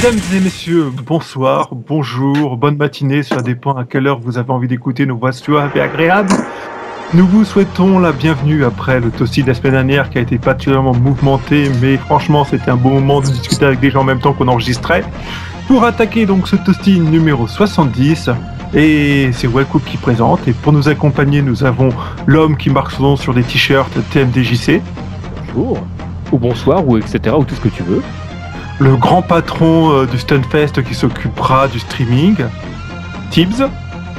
Mesdames 0.00 0.20
et 0.32 0.38
messieurs, 0.38 0.92
bonsoir, 1.06 1.70
bonjour, 1.72 2.56
bonne 2.56 2.76
matinée, 2.76 3.24
ça 3.24 3.42
dépend 3.42 3.72
à 3.72 3.84
quelle 3.84 4.06
heure 4.06 4.20
vous 4.20 4.38
avez 4.38 4.52
envie 4.52 4.68
d'écouter 4.68 5.06
nos 5.06 5.16
voix 5.16 5.32
suaves 5.32 5.76
et 5.76 5.80
agréables. 5.80 6.32
Nous 7.14 7.26
vous 7.26 7.44
souhaitons 7.44 7.98
la 7.98 8.12
bienvenue 8.12 8.64
après 8.64 9.00
le 9.00 9.10
toasty 9.10 9.42
de 9.42 9.48
la 9.48 9.54
semaine 9.54 9.72
dernière 9.72 10.08
qui 10.08 10.18
a 10.18 10.20
été 10.20 10.38
particulièrement 10.38 10.94
mouvementé, 10.94 11.68
mais 11.80 11.96
franchement 11.96 12.44
c'était 12.44 12.70
un 12.70 12.76
bon 12.76 12.90
moment 12.90 13.20
de 13.20 13.26
discuter 13.26 13.64
avec 13.64 13.80
des 13.80 13.90
gens 13.90 14.02
en 14.02 14.04
même 14.04 14.20
temps 14.20 14.34
qu'on 14.34 14.46
enregistrait. 14.46 15.02
Pour 15.66 15.82
attaquer 15.82 16.26
donc 16.26 16.46
ce 16.46 16.54
toasty 16.54 17.00
numéro 17.00 17.48
70, 17.48 18.30
et 18.74 19.30
c'est 19.32 19.48
Wellcook 19.48 19.82
qui 19.82 19.96
présente, 19.96 20.46
et 20.46 20.52
pour 20.52 20.72
nous 20.72 20.88
accompagner 20.88 21.42
nous 21.42 21.64
avons 21.64 21.88
l'homme 22.24 22.56
qui 22.56 22.70
marque 22.70 22.92
son 22.92 23.02
nom 23.02 23.16
sur 23.16 23.34
des 23.34 23.42
t-shirts 23.42 23.98
TMDJC, 24.12 24.80
Bonjour, 25.52 25.84
ou 26.30 26.38
bonsoir, 26.38 26.86
ou 26.86 26.98
etc., 26.98 27.34
ou 27.36 27.42
tout 27.42 27.56
ce 27.56 27.60
que 27.60 27.68
tu 27.68 27.82
veux. 27.82 28.00
Le 28.78 28.96
grand 28.96 29.22
patron 29.22 29.92
euh, 29.92 30.06
du 30.06 30.18
Stunfest 30.18 30.82
qui 30.84 30.94
s'occupera 30.94 31.68
du 31.68 31.78
streaming, 31.78 32.36
Tibbs, 33.30 33.64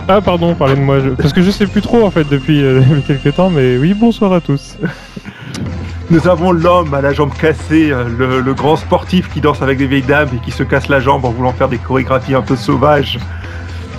Ah 0.07 0.21
pardon, 0.21 0.53
parlez 0.55 0.75
de 0.75 0.81
moi, 0.81 0.99
je- 0.99 1.09
parce 1.09 1.33
que 1.33 1.41
je 1.41 1.51
sais 1.51 1.67
plus 1.67 1.81
trop 1.81 2.05
en 2.05 2.11
fait 2.11 2.27
depuis, 2.29 2.63
euh, 2.63 2.81
quelques 3.07 3.35
temps, 3.35 3.49
mais 3.49 3.77
oui, 3.77 3.93
bonsoir 3.93 4.33
à 4.33 4.41
tous. 4.41 4.77
Nous 6.11 6.27
avons 6.27 6.51
l'homme 6.51 6.93
à 6.95 7.01
la 7.01 7.13
jambe 7.13 7.31
cassée, 7.39 7.91
euh, 7.91 8.05
le, 8.17 8.41
le 8.41 8.53
grand 8.55 8.75
sportif 8.75 9.29
qui 9.31 9.41
danse 9.41 9.61
avec 9.61 9.77
des 9.77 9.85
vieilles 9.85 10.01
dames 10.01 10.29
et 10.35 10.39
qui 10.39 10.49
se 10.51 10.63
casse 10.63 10.87
la 10.89 10.99
jambe 10.99 11.23
en 11.25 11.29
voulant 11.29 11.53
faire 11.53 11.69
des 11.69 11.77
chorégraphies 11.77 12.33
un 12.33 12.41
peu 12.41 12.55
sauvages, 12.55 13.19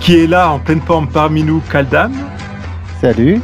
qui 0.01 0.17
est 0.21 0.27
là 0.27 0.49
en 0.51 0.59
pleine 0.59 0.81
forme 0.81 1.07
parmi 1.07 1.43
nous, 1.43 1.61
Kaldam. 1.71 2.11
Salut. 2.99 3.41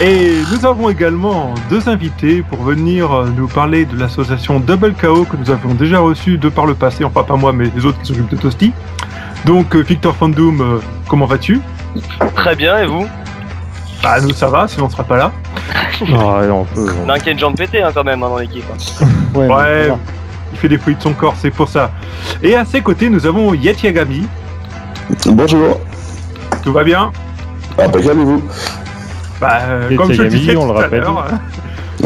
Et 0.00 0.32
nous 0.52 0.64
avons 0.64 0.88
également 0.90 1.54
deux 1.68 1.88
invités 1.88 2.42
pour 2.42 2.62
venir 2.62 3.12
euh, 3.12 3.28
nous 3.36 3.48
parler 3.48 3.84
de 3.84 3.98
l'association 3.98 4.60
Double 4.60 4.92
KO 4.94 5.24
que 5.24 5.36
nous 5.36 5.50
avons 5.50 5.74
déjà 5.74 5.98
reçu 5.98 6.38
de 6.38 6.48
par 6.48 6.66
le 6.66 6.74
passé, 6.74 7.02
enfin 7.02 7.24
pas 7.24 7.34
moi 7.34 7.52
mais 7.52 7.68
les 7.74 7.84
autres 7.84 7.98
qui 8.00 8.06
s'occupent 8.06 8.30
de 8.30 8.36
Toasty. 8.36 8.72
Donc 9.44 9.74
euh, 9.74 9.80
Victor 9.80 10.14
Fandoum, 10.14 10.60
euh, 10.60 10.78
comment 11.08 11.26
vas-tu? 11.26 11.60
Très 12.36 12.54
bien, 12.54 12.78
et 12.78 12.86
vous? 12.86 13.08
Bah 14.00 14.20
nous 14.20 14.32
ça 14.32 14.46
va, 14.46 14.68
sinon 14.68 14.86
on 14.86 14.90
sera 14.90 15.02
pas 15.04 15.16
là. 15.16 15.32
Ah, 16.14 16.42
on 16.52 16.64
peut. 16.64 16.86
On 17.04 17.08
a 17.08 17.14
un 17.14 17.18
qui 17.18 17.28
a 17.28 17.32
une 17.32 17.38
jambe 17.40 17.56
pétée 17.56 17.82
hein, 17.82 17.90
quand 17.92 18.04
même 18.04 18.22
hein, 18.22 18.28
dans 18.28 18.38
l'équipe. 18.38 18.64
hein. 18.72 19.06
Ouais, 19.34 19.88
il 20.52 20.58
fait 20.58 20.68
des 20.68 20.78
fruits 20.78 20.94
de 20.94 21.02
son 21.02 21.12
corps, 21.12 21.34
c'est 21.36 21.50
pour 21.50 21.68
ça. 21.68 21.90
Et 22.40 22.54
à 22.54 22.64
ses 22.64 22.82
côtés, 22.82 23.10
nous 23.10 23.26
avons 23.26 23.52
Yet 23.52 23.82
Yagami. 23.82 24.28
Bonjour. 25.26 25.80
Tout 26.62 26.72
va 26.72 26.84
bien? 26.84 27.10
Impeccable 27.76 28.20
et 28.20 28.24
vous 28.24 28.42
Bah, 29.40 29.58
euh, 29.68 29.96
comme 29.96 30.12
je 30.12 30.22
le 30.22 30.28
disais 30.28 30.56
on 30.56 30.62
tout 30.66 30.72
le 30.72 30.78
rappelle. 30.78 31.00
l'heure, 31.00 31.26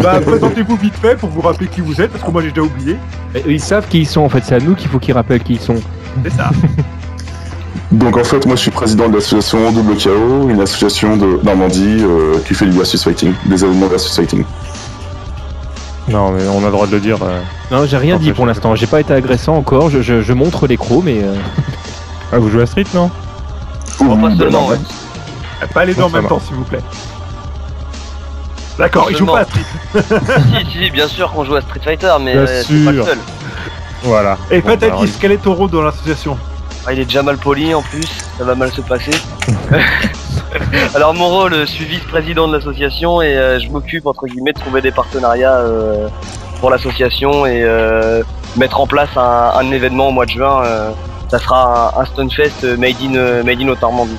Bah, 0.02 0.20
présentez-vous 0.20 0.76
vite 0.76 0.94
fait 1.00 1.16
pour 1.16 1.28
vous 1.30 1.40
rappeler 1.40 1.66
qui 1.68 1.80
vous 1.80 2.00
êtes, 2.00 2.10
parce 2.10 2.22
que 2.24 2.30
moi 2.30 2.42
j'ai 2.42 2.48
déjà 2.50 2.62
oublié. 2.62 2.96
Et 3.34 3.42
Ils 3.46 3.60
savent 3.60 3.86
qui 3.88 4.00
ils 4.00 4.06
sont 4.06 4.20
en 4.22 4.28
fait, 4.28 4.42
c'est 4.44 4.54
à 4.54 4.58
nous 4.60 4.74
qu'il 4.74 4.88
faut 4.90 4.98
qu'ils 4.98 5.14
rappellent 5.14 5.42
qui 5.42 5.54
ils 5.54 5.60
sont. 5.60 5.76
C'est 6.24 6.32
ça. 6.32 6.50
Donc 7.92 8.16
en 8.16 8.24
fait, 8.24 8.46
moi 8.46 8.56
je 8.56 8.60
suis 8.62 8.70
président 8.70 9.08
de 9.08 9.14
l'association 9.16 9.70
Double 9.70 9.96
KO, 9.96 10.48
une 10.48 10.60
association 10.62 11.16
de 11.16 11.40
Normandie 11.42 11.98
euh, 12.00 12.38
qui 12.46 12.54
fait 12.54 12.64
du 12.66 12.72
versus 12.72 13.02
fighting, 13.04 13.34
des 13.46 13.64
événements 13.64 13.86
versus 13.86 14.14
fighting. 14.16 14.44
Non, 16.08 16.32
mais 16.32 16.42
on 16.48 16.60
a 16.62 16.66
le 16.66 16.70
droit 16.72 16.86
de 16.86 16.92
le 16.92 17.00
dire. 17.00 17.18
euh. 17.22 17.40
Non, 17.70 17.86
j'ai 17.86 17.96
rien 17.98 18.16
dit 18.16 18.32
pour 18.32 18.44
l'instant, 18.46 18.74
j'ai 18.74 18.86
pas 18.86 19.00
été 19.00 19.12
agressant 19.14 19.56
encore, 19.56 19.88
je, 19.90 20.00
je- 20.02 20.20
je 20.22 20.32
montre 20.32 20.66
l'écro, 20.66 21.00
mais 21.02 21.18
euh, 21.22 21.34
Ah, 22.32 22.38
vous 22.38 22.48
jouez 22.50 22.62
à 22.62 22.66
Street, 22.66 22.84
non? 22.94 23.10
Ouh, 24.00 24.04
Bon, 24.04 24.16
pas 24.16 24.28
bah, 24.30 24.34
seulement, 24.38 24.62
non, 24.62 24.68
ouais. 24.68 24.78
Pas 25.72 25.84
les 25.84 25.94
deux 25.94 26.02
en 26.02 26.08
Ça 26.10 26.16
même 26.20 26.28
temps, 26.28 26.40
s'il 26.40 26.56
vous 26.56 26.64
plaît. 26.64 26.80
D'accord, 28.82 29.06
il 29.10 29.16
joue 29.16 29.26
pas 29.26 29.40
à 29.40 29.44
Street. 29.44 29.60
si, 30.64 30.72
si, 30.84 30.90
bien 30.90 31.06
sûr 31.06 31.30
qu'on 31.32 31.44
joue 31.44 31.54
à 31.54 31.60
Street 31.60 31.80
Fighter, 31.84 32.12
mais 32.20 32.32
Bien 32.32 32.42
euh, 32.42 32.62
c'est 32.66 32.84
pas 32.84 32.90
le 32.90 32.96
sûr. 32.98 33.06
seul. 33.06 33.18
Voilà. 34.02 34.36
Et 34.50 34.60
Bon, 34.60 34.68
bah, 34.68 34.76
Fatalis, 34.80 35.12
quel 35.20 35.30
est 35.32 35.36
ton 35.42 35.54
rôle 35.54 35.70
dans 35.70 35.82
l'association 35.82 36.36
Ah, 36.86 36.92
il 36.92 36.98
est 36.98 37.04
déjà 37.04 37.22
mal 37.22 37.38
poli 37.38 37.72
en 37.74 37.82
plus, 37.82 38.08
ça 38.36 38.42
va 38.44 38.54
mal 38.56 38.72
se 38.72 38.80
passer. 38.80 39.12
Alors 40.94 41.14
mon 41.14 41.28
rôle, 41.28 41.54
je 41.54 41.64
suis 41.66 41.84
vice-président 41.84 42.48
de 42.48 42.56
l'association 42.56 43.22
et 43.22 43.36
euh, 43.36 43.60
je 43.60 43.68
m'occupe 43.70 44.06
entre 44.06 44.26
guillemets 44.26 44.52
de 44.52 44.58
trouver 44.58 44.80
des 44.82 44.90
partenariats 44.90 45.58
euh, 45.58 46.08
pour 46.60 46.70
l'association 46.70 47.46
et 47.46 47.62
euh, 47.62 48.22
mettre 48.56 48.80
en 48.80 48.86
place 48.86 49.08
un, 49.16 49.52
un 49.60 49.70
événement 49.70 50.08
au 50.08 50.12
mois 50.12 50.26
de 50.26 50.30
juin. 50.32 50.62
euh, 50.64 50.90
ça 51.30 51.38
sera 51.38 51.94
un, 51.96 52.00
un 52.02 52.04
Stunfest 52.04 52.64
euh, 52.64 52.76
made 52.76 52.96
in, 53.02 53.14
euh, 53.14 53.42
made 53.42 53.60
in 53.62 53.68
Haute-Normandie. 53.68 54.18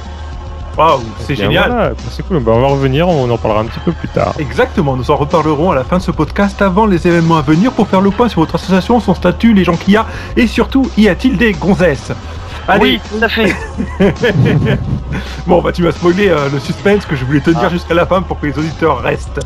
Waouh, 0.78 1.01
c'est 1.19 1.34
bien, 1.34 1.45
génial. 1.45 1.69
voilà, 1.72 1.91
c'est 2.09 2.25
cool. 2.28 2.39
Bah, 2.39 2.51
on 2.56 2.61
va 2.61 2.67
revenir, 2.67 3.07
on 3.07 3.29
en 3.29 3.38
parlera 3.38 3.61
un 3.61 3.66
petit 3.66 3.79
peu 3.79 3.91
plus 3.91 4.07
tard. 4.07 4.34
Exactement, 4.39 4.95
nous 4.95 5.11
en 5.11 5.16
reparlerons 5.16 5.72
à 5.72 5.75
la 5.75 5.84
fin 5.84 5.97
de 5.97 6.01
ce 6.01 6.11
podcast 6.11 6.61
avant 6.61 6.85
les 6.88 7.06
événements 7.07 7.38
à 7.38 7.41
venir 7.41 7.72
pour 7.72 7.88
faire 7.88 8.01
le 8.01 8.09
point 8.09 8.28
sur 8.29 8.41
votre 8.41 8.56
association, 8.56 9.00
son 9.00 9.13
statut, 9.13 9.53
les 9.53 9.63
gens 9.63 9.75
qu'il 9.75 9.94
y 9.94 9.97
a 9.97 10.06
et 10.35 10.47
surtout, 10.47 10.89
y 10.97 11.07
a-t-il 11.07 11.38
des 11.38 11.51
gonzesses? 11.53 12.12
Allez, 12.67 12.81
Oui, 12.81 13.01
tout 13.12 13.23
à 13.23 13.28
fait. 13.29 13.53
bon 15.47 15.62
bah 15.62 15.72
tu 15.72 15.83
m'as 15.83 15.91
spoilé 15.91 16.29
euh, 16.29 16.50
le 16.51 16.59
suspense 16.59 17.06
que 17.06 17.16
je 17.16 17.25
voulais 17.25 17.41
te 17.41 17.50
dire 17.50 17.63
Ah. 17.66 17.69
jusqu'à 17.69 17.94
la 17.94 18.06
fin 18.06 18.22
pour 18.22 18.39
que 18.39 18.45
les 18.47 18.57
auditeurs 18.57 19.00
restent. 19.01 19.39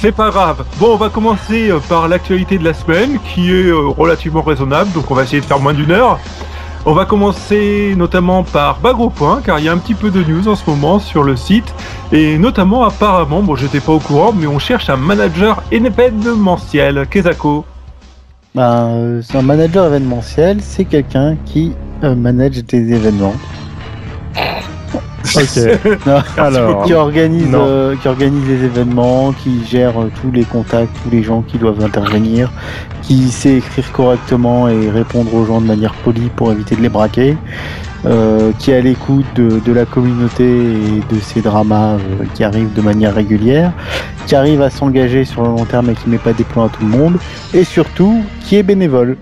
C'est 0.00 0.12
pas 0.12 0.30
grave. 0.30 0.64
Bon, 0.78 0.94
on 0.94 0.96
va 0.96 1.10
commencer 1.10 1.70
euh, 1.70 1.78
par 1.86 2.08
l'actualité 2.08 2.56
de 2.58 2.64
la 2.64 2.72
semaine 2.72 3.18
qui 3.34 3.50
est 3.52 3.66
euh, 3.66 3.88
relativement 3.96 4.40
raisonnable, 4.42 4.90
donc 4.92 5.10
on 5.10 5.14
va 5.14 5.24
essayer 5.24 5.40
de 5.40 5.46
faire 5.46 5.60
moins 5.60 5.74
d'une 5.74 5.90
heure. 5.92 6.18
On 6.88 6.92
va 6.92 7.04
commencer 7.04 7.94
notamment 7.96 8.44
par 8.44 8.78
Bagro 8.78 9.10
Point, 9.10 9.42
car 9.44 9.58
il 9.58 9.64
y 9.64 9.68
a 9.68 9.72
un 9.72 9.76
petit 9.76 9.94
peu 9.94 10.12
de 10.12 10.22
news 10.22 10.46
en 10.46 10.54
ce 10.54 10.70
moment 10.70 11.00
sur 11.00 11.24
le 11.24 11.34
site, 11.34 11.74
et 12.12 12.38
notamment 12.38 12.84
apparemment, 12.84 13.42
bon 13.42 13.56
j'étais 13.56 13.80
pas 13.80 13.90
au 13.90 13.98
courant, 13.98 14.32
mais 14.32 14.46
on 14.46 14.60
cherche 14.60 14.88
un 14.88 14.96
manager 14.96 15.64
événementiel, 15.72 17.08
Kezako. 17.10 17.64
Ben, 18.54 18.86
euh, 18.86 19.22
un 19.34 19.42
manager 19.42 19.86
événementiel, 19.86 20.58
c'est 20.60 20.84
quelqu'un 20.84 21.36
qui 21.44 21.72
euh, 22.04 22.14
manage 22.14 22.64
des 22.64 22.92
événements, 22.92 23.34
Ok. 25.36 26.06
Non. 26.06 26.22
Alors, 26.42 26.84
qui 26.84 26.94
organise, 26.94 27.48
euh, 27.52 27.94
qui 27.96 28.08
organise 28.08 28.48
les 28.48 28.64
événements, 28.64 29.32
qui 29.32 29.64
gère 29.66 30.00
euh, 30.00 30.10
tous 30.20 30.30
les 30.30 30.44
contacts, 30.44 30.94
tous 31.02 31.10
les 31.10 31.22
gens 31.22 31.42
qui 31.42 31.58
doivent 31.58 31.84
intervenir, 31.84 32.50
qui 33.02 33.28
sait 33.30 33.58
écrire 33.58 33.92
correctement 33.92 34.68
et 34.68 34.90
répondre 34.90 35.34
aux 35.34 35.44
gens 35.44 35.60
de 35.60 35.66
manière 35.66 35.94
polie 35.94 36.30
pour 36.34 36.52
éviter 36.52 36.76
de 36.76 36.82
les 36.82 36.88
braquer, 36.88 37.36
euh, 38.04 38.52
qui 38.58 38.70
est 38.70 38.76
à 38.76 38.80
l'écoute 38.80 39.26
de, 39.34 39.60
de 39.64 39.72
la 39.72 39.84
communauté 39.84 40.44
et 40.44 41.14
de 41.14 41.20
ces 41.20 41.40
dramas 41.40 41.94
euh, 41.94 42.24
qui 42.34 42.44
arrivent 42.44 42.72
de 42.72 42.82
manière 42.82 43.14
régulière, 43.14 43.72
qui 44.26 44.36
arrive 44.36 44.62
à 44.62 44.70
s'engager 44.70 45.24
sur 45.24 45.42
le 45.42 45.48
long 45.48 45.64
terme 45.64 45.90
et 45.90 45.94
qui 45.94 46.08
met 46.08 46.18
pas 46.18 46.32
des 46.32 46.44
plans 46.44 46.66
à 46.66 46.68
tout 46.68 46.82
le 46.82 46.88
monde, 46.88 47.16
et 47.52 47.64
surtout 47.64 48.22
qui 48.42 48.56
est 48.56 48.62
bénévole. 48.62 49.16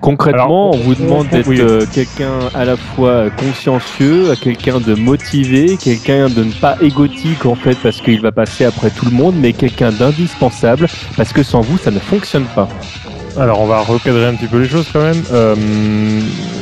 Concrètement, 0.00 0.70
Alors, 0.70 0.74
on 0.74 0.78
vous 0.78 0.94
demande 0.94 1.28
d'être 1.28 1.48
oui. 1.48 1.60
euh, 1.60 1.84
quelqu'un 1.92 2.38
à 2.54 2.64
la 2.64 2.76
fois 2.76 3.30
consciencieux, 3.30 4.34
quelqu'un 4.40 4.80
de 4.80 4.94
motivé, 4.94 5.76
quelqu'un 5.76 6.28
de 6.28 6.44
ne 6.44 6.52
pas 6.52 6.76
égotique 6.80 7.46
en 7.46 7.54
fait 7.54 7.76
parce 7.82 8.00
qu'il 8.00 8.20
va 8.20 8.32
passer 8.32 8.64
après 8.64 8.90
tout 8.90 9.04
le 9.04 9.10
monde, 9.12 9.34
mais 9.38 9.52
quelqu'un 9.52 9.92
d'indispensable 9.92 10.88
parce 11.16 11.32
que 11.32 11.42
sans 11.42 11.60
vous 11.60 11.78
ça 11.78 11.90
ne 11.90 11.98
fonctionne 11.98 12.46
pas. 12.54 12.68
Alors 13.38 13.60
on 13.60 13.66
va 13.66 13.80
recadrer 13.80 14.26
un 14.26 14.34
petit 14.34 14.48
peu 14.48 14.58
les 14.60 14.68
choses 14.68 14.88
quand 14.92 15.02
même. 15.02 15.22
Euh, 15.32 15.54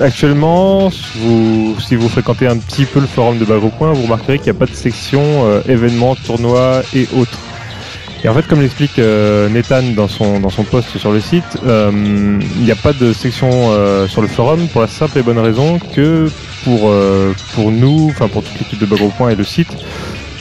actuellement, 0.00 0.90
vous, 1.16 1.76
si 1.80 1.96
vous 1.96 2.08
fréquentez 2.08 2.46
un 2.46 2.58
petit 2.58 2.84
peu 2.84 3.00
le 3.00 3.06
forum 3.06 3.38
de 3.38 3.44
Bagrocoin, 3.44 3.92
vous 3.92 4.02
remarquerez 4.02 4.38
qu'il 4.38 4.52
n'y 4.52 4.56
a 4.56 4.60
pas 4.60 4.66
de 4.66 4.74
section 4.74 5.22
euh, 5.46 5.62
événements, 5.66 6.14
tournois 6.14 6.82
et 6.94 7.08
autres. 7.16 7.38
Et 8.24 8.28
en 8.28 8.34
fait, 8.34 8.46
comme 8.48 8.60
l'explique 8.60 8.98
euh, 8.98 9.48
Nathan 9.48 9.82
dans 9.94 10.08
son, 10.08 10.40
dans 10.40 10.50
son 10.50 10.64
post 10.64 10.98
sur 10.98 11.12
le 11.12 11.20
site, 11.20 11.44
euh, 11.66 12.40
il 12.56 12.62
n'y 12.62 12.72
a 12.72 12.76
pas 12.76 12.92
de 12.92 13.12
section 13.12 13.48
euh, 13.52 14.08
sur 14.08 14.22
le 14.22 14.28
forum 14.28 14.66
pour 14.68 14.80
la 14.80 14.88
simple 14.88 15.18
et 15.18 15.22
bonne 15.22 15.38
raison 15.38 15.78
que 15.78 16.28
pour, 16.64 16.88
euh, 16.88 17.32
pour 17.54 17.70
nous, 17.70 18.08
enfin 18.10 18.26
pour 18.28 18.42
toute 18.42 18.58
l'équipe 18.58 18.80
de 18.80 18.86
Bagrocoin 18.86 19.30
et 19.30 19.36
le 19.36 19.44
site, 19.44 19.70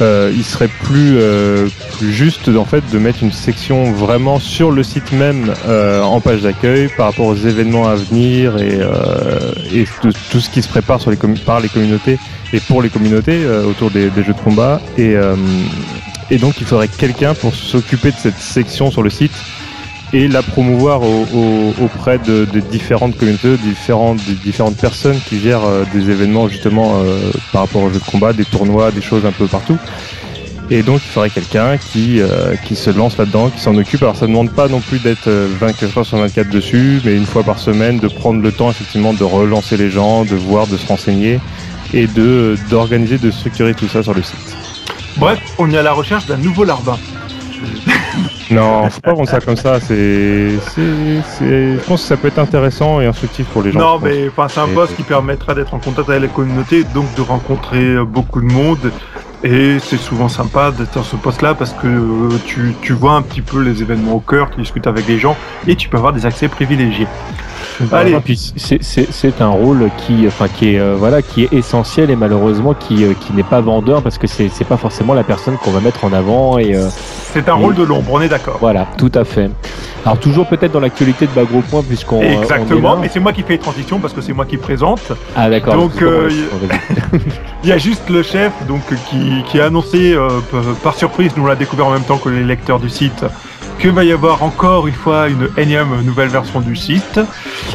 euh, 0.01 0.31
il 0.35 0.43
serait 0.43 0.67
plus, 0.67 1.17
euh, 1.17 1.67
plus 1.97 2.11
juste 2.11 2.49
en 2.49 2.65
fait 2.65 2.83
de 2.91 2.97
mettre 2.99 3.23
une 3.23 3.31
section 3.31 3.91
vraiment 3.91 4.39
sur 4.39 4.71
le 4.71 4.83
site 4.83 5.11
même 5.11 5.53
euh, 5.67 6.01
en 6.01 6.19
page 6.19 6.41
d'accueil 6.41 6.89
par 6.95 7.07
rapport 7.07 7.27
aux 7.27 7.35
événements 7.35 7.87
à 7.87 7.95
venir 7.95 8.57
et, 8.57 8.79
euh, 8.79 9.53
et 9.73 9.85
tout 10.31 10.39
ce 10.39 10.49
qui 10.49 10.61
se 10.61 10.67
prépare 10.67 11.01
sur 11.01 11.09
les 11.11 11.17
par 11.45 11.59
les 11.59 11.69
communautés 11.69 12.19
et 12.53 12.59
pour 12.59 12.81
les 12.81 12.89
communautés 12.89 13.43
euh, 13.43 13.65
autour 13.65 13.89
des, 13.89 14.09
des 14.09 14.23
jeux 14.23 14.33
de 14.33 14.39
combat 14.39 14.81
et, 14.97 15.15
euh, 15.15 15.35
et 16.29 16.37
donc 16.37 16.55
il 16.59 16.65
faudrait 16.65 16.87
quelqu'un 16.87 17.33
pour 17.33 17.53
s'occuper 17.55 18.11
de 18.11 18.17
cette 18.17 18.37
section 18.39 18.91
sur 18.91 19.01
le 19.03 19.09
site 19.09 19.31
et 20.13 20.27
la 20.27 20.41
promouvoir 20.41 21.01
au- 21.03 21.25
au- 21.33 21.73
auprès 21.83 22.17
de, 22.17 22.45
des 22.45 22.61
différentes 22.61 23.17
communautés, 23.17 23.57
différentes, 23.57 24.19
différentes 24.43 24.77
personnes 24.77 25.19
qui 25.27 25.39
gèrent 25.39 25.65
euh, 25.65 25.83
des 25.93 26.09
événements 26.09 26.47
justement 26.47 27.01
euh, 27.03 27.31
par 27.51 27.61
rapport 27.63 27.83
aux 27.83 27.89
jeux 27.89 27.99
de 27.99 28.05
combat, 28.11 28.31
des 28.33 28.45
tournois, 28.45 28.91
des 28.91 29.01
choses 29.01 29.25
un 29.25 29.31
peu 29.33 29.47
partout. 29.47 29.77
Et 30.69 30.81
donc 30.81 31.01
il 31.05 31.09
faudrait 31.11 31.29
quelqu'un 31.29 31.77
qui, 31.77 32.19
euh, 32.21 32.53
se 32.73 32.89
lance 32.89 33.17
là-dedans, 33.17 33.49
qui 33.49 33.59
s'en 33.61 33.75
occupe. 33.77 34.01
Alors 34.01 34.15
ça 34.17 34.27
ne 34.27 34.31
demande 34.31 34.51
pas 34.51 34.67
non 34.69 34.79
plus 34.81 34.99
d'être 34.99 35.27
euh, 35.27 35.47
24 35.59 35.97
heures 35.99 36.05
sur 36.05 36.17
24 36.17 36.49
dessus, 36.49 37.01
mais 37.05 37.15
une 37.15 37.25
fois 37.25 37.43
par 37.43 37.59
semaine 37.59 37.99
de 37.99 38.07
prendre 38.07 38.41
le 38.41 38.51
temps 38.51 38.69
effectivement 38.69 39.13
de 39.13 39.23
relancer 39.25 39.75
les 39.77 39.89
gens, 39.89 40.23
de 40.25 40.35
voir, 40.35 40.67
de 40.67 40.77
se 40.77 40.85
renseigner 40.87 41.39
et 41.93 42.07
de 42.07 42.57
d'organiser, 42.69 43.17
de 43.17 43.31
structurer 43.31 43.73
tout 43.73 43.87
ça 43.89 44.03
sur 44.03 44.13
le 44.13 44.21
site. 44.23 44.55
Bref, 45.17 45.39
on 45.57 45.69
est 45.71 45.77
à 45.77 45.83
la 45.83 45.93
recherche 45.93 46.25
d'un 46.27 46.37
nouveau 46.37 46.63
larbin. 46.63 46.97
Non, 48.49 48.89
faut 48.89 49.01
pas 49.01 49.13
vendre 49.13 49.27
ça 49.27 49.41
comme 49.41 49.57
ça. 49.57 49.79
C'est, 49.81 50.51
c'est, 50.73 51.21
c'est- 51.37 51.73
je 51.75 51.79
pense 51.85 52.01
que 52.01 52.07
ça 52.07 52.15
peut 52.15 52.29
être 52.29 52.39
intéressant 52.39 53.01
et 53.01 53.05
instructif 53.05 53.45
pour 53.47 53.61
les 53.61 53.73
gens. 53.73 53.79
Non, 53.79 53.99
mais 54.01 54.29
enfin, 54.29 54.47
c'est 54.47 54.61
un 54.61 54.69
poste 54.69 54.95
qui 54.95 55.03
permettra 55.03 55.53
d'être 55.53 55.73
en 55.73 55.79
contact 55.79 56.09
avec 56.09 56.21
la 56.21 56.27
communauté, 56.29 56.85
donc 56.85 57.13
de 57.15 57.21
rencontrer 57.21 57.83
euh, 57.83 58.05
beaucoup 58.05 58.39
de 58.39 58.45
monde. 58.45 58.91
Et 59.43 59.79
c'est 59.79 59.97
souvent 59.97 60.29
sympa 60.29 60.71
d'être 60.71 60.93
dans 60.93 61.03
ce 61.03 61.17
poste-là 61.17 61.55
parce 61.55 61.73
que 61.73 61.87
euh, 61.87 62.29
tu, 62.45 62.73
tu 62.81 62.93
vois 62.93 63.13
un 63.13 63.21
petit 63.21 63.41
peu 63.41 63.61
les 63.61 63.81
événements 63.81 64.13
au 64.13 64.19
cœur, 64.21 64.49
tu 64.49 64.61
discutes 64.61 64.87
avec 64.87 65.07
les 65.07 65.19
gens 65.19 65.35
et 65.67 65.75
tu 65.75 65.89
peux 65.89 65.97
avoir 65.97 66.13
des 66.13 66.25
accès 66.25 66.47
privilégiés. 66.47 67.07
Allez. 67.91 68.11
Et 68.13 68.19
puis 68.19 68.37
c'est- 68.57 69.41
un 69.41 69.49
rôle 69.49 69.89
qui, 69.97 70.25
enfin, 70.27 70.47
qui 70.47 70.73
est, 70.75 70.79
euh, 70.79 70.95
voilà, 70.97 71.21
qui 71.21 71.43
est 71.43 71.53
essentiel 71.53 72.09
et 72.09 72.15
malheureusement 72.15 72.73
qui, 72.73 73.03
euh, 73.03 73.13
qui 73.19 73.33
n'est 73.33 73.43
pas 73.43 73.61
vendeur 73.61 74.01
parce 74.01 74.17
que 74.17 74.25
c'est 74.27 74.49
pas 74.67 74.77
forcément 74.77 75.13
la 75.13 75.23
personne 75.23 75.57
qu'on 75.57 75.71
va 75.71 75.79
mettre 75.79 76.05
en 76.05 76.13
avant 76.13 76.57
et 76.57 76.75
euh, 76.75 76.87
C'est 77.33 77.49
un 77.49 77.57
Et- 77.57 77.61
rôle 77.61 77.75
de 77.75 77.83
l'ombre, 77.83 78.09
on 78.13 78.21
est 78.21 78.29
d'accord. 78.29 78.57
voilà, 78.59 78.87
tout 78.97 79.11
à 79.13 79.23
fait. 79.25 79.49
Alors 80.05 80.17
toujours 80.19 80.47
peut-être 80.47 80.71
dans 80.71 80.79
l'actualité 80.79 81.27
de 81.27 81.31
Bagro 81.31 81.61
Point 81.61 81.83
puisqu'on 81.83 82.17
on 82.19 82.41
Exactement, 82.41 82.97
mais 82.97 83.09
c'est 83.11 83.19
moi 83.19 83.33
qui 83.33 83.41
fais 83.43 83.53
les 83.53 83.59
transitions 83.59 83.99
parce 83.99 84.13
que 84.13 84.21
c'est 84.21 84.33
moi 84.33 84.45
qui 84.45 84.57
présente. 84.57 85.11
Ah 85.35 85.49
d'accord. 85.49 85.75
Donc. 85.75 85.91
Il 87.63 87.69
y 87.69 87.73
a 87.73 87.77
juste 87.77 88.09
le 88.09 88.23
chef 88.23 88.51
donc 88.67 88.81
qui, 89.09 89.43
qui 89.47 89.59
a 89.59 89.65
annoncé 89.65 90.15
par 90.83 90.95
surprise, 90.95 91.31
nous 91.35 91.45
l'a 91.45 91.55
découvert 91.55 91.87
en 91.87 91.91
même 91.91 92.03
temps 92.03 92.17
que 92.17 92.29
les 92.29 92.43
lecteurs 92.43 92.79
du 92.79 92.89
site, 92.89 93.25
que 93.79 93.89
va 93.89 94.03
y 94.03 94.11
avoir 94.11 94.43
encore 94.43 94.87
une 94.87 94.93
fois 94.93 95.29
une 95.29 95.49
énième 95.57 96.01
nouvelle 96.01 96.29
version 96.29 96.61
du 96.61 96.75
site. 96.75 97.19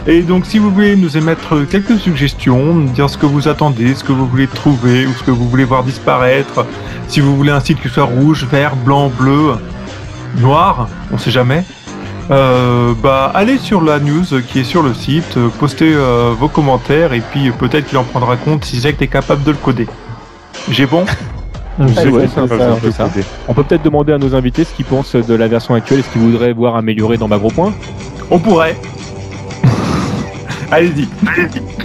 Et 0.07 0.23
donc 0.23 0.47
si 0.47 0.59
vous 0.59 0.71
voulez 0.71 0.97
nous 0.97 1.17
émettre 1.17 1.67
quelques 1.69 1.99
suggestions, 1.99 2.77
dire 2.77 3.09
ce 3.09 3.17
que 3.17 3.27
vous 3.27 3.49
attendez, 3.49 3.95
ce 3.95 4.03
que 4.03 4.13
vous 4.13 4.27
voulez 4.27 4.49
trouver 4.49 5.07
ou 5.07 5.13
ce 5.13 5.23
que 5.23 5.31
vous 5.31 5.49
voulez 5.49 5.65
voir 5.65 5.85
disparaître, 5.85 6.67
si 7.09 7.21
vous 7.21 7.37
voulez 7.37 7.51
un 7.51 7.61
site 7.61 7.81
qui 7.81 7.89
soit 7.89 8.05
rouge, 8.05 8.47
vert, 8.51 8.75
blanc, 8.77 9.11
bleu, 9.17 9.55
noir, 10.39 10.89
on 11.13 11.19
sait 11.19 11.31
jamais. 11.31 11.65
Euh, 12.31 12.95
bah 13.03 13.31
allez 13.35 13.59
sur 13.59 13.83
la 13.83 13.99
news 13.99 14.25
qui 14.49 14.61
est 14.61 14.65
sur 14.65 14.83
le 14.83 14.95
site, 14.95 15.39
postez 15.59 15.93
euh, 15.93 16.35
vos 16.39 16.49
commentaires 16.49 17.13
et 17.13 17.21
puis 17.21 17.51
peut-être 17.51 17.87
qu'il 17.87 17.99
en 17.99 18.05
prendra 18.05 18.37
compte 18.37 18.65
si 18.65 18.81
Jack 18.81 19.03
est 19.03 19.09
capable 19.09 19.45
de 19.45 19.51
le 19.51 19.57
coder. 19.57 19.87
J'ai 20.71 20.87
bon? 20.87 21.05
Ouais, 21.79 22.29
ça. 22.29 22.47
coder. 22.47 23.25
On 23.49 23.55
peut 23.55 23.63
peut-être 23.63 23.83
demander 23.83 24.13
à 24.13 24.19
nos 24.19 24.35
invités 24.35 24.65
ce 24.65 24.75
qu'ils 24.75 24.85
pensent 24.85 25.17
de 25.17 25.35
la 25.35 25.49
version 25.49 25.75
actuelle 25.75 26.01
et 26.01 26.03
ce 26.03 26.11
qu'ils 26.11 26.21
voudraient 26.21 26.53
voir 26.53 26.77
améliorer 26.77 27.17
dans 27.17 27.29
Bagro 27.29 27.51
Point. 27.51 27.73
On 28.31 28.39
pourrait. 28.39 28.77
Allez-y. 30.71 31.09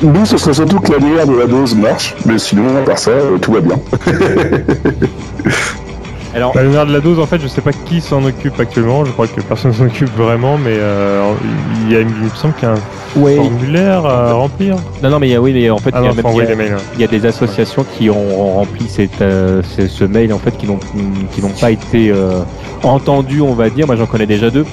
Nous, 0.03 0.25
ce 0.25 0.37
serait 0.37 0.53
surtout 0.53 0.79
que 0.79 0.91
l'annuaire 0.91 1.27
de 1.27 1.35
la 1.35 1.47
dose 1.47 1.75
marche, 1.75 2.15
mais 2.25 2.37
sinon, 2.37 2.77
à 2.77 2.81
part 2.81 2.97
ça, 2.97 3.11
euh, 3.11 3.37
tout 3.37 3.53
va 3.53 3.61
bien. 3.61 3.79
Alors 6.37 6.53
Bah, 6.53 6.63
maire 6.63 6.85
de 6.85 6.93
la 6.93 6.99
dose, 6.99 7.19
en 7.19 7.25
fait, 7.25 7.41
je 7.41 7.47
sais 7.47 7.61
pas 7.61 7.71
qui 7.73 7.99
s'en 7.99 8.23
occupe 8.23 8.59
actuellement. 8.59 9.03
Je 9.03 9.11
crois 9.11 9.27
que 9.27 9.41
personne 9.41 9.73
s'en 9.73 9.85
occupe 9.85 10.15
vraiment, 10.15 10.57
mais 10.57 10.75
euh, 10.75 11.23
il, 11.85 11.91
y 11.91 11.95
a, 11.97 12.01
il 12.01 12.07
me 12.07 12.29
semble 12.35 12.53
qu'il 12.53 12.69
y 12.69 12.71
a 12.71 12.75
un 12.75 13.21
ouais. 13.21 13.35
formulaire 13.35 14.05
à 14.05 14.33
remplir. 14.33 14.75
Non 15.01 15.09
non 15.09 15.19
mais 15.19 15.27
il 15.29 15.31
y 15.31 15.35
a 15.35 15.41
oui 15.41 15.51
mais 15.53 15.69
en 15.69 15.77
fait 15.79 15.89
Ah 15.93 15.99
il 16.01 16.03
y 16.03 16.07
a 16.07 16.09
non, 16.09 16.15
même- 16.15 16.23
faut 16.25 16.31
il 16.31 16.37
y 16.37 16.41
a- 16.41 16.43
envoyer 16.43 16.49
les 16.49 16.55
mails. 16.55 16.73
hein. 16.73 16.91
Il 16.95 17.01
y 17.01 17.03
a 17.03 17.07
des 17.07 17.25
associations 17.25 17.85
qui 17.97 18.09
ont 18.09 18.53
rempli 18.53 18.85
cette, 18.87 19.21
euh, 19.21 19.61
ce, 19.75 19.87
ce 19.87 20.03
mail 20.03 20.31
en 20.33 20.37
fait 20.39 20.55
qui 20.57 20.67
n'ont 20.67 20.79
qui 21.33 21.41
n'ont 21.41 21.49
pas 21.49 21.71
été 21.71 22.11
euh, 22.11 22.39
entendus 22.83 23.41
on 23.41 23.53
va 23.53 23.69
dire 23.69 23.87
moi 23.87 23.95
j'en 23.95 24.05
connais 24.05 24.25
déjà 24.27 24.49
deux 24.51 24.65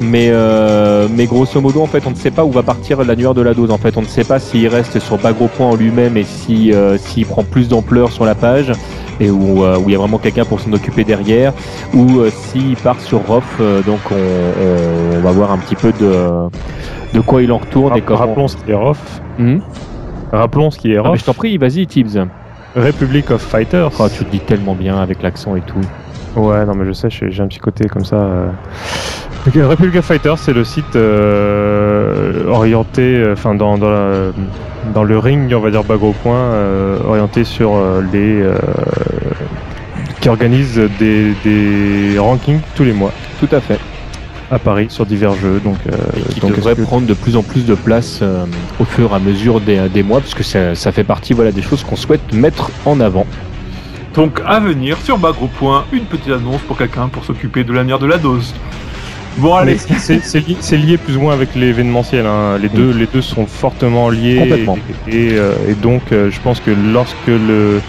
mais 0.00 0.28
euh, 0.30 1.06
mais 1.14 1.26
grosso 1.26 1.60
modo 1.60 1.80
en 1.82 1.86
fait 1.86 2.02
on 2.06 2.10
ne 2.10 2.16
sait 2.16 2.30
pas 2.32 2.44
où 2.44 2.50
va 2.50 2.62
partir 2.62 3.02
l'annuaire 3.04 3.34
de 3.34 3.42
la 3.42 3.54
dose 3.54 3.70
en 3.70 3.78
fait 3.78 3.96
on 3.96 4.02
ne 4.02 4.06
sait 4.06 4.24
pas 4.24 4.38
s'il 4.40 4.66
reste 4.68 4.98
sur 4.98 5.18
Bagro 5.18 5.48
Point 5.48 5.66
en 5.70 5.76
lui-même 5.76 6.16
et 6.16 6.24
si 6.24 6.72
euh, 6.72 6.98
s'il 6.98 7.26
prend 7.26 7.44
plus 7.44 7.68
d'ampleur 7.68 8.10
sur 8.10 8.24
la 8.24 8.34
page 8.34 8.72
et 9.22 9.30
où 9.30 9.62
euh, 9.64 9.78
où 9.78 9.88
il 9.88 9.92
y 9.92 9.94
a 9.94 9.98
vraiment 9.98 10.18
quelqu'un 10.18 10.44
pour 10.44 10.58
s'en 10.60 10.72
occuper 10.72 11.04
derrière 11.04 11.52
ou 11.94 12.20
euh, 12.20 12.30
s'il 12.30 12.76
part 12.76 13.00
sur 13.00 13.20
ROF 13.26 13.44
euh, 13.60 13.80
donc 13.82 14.00
on, 14.10 14.14
on, 14.14 15.16
on 15.18 15.20
va 15.20 15.30
voir 15.32 15.52
un 15.52 15.58
petit 15.58 15.76
peu 15.76 15.92
de 15.92 16.12
de 17.14 17.20
quoi 17.20 17.42
il 17.42 17.52
en 17.52 17.58
retourne 17.58 17.92
et 17.96 18.00
Rapp- 18.00 18.04
comment 18.06 18.18
Rappelons 18.26 18.48
ce 18.48 18.56
qui 18.56 18.70
est 18.70 18.74
ROF. 18.74 19.20
Hmm 19.38 19.58
Rappelons 20.32 20.70
ce 20.70 20.78
qui 20.78 20.92
est 20.92 20.96
Ah, 20.96 21.02
mais 21.04 21.08
ROF. 21.10 21.18
je 21.20 21.24
t'en 21.26 21.34
prie 21.34 21.56
vas-y 21.58 21.86
Tibbs 21.86 22.18
Republic 22.74 23.30
of 23.30 23.42
Fighters. 23.42 23.90
Oh, 24.00 24.06
tu 24.14 24.24
le 24.24 24.30
dis 24.30 24.40
tellement 24.40 24.74
bien 24.74 24.96
avec 24.98 25.22
l'accent 25.22 25.56
et 25.56 25.60
tout. 25.60 25.80
Ouais, 26.36 26.64
non, 26.64 26.72
mais 26.74 26.86
je 26.86 26.92
sais, 26.92 27.10
j'ai 27.10 27.30
j'ai 27.30 27.42
un 27.42 27.46
petit 27.48 27.58
côté 27.58 27.86
comme 27.86 28.06
ça. 28.06 28.16
Donc, 29.44 29.54
Republic 29.54 29.96
of 29.96 30.04
Fighters, 30.04 30.38
c'est 30.38 30.52
le 30.52 30.62
site 30.64 30.94
euh, 30.94 32.46
orienté, 32.48 33.02
euh, 33.16 33.32
enfin, 33.32 33.54
dans, 33.56 33.76
dans, 33.76 33.90
la- 33.90 34.30
dans 34.94 35.02
le 35.02 35.18
ring, 35.18 35.52
on 35.54 35.60
va 35.60 35.70
dire 35.70 35.82
bague 35.82 36.02
au 36.02 36.12
point, 36.12 36.36
euh, 36.36 36.98
orienté 37.04 37.42
sur 37.44 37.74
euh, 37.74 38.02
les. 38.12 38.40
euh, 38.40 38.54
qui 40.20 40.28
organise 40.28 40.80
des, 41.00 41.32
des 41.42 42.16
rankings 42.16 42.60
tous 42.76 42.84
les 42.84 42.92
mois 42.92 43.10
Tout 43.40 43.48
à 43.50 43.60
fait. 43.60 43.80
à 44.52 44.60
Paris 44.60 44.86
sur 44.88 45.04
divers 45.04 45.34
jeux. 45.34 45.60
Donc, 45.64 45.78
euh, 45.88 45.96
Et 46.16 46.34
qui 46.34 46.38
donc 46.40 46.54
devrait 46.54 46.76
que- 46.76 46.82
prendre 46.82 47.08
de 47.08 47.14
plus 47.14 47.36
en 47.36 47.42
plus 47.42 47.66
de 47.66 47.74
place 47.74 48.20
euh, 48.22 48.44
au 48.78 48.84
fur 48.84 49.10
et 49.10 49.14
à 49.16 49.18
mesure 49.18 49.60
des, 49.60 49.88
des 49.88 50.04
mois, 50.04 50.20
parce 50.20 50.34
que 50.34 50.44
ça, 50.44 50.76
ça 50.76 50.92
fait 50.92 51.02
partie 51.02 51.32
voilà, 51.32 51.50
des 51.50 51.62
choses 51.62 51.82
qu'on 51.82 51.96
souhaite 51.96 52.32
mettre 52.32 52.70
en 52.86 53.00
avant. 53.00 53.26
Donc 54.14 54.40
à 54.46 54.60
venir 54.60 54.96
sur 54.98 55.18
Bagro 55.18 55.48
Point, 55.48 55.84
une 55.92 56.04
petite 56.04 56.30
annonce 56.32 56.60
pour 56.60 56.76
quelqu'un 56.78 57.08
pour 57.08 57.24
s'occuper 57.24 57.64
de 57.64 57.72
l'avenir 57.72 57.98
de 57.98 58.06
la 58.06 58.18
dose. 58.18 58.54
Bon 59.38 59.54
allez, 59.54 59.76
c'est 59.78 60.76
lié, 60.76 60.98
plus 60.98 61.16
ou 61.16 61.20
moins 61.20 61.32
avec 61.32 61.54
l'événementiel. 61.54 62.26
hein. 62.26 62.58
Les, 62.60 62.68
deux, 62.68 62.90
les 62.92 63.06
deux 63.06 63.22
sont 63.22 63.46
fortement 63.46 64.10
liés. 64.10 64.38
Complètement. 64.40 64.78
Et, 65.08 65.16
et, 65.16 65.38
euh, 65.38 65.52
et 65.68 65.74
donc, 65.74 66.02
euh, 66.12 66.30
je 66.30 66.38
pense 66.40 66.60
que 66.60 66.70
lorsque 66.92 67.26
le, 67.26 67.80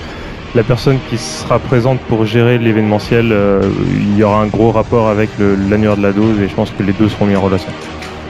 la 0.56 0.64
personne 0.64 0.98
qui 1.10 1.18
sera 1.18 1.60
présente 1.60 2.00
pour 2.02 2.26
gérer 2.26 2.58
l'événementiel, 2.60 3.32
euh, 3.32 3.62
il 4.00 4.18
y 4.18 4.24
aura 4.24 4.42
un 4.42 4.48
gros 4.48 4.72
rapport 4.72 5.10
avec 5.10 5.30
l'annuaire 5.70 5.98
de 5.98 6.04
la 6.04 6.14
dose 6.14 6.40
et 6.40 6.48
je 6.48 6.54
pense 6.54 6.72
que 6.72 6.82
les 6.84 6.94
deux 6.94 7.10
seront 7.10 7.26
mis 7.26 7.36
en 7.36 7.42
relation. 7.42 7.72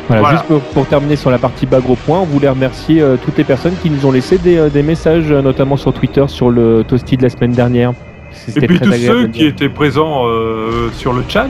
Voilà, 0.07 0.21
Voilà. 0.21 0.37
Juste 0.37 0.47
pour, 0.47 0.61
pour 0.61 0.85
terminer 0.87 1.15
sur 1.15 1.29
la 1.29 1.37
partie 1.37 1.65
Bagro 1.65 1.95
Point, 1.95 2.19
on 2.19 2.25
voulait 2.25 2.49
remercier 2.49 2.99
euh, 3.01 3.15
toutes 3.23 3.37
les 3.37 3.43
personnes 3.45 3.75
qui 3.81 3.89
nous 3.89 4.05
ont 4.05 4.11
laissé 4.11 4.37
des, 4.37 4.57
euh, 4.57 4.69
des 4.69 4.83
messages, 4.83 5.31
notamment 5.31 5.77
sur 5.77 5.93
Twitter, 5.93 6.23
sur 6.27 6.49
le 6.49 6.83
Toasty 6.85 7.15
de 7.17 7.23
la 7.23 7.29
semaine 7.29 7.51
dernière. 7.51 7.91
et 7.91 8.51
C'était 8.51 8.67
puis 8.67 8.79
très 8.79 8.97
tous 8.97 9.05
ceux 9.05 9.27
qui 9.27 9.45
étaient 9.45 9.69
présents 9.69 10.23
euh, 10.25 10.89
sur 10.93 11.13
le 11.13 11.23
chat 11.27 11.47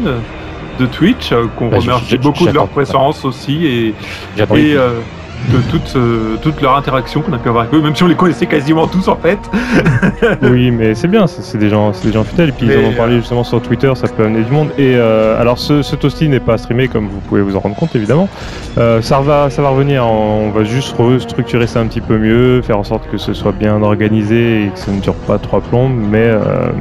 de 0.79 0.85
Twitch, 0.85 1.31
euh, 1.31 1.45
qu'on 1.57 1.67
Bah, 1.69 1.77
remercie 1.79 2.17
beaucoup 2.17 2.45
de 2.47 2.51
leur 2.53 2.67
présence 2.67 3.23
aussi 3.25 3.65
et, 3.65 3.95
euh, 4.39 4.99
de 5.51 5.57
toute, 5.69 5.93
euh, 5.97 6.37
toute 6.41 6.61
leur 6.61 6.77
interaction 6.77 7.21
qu'on 7.21 7.33
a 7.33 7.37
pu 7.37 7.49
avoir 7.49 7.63
avec 7.65 7.75
eux, 7.75 7.81
même 7.81 7.93
si 7.95 8.03
on 8.03 8.07
les 8.07 8.15
connaissait 8.15 8.45
quasiment 8.45 8.87
tous 8.87 9.09
en 9.09 9.17
fait. 9.17 9.37
oui, 10.41 10.71
mais 10.71 10.95
c'est 10.95 11.09
bien, 11.09 11.27
c'est 11.27 11.57
des 11.57 11.67
gens, 11.69 11.91
c'est 11.91 12.07
des 12.07 12.13
gens 12.13 12.23
fidèles. 12.23 12.49
Et 12.49 12.51
puis 12.53 12.65
Mais, 12.65 12.75
ils 12.81 12.85
en 12.85 12.89
ont 12.89 12.93
parlé 12.93 13.17
justement 13.17 13.43
sur 13.43 13.61
Twitter, 13.61 13.91
ça 13.95 14.07
peut 14.07 14.23
amener 14.23 14.43
du 14.43 14.51
monde. 14.51 14.69
Et 14.77 14.95
euh, 14.95 15.39
alors 15.41 15.59
ce, 15.59 15.81
ce 15.81 15.97
toasty 15.97 16.29
n'est 16.29 16.39
pas 16.39 16.57
streamé 16.57 16.87
comme 16.87 17.07
vous 17.09 17.19
pouvez 17.27 17.41
vous 17.41 17.57
en 17.57 17.59
rendre 17.59 17.75
compte 17.75 17.93
évidemment. 17.95 18.29
Ça 19.01 19.19
va, 19.19 19.49
ça 19.49 19.61
va 19.61 19.69
revenir. 19.69 20.05
On 20.07 20.49
va 20.51 20.63
juste 20.63 20.95
restructurer 20.97 21.67
ça 21.67 21.81
un 21.81 21.87
petit 21.87 22.01
peu 22.01 22.17
mieux, 22.17 22.61
faire 22.61 22.79
en 22.79 22.83
sorte 22.85 23.09
que 23.11 23.17
ce 23.17 23.33
soit 23.33 23.51
bien 23.51 23.81
organisé 23.83 24.63
et 24.63 24.67
que 24.69 24.79
ça 24.79 24.91
ne 24.91 25.01
dure 25.01 25.15
pas 25.15 25.37
trois 25.39 25.59
plombes. 25.61 25.93
Mais 26.09 26.31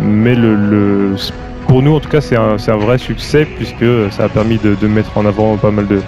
mais 0.00 0.34
le, 0.36 0.54
le- 0.54 1.16
pour 1.68 1.82
nous 1.82 1.94
en 1.94 2.00
tout 2.00 2.08
cas 2.08 2.20
c'est 2.20 2.36
un, 2.36 2.56
vrai 2.76 2.98
succès 2.98 3.44
puisque 3.44 4.12
ça 4.12 4.24
a 4.24 4.28
permis 4.28 4.58
de, 4.58 4.74
de 4.74 4.86
mettre 4.86 5.16
en 5.16 5.26
avant 5.26 5.56
pas 5.56 5.70
mal 5.70 5.86
de, 5.86 6.00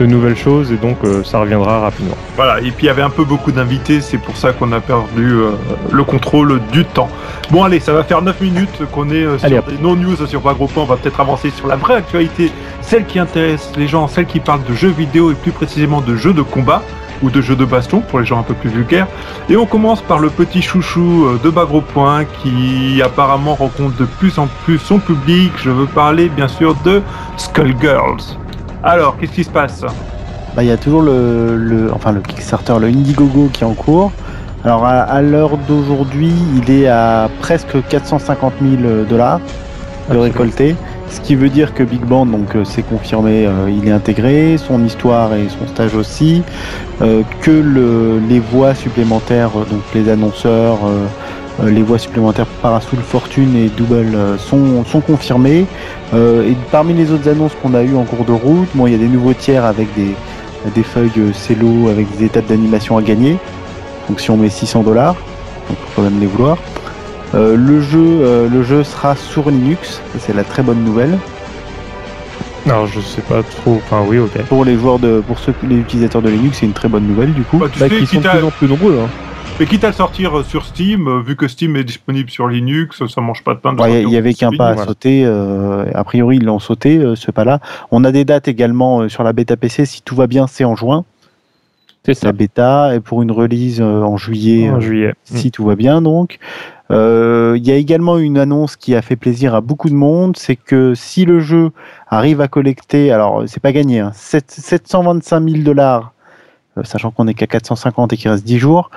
de 0.00 0.06
nouvelles 0.06 0.36
choses 0.36 0.72
et 0.72 0.76
donc 0.76 0.98
euh, 1.04 1.22
ça 1.22 1.38
reviendra 1.38 1.80
rapidement. 1.80 2.16
Voilà, 2.36 2.60
et 2.60 2.70
puis 2.70 2.84
il 2.84 2.86
y 2.86 2.88
avait 2.88 3.02
un 3.02 3.10
peu 3.10 3.24
beaucoup 3.24 3.52
d'invités, 3.52 4.00
c'est 4.00 4.18
pour 4.18 4.36
ça 4.36 4.52
qu'on 4.52 4.72
a 4.72 4.80
perdu 4.80 5.32
euh, 5.32 5.50
le 5.90 6.04
contrôle 6.04 6.60
du 6.72 6.84
temps. 6.84 7.08
Bon 7.50 7.62
allez, 7.62 7.80
ça 7.80 7.92
va 7.92 8.02
faire 8.04 8.22
9 8.22 8.40
minutes 8.40 8.82
qu'on 8.90 9.10
est 9.10 9.24
euh, 9.24 9.38
sur 9.38 9.46
Allez, 9.46 9.60
des 9.68 9.78
non-news 9.78 10.16
sur 10.26 10.40
Point, 10.40 10.56
on 10.76 10.84
va 10.84 10.96
peut-être 10.96 11.20
avancer 11.20 11.50
sur 11.50 11.66
la 11.66 11.76
vraie 11.76 11.94
actualité, 11.94 12.50
celle 12.80 13.04
qui 13.04 13.18
intéresse 13.18 13.72
les 13.76 13.86
gens, 13.86 14.08
celle 14.08 14.26
qui 14.26 14.40
parle 14.40 14.64
de 14.64 14.74
jeux 14.74 14.90
vidéo 14.90 15.30
et 15.30 15.34
plus 15.34 15.52
précisément 15.52 16.00
de 16.00 16.16
jeux 16.16 16.32
de 16.32 16.42
combat 16.42 16.82
ou 17.22 17.30
de 17.30 17.40
jeux 17.40 17.56
de 17.56 17.64
baston 17.64 18.00
pour 18.00 18.18
les 18.20 18.26
gens 18.26 18.38
un 18.38 18.42
peu 18.42 18.54
plus 18.54 18.70
vulgaires. 18.70 19.06
Et 19.48 19.56
on 19.56 19.66
commence 19.66 20.00
par 20.02 20.18
le 20.18 20.28
petit 20.30 20.62
chouchou 20.62 21.26
euh, 21.26 21.40
de 21.42 21.50
Bagro 21.50 21.80
Point 21.80 22.24
qui 22.42 23.00
apparemment 23.04 23.54
rencontre 23.54 23.96
de 23.96 24.04
plus 24.04 24.38
en 24.38 24.48
plus 24.64 24.78
son 24.78 24.98
public. 24.98 25.52
Je 25.62 25.70
veux 25.70 25.86
parler 25.86 26.28
bien 26.28 26.48
sûr 26.48 26.74
de 26.84 27.02
Skullgirls. 27.36 28.36
Alors, 28.82 29.16
qu'est-ce 29.18 29.32
qui 29.32 29.44
se 29.44 29.50
passe? 29.50 29.82
Bah, 30.56 30.62
il 30.62 30.68
y 30.68 30.72
a 30.72 30.76
toujours 30.76 31.02
le, 31.02 31.56
le- 31.56 31.92
enfin, 31.94 32.12
le 32.12 32.20
Kickstarter, 32.20 32.74
le 32.80 32.88
Indiegogo 32.88 33.48
qui 33.52 33.62
est 33.62 33.66
en 33.66 33.74
cours. 33.74 34.12
Alors, 34.64 34.84
à, 34.84 35.00
à 35.00 35.22
l'heure 35.22 35.56
d'aujourd'hui, 35.68 36.32
il 36.56 36.70
est 36.70 36.88
à 36.88 37.28
presque 37.40 37.76
450 37.88 38.52
000 38.60 39.04
dollars 39.08 39.40
de 40.10 40.16
récolté. 40.18 40.76
Ce 41.12 41.20
qui 41.20 41.34
veut 41.34 41.50
dire 41.50 41.74
que 41.74 41.82
Big 41.82 42.00
Band, 42.00 42.24
donc 42.24 42.56
euh, 42.56 42.64
confirmé, 42.88 43.46
euh, 43.46 43.68
il 43.70 43.86
est 43.86 43.92
intégré, 43.92 44.56
son 44.56 44.82
histoire 44.82 45.34
et 45.34 45.46
son 45.50 45.68
stage 45.68 45.94
aussi, 45.94 46.42
euh, 47.02 47.20
que 47.42 47.50
le- 47.50 48.18
les 48.30 48.40
voix 48.40 48.74
supplémentaires, 48.74 49.50
donc 49.50 49.82
les 49.94 50.08
annonceurs, 50.08 50.78
les 51.62 51.82
voix 51.82 51.98
supplémentaires 51.98 52.46
Parasoul 52.62 53.00
Fortune 53.00 53.54
et 53.56 53.68
Double 53.68 54.16
sont, 54.38 54.82
confirmées. 55.06 55.66
Et 56.14 56.56
parmi 56.70 56.94
les 56.94 57.10
autres 57.12 57.28
annonces 57.28 57.52
qu'on 57.62 57.74
a 57.74 57.82
eues 57.82 57.94
en 57.94 58.04
cours 58.04 58.24
de 58.24 58.32
route, 58.32 58.68
bon, 58.74 58.86
il 58.86 58.92
y 58.92 58.94
a 58.94 58.98
des 58.98 59.06
nouveaux 59.06 59.34
tiers 59.34 59.66
avec 59.66 59.88
des, 59.94 60.82
feuilles 60.82 61.10
cello 61.34 61.88
avec 61.90 62.06
des 62.16 62.24
étapes 62.24 62.46
d'animation 62.46 62.96
à 62.96 63.02
gagner. 63.02 63.36
Donc 64.08 64.18
si 64.20 64.30
on 64.30 64.38
met 64.38 64.48
600 64.48 64.82
dollars, 64.82 65.14
on 65.70 65.74
peut 65.74 65.80
quand 65.94 66.02
même 66.02 66.20
les 66.20 66.26
vouloir. 66.26 66.56
Euh, 67.34 67.56
le, 67.56 67.80
jeu, 67.80 67.98
euh, 68.02 68.48
le 68.48 68.62
jeu 68.62 68.84
sera 68.84 69.16
sur 69.16 69.50
Linux, 69.50 70.02
c'est 70.18 70.34
la 70.34 70.44
très 70.44 70.62
bonne 70.62 70.84
nouvelle. 70.84 71.18
Alors 72.66 72.86
je 72.86 73.00
sais 73.00 73.22
pas 73.22 73.42
trop. 73.42 73.80
Enfin 73.84 74.02
oui, 74.06 74.18
ok. 74.18 74.42
Pour 74.48 74.64
les 74.64 74.76
joueurs 74.76 74.98
de, 74.98 75.20
pour 75.26 75.38
ceux, 75.38 75.54
les 75.68 75.76
utilisateurs 75.78 76.22
de 76.22 76.28
Linux, 76.28 76.58
c'est 76.60 76.66
une 76.66 76.72
très 76.74 76.88
bonne 76.88 77.06
nouvelle 77.06 77.32
du 77.32 77.42
coup. 77.42 77.58
Bah, 77.58 77.66
tu 77.72 77.80
Bah, 77.80 77.88
sais, 77.88 77.96
qui 77.98 78.06
sont 78.06 78.16
quitte 78.16 78.22
de 78.24 78.28
à- 78.28 78.36
plus 78.36 78.44
en 78.44 78.50
plus 78.50 78.68
nombreux. 78.68 79.00
Hein. 79.02 79.08
mais 79.58 79.66
quitte 79.66 79.82
à 79.82 79.88
le 79.88 79.92
sortir 79.94 80.38
euh, 80.38 80.42
sur 80.44 80.64
Steam, 80.66 81.22
vu 81.22 81.34
que 81.34 81.48
Steam 81.48 81.74
est 81.76 81.82
disponible 81.84 82.30
sur 82.30 82.46
Linux, 82.46 83.02
ça 83.08 83.20
mange 83.20 83.42
pas 83.42 83.54
de 83.54 83.58
pain. 83.60 83.72
de 83.72 83.80
Ouais, 83.80 83.88
sortir 83.88 84.08
il 84.08 84.12
y 84.12 84.16
avait 84.16 84.34
qu'un 84.34 84.52
pas 84.52 84.68
à 84.68 84.76
sauter. 84.76 85.24
euh, 85.26 85.86
a 85.94 86.04
priori, 86.04 86.36
ils 86.36 86.44
l'ont 86.44 86.60
sauté, 86.60 86.98
euh, 86.98 87.16
ce 87.16 87.30
pas-là. 87.32 87.58
On 87.90 88.04
a 88.04 88.12
des 88.12 88.24
dates 88.24 88.46
également 88.46 89.00
euh, 89.00 89.08
sur 89.08 89.24
la 89.24 89.32
bêta 89.32 89.56
PC. 89.56 89.84
Si 89.86 90.02
tout 90.02 90.14
va 90.14 90.26
bien, 90.28 90.46
c'est 90.46 90.64
en 90.64 90.76
juin. 90.76 91.04
C'est 92.04 92.14
ça. 92.14 92.26
La 92.28 92.32
bêta, 92.32 92.94
et 92.94 93.00
pour 93.00 93.22
une 93.22 93.30
release 93.32 93.80
euh, 93.80 94.02
en 94.02 94.16
juillet. 94.16 94.68
En 94.70 94.76
euh, 94.76 94.80
juillet. 94.80 95.14
si 95.24 95.50
tout 95.50 95.64
va 95.64 95.74
bien 95.74 96.00
donc. 96.02 96.38
Euh, 96.92 97.54
Il 97.56 97.66
y 97.66 97.72
a 97.72 97.76
également 97.76 98.18
une 98.18 98.38
annonce 98.38 98.76
qui 98.76 98.94
a 98.94 99.02
fait 99.02 99.16
plaisir 99.16 99.54
à 99.54 99.60
beaucoup 99.60 99.88
de 99.88 99.94
monde, 99.94 100.36
c'est 100.36 100.56
que 100.56 100.94
si 100.94 101.24
le 101.24 101.40
jeu 101.40 101.70
arrive 102.08 102.40
à 102.40 102.48
collecter, 102.48 103.10
alors 103.12 103.44
c'est 103.46 103.60
pas 103.62 103.72
gagné, 103.72 104.00
hein, 104.00 104.12
7 104.14 104.50
725 104.50 105.48
000 105.48 105.62
dollars, 105.62 106.12
euh, 106.78 106.82
sachant 106.84 107.10
qu'on 107.10 107.26
est 107.28 107.34
qu'à 107.34 107.46
450 107.46 108.12
et 108.12 108.16
qu'il 108.16 108.30
reste 108.30 108.44
10 108.44 108.58
jours, 108.58 108.90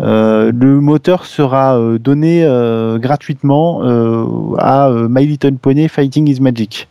euh, 0.00 0.52
le 0.54 0.80
moteur 0.80 1.24
sera 1.26 1.78
euh, 1.78 1.98
donné 1.98 2.44
euh, 2.44 2.98
gratuitement 2.98 3.80
euh, 3.82 4.24
à 4.58 4.88
euh, 4.88 5.08
My 5.10 5.26
Little 5.26 5.56
Pony 5.56 5.88
Fighting 5.88 6.28
is 6.28 6.40
Magic. 6.40 6.88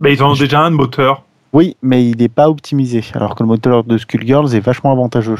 Mais 0.00 0.12
ils 0.14 0.22
en 0.22 0.32
ont 0.32 0.34
déjà 0.34 0.60
un 0.60 0.70
de 0.70 0.76
moteur. 0.76 1.22
Oui, 1.52 1.76
mais 1.82 2.08
il 2.08 2.16
n'est 2.16 2.28
pas 2.28 2.48
optimisé, 2.48 3.04
alors 3.14 3.34
que 3.34 3.42
le 3.42 3.46
moteur 3.48 3.84
de 3.84 3.98
Skullgirls 3.98 4.54
est 4.54 4.60
vachement 4.60 4.90
avantageux. 4.90 5.38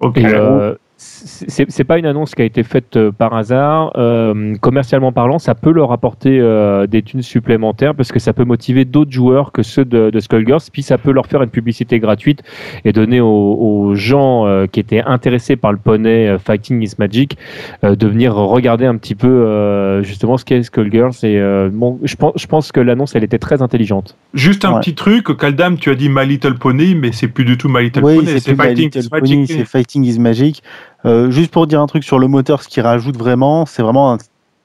Ok. 0.00 0.18
Et 0.18 0.26
euh, 0.26 0.74
c'est 0.98 1.70
c'est 1.70 1.84
pas 1.84 1.98
une 1.98 2.06
annonce 2.06 2.34
qui 2.34 2.40
a 2.40 2.46
été 2.46 2.62
faite 2.62 2.96
euh, 2.96 3.12
par 3.12 3.34
hasard. 3.34 3.92
Euh, 3.96 4.54
commercialement 4.62 5.12
parlant, 5.12 5.38
ça 5.38 5.54
peut 5.54 5.70
leur 5.70 5.92
apporter 5.92 6.38
euh, 6.40 6.86
des 6.86 7.02
thunes 7.02 7.20
supplémentaires 7.20 7.94
parce 7.94 8.12
que 8.12 8.18
ça 8.18 8.32
peut 8.32 8.44
motiver 8.44 8.86
d'autres 8.86 9.10
joueurs 9.12 9.52
que 9.52 9.62
ceux 9.62 9.84
de, 9.84 10.08
de 10.08 10.20
Skullgirls. 10.20 10.62
Puis 10.72 10.82
ça 10.82 10.96
peut 10.96 11.12
leur 11.12 11.26
faire 11.26 11.42
une 11.42 11.50
publicité 11.50 11.98
gratuite 12.00 12.42
et 12.86 12.92
donner 12.92 13.20
aux, 13.20 13.26
aux 13.28 13.94
gens 13.94 14.46
euh, 14.46 14.66
qui 14.66 14.80
étaient 14.80 15.02
intéressés 15.02 15.56
par 15.56 15.70
le 15.72 15.78
poney 15.78 16.28
euh, 16.28 16.38
Fighting 16.38 16.82
is 16.82 16.94
Magic 16.98 17.36
euh, 17.84 17.94
de 17.94 18.06
venir 18.08 18.34
regarder 18.34 18.86
un 18.86 18.96
petit 18.96 19.14
peu 19.14 19.28
euh, 19.28 20.02
justement 20.02 20.38
ce 20.38 20.46
qu'est 20.46 20.62
Skullgirls. 20.62 21.12
Et 21.24 21.38
euh, 21.38 21.68
bon, 21.70 21.98
je 22.04 22.16
pense, 22.16 22.32
je 22.36 22.46
pense 22.46 22.72
que 22.72 22.80
l'annonce 22.80 23.14
elle 23.14 23.24
était 23.24 23.38
très 23.38 23.60
intelligente. 23.60 24.16
Juste 24.32 24.64
un 24.64 24.72
Ouais. 24.74 24.80
petit 24.80 24.94
truc, 24.94 25.36
Kaldam, 25.36 25.76
tu 25.76 25.90
as 25.90 25.94
dit 25.94 26.08
My 26.08 26.26
Little 26.26 26.54
Pony, 26.54 26.94
mais 26.94 27.12
c'est 27.12 27.28
plus 27.28 27.44
du 27.44 27.56
tout 27.58 27.68
My 27.68 27.84
Little 27.84 28.02
Oui, 28.02 28.16
Pony, 28.16 28.26
c'est 28.28 28.40
c'est 28.40 28.54
plus 28.54 28.62
My 28.62 28.68
Fighting 28.68 28.84
Little 28.86 29.00
is 29.04 29.08
Pony, 29.10 29.36
Magic. 29.36 29.56
c'est 29.56 29.64
Fighting 29.66 30.04
is 30.04 30.18
Magic. 30.18 30.62
Euh, 31.06 31.30
juste 31.30 31.52
pour 31.52 31.66
dire 31.66 31.80
un 31.80 31.86
truc 31.86 32.02
sur 32.04 32.18
le 32.18 32.26
moteur, 32.26 32.62
ce 32.62 32.68
qui 32.68 32.80
rajoute 32.80 33.16
vraiment, 33.16 33.64
c'est 33.64 33.82
vraiment 33.82 34.12
un 34.12 34.18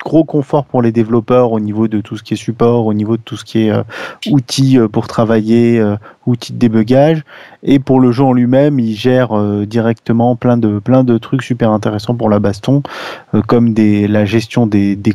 gros 0.03 0.23
confort 0.23 0.65
pour 0.65 0.81
les 0.81 0.91
développeurs 0.91 1.51
au 1.51 1.59
niveau 1.59 1.87
de 1.87 2.01
tout 2.01 2.17
ce 2.17 2.23
qui 2.23 2.33
est 2.33 2.37
support, 2.37 2.85
au 2.85 2.93
niveau 2.93 3.17
de 3.17 3.21
tout 3.21 3.37
ce 3.37 3.45
qui 3.45 3.65
est 3.65 3.71
euh, 3.71 3.83
outils 4.29 4.77
euh, 4.77 4.87
pour 4.87 5.07
travailler, 5.07 5.79
euh, 5.79 5.95
outils 6.25 6.53
de 6.53 6.57
débugage. 6.57 7.23
Et 7.63 7.79
pour 7.79 7.99
le 7.99 8.11
jeu 8.11 8.23
en 8.23 8.33
lui-même, 8.33 8.79
il 8.79 8.95
gère 8.95 9.35
directement 9.67 10.35
plein 10.35 10.57
de, 10.57 10.79
plein 10.79 11.03
de 11.03 11.17
trucs 11.19 11.43
super 11.43 11.71
intéressants 11.71 12.15
pour 12.15 12.27
la 12.27 12.39
baston, 12.39 12.81
comme 13.47 13.75
la 13.75 14.25
gestion 14.25 14.65
des, 14.65 14.95
des, 14.95 15.13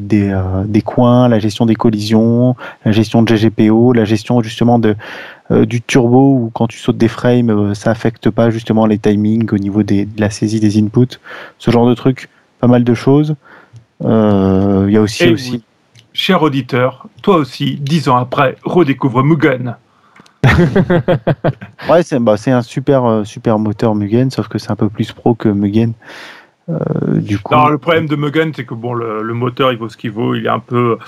des, 0.00 0.82
coins, 0.82 1.28
la 1.28 1.38
gestion 1.38 1.64
des 1.64 1.74
collisions, 1.74 2.54
la 2.84 2.92
gestion 2.92 3.22
de 3.22 3.34
GGPO, 3.34 3.94
la 3.94 4.04
gestion 4.04 4.42
justement 4.42 4.78
de, 4.78 4.94
du 5.50 5.80
turbo 5.80 6.34
où 6.34 6.50
quand 6.52 6.66
tu 6.66 6.78
sautes 6.78 6.98
des 6.98 7.08
frames, 7.08 7.74
ça 7.74 7.90
affecte 7.90 8.28
pas 8.28 8.50
justement 8.50 8.84
les 8.84 8.98
timings 8.98 9.48
au 9.52 9.58
niveau 9.58 9.82
des, 9.82 10.04
de 10.04 10.20
la 10.20 10.28
saisie 10.28 10.60
des 10.60 10.78
inputs, 10.78 11.18
ce 11.58 11.70
genre 11.70 11.88
de 11.88 11.94
trucs, 11.94 12.28
pas 12.60 12.66
mal 12.66 12.84
de 12.84 12.94
choses. 12.94 13.36
Euh, 14.04 14.84
Il 14.88 14.94
y 14.94 14.96
a 14.96 15.00
aussi, 15.00 15.24
Et 15.24 15.32
aussi 15.32 15.52
oui, 15.52 15.62
cher 16.12 16.42
auditeur, 16.42 17.06
toi 17.22 17.36
aussi, 17.36 17.76
dix 17.76 18.08
ans 18.08 18.16
après, 18.16 18.56
redécouvre 18.64 19.22
Mugen. 19.22 19.76
ouais, 21.88 22.02
c'est 22.02 22.20
bah, 22.20 22.36
un 22.46 22.62
super 22.62 23.04
euh, 23.04 23.24
super 23.24 23.58
moteur 23.58 23.94
Mugen, 23.94 24.30
sauf 24.30 24.48
que 24.48 24.58
c'est 24.58 24.70
un 24.70 24.76
peu 24.76 24.88
plus 24.88 25.12
pro 25.12 25.34
que 25.34 25.48
Mugen. 25.48 25.92
Euh, 26.68 26.78
du 27.20 27.38
coup, 27.38 27.54
Alors, 27.54 27.70
le 27.70 27.78
problème 27.78 28.08
de 28.08 28.16
Mugen, 28.16 28.52
c'est 28.54 28.64
que 28.64 28.74
bon, 28.74 28.92
le, 28.92 29.22
le 29.22 29.34
moteur, 29.34 29.72
il 29.72 29.78
vaut 29.78 29.88
ce 29.88 29.96
qu'il 29.96 30.10
vaut. 30.10 30.34
Il 30.34 30.46
est 30.46 30.50
un 30.50 30.58
peu, 30.58 30.98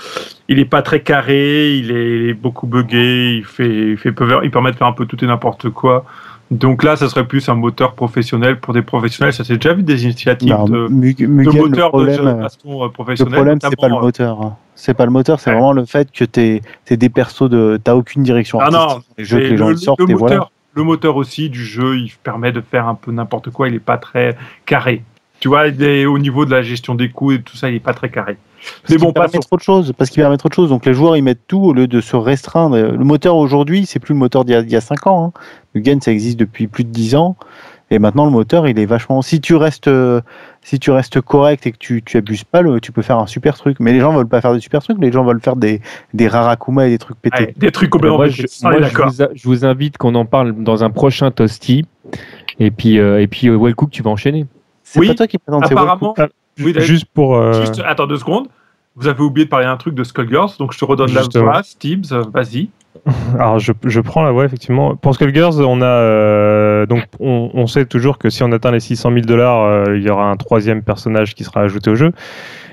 il 0.47 0.59
est 0.59 0.65
pas 0.65 0.81
très 0.81 1.01
carré, 1.01 1.75
il 1.75 1.91
est, 1.91 2.17
il 2.17 2.29
est 2.29 2.33
beaucoup 2.33 2.65
buggé, 2.65 3.37
il 3.37 3.45
fait, 3.45 3.91
il 3.91 3.97
fait 3.97 4.11
peu, 4.11 4.27
il 4.43 4.51
permet 4.51 4.71
de 4.71 4.77
faire 4.77 4.87
un 4.87 4.93
peu 4.93 5.05
tout 5.05 5.21
et 5.23 5.27
n'importe 5.27 5.69
quoi. 5.69 6.05
Donc 6.51 6.83
là, 6.83 6.95
ça 6.95 7.07
serait 7.09 7.27
plus 7.27 7.47
un 7.47 7.53
moteur 7.53 7.93
professionnel 7.93 8.59
pour 8.59 8.73
des 8.73 8.81
professionnels. 8.81 9.33
Ça 9.33 9.43
s'est 9.43 9.55
déjà 9.57 9.73
vu 9.73 9.83
des 9.83 10.03
initiatives 10.05 10.49
non, 10.49 10.65
de, 10.65 10.87
Mug- 10.87 11.17
de 11.21 11.27
Mugen, 11.27 11.69
de 11.69 11.81
problème, 11.87 12.15
jeux 12.15 12.23
de 12.23 12.27
euh, 12.27 12.33
baston 12.33 12.81
euh, 12.81 12.85
Le 12.85 12.91
problème, 12.91 13.17
c'est 13.61 13.75
pas 13.79 13.87
le 13.87 13.99
moteur. 13.99 14.41
hein. 14.41 14.57
C'est 14.73 14.93
pas 14.95 15.05
le 15.05 15.11
moteur, 15.11 15.39
c'est 15.39 15.49
Ouais. 15.51 15.55
vraiment 15.57 15.73
le 15.73 15.85
fait 15.85 16.09
que 16.11 16.23
t'es 16.23 16.61
es 16.89 16.97
des 16.97 17.09
persos 17.09 17.49
de. 17.49 17.79
T'as 17.83 17.93
aucune 17.95 18.23
direction 18.23 18.59
Ah 18.61 18.71
non, 18.71 18.77
artistique. 18.79 19.07
dans 19.09 19.13
les 19.19 19.25
jeux 19.25 19.37
Mais 19.37 19.43
que 19.43 19.49
les 19.49 19.57
gens 19.57 19.69
le, 19.69 19.75
sortent 19.77 19.99
moteur, 19.99 20.17
voilà. 20.17 20.49
le 20.73 20.83
moteur 20.83 21.15
aussi 21.17 21.49
du 21.51 21.63
jeu, 21.63 21.97
il 21.97 22.11
permet 22.23 22.51
de 22.51 22.61
faire 22.61 22.87
un 22.87 22.95
peu 22.95 23.11
n'importe 23.11 23.51
quoi. 23.51 23.67
Il 23.67 23.75
est 23.75 23.79
pas 23.79 23.97
très 23.97 24.35
carré. 24.65 25.03
Tu 25.41 25.49
vois, 25.49 25.67
est- 25.67 26.05
au 26.05 26.17
niveau 26.17 26.45
de 26.45 26.51
la 26.51 26.61
gestion 26.63 26.95
des 26.95 27.09
coûts 27.09 27.31
et 27.33 27.41
tout 27.41 27.57
ça, 27.57 27.69
il 27.69 27.75
est 27.75 27.79
pas 27.79 27.93
très 27.93 28.09
carré. 28.09 28.37
Parce 28.81 28.89
Mais 28.91 28.97
bon, 28.97 29.13
trop 29.13 29.57
de 29.57 29.61
choses. 29.61 29.93
Parce 29.97 30.09
qu'il 30.09 30.21
permet 30.21 30.37
trop 30.37 30.49
de 30.49 30.53
choses. 30.53 30.69
Donc 30.69 30.85
les 30.85 30.93
joueurs 30.93 31.15
ils 31.17 31.23
mettent 31.23 31.47
tout 31.47 31.61
au 31.61 31.73
lieu 31.73 31.87
de 31.87 32.01
se 32.01 32.15
restreindre. 32.15 32.77
Le 32.77 33.03
moteur 33.03 33.35
aujourd'hui, 33.37 33.85
c'est 33.85 33.99
plus 33.99 34.13
le 34.13 34.19
moteur 34.19 34.45
d'il 34.45 34.53
y 34.53 34.55
a- 34.55 34.61
d'il 34.63 34.71
y, 34.71 34.75
a 34.75 34.81
5 34.81 35.07
ans. 35.07 35.25
Hein. 35.35 35.39
Le 35.73 35.83
Gen, 35.83 36.01
ça 36.01 36.11
existe 36.11 36.39
depuis 36.39 36.67
plus 36.67 36.83
de 36.83 36.89
10 36.89 37.15
ans. 37.15 37.35
Et 37.91 37.97
maintenant, 37.97 38.25
le 38.25 38.31
moteur, 38.31 38.67
il 38.67 38.77
est 38.77 38.85
vachement. 38.85 39.23
Si 39.23 39.41
tu 39.41 39.55
restes, 39.55 39.89
si 40.61 40.77
tu 40.77 40.91
restes 40.91 41.21
correct 41.21 41.65
et 41.65 41.71
que 41.71 41.77
tu, 41.77 42.03
tu 42.03 42.17
abuses 42.17 42.43
pas, 42.43 42.61
le, 42.61 42.79
tu 42.79 42.91
peux 42.91 43.01
faire 43.01 43.17
un 43.17 43.25
super 43.25 43.57
truc. 43.57 43.77
Mais 43.79 43.93
les 43.93 43.99
gens 43.99 44.13
veulent 44.13 44.27
pas 44.27 44.41
faire 44.41 44.53
des 44.53 44.59
super 44.59 44.83
trucs. 44.83 44.99
Les 44.99 45.11
gens 45.11 45.23
veulent 45.23 45.41
faire 45.41 45.55
des, 45.55 45.81
des 46.13 46.27
rarakuma 46.27 46.85
et 46.85 46.91
des 46.91 46.99
trucs 46.99 47.19
pétés. 47.19 47.45
Ouais, 47.45 47.53
des 47.57 47.71
trucs 47.71 47.89
complètement 47.89 48.17
moi, 48.17 48.27
je, 48.27 48.43
moi, 48.61 48.73
je 48.83 48.95
vous, 48.95 49.21
a- 49.23 49.29
je 49.33 49.47
vous 49.47 49.65
invite 49.65 49.97
qu'on 49.97 50.13
en 50.13 50.25
parle 50.25 50.53
dans 50.63 50.83
un 50.83 50.91
prochain 50.91 51.31
Toasty. 51.31 51.85
Et 52.59 52.69
puis, 52.69 52.99
euh, 52.99 53.21
et 53.21 53.27
puis 53.27 53.47
euh, 53.47 53.57
Wellcook, 53.57 53.89
tu 53.89 54.03
vas 54.03 54.11
enchaîner. 54.11 54.45
C'est 54.83 54.99
Oui, 54.99 55.07
pas 55.07 55.15
toi 55.15 55.27
qui 55.27 55.37
présente 55.39 55.63
Apparemment, 55.71 56.13
Oui. 56.59 56.73
Juste 56.77 57.05
pour. 57.13 57.35
euh, 57.35 57.53
juste, 57.61 57.81
attends 57.85 58.07
deux 58.07 58.17
secondes. 58.17 58.47
Vous 58.95 59.07
avez 59.07 59.21
oublié 59.21 59.45
de 59.45 59.49
parler 59.49 59.65
d'un 59.65 59.77
truc 59.77 59.95
de 59.95 60.03
Skullgirls, 60.03 60.57
donc 60.59 60.73
je 60.73 60.79
te 60.79 60.83
redonne 60.85 61.13
la 61.13 61.21
voix, 61.21 61.61
euh, 62.11 62.23
vas-y. 62.33 62.69
Alors 63.35 63.59
je, 63.59 63.71
je 63.85 64.01
prends 64.01 64.23
la 64.23 64.31
voix 64.31 64.43
effectivement. 64.45 64.95
Pour 64.95 65.15
Skullgirls, 65.15 65.61
on 65.61 65.81
a 65.81 65.85
euh, 65.85 66.85
donc 66.85 67.03
on, 67.19 67.49
on 67.53 67.67
sait 67.67 67.85
toujours 67.85 68.17
que 68.17 68.29
si 68.29 68.43
on 68.43 68.51
atteint 68.51 68.71
les 68.71 68.79
600 68.79 69.11
000 69.13 69.21
dollars, 69.21 69.63
euh, 69.63 69.95
il 69.97 70.03
y 70.03 70.09
aura 70.09 70.29
un 70.29 70.35
troisième 70.35 70.81
personnage 70.81 71.33
qui 71.35 71.43
sera 71.43 71.61
ajouté 71.61 71.91
au 71.91 71.95
jeu. 71.95 72.11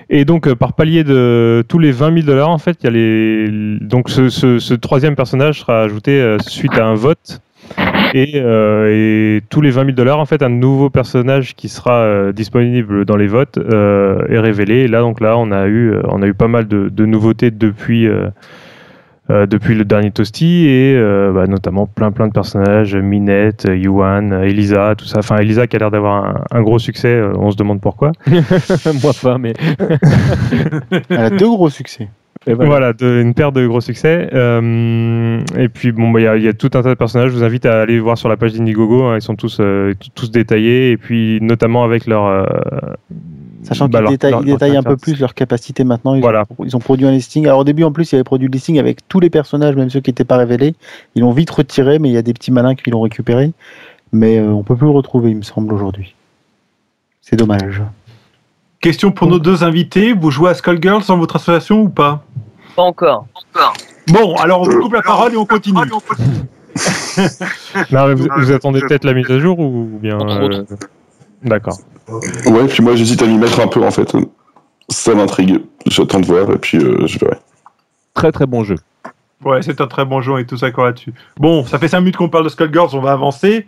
Et 0.09 0.25
donc 0.25 0.49
euh, 0.49 0.57
par 0.57 0.73
palier 0.73 1.05
de 1.05 1.65
tous 1.69 1.79
les 1.79 1.93
20 1.93 2.15
000 2.15 2.27
dollars, 2.27 2.51
en 2.51 2.59
fait, 2.59 2.79
il 2.83 2.85
y 2.85 2.87
a 2.89 2.91
les 2.91 3.79
donc 3.81 4.09
ce, 4.11 4.29
ce, 4.29 4.59
ce 4.59 4.75
troisième 4.75 5.17
personnage 5.17 5.61
sera 5.61 5.83
ajouté 5.83 6.37
suite 6.41 6.77
à 6.77 6.87
un 6.87 6.95
vote. 6.95 7.41
Et, 8.15 8.33
euh, 8.37 8.89
et 9.39 9.43
tous 9.51 9.61
les 9.61 9.71
20 9.71 9.85
000 9.87 9.93
dollars, 9.97 10.19
en 10.19 10.27
fait, 10.27 10.43
un 10.43 10.49
nouveau 10.49 10.91
personnage 10.91 11.55
qui 11.55 11.69
sera 11.69 12.01
euh, 12.01 12.33
disponible 12.33 13.05
dans 13.05 13.17
les 13.17 13.27
votes 13.27 13.59
euh, 13.59 14.27
est 14.29 14.39
révélé. 14.39 14.81
Et 14.81 14.89
là, 14.89 15.01
donc 15.01 15.21
là, 15.21 15.37
on 15.39 15.51
a 15.51 15.67
eu, 15.67 15.95
on 16.09 16.23
a 16.23 16.27
eu 16.27 16.35
pas 16.35 16.49
mal 16.49 16.67
de, 16.69 16.89
de 16.89 17.07
nouveautés 17.07 17.51
depuis. 17.51 18.07
euh, 18.07 18.29
euh, 19.29 19.45
depuis 19.47 19.75
le 19.75 19.85
dernier 19.85 20.13
Toasty 20.13 20.69
et 20.69 20.95
euh, 20.95 21.33
bah, 21.33 21.49
notamment 21.49 21.89
plein 21.89 22.13
plein 22.13 22.29
de 22.29 22.33
personnages, 22.33 22.95
Minette, 22.95 23.67
Yuan, 23.69 24.33
Elisa, 24.45 24.95
tout 24.97 25.05
ça. 25.07 25.19
Enfin, 25.19 25.39
Elisa 25.39 25.67
qui 25.67 25.75
a 25.75 25.81
l'air 25.81 25.91
d'avoir 25.91 26.25
un, 26.25 26.45
un 26.53 26.63
gros 26.63 26.79
succès, 26.79 27.21
on 27.35 27.51
se 27.51 27.57
demande 27.57 27.81
pourquoi. 27.81 28.13
Moi 28.31 29.13
pas, 29.21 29.37
mais 29.39 29.55
Elle 31.11 31.19
a 31.19 31.31
deux 31.31 31.49
gros 31.49 31.71
succès. 31.71 32.09
Et 32.47 32.55
Voilà, 32.55 32.71
voilà. 32.71 32.93
de- 32.93 33.21
une 33.23 33.35
paire 33.35 33.51
de 33.53 33.67
gros 33.67 33.81
succès. 33.81 34.29
Euh, 34.33 35.41
et 35.59 35.69
puis, 35.69 35.91
bon, 35.93 36.11
bah, 36.11 36.21
il 36.21 36.25
y 36.25 36.27
a- 36.27 36.37
il 36.37 36.43
y, 36.45 36.49
a 36.49 36.53
tout 36.53 36.71
un 36.75 36.83
tas 36.83 36.91
de 36.91 36.95
personnages. 36.95 37.31
Je 37.31 37.37
vous 37.37 37.43
invite 37.45 37.67
à 37.67 37.81
aller 37.83 37.99
voir 37.99 38.17
sur 38.17 38.29
la 38.29 38.37
page 38.37 38.53
d'Indiegogo. 38.53 39.03
hein, 39.05 39.17
ils 39.17 39.23
sont 39.23 39.35
tous, 39.35 39.59
euh, 39.61 39.95
tous 40.15 40.31
détaillés. 40.31 40.91
Et 40.93 40.97
puis, 40.97 41.39
notamment 41.43 41.83
avec 41.85 42.07
leur. 42.07 42.25
euh, 42.27 42.45
Sachant 43.63 43.89
bah, 43.89 43.99
qu'ils 44.01 44.11
détaillent, 44.11 44.31
leur- 44.31 44.43
ils 44.43 44.47
détaillent 44.53 44.71
leur 44.73 44.81
un 44.81 44.83
peu 44.85 44.97
plus 44.97 45.19
leur 45.19 45.35
capacité 45.35 45.83
maintenant. 45.83 46.15
Ils, 46.15 46.21
Voilà. 46.21 46.45
ont, 46.57 46.65
ils 46.65 46.77
ont 46.77 46.79
produit 46.79 47.05
un 47.05 47.11
listing. 47.11 47.47
Alors 47.47 47.59
au 47.61 47.65
début, 47.65 47.83
en 47.83 47.91
plus, 47.91 48.13
il 48.13 48.15
y 48.15 48.19
avait 48.19 48.23
produit 48.23 48.47
le 48.47 48.53
listing 48.53 48.79
avec 48.79 49.09
tous 49.09 49.19
les 49.19 49.29
personnages, 49.31 49.75
même 49.75 49.91
ceux 49.91 49.99
qui 50.01 50.11
n'étaient 50.11 50.25
pas 50.25 50.37
révélés. 50.37 50.75
Ils 51.17 51.23
l'ont 51.23 51.33
vite 51.33 51.51
retiré, 51.51 51.99
mais 51.99 52.09
il 52.09 52.13
y 52.15 52.17
a 52.19 52.23
des 52.23 52.33
petits 52.33 52.53
malins 52.53 52.77
qui 52.77 52.91
l'ont 52.91 53.01
récupéré. 53.01 53.51
Mais 54.13 54.41
on 54.41 54.63
peut 54.63 54.77
plus 54.77 54.87
le 54.87 54.93
retrouver, 54.93 55.31
il 55.33 55.37
me 55.39 55.43
semble, 55.43 55.75
aujourd'hui. 55.75 56.15
C'est 57.23 57.35
dommage. 57.37 57.83
Question 58.87 59.11
pour 59.11 59.27
nos 59.27 59.41
deux 59.41 59.65
invités, 59.65 60.13
vous 60.13 60.31
jouez 60.31 60.51
à 60.51 60.55
Skullgirls 60.55 61.03
dans 61.09 61.19
votre 61.19 61.35
association 61.35 61.81
ou 61.81 61.89
pas? 61.89 62.23
Pas 62.77 62.83
encore. 62.83 63.27
Bon, 64.07 64.37
alors 64.37 64.61
on 64.61 64.71
vous 64.71 64.79
coupe 64.79 64.93
la 64.93 65.03
parole 65.03 65.35
et 65.35 65.37
on 65.37 65.45
continue. 65.45 65.81
Non, 67.91 68.15
vous, 68.15 68.29
vous 68.37 68.53
attendez 68.53 68.79
peut-être 68.81 69.03
la 69.03 69.15
mise 69.15 69.29
à 69.29 69.41
jour 69.41 69.59
ou 69.59 69.89
bien. 70.01 70.19
Euh. 70.21 70.63
D'accord. 71.43 71.79
Ouais, 72.09 72.67
puis 72.69 72.85
moi 72.85 72.95
j'hésite 72.95 73.21
à 73.23 73.27
m'y 73.27 73.39
mettre 73.39 73.59
un 73.59 73.67
peu 73.67 73.83
en 73.83 73.91
fait. 73.91 74.13
Ça 74.89 75.15
m'intrigue. 75.15 75.63
J'attends 75.87 76.21
de 76.21 76.27
voir 76.27 76.49
et 76.53 76.59
puis 76.59 76.79
euh, 76.79 77.09
je 77.09 77.19
verrai. 77.19 77.39
très 78.15 78.31
très 78.31 78.47
bon 78.47 78.63
jeu. 78.63 78.77
Ouais, 79.45 79.61
c'est 79.63 79.81
un 79.83 79.87
très 79.87 80.05
bon 80.07 80.23
jeu, 80.23 80.33
on 80.33 80.39
est 80.39 80.47
tous 80.49 80.63
d'accord 80.63 80.87
là-dessus. 80.87 81.13
Bon, 81.39 81.65
ça 81.67 81.79
fait 81.79 81.89
5 81.89 82.01
minutes 82.01 82.17
qu'on 82.17 82.31
parle 82.31 82.45
de 82.45 82.49
Skullgirls, 82.49 82.89
on 82.95 83.01
va 83.01 83.13
avancer. 83.13 83.67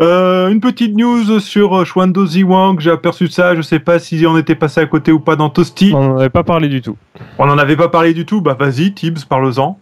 Euh, 0.00 0.48
une 0.48 0.60
petite 0.60 0.96
news 0.96 1.40
sur 1.40 1.80
euh, 1.80 1.84
Shwando 1.84 2.24
Ziwang, 2.24 2.78
j'ai 2.78 2.92
aperçu 2.92 3.26
ça, 3.26 3.54
je 3.56 3.62
sais 3.62 3.80
pas 3.80 3.98
si 3.98 4.24
on 4.26 4.38
était 4.38 4.54
passé 4.54 4.80
à 4.80 4.86
côté 4.86 5.10
ou 5.10 5.18
pas 5.18 5.34
dans 5.34 5.50
Toasty. 5.50 5.92
On 5.94 6.02
n'en 6.10 6.18
avait 6.18 6.28
pas 6.30 6.44
parlé 6.44 6.68
du 6.68 6.82
tout. 6.82 6.96
On 7.38 7.46
n'en 7.46 7.58
avait 7.58 7.76
pas 7.76 7.88
parlé 7.88 8.14
du 8.14 8.24
tout, 8.26 8.40
bah 8.40 8.56
vas-y, 8.58 8.94
Tibbs, 8.94 9.24
parle-en. 9.28 9.76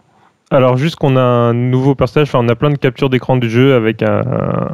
Alors 0.49 0.77
juste 0.77 0.95
qu'on 0.95 1.17
a 1.17 1.21
un 1.21 1.53
nouveau 1.53 1.93
personnage, 1.93 2.29
enfin 2.29 2.39
on 2.41 2.47
a 2.47 2.55
plein 2.55 2.69
de 2.69 2.77
captures 2.77 3.09
d'écran 3.09 3.35
du 3.35 3.49
jeu 3.49 3.75
avec 3.75 4.01
un, 4.01 4.21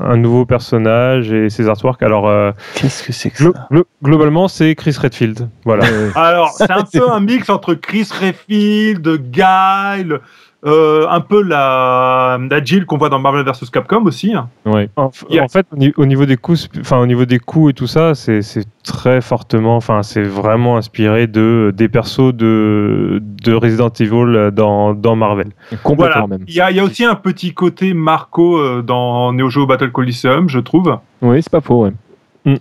un 0.02 0.18
nouveau 0.18 0.46
personnage 0.46 1.32
et 1.32 1.50
ses 1.50 1.68
artworks. 1.68 2.04
Alors 2.04 2.28
euh, 2.30 2.52
Qu'est-ce 2.76 3.02
que 3.02 3.12
c'est 3.12 3.32
que 3.32 3.38
glo- 3.44 3.54
ça? 3.56 3.68
glo- 3.72 3.86
globalement 4.04 4.48
c'est 4.48 4.76
Chris 4.76 4.96
Redfield. 5.02 5.50
Voilà. 5.66 5.86
Alors, 6.14 6.52
c'est 6.52 6.70
un 6.70 6.84
peu 6.94 7.12
un 7.12 7.20
mix 7.22 7.50
entre 7.50 7.74
Chris 7.74 8.08
Redfield, 8.22 9.32
Guile, 9.32 10.20
euh, 10.66 11.06
un 11.10 11.20
peu 11.20 11.42
la, 11.44 12.40
la 12.50 12.64
Jill 12.64 12.86
qu'on 12.86 12.98
voit 12.98 13.10
dans 13.10 13.20
Marvel 13.20 13.44
vs 13.46 13.70
Capcom 13.72 14.04
aussi. 14.06 14.34
hein. 14.34 14.48
Ouais. 14.66 14.90
En, 14.96 15.12
Yeah. 15.30 15.44
en 15.44 15.48
fait, 15.50 15.66
au 15.72 15.76
ni- 15.78 15.94
au 15.98 16.06
niveau 16.06 16.26
des 16.26 16.38
coups, 16.38 16.70
enfin 16.80 17.00
au 17.00 17.06
niveau 17.06 17.26
des 17.26 17.40
coups 17.40 17.72
et 17.72 17.74
tout 17.74 17.88
ça, 17.88 18.16
c'est 18.16 18.42
c'est 18.42 18.66
très 18.84 19.20
fortement, 19.22 19.76
enfin 19.76 20.04
c'est 20.04 20.24
vraiment 20.24 20.78
inspiré 20.78 21.28
de 21.28 21.74
des 21.76 21.90
persos 21.90 22.34
de 22.34 23.22
de 23.22 23.54
Resident 23.54 23.90
Evil 24.00 24.52
dans 24.54 24.94
dans 24.94 25.16
Marvel. 25.16 25.48
Complètement 25.84 26.14
Voilà. 26.22 26.28
même. 26.28 26.46
Il 26.48 26.54
y, 26.56 26.62
a, 26.62 26.72
il 26.72 26.78
y 26.78 26.80
a 26.80 26.84
aussi 26.84 27.04
un 27.04 27.16
petit 27.16 27.54
côté 27.54 27.94
Marco 27.94 28.58
euh, 28.58 28.82
dans 28.82 29.34
Neo 29.34 29.50
Geo 29.50 29.66
Battle 29.66 29.92
Coliseum, 29.92 30.48
je 30.50 30.60
trouve. 30.60 30.98
Oui, 31.22 31.42
c'est 31.44 31.52
pas 31.52 31.62
faux. 31.62 31.86
Ouais. 31.86 31.92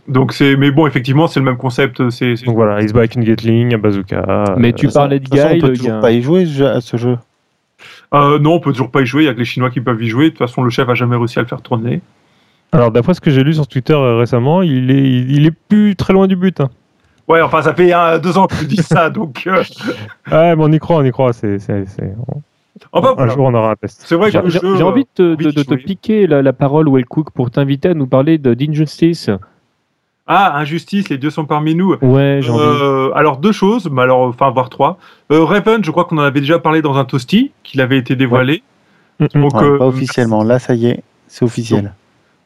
Donc 0.06 0.32
c'est, 0.32 0.54
mais 0.56 0.70
bon, 0.70 0.86
effectivement, 0.86 1.26
c'est 1.26 1.40
le 1.40 1.44
même 1.46 1.56
concept. 1.56 2.08
C'est, 2.10 2.36
c'est- 2.36 2.46
Donc 2.46 2.54
voilà, 2.54 2.80
il 2.80 2.88
se 2.88 2.94
bat 2.94 3.00
avec 3.00 3.16
une 3.16 3.24
Gatling, 3.24 3.74
un 3.74 3.78
bazooka. 3.78 4.54
Mais 4.56 4.68
euh, 4.68 4.72
tu 4.72 4.86
parlais 4.88 5.18
de 5.18 5.28
façon, 5.28 5.54
on 5.56 5.58
peut 5.60 5.72
toujours 5.72 5.94
a- 5.94 6.00
pas 6.00 6.12
y 6.12 6.22
jouer 6.22 6.46
à 6.64 6.80
ce 6.80 6.96
jeu. 6.96 7.16
Euh, 8.14 8.38
non, 8.38 8.54
on 8.54 8.60
peut 8.60 8.72
toujours 8.72 8.90
pas 8.90 9.00
y 9.02 9.06
jouer. 9.06 9.22
Il 9.22 9.26
y 9.26 9.28
a 9.28 9.34
que 9.34 9.38
les 9.38 9.44
Chinois 9.44 9.70
qui 9.70 9.80
peuvent 9.80 10.02
y 10.02 10.08
jouer. 10.08 10.24
De 10.26 10.28
toute 10.30 10.38
façon, 10.38 10.62
le 10.62 10.70
chef 10.70 10.88
a 10.88 10.94
jamais 10.94 11.16
réussi 11.16 11.38
à 11.38 11.42
le 11.42 11.48
faire 11.48 11.62
tourner. 11.62 12.00
Alors 12.72 12.90
d'après 12.90 13.12
ce 13.14 13.20
que 13.20 13.30
j'ai 13.30 13.42
lu 13.44 13.52
sur 13.54 13.66
Twitter 13.66 13.92
euh, 13.94 14.16
récemment, 14.16 14.62
il 14.62 14.90
est 14.90 15.02
il 15.08 15.44
est 15.46 15.50
plus 15.68 15.94
très 15.96 16.12
loin 16.14 16.26
du 16.26 16.36
but. 16.36 16.60
hein. 16.60 16.70
Ouais, 17.28 17.40
enfin, 17.40 17.62
ça 17.62 17.72
fait 17.74 17.92
deux 18.20 18.36
ans 18.38 18.46
que 18.46 18.56
je 18.56 18.64
dis 18.64 18.76
ça, 18.82 19.08
donc. 19.18 19.44
euh, 19.46 19.62
Ouais, 20.30 20.56
mais 20.56 20.62
on 20.64 20.72
y 20.72 20.78
croit, 20.78 20.96
on 20.96 21.04
y 21.04 21.10
croit. 21.10 21.32
C'est 21.32 21.58
c'est 21.58 21.84
c'est. 21.86 22.12
enfin, 22.92 23.10
Un 23.10 23.14
voilà. 23.14 23.32
jour 23.34 23.44
on 23.44 23.54
aura 23.54 23.72
un 23.72 23.76
test. 23.76 24.02
C'est 24.06 24.16
vrai 24.16 24.30
que 24.30 24.38
J'ai 24.38 24.42
le 24.42 24.48
j'ai- 24.50 24.60
jeu, 24.60 24.76
j'ai 24.76 24.82
envie 24.82 25.04
de 25.04 25.08
te, 25.14 25.34
de- 25.34 25.50
de 25.50 25.62
te 25.62 25.68
jouer. 25.74 25.76
piquer 25.82 26.26
la, 26.26 26.40
la 26.42 26.52
parole, 26.52 26.88
Wellcook, 26.88 27.30
pour 27.32 27.50
t'inviter 27.50 27.90
à 27.90 27.94
nous 27.94 28.06
parler 28.06 28.38
de- 28.38 28.54
d'Injustice. 28.54 29.30
Ah, 30.26 30.56
Injustice, 30.58 31.08
les 31.08 31.18
deux 31.18 31.30
sont 31.30 31.44
parmi 31.44 31.74
nous. 31.74 31.94
Ouais, 32.00 32.40
envie. 32.48 32.50
Euh, 32.50 33.10
alors 33.14 33.38
deux 33.38 33.52
choses, 33.52 33.88
mais 33.90 34.02
alors 34.02 34.20
enfin 34.20 34.50
voire 34.50 34.70
trois. 34.70 34.98
Euh, 35.32 35.44
Raven, 35.44 35.82
je 35.84 35.90
crois 35.90 36.04
qu'on 36.04 36.18
en 36.18 36.22
avait 36.22 36.40
déjà 36.40 36.58
parlé 36.58 36.80
dans 36.80 36.96
un 36.96 37.04
toasty, 37.04 37.50
qu'il 37.64 37.80
avait 37.80 37.98
été 37.98 38.14
dévoilé. 38.14 38.62
Mm, 39.18 39.24
mm. 39.24 39.40
Donc 39.40 39.54
Ouais, 39.54 39.64
euh, 39.64 39.78
pas 39.78 39.86
officiellement. 39.86 40.44
Là, 40.44 40.58
ça 40.58 40.74
y 40.74 40.86
est, 40.86 41.02
c'est 41.26 41.44
officiel. 41.44 41.92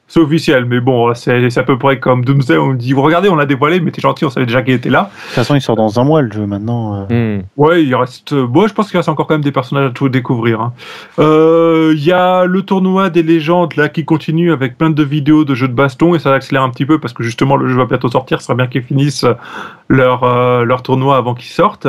C'est 0.09 0.21
officiel, 0.21 0.65
mais 0.67 0.81
bon, 0.81 1.13
c'est 1.15 1.59
à 1.59 1.63
peu 1.65 1.77
près 1.79 1.99
comme 1.99 2.25
Doomsday. 2.25 2.57
On 2.59 2.75
dit 2.75 2.95
regardez, 2.95 3.29
on 3.29 3.35
l'a 3.37 3.47
dévoilé, 3.47 3.81
mais 3.81 3.91
t'es 3.91 4.01
gentil, 4.01 4.25
on 4.25 4.31
savait 4.31 4.47
déjà 4.47 4.63
qu'il 4.63 4.75
était 4.75 4.89
là. 4.91 5.11
De 5.13 5.25
toute 5.27 5.35
façon, 5.35 5.55
il 5.57 5.61
sort 5.61 5.75
dans 5.77 5.99
un 5.99 6.05
mois 6.05 6.23
le 6.23 6.31
jeu 6.33 6.47
maintenant. 6.47 7.07
euh. 7.11 7.39
Hmm. 7.39 7.43
Ouais, 7.57 7.83
il 7.85 7.95
reste. 7.95 8.33
euh, 8.33 8.47
Bon, 8.47 8.67
je 8.69 8.73
pense 8.75 8.89
qu'il 8.89 8.97
reste 8.99 9.09
encore 9.09 9.27
quand 9.27 9.35
même 9.35 9.43
des 9.45 9.53
personnages 9.53 9.91
à 9.91 9.93
tout 9.93 10.09
découvrir. 10.09 10.61
hein. 10.61 10.73
Euh, 11.19 11.93
Il 11.97 12.05
y 12.05 12.13
a 12.13 12.45
le 12.45 12.63
tournoi 12.63 13.11
des 13.11 13.23
légendes 13.23 13.75
là 13.77 13.89
qui 13.89 14.05
continue 14.05 14.53
avec 14.53 14.79
plein 14.79 14.91
de 14.91 15.03
vidéos 15.03 15.45
de 15.45 15.55
jeux 15.55 15.69
de 15.69 15.73
baston 15.75 16.15
et 16.15 16.19
ça 16.19 16.33
accélère 16.33 16.63
un 16.63 16.71
petit 16.71 16.87
peu 16.87 16.99
parce 17.01 17.13
que 17.13 17.23
justement 17.23 17.57
le 17.57 17.69
jeu 17.69 17.77
va 17.77 17.87
bientôt 17.87 18.09
sortir. 18.09 18.41
Ce 18.41 18.47
serait 18.47 18.57
bien 18.57 18.67
qu'ils 18.69 18.83
finissent 18.83 19.27
leur 19.89 20.23
euh, 20.25 20.65
leur 20.65 20.83
tournoi 20.83 21.17
avant 21.17 21.35
qu'ils 21.35 21.51
sortent. 21.51 21.89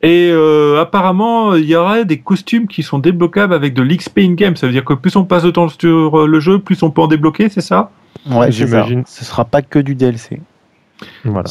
Et 0.00 0.30
euh, 0.30 0.80
apparemment, 0.80 1.54
il 1.54 1.64
y 1.64 1.74
aurait 1.74 2.04
des 2.04 2.18
costumes 2.18 2.68
qui 2.68 2.82
sont 2.84 2.98
débloquables 3.00 3.52
avec 3.52 3.74
de 3.74 3.82
l'XP 3.82 4.18
in-game. 4.18 4.54
Ça 4.54 4.66
veut 4.66 4.72
dire 4.72 4.84
que 4.84 4.94
plus 4.94 5.16
on 5.16 5.24
passe 5.24 5.42
de 5.42 5.50
temps 5.50 5.68
sur 5.68 6.20
euh, 6.20 6.26
le 6.26 6.40
jeu, 6.40 6.60
plus 6.60 6.82
on 6.82 6.90
peut 6.90 7.02
en 7.02 7.08
débloquer, 7.08 7.48
c'est 7.48 7.60
ça? 7.60 7.90
Ouais. 8.30 8.52
J'imagine. 8.52 9.02
Ce 9.06 9.24
sera 9.24 9.44
pas 9.44 9.62
que 9.62 9.78
du 9.78 9.94
DLC. 9.96 10.40
Voilà. 11.24 11.48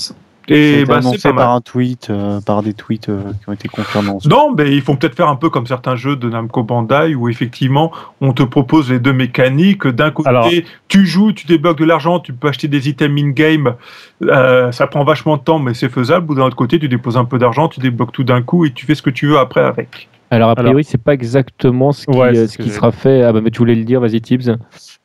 Et 0.49 0.79
C'est 0.79 0.85
bah, 0.85 0.97
annoncé 0.97 1.33
par 1.33 1.51
un 1.51 1.61
tweet, 1.61 2.09
euh, 2.09 2.39
par 2.39 2.63
des 2.63 2.73
tweets 2.73 3.09
euh, 3.09 3.21
qui 3.41 3.49
ont 3.49 3.53
été 3.53 3.67
confirmés. 3.67 4.11
Non, 4.25 4.53
mais 4.57 4.71
ils 4.71 4.81
font 4.81 4.95
peut-être 4.95 5.15
faire 5.15 5.27
un 5.27 5.35
peu 5.35 5.49
comme 5.49 5.67
certains 5.67 5.95
jeux 5.95 6.15
de 6.15 6.29
Namco 6.29 6.63
Bandai 6.63 7.15
où 7.15 7.27
effectivement 7.27 7.91
on 8.21 8.31
te 8.31 8.43
propose 8.43 8.89
les 8.89 8.99
deux 8.99 9.13
mécaniques. 9.13 9.85
D'un 9.87 10.11
côté, 10.11 10.29
Alors- 10.29 10.49
tu 10.87 11.05
joues, 11.05 11.33
tu 11.33 11.47
débloques 11.47 11.79
de 11.79 11.85
l'argent, 11.85 12.19
tu 12.19 12.31
peux 12.31 12.47
acheter 12.47 12.67
des 12.69 12.87
items 12.87 13.21
in-game. 13.21 13.75
Euh, 14.23 14.71
ça 14.71 14.87
prend 14.87 15.03
vachement 15.03 15.35
de 15.37 15.41
temps, 15.41 15.59
mais 15.59 15.73
c'est 15.73 15.89
faisable. 15.89 16.31
Ou 16.31 16.35
d'un 16.35 16.43
autre 16.43 16.55
côté, 16.55 16.79
tu 16.79 16.87
déposes 16.87 17.17
un 17.17 17.25
peu 17.25 17.37
d'argent, 17.37 17.67
tu 17.67 17.79
débloques 17.81 18.13
tout 18.13 18.23
d'un 18.23 18.41
coup 18.41 18.65
et 18.65 18.71
tu 18.71 18.85
fais 18.85 18.95
ce 18.95 19.01
que 19.01 19.09
tu 19.09 19.27
veux 19.27 19.37
après 19.37 19.61
avec. 19.61 20.07
Alors, 20.29 20.49
a 20.49 20.55
priori, 20.55 20.83
c'est 20.83 21.01
pas 21.01 21.13
exactement 21.13 21.91
ce 21.93 22.05
qui, 22.05 22.17
Ouais, 22.17 22.35
euh, 22.37 22.45
ce 22.47 22.53
ce 22.53 22.57
que 22.57 22.63
qui 22.63 22.69
j'ai- 22.69 22.75
sera 22.75 22.91
fait. 22.91 23.23
Ah, 23.23 23.31
bah, 23.31 23.39
mais 23.41 23.49
tu 23.51 23.59
voulais 23.59 23.75
le 23.75 23.83
dire, 23.85 24.01
vas-y, 24.01 24.19
Tibbs. 24.19 24.57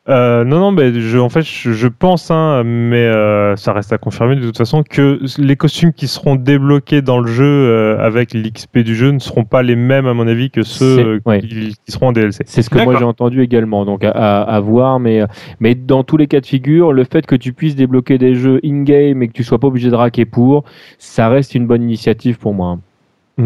Euh, 0.08 0.42
non, 0.42 0.58
non, 0.58 0.72
mais 0.72 0.92
je, 1.00 1.16
en 1.18 1.28
fait, 1.28 1.42
je, 1.42 1.70
je 1.70 1.86
pense, 1.86 2.32
hein, 2.32 2.64
mais 2.64 3.04
euh, 3.06 3.54
ça 3.54 3.72
reste 3.72 3.92
à 3.92 3.98
confirmer 3.98 4.34
de 4.34 4.40
toute 4.44 4.58
façon, 4.58 4.82
que 4.82 5.20
les 5.38 5.54
costumes 5.54 5.92
qui 5.92 6.08
seront 6.08 6.34
débloqués 6.34 7.02
dans 7.02 7.20
le 7.20 7.28
jeu 7.28 7.44
euh, 7.44 7.98
avec 8.00 8.34
l'XP 8.34 8.78
du 8.80 8.96
jeu 8.96 9.12
ne 9.12 9.20
seront 9.20 9.44
pas 9.44 9.62
les 9.62 9.76
mêmes, 9.76 10.06
à 10.08 10.14
mon 10.14 10.26
avis, 10.26 10.50
que 10.50 10.62
ceux 10.64 11.20
ouais. 11.24 11.40
qui, 11.40 11.48
qui 11.86 11.92
seront 11.92 12.08
en 12.08 12.12
DLC. 12.12 12.42
C'est 12.46 12.62
ce 12.62 12.70
que 12.70 12.82
moi 12.82 12.96
j'ai 12.98 13.04
entendu 13.04 13.42
également, 13.42 13.84
donc 13.84 14.02
à, 14.02 14.10
à- 14.10 14.42
à 14.42 14.58
voir. 14.58 14.98
Mais, 14.98 15.22
mais 15.60 15.76
dans 15.76 16.02
tous 16.02 16.16
les 16.16 16.26
cas 16.26 16.40
de 16.40 16.46
figure, 16.46 16.92
le 16.92 17.04
fait 17.04 17.24
que 17.26 17.36
tu 17.36 17.52
puisses 17.52 17.76
débloquer 17.76 18.18
des 18.18 18.34
jeux 18.34 18.58
in-game 18.64 19.22
et 19.22 19.28
que 19.28 19.32
tu 19.32 19.44
sois 19.44 19.60
pas 19.60 19.68
obligé 19.68 19.88
de 19.88 19.94
raquer 19.94 20.24
pour, 20.24 20.64
ça 20.98 21.28
reste 21.28 21.54
une 21.54 21.68
bonne 21.68 21.82
initiative 21.84 22.38
pour 22.38 22.54
moi. 22.54 22.78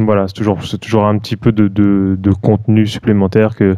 Voilà, 0.04 0.26
c'est 0.28 0.34
toujours, 0.34 0.58
c'est 0.64 0.78
toujours 0.78 1.04
un 1.06 1.18
petit 1.18 1.36
peu 1.36 1.52
de, 1.52 1.68
de, 1.68 2.16
de 2.18 2.30
contenu 2.32 2.86
supplémentaire 2.86 3.54
que, 3.56 3.76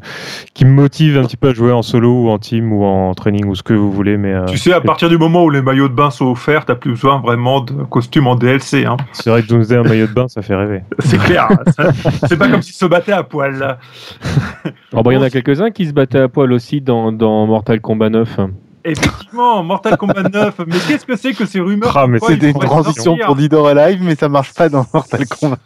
qui 0.55 0.65
me 0.65 0.71
motive 0.73 1.17
un 1.19 1.23
petit 1.23 1.37
peu 1.37 1.49
à 1.51 1.55
jouer 1.55 1.73
en 1.73 1.83
solo 1.83 2.25
ou 2.25 2.29
en 2.31 2.39
team 2.39 2.73
ou 2.73 2.85
en 2.85 3.15
training 3.15 3.47
ou 3.47 3.55
ce 3.55 3.63
que 3.63 3.75
vous 3.75 3.93
voulez. 3.93 4.17
Mais 4.17 4.33
euh, 4.35 4.45
Tu 4.47 4.59
sais, 4.59 4.73
à 4.73 4.81
partir 4.81 5.09
du 5.09 5.19
moment 5.19 5.45
où 5.45 5.51
les 5.51 5.63
maillots 5.63 5.89
de 5.89 5.95
bain 5.95 6.11
sont 6.11 6.27
offerts, 6.27 6.65
t'as 6.65 6.75
plus 6.75 6.91
besoin 6.93 7.21
vraiment 7.21 7.61
de 7.61 7.73
costumes 7.85 8.27
en 8.27 8.35
DLC. 8.35 8.85
Hein. 8.85 8.97
c'est 9.13 9.31
vrai 9.31 9.43
que 9.43 9.49
Doomsday, 9.49 9.77
un 9.77 9.83
maillot 9.83 10.07
de 10.07 10.13
bain, 10.13 10.29
ça 10.29 10.43
fait 10.43 10.55
rêver. 10.57 10.83
C'est 11.01 11.19
clair. 11.19 11.49
Ça- 11.77 11.91
c'est 12.29 12.37
pas 12.39 12.49
comme 12.49 12.63
s'ils 12.63 12.75
se 12.75 12.87
battaient 12.87 13.13
à 13.13 13.23
poil. 13.23 13.55
Alors, 13.63 13.77
bah, 15.05 15.13
il 15.13 15.15
y 15.15 15.19
en 15.19 15.23
a 15.23 15.31
quelques-uns 15.31 15.71
qui 15.71 15.87
se 15.87 15.93
battaient 15.93 16.19
à 16.21 16.29
poil 16.29 16.53
aussi 16.53 16.81
dans, 16.81 17.13
dans 17.13 17.47
Mortal 17.47 17.81
Kombat 17.81 18.11
9. 18.11 18.41
Effectivement, 18.85 19.63
Mortal 19.63 19.97
Kombat 19.97 20.23
9. 20.33 20.61
Mais 20.67 20.77
qu'est-ce 20.87 21.05
que 21.05 21.17
c'est 21.17 21.33
que 21.35 21.45
ces 21.45 21.61
rumeurs 21.61 21.95
Ah, 21.97 22.07
mais 22.07 22.19
C'était 22.21 22.51
une 22.51 22.59
transition 22.59 23.03
sortir 23.17 23.27
pour 23.27 23.37
Dead 23.37 23.53
or 23.53 23.69
Alive, 23.69 24.01
mais 24.03 24.15
ça 24.15 24.29
marche 24.29 24.55
pas 24.55 24.69
dans 24.69 24.87
Mortal 24.95 25.27
Kombat. 25.27 25.59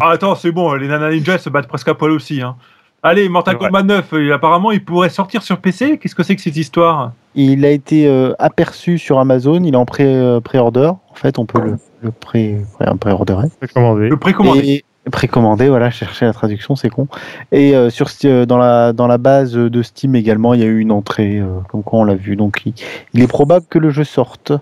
Ah, 0.00 0.10
attends, 0.10 0.34
c'est 0.34 0.52
bon, 0.52 0.74
les 0.74 0.88
Nana 0.88 1.10
Ninja 1.10 1.38
se 1.38 1.48
battent 1.50 1.66
presque 1.68 1.88
à 1.88 1.94
poil 1.94 2.10
aussi. 2.12 2.40
Hein. 2.42 2.56
Allez, 3.02 3.28
Mortal. 3.28 3.56
Kombat 3.56 3.82
9, 3.82 4.12
euh, 4.12 4.34
apparemment 4.34 4.72
il 4.72 4.84
pourrait 4.84 5.08
sortir 5.08 5.42
sur 5.42 5.58
PC. 5.58 5.98
Qu'est-ce 5.98 6.14
que 6.14 6.22
c'est 6.22 6.36
que 6.36 6.42
cette 6.42 6.56
histoire 6.56 7.12
Il 7.34 7.64
a 7.64 7.70
été 7.70 8.06
euh, 8.06 8.34
aperçu 8.38 8.98
sur 8.98 9.18
Amazon, 9.18 9.62
il 9.64 9.72
est 9.72 9.76
en 9.76 9.86
pré- 9.86 10.04
euh, 10.04 10.40
pré-order. 10.40 10.92
En 11.10 11.14
fait, 11.14 11.38
on 11.38 11.46
peut 11.46 11.60
le, 11.62 11.76
le 12.02 12.10
pré- 12.10 12.58
pré- 12.78 12.94
pré-orderer. 13.00 13.48
C'est 13.62 13.72
commandé. 13.72 14.08
Le 14.08 14.16
précommandé. 14.18 14.84
Et 15.06 15.10
précommandé, 15.10 15.70
voilà, 15.70 15.90
chercher 15.90 16.26
la 16.26 16.34
traduction, 16.34 16.76
c'est 16.76 16.90
con. 16.90 17.08
Et 17.52 17.74
euh, 17.74 17.88
sur 17.88 18.08
euh, 18.26 18.44
dans 18.44 18.58
la 18.58 18.92
dans 18.92 19.06
la 19.06 19.16
base 19.16 19.54
de 19.54 19.82
Steam 19.82 20.14
également, 20.14 20.52
il 20.52 20.60
y 20.60 20.62
a 20.62 20.66
eu 20.66 20.78
une 20.78 20.92
entrée, 20.92 21.38
euh, 21.38 21.46
comme 21.70 21.82
quoi 21.82 22.00
on 22.00 22.04
l'a 22.04 22.14
vu. 22.16 22.36
Donc, 22.36 22.60
il, 22.66 22.74
il 23.14 23.22
est 23.22 23.26
probable 23.26 23.64
que 23.70 23.78
le 23.78 23.88
jeu 23.88 24.04
sorte. 24.04 24.52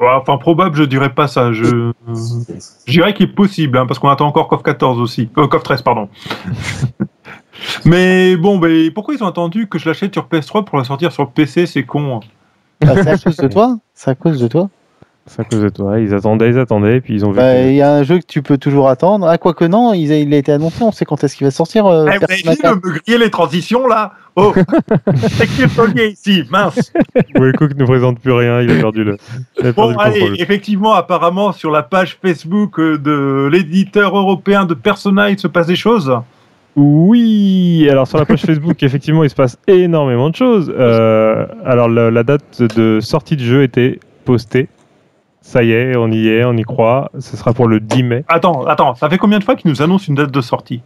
Enfin, 0.00 0.38
probable, 0.38 0.76
je 0.76 0.84
dirais 0.84 1.12
pas 1.12 1.28
ça. 1.28 1.52
Je, 1.52 1.92
dirais 2.86 3.14
qu'il 3.14 3.26
est 3.28 3.32
possible, 3.32 3.78
hein, 3.78 3.86
parce 3.86 3.98
qu'on 3.98 4.08
attend 4.08 4.26
encore 4.26 4.48
KOF 4.48 4.62
14 4.62 5.00
aussi. 5.00 5.28
Euh, 5.36 5.48
KOF 5.48 5.62
13, 5.62 5.82
pardon. 5.82 6.08
Mais 7.84 8.36
bon, 8.36 8.58
ben, 8.58 8.92
pourquoi 8.92 9.14
ils 9.14 9.22
ont 9.22 9.26
attendu 9.26 9.68
que 9.68 9.78
je 9.78 9.88
l'achète 9.88 10.12
sur 10.12 10.28
PS3 10.28 10.64
pour 10.64 10.78
la 10.78 10.84
sortir 10.84 11.10
sur 11.10 11.30
PC 11.30 11.66
C'est 11.66 11.84
con. 11.84 12.20
Ah, 12.86 12.94
c'est 12.94 13.08
à 13.08 13.18
cause 13.18 13.36
de 13.36 13.48
toi? 13.48 13.78
C'est 13.94 14.10
à 14.10 14.14
cause 14.14 14.40
de 14.40 14.46
toi? 14.46 14.70
C'est 15.28 15.42
à 15.42 15.44
cause 15.44 15.60
de 15.62 15.68
toi. 15.68 16.00
Ils 16.00 16.14
attendaient, 16.14 16.48
ils 16.50 16.58
attendaient, 16.58 17.00
puis 17.00 17.14
ils 17.14 17.24
ont 17.26 17.30
vu. 17.30 17.36
Bah, 17.36 17.62
Il 17.62 17.74
y 17.74 17.82
a 17.82 17.92
un 17.92 18.02
jeu 18.02 18.18
que 18.18 18.26
tu 18.26 18.42
peux 18.42 18.58
toujours 18.58 18.88
attendre. 18.88 19.26
Ah, 19.28 19.38
quoique 19.38 19.64
non, 19.64 19.92
il 19.94 20.10
a, 20.12 20.18
il 20.18 20.32
a 20.34 20.36
été 20.38 20.52
annoncé, 20.52 20.82
on 20.82 20.92
sait 20.92 21.04
quand 21.04 21.22
est-ce 21.24 21.36
qu'il 21.36 21.46
va 21.46 21.50
sortir. 21.50 21.86
euh, 21.86 22.06
Eh, 22.06 22.18
vous 22.18 22.24
avez 22.24 22.42
Persona 22.42 22.52
fini 22.52 22.56
4. 22.62 22.80
de 22.80 22.86
me 22.88 22.92
griller 22.98 23.18
les 23.18 23.30
transitions 23.30 23.86
là 23.86 24.12
Oh 24.36 24.54
C'est 25.28 25.46
qui 25.48 25.62
le 25.62 25.68
premier 25.68 26.06
ici 26.08 26.44
Mince 26.50 26.92
Wellcook 27.34 27.74
ne 27.76 27.84
présente 27.84 28.20
plus 28.20 28.30
rien, 28.32 28.60
il 28.62 28.70
a 28.70 28.76
perdu 28.76 29.02
le, 29.04 29.16
il 29.60 29.66
a 29.66 29.72
perdu 29.72 29.94
Bon, 29.94 30.00
le 30.00 30.06
allez, 30.06 30.32
effectivement, 30.38 30.94
apparemment, 30.94 31.52
sur 31.52 31.70
la 31.72 31.82
page 31.82 32.18
Facebook 32.24 32.78
euh, 32.78 32.96
de 32.98 33.48
l'éditeur 33.50 34.16
européen 34.16 34.64
de 34.64 34.74
Persona, 34.74 35.30
il 35.30 35.38
se 35.38 35.48
passe 35.48 35.66
des 35.66 35.76
choses. 35.76 36.12
Oui, 36.76 37.88
alors 37.90 38.06
sur 38.06 38.18
la 38.18 38.24
page 38.26 38.42
Facebook, 38.42 38.80
effectivement, 38.84 39.24
il 39.24 39.30
se 39.30 39.34
passe 39.34 39.58
énormément 39.66 40.30
de 40.30 40.36
choses. 40.36 40.72
Euh, 40.78 41.44
alors 41.64 41.88
la, 41.88 42.10
la 42.12 42.22
date 42.22 42.62
de 42.62 43.00
sortie 43.00 43.34
du 43.36 43.44
jeu 43.44 43.64
était 43.64 43.98
postée. 44.24 44.68
Ça 45.48 45.62
y 45.62 45.72
est, 45.72 45.96
on 45.96 46.10
y 46.10 46.28
est, 46.28 46.44
on 46.44 46.52
y 46.58 46.62
croit. 46.62 47.10
Ce 47.18 47.34
sera 47.34 47.54
pour 47.54 47.68
le 47.68 47.80
10 47.80 48.02
mai. 48.02 48.22
Attends, 48.28 48.66
attends, 48.66 48.94
ça 48.94 49.08
fait 49.08 49.16
combien 49.16 49.38
de 49.38 49.44
fois 49.44 49.56
qu'ils 49.56 49.70
nous 49.70 49.80
annoncent 49.80 50.04
une 50.06 50.14
date 50.14 50.30
de 50.30 50.40
sortie? 50.42 50.82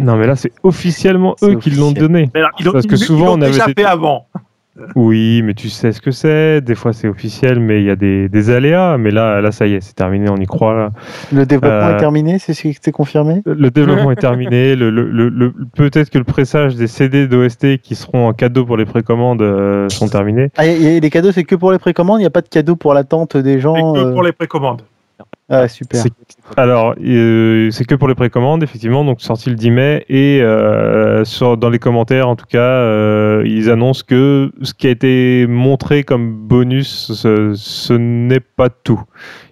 Non, 0.00 0.16
mais 0.16 0.26
là, 0.26 0.34
c'est 0.34 0.50
officiellement 0.64 1.36
eux 1.44 1.54
qui 1.54 1.70
l'ont 1.70 1.92
donné. 1.92 2.28
Mais 2.34 2.40
là, 2.40 2.50
ils 2.58 2.68
ont- 2.68 2.72
Parce 2.72 2.86
que 2.86 2.96
ils- 2.96 2.98
souvent, 2.98 3.26
ils 3.36 3.38
on 3.38 3.42
avait 3.42 3.52
déjà 3.52 3.66
des- 3.66 3.74
fait 3.74 3.84
avant. 3.84 4.26
Oui, 4.94 5.42
mais 5.42 5.54
tu 5.54 5.68
sais 5.68 5.92
ce 5.92 6.00
que 6.00 6.10
c'est. 6.10 6.60
Des 6.60 6.74
fois, 6.74 6.92
c'est 6.92 7.08
officiel, 7.08 7.58
mais 7.60 7.80
il 7.80 7.86
y 7.86 7.90
a 7.90 7.96
des, 7.96 8.28
des 8.28 8.50
aléas. 8.50 8.96
Mais 8.98 9.10
là, 9.10 9.40
là, 9.40 9.50
ça 9.52 9.66
y 9.66 9.74
est, 9.74 9.80
c'est 9.80 9.94
terminé, 9.94 10.30
on 10.30 10.36
y 10.36 10.46
croit. 10.46 10.74
là. 10.74 10.90
Le 11.32 11.44
développement 11.44 11.88
Euh, 11.88 11.96
est 11.96 11.98
terminé, 11.98 12.38
c'est 12.38 12.54
ce 12.54 12.62
qui 12.62 12.78
c'est 12.80 12.92
confirmé? 12.92 13.42
Le 13.44 13.70
développement 13.70 14.10
est 14.12 14.16
terminé. 14.16 14.74
Le, 14.80 14.90
le- 14.90 15.10
le- 15.10 15.28
le- 15.28 15.52
Peut-être 15.76 16.08
que 16.10 16.18
le 16.18 16.24
pressage 16.24 16.76
des 16.76 16.86
CD 16.86 17.26
d'OST 17.26 17.78
qui 17.78 17.94
seront 17.94 18.28
en 18.28 18.32
cadeau 18.32 18.64
pour 18.64 18.76
les 18.76 18.84
précommandes 18.86 19.42
euh, 19.42 19.88
sont 19.88 20.08
terminés. 20.08 20.50
Ah, 20.56 20.66
il 20.66 20.72
y 20.72 20.86
a- 20.86 20.88
il 20.90 20.94
y 20.94 20.96
a 20.96 21.00
des 21.00 21.10
cadeaux, 21.10 21.32
c'est 21.32 21.44
que 21.44 21.56
pour 21.56 21.72
les 21.72 21.78
précommandes, 21.78 22.18
il 22.20 22.22
n'y 22.22 22.26
a 22.26 22.30
pas 22.30 22.40
de 22.42 22.48
cadeaux 22.48 22.76
pour 22.76 22.94
l'attente 22.94 23.36
des 23.36 23.54
C'est 23.54 23.60
gens. 23.60 23.92
que 23.94 23.98
euh, 23.98 24.12
pour 24.12 24.22
les 24.22 24.32
précommandes. 24.32 24.82
Ah, 25.52 25.66
super. 25.66 26.00
C'est- 26.00 26.12
Alors, 26.56 26.94
euh, 27.04 27.70
c'est 27.72 27.84
que 27.84 27.96
pour 27.96 28.06
les 28.06 28.14
précommandes, 28.14 28.62
effectivement, 28.62 29.04
donc 29.04 29.20
sorti 29.20 29.50
le 29.50 29.56
10 29.56 29.70
mai. 29.72 30.04
Et 30.08 30.40
euh, 30.42 31.24
sur, 31.24 31.56
dans 31.56 31.68
les 31.70 31.80
commentaires, 31.80 32.28
en 32.28 32.36
tout 32.36 32.46
cas, 32.48 32.58
euh, 32.60 33.42
ils 33.44 33.68
annoncent 33.68 34.04
que 34.06 34.52
ce 34.62 34.72
qui 34.72 34.86
a 34.86 34.90
été 34.90 35.46
montré 35.48 36.04
comme 36.04 36.32
bonus, 36.32 37.12
ce, 37.12 37.52
ce 37.56 37.92
n'est 37.92 38.40
pas 38.40 38.68
tout. 38.70 39.02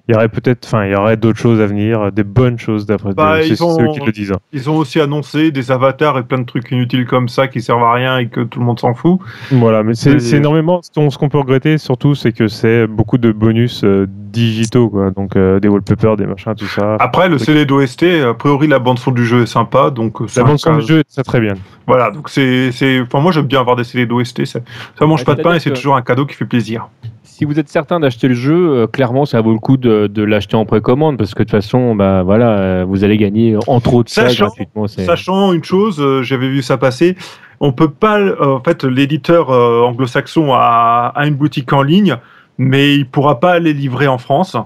Il 0.09 0.15
y 0.15 0.17
aurait 0.17 0.31
peut-être, 0.31 0.65
enfin, 0.67 0.87
il 0.87 0.93
y 0.93 0.95
aurait 0.95 1.19
d'autres 1.19 1.39
choses 1.39 1.61
à 1.61 1.67
venir, 1.67 2.11
des 2.13 2.25
bonnes 2.25 2.59
choses 2.59 2.87
d'après 2.87 3.13
Bah, 3.13 3.37
c'est 3.43 3.49
ils 3.49 3.63
ont- 3.63 3.77
ceux 3.79 3.89
qui 3.93 4.01
le 4.07 4.11
disent. 4.13 4.33
hein. 4.33 4.39
Ils 4.55 4.71
ont 4.71 4.77
aussi 4.77 5.01
annoncé 5.01 5.51
des 5.51 5.71
avatars 5.71 6.17
et 6.19 6.23
plein 6.23 6.39
de 6.39 6.45
trucs 6.47 6.71
inutiles 6.71 7.05
comme 7.05 7.29
ça 7.29 7.47
qui 7.47 7.61
servent 7.61 7.83
à 7.83 7.93
rien 7.93 8.17
et 8.17 8.29
que 8.29 8.41
tout 8.41 8.59
le 8.59 8.65
monde 8.65 8.81
s'en 8.81 8.95
fout. 8.95 9.19
Voilà, 9.53 9.83
mais 9.83 9.93
c'est 9.95 10.13
Et- 10.15 10.19
c'est 10.21 10.37
énormément. 10.39 10.81
Ce 10.83 11.19
qu'on 11.19 11.29
peut 11.29 11.39
regretter 11.39 11.77
surtout, 11.77 12.15
c'est 12.15 12.33
que 12.33 12.49
c'est 12.49 12.87
beaucoup 12.87 13.19
de 13.19 13.33
bonus 13.33 13.83
euh, 13.85 14.07
digitaux, 14.09 14.89
quoi. 14.89 15.11
Donc 15.11 15.37
euh, 15.37 15.61
des 15.61 15.69
wallpapers, 15.69 16.17
des 16.17 16.27
machins, 16.27 16.55
tout 16.55 16.65
ça. 16.67 16.97
Après, 17.01 17.29
le 17.29 17.37
CD 17.37 17.67
d'OST, 17.67 18.05
a 18.23 18.33
priori, 18.35 18.67
la 18.67 18.79
bande-son 18.79 19.11
du 19.11 19.27
jeu 19.27 19.43
est 19.43 19.47
sympa. 19.47 19.91
Donc, 19.91 20.23
euh, 20.23 20.27
c'est 20.27 20.41
La 20.41 20.47
bande 20.47 20.59
son 20.59 20.71
cas- 20.71 20.79
du 20.81 20.87
jeu 20.87 20.99
est 21.01 21.23
très 21.23 21.41
bien. 21.41 21.55
Voilà, 21.87 22.11
donc 22.11 22.31
c'est. 22.31 22.73
c'est- 22.73 23.01
Enfin, 23.03 23.21
moi, 23.21 23.31
j'aime 23.33 23.47
bien 23.47 23.61
avoir 23.61 23.77
des 23.77 23.85
CD 23.85 24.07
d'OST. 24.07 24.47
Ça, 24.47 24.61
ça 24.99 25.05
mange 25.07 25.21
Ouais, 25.21 25.25
pas 25.27 25.35
de 25.35 25.43
pain 25.43 25.55
et 25.55 25.61
c'est 25.61 25.69
que- 25.71 25.75
toujours 25.75 25.97
un 25.97 26.03
cadeau 26.03 26.25
qui 26.25 26.35
fait 26.35 26.45
plaisir. 26.47 26.89
Si 27.31 27.45
vous 27.45 27.59
êtes 27.61 27.69
certain 27.69 28.01
d'acheter 28.01 28.27
le 28.29 28.35
jeu, 28.35 28.71
euh, 28.71 28.87
clairement, 28.87 29.25
ça 29.27 29.41
vaut 29.41 29.53
le 29.53 29.59
coup 29.61 29.77
de, 29.77 30.07
de 30.09 30.23
l'acheter 30.23 30.57
en 30.57 30.65
précommande 30.65 31.17
parce 31.19 31.35
que 31.35 31.41
de 31.43 31.45
toute 31.45 31.51
façon, 31.53 31.95
bah 31.95 32.23
voilà, 32.25 32.59
euh, 32.59 32.85
vous 32.89 33.05
allez 33.05 33.17
gagner 33.17 33.57
entre 33.69 33.95
autres 33.95 34.11
ça 34.11 34.23
Sachant- 34.29 34.47
gratuitement. 34.47 34.89
c'est- 34.89 35.05
Sachant 35.05 35.53
une 35.53 35.63
chose, 35.63 36.01
euh, 36.01 36.23
j'avais 36.23 36.49
vu 36.49 36.63
ça 36.63 36.79
passer, 36.79 37.17
on 37.61 37.71
peut 37.73 37.91
pas, 37.91 38.19
euh, 38.19 38.57
en 38.57 38.61
fait, 38.61 38.83
l'éditeur 38.83 39.51
euh, 39.51 39.83
anglo-saxon 39.83 40.53
a, 40.53 41.13
a 41.15 41.27
une 41.27 41.35
boutique 41.35 41.73
en 41.73 41.83
ligne, 41.83 42.17
mais 42.57 42.95
il 42.97 43.07
pourra 43.09 43.39
pas 43.39 43.59
les 43.61 43.73
livrer 43.73 44.09
en 44.09 44.19
France 44.19 44.57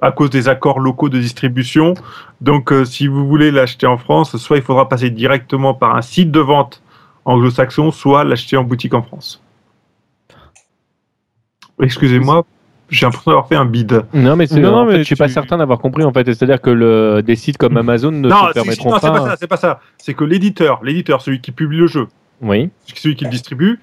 à 0.00 0.10
cause 0.10 0.30
des 0.30 0.48
accords 0.48 0.78
locaux 0.80 1.08
de 1.10 1.18
distribution. 1.18 1.92
Donc, 2.40 2.72
euh, 2.72 2.84
si 2.86 3.08
vous 3.08 3.26
voulez 3.26 3.50
l'acheter 3.50 3.86
en 3.86 3.98
France, 3.98 4.36
soit 4.38 4.56
il 4.56 4.62
faudra 4.62 4.88
passer 4.88 5.10
directement 5.10 5.74
par 5.74 5.96
un 5.96 6.02
site 6.02 6.30
de 6.30 6.40
vente 6.40 6.82
anglo-saxon, 7.26 7.90
soit 7.90 8.24
l'acheter 8.24 8.56
en 8.56 8.64
boutique 8.64 8.94
en 8.94 9.02
France. 9.02 9.42
Excusez-moi, 11.82 12.44
j'ai 12.90 13.06
l'impression 13.06 13.30
d'avoir 13.32 13.48
fait 13.48 13.56
un 13.56 13.64
bide. 13.66 14.04
Non, 14.14 14.36
mais, 14.36 14.46
Non, 14.52 14.60
non, 14.60 14.74
en 14.78 14.86
fait, 14.86 14.92
mais 14.92 14.98
je 15.00 15.04
suis 15.04 15.16
pas 15.16 15.28
certain 15.28 15.58
d'avoir 15.58 15.78
compris 15.78 16.04
en 16.04 16.12
fait. 16.12 16.24
C'est-à-dire 16.24 16.60
que 16.60 16.70
le, 16.70 17.22
des 17.22 17.36
sites 17.36 17.58
comme 17.58 17.76
Amazon 17.76 18.10
ne 18.12 18.28
non, 18.28 18.36
se 18.36 18.42
si, 18.42 18.48
si, 18.48 18.54
permettront 18.54 18.90
non, 18.90 18.96
c'est 19.00 19.08
pas. 19.08 19.20
pas 19.20 19.26
ça, 19.30 19.36
c'est 19.38 19.46
pas 19.46 19.56
ça. 19.56 19.80
C'est 19.98 20.14
que 20.14 20.24
l'éditeur, 20.24 20.80
l'éditeur, 20.82 21.20
celui 21.22 21.40
qui 21.40 21.52
publie 21.52 21.78
le 21.78 21.86
jeu, 21.86 22.06
Oui. 22.42 22.70
celui 22.94 23.16
qui 23.16 23.24
le 23.24 23.30
distribue 23.30 23.80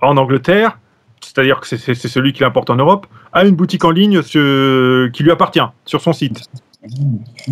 en 0.00 0.16
Angleterre, 0.16 0.78
c'est-à-dire 1.20 1.60
que 1.60 1.66
c'est- 1.66 1.94
celui 1.94 2.32
qui 2.32 2.40
l'importe 2.42 2.70
en 2.70 2.76
Europe, 2.76 3.06
a 3.32 3.44
une 3.44 3.54
boutique 3.54 3.84
en 3.84 3.90
ligne 3.90 4.22
qui 4.22 5.22
lui 5.22 5.30
appartient 5.30 5.60
sur 5.84 6.00
son 6.00 6.12
site. 6.14 6.42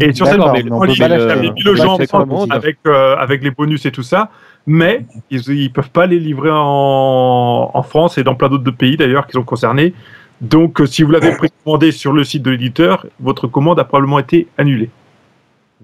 Et 0.01 0.12
sur 0.12 0.27
cette 0.27 0.38
mais 0.38 0.45
on 0.45 0.55
il 0.55 0.73
on 0.73 0.81
mis 0.81 0.97
peut 0.97 1.05
le 1.05 1.09
pas 1.09 1.19
jeu 1.19 1.75
l'acheter 1.75 2.14
ensemble 2.14 2.53
avec, 2.53 2.79
euh, 2.87 3.17
avec 3.17 3.43
les 3.43 3.51
bonus 3.51 3.85
et 3.85 3.93
tout 3.93 4.03
ça, 4.03 4.31
mais 4.67 5.05
ils 5.31 5.43
ne 5.47 5.69
peuvent 5.69 5.91
pas 5.91 6.07
les 6.07 6.19
livrer 6.19 6.51
en, 6.51 7.71
en 7.75 7.83
France 7.83 8.17
et 8.17 8.25
dans 8.25 8.35
plein 8.35 8.49
d'autres 8.49 8.71
pays 8.71 8.97
d'ailleurs 8.97 9.27
qui 9.27 9.33
sont 9.33 9.43
concernés. 9.43 9.93
Donc, 10.41 10.81
euh, 10.81 10.87
si 10.87 11.03
vous 11.03 11.11
l'avez 11.11 11.37
précommandé 11.37 11.93
sur 11.93 12.12
le 12.12 12.25
site 12.25 12.43
de 12.43 12.51
l'éditeur, 12.51 13.07
votre 13.21 13.49
commande 13.49 13.79
a 13.81 13.85
probablement 13.85 14.19
été 14.19 14.47
annulée. 14.57 14.88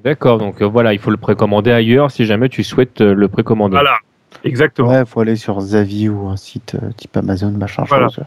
D'accord. 0.05 0.39
Donc 0.39 0.61
euh, 0.61 0.67
voilà, 0.67 0.93
il 0.93 0.99
faut 0.99 1.11
le 1.11 1.17
précommander 1.17 1.71
ailleurs 1.73 2.11
si 2.11 2.27
jamais 2.27 2.49
tu 2.51 2.63
souhaites 2.63 3.01
euh, 3.01 3.15
le 3.15 3.29
précommander. 3.29 3.73
Voilà, 3.77 3.97
exactement. 4.45 4.89
Ouais, 4.91 5.05
faut 5.07 5.21
aller 5.21 5.37
sur 5.37 5.59
Zavi 5.61 6.11
ou 6.11 6.29
un 6.29 6.37
site 6.37 6.77
euh, 6.81 6.91
type 6.97 7.17
Amazon, 7.17 7.53
machin 7.53 7.85
Voilà. 7.89 8.09
chose. 8.09 8.21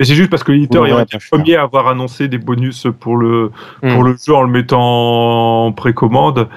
Et 0.00 0.04
c'est 0.04 0.14
juste 0.14 0.30
parce 0.30 0.42
que 0.42 0.50
l'éditeur 0.50 0.86
est 0.86 0.90
le 0.90 0.96
premier 1.30 1.56
à 1.56 1.62
avoir 1.62 1.86
annoncé 1.86 2.26
des 2.26 2.38
bonus 2.38 2.86
pour 2.98 3.16
le, 3.18 3.52
Hmm. 3.82 3.92
pour 3.94 4.02
le 4.02 4.16
jeu 4.16 4.34
en 4.34 4.42
le 4.42 4.50
mettant 4.50 5.66
en 5.66 5.72
précommande. 5.72 6.48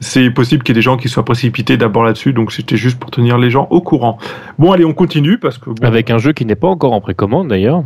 C'est 0.00 0.30
possible 0.30 0.62
qu'il 0.62 0.74
y 0.74 0.76
ait 0.76 0.80
des 0.80 0.82
gens 0.82 0.96
qui 0.98 1.08
soient 1.08 1.24
précipités 1.24 1.76
d'abord 1.78 2.04
là-dessus, 2.04 2.32
donc 2.34 2.52
c'était 2.52 2.76
juste 2.76 2.98
pour 2.98 3.10
tenir 3.10 3.38
les 3.38 3.50
gens 3.50 3.66
au 3.70 3.80
courant. 3.80 4.18
Bon, 4.58 4.70
allez, 4.72 4.84
on 4.84 4.92
continue 4.92 5.38
parce 5.38 5.56
que 5.58 5.70
bon, 5.70 5.82
Avec 5.82 6.10
un 6.10 6.18
jeu 6.18 6.32
qui 6.32 6.44
n'est 6.44 6.54
pas 6.56 6.68
encore 6.68 6.92
en 6.92 7.00
précommande 7.00 7.48
d'ailleurs. 7.48 7.82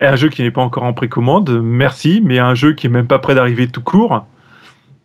un 0.00 0.16
jeu 0.16 0.28
qui 0.30 0.42
n'est 0.42 0.50
pas 0.50 0.62
encore 0.62 0.84
en 0.84 0.92
précommande, 0.94 1.50
merci, 1.62 2.22
mais 2.24 2.38
un 2.38 2.54
jeu 2.54 2.72
qui 2.72 2.86
est 2.86 2.90
même 2.90 3.06
pas 3.06 3.18
prêt 3.18 3.34
d'arriver 3.34 3.66
tout 3.68 3.82
court. 3.82 4.24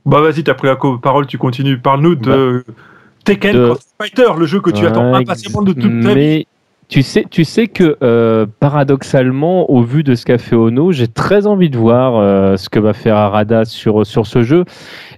Bah 0.05 0.21
vas-y, 0.21 0.43
t'as 0.43 0.53
pris 0.53 0.67
la 0.67 0.75
parole, 1.01 1.27
tu 1.27 1.37
continues. 1.37 1.77
Parle-nous 1.77 2.15
de 2.15 2.63
Tekken 3.25 3.55
De- 3.55 3.65
Cross 3.69 3.85
Fighter, 3.99 4.27
le 4.37 4.45
jeu 4.45 4.59
que 4.61 4.69
tu 4.69 4.85
attends 4.85 5.13
impatiemment 5.13 5.61
de 5.63 5.73
toute 5.73 6.01
ta 6.03 6.13
vie. 6.13 6.45
Tu 6.93 7.01
sais, 7.01 7.25
tu 7.27 7.43
sais 7.43 7.65
que 7.65 7.97
euh, 8.03 8.45
paradoxalement, 8.59 9.67
au 9.71 9.81
vu 9.81 10.03
de 10.03 10.13
ce 10.13 10.25
qu'a 10.25 10.37
fait 10.37 10.55
Ono, 10.55 10.91
j'ai 10.91 11.07
très 11.07 11.47
envie 11.47 11.71
de 11.71 11.77
voir 11.79 12.17
euh, 12.17 12.55
ce 12.55 12.69
que 12.69 12.77
va 12.77 12.93
faire 12.93 13.15
Arada 13.15 13.65
sur, 13.65 14.05
sur 14.05 14.27
ce 14.27 14.43
jeu. 14.43 14.63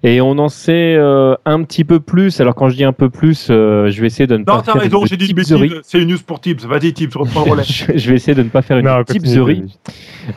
Et 0.07 0.21
on 0.21 0.37
en 0.37 0.49
sait 0.49 0.95
euh, 0.95 1.33
un 1.45 1.63
petit 1.63 1.83
peu 1.83 1.99
plus. 1.99 2.39
Alors 2.39 2.53
quand 2.53 2.69
je 2.69 2.75
dis 2.75 2.83
un 2.83 2.93
peu 2.93 3.09
plus, 3.09 3.47
euh, 3.49 3.89
je 3.89 3.99
vais 4.01 4.05
essayer 4.07 4.27
de 4.27 4.35
ne 4.37 4.43
Non, 4.43 4.57
pas 4.57 4.61
faire 4.63 4.75
raison, 4.75 5.03
j'ai 5.05 5.17
dit 5.17 5.25
une 5.25 5.35
tipserie. 5.35 5.69
bêtise, 5.69 5.81
c'est 5.83 5.99
une 5.99 6.09
news 6.09 6.17
pour 6.27 6.39
Tips. 6.39 6.63
Vas-y, 6.65 6.93
Tips, 6.93 7.15
reprends 7.15 7.43
le 7.43 7.51
relais. 7.51 7.63
je 7.65 8.09
vais 8.09 8.15
essayer 8.15 8.35
de 8.35 8.43
ne 8.43 8.49
pas 8.49 8.61
faire 8.61 8.77
une 8.77 8.85
Non. 8.85 9.03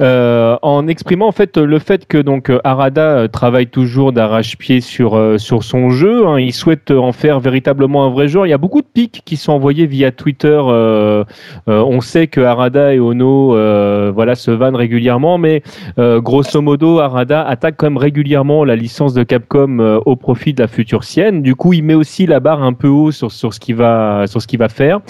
Euh, 0.01 0.57
en 0.63 0.87
exprimant 0.89 1.29
en 1.29 1.33
fait 1.33 1.59
le 1.59 1.79
fait 1.79 2.07
que 2.07 2.17
donc 2.19 2.51
Arada 2.65 3.29
travaille 3.29 3.67
toujours 3.67 4.13
d'arrache-pied 4.13 4.81
sur 4.81 5.17
euh, 5.17 5.37
sur 5.37 5.63
son 5.63 5.91
jeu. 5.91 6.27
hein. 6.27 6.41
il 6.41 6.53
souhaite 6.55 6.91
en 6.91 7.13
faire 7.13 7.39
véritablement 7.39 8.07
un 8.07 8.11
vrai 8.11 8.29
jeu. 8.29 8.41
Il 8.47 8.51
y 8.51 8.55
a 8.55 8.59
beaucoup 8.59 8.81
de 8.81 8.87
pics 8.87 9.21
qui 9.27 9.37
sont 9.37 9.53
envoyés 9.53 9.87
via 9.87 10.13
Twitter. 10.13 10.59
euh, 10.67 11.25
euh, 11.69 11.83
on 11.87 12.01
sait 12.01 12.27
que 12.27 12.41
Arada 12.41 12.95
et 12.95 13.01
Ono 13.01 13.55
euh, 13.55 14.11
voilà 14.15 14.35
se 14.35 14.51
vannent 14.51 14.77
régulièrement, 14.77 15.37
mais 15.37 15.63
euh, 15.99 16.21
grosso 16.23 16.61
modo 16.63 17.01
Arada 17.01 17.43
attaque 17.47 17.75
quand 17.77 17.87
même 17.87 17.99
régulièrement 17.99 18.65
la 18.65 18.75
licence 18.77 19.13
de 19.13 19.23
Capcom 19.25 19.58
euh, 19.67 20.01
au 20.07 20.17
profit 20.17 20.53
de 20.55 20.63
la 20.63 20.69
future 20.69 21.05
sienne. 21.05 21.43
Du 21.43 21.55
coup, 21.55 21.73
il 21.73 21.83
met 21.83 21.95
aussi 21.95 22.27
la 22.27 22.39
barre 22.41 22.63
un 22.63 22.73
peu 22.73 22.89
haut 22.89 23.11
sur 23.11 23.33
sur 23.33 23.53
ce 23.55 23.59
qu'il 23.61 23.75
va 23.77 24.27
sur 24.27 24.41
ce 24.43 24.47
qu'il 24.47 24.59
va 24.59 24.69
faire. 24.69 25.01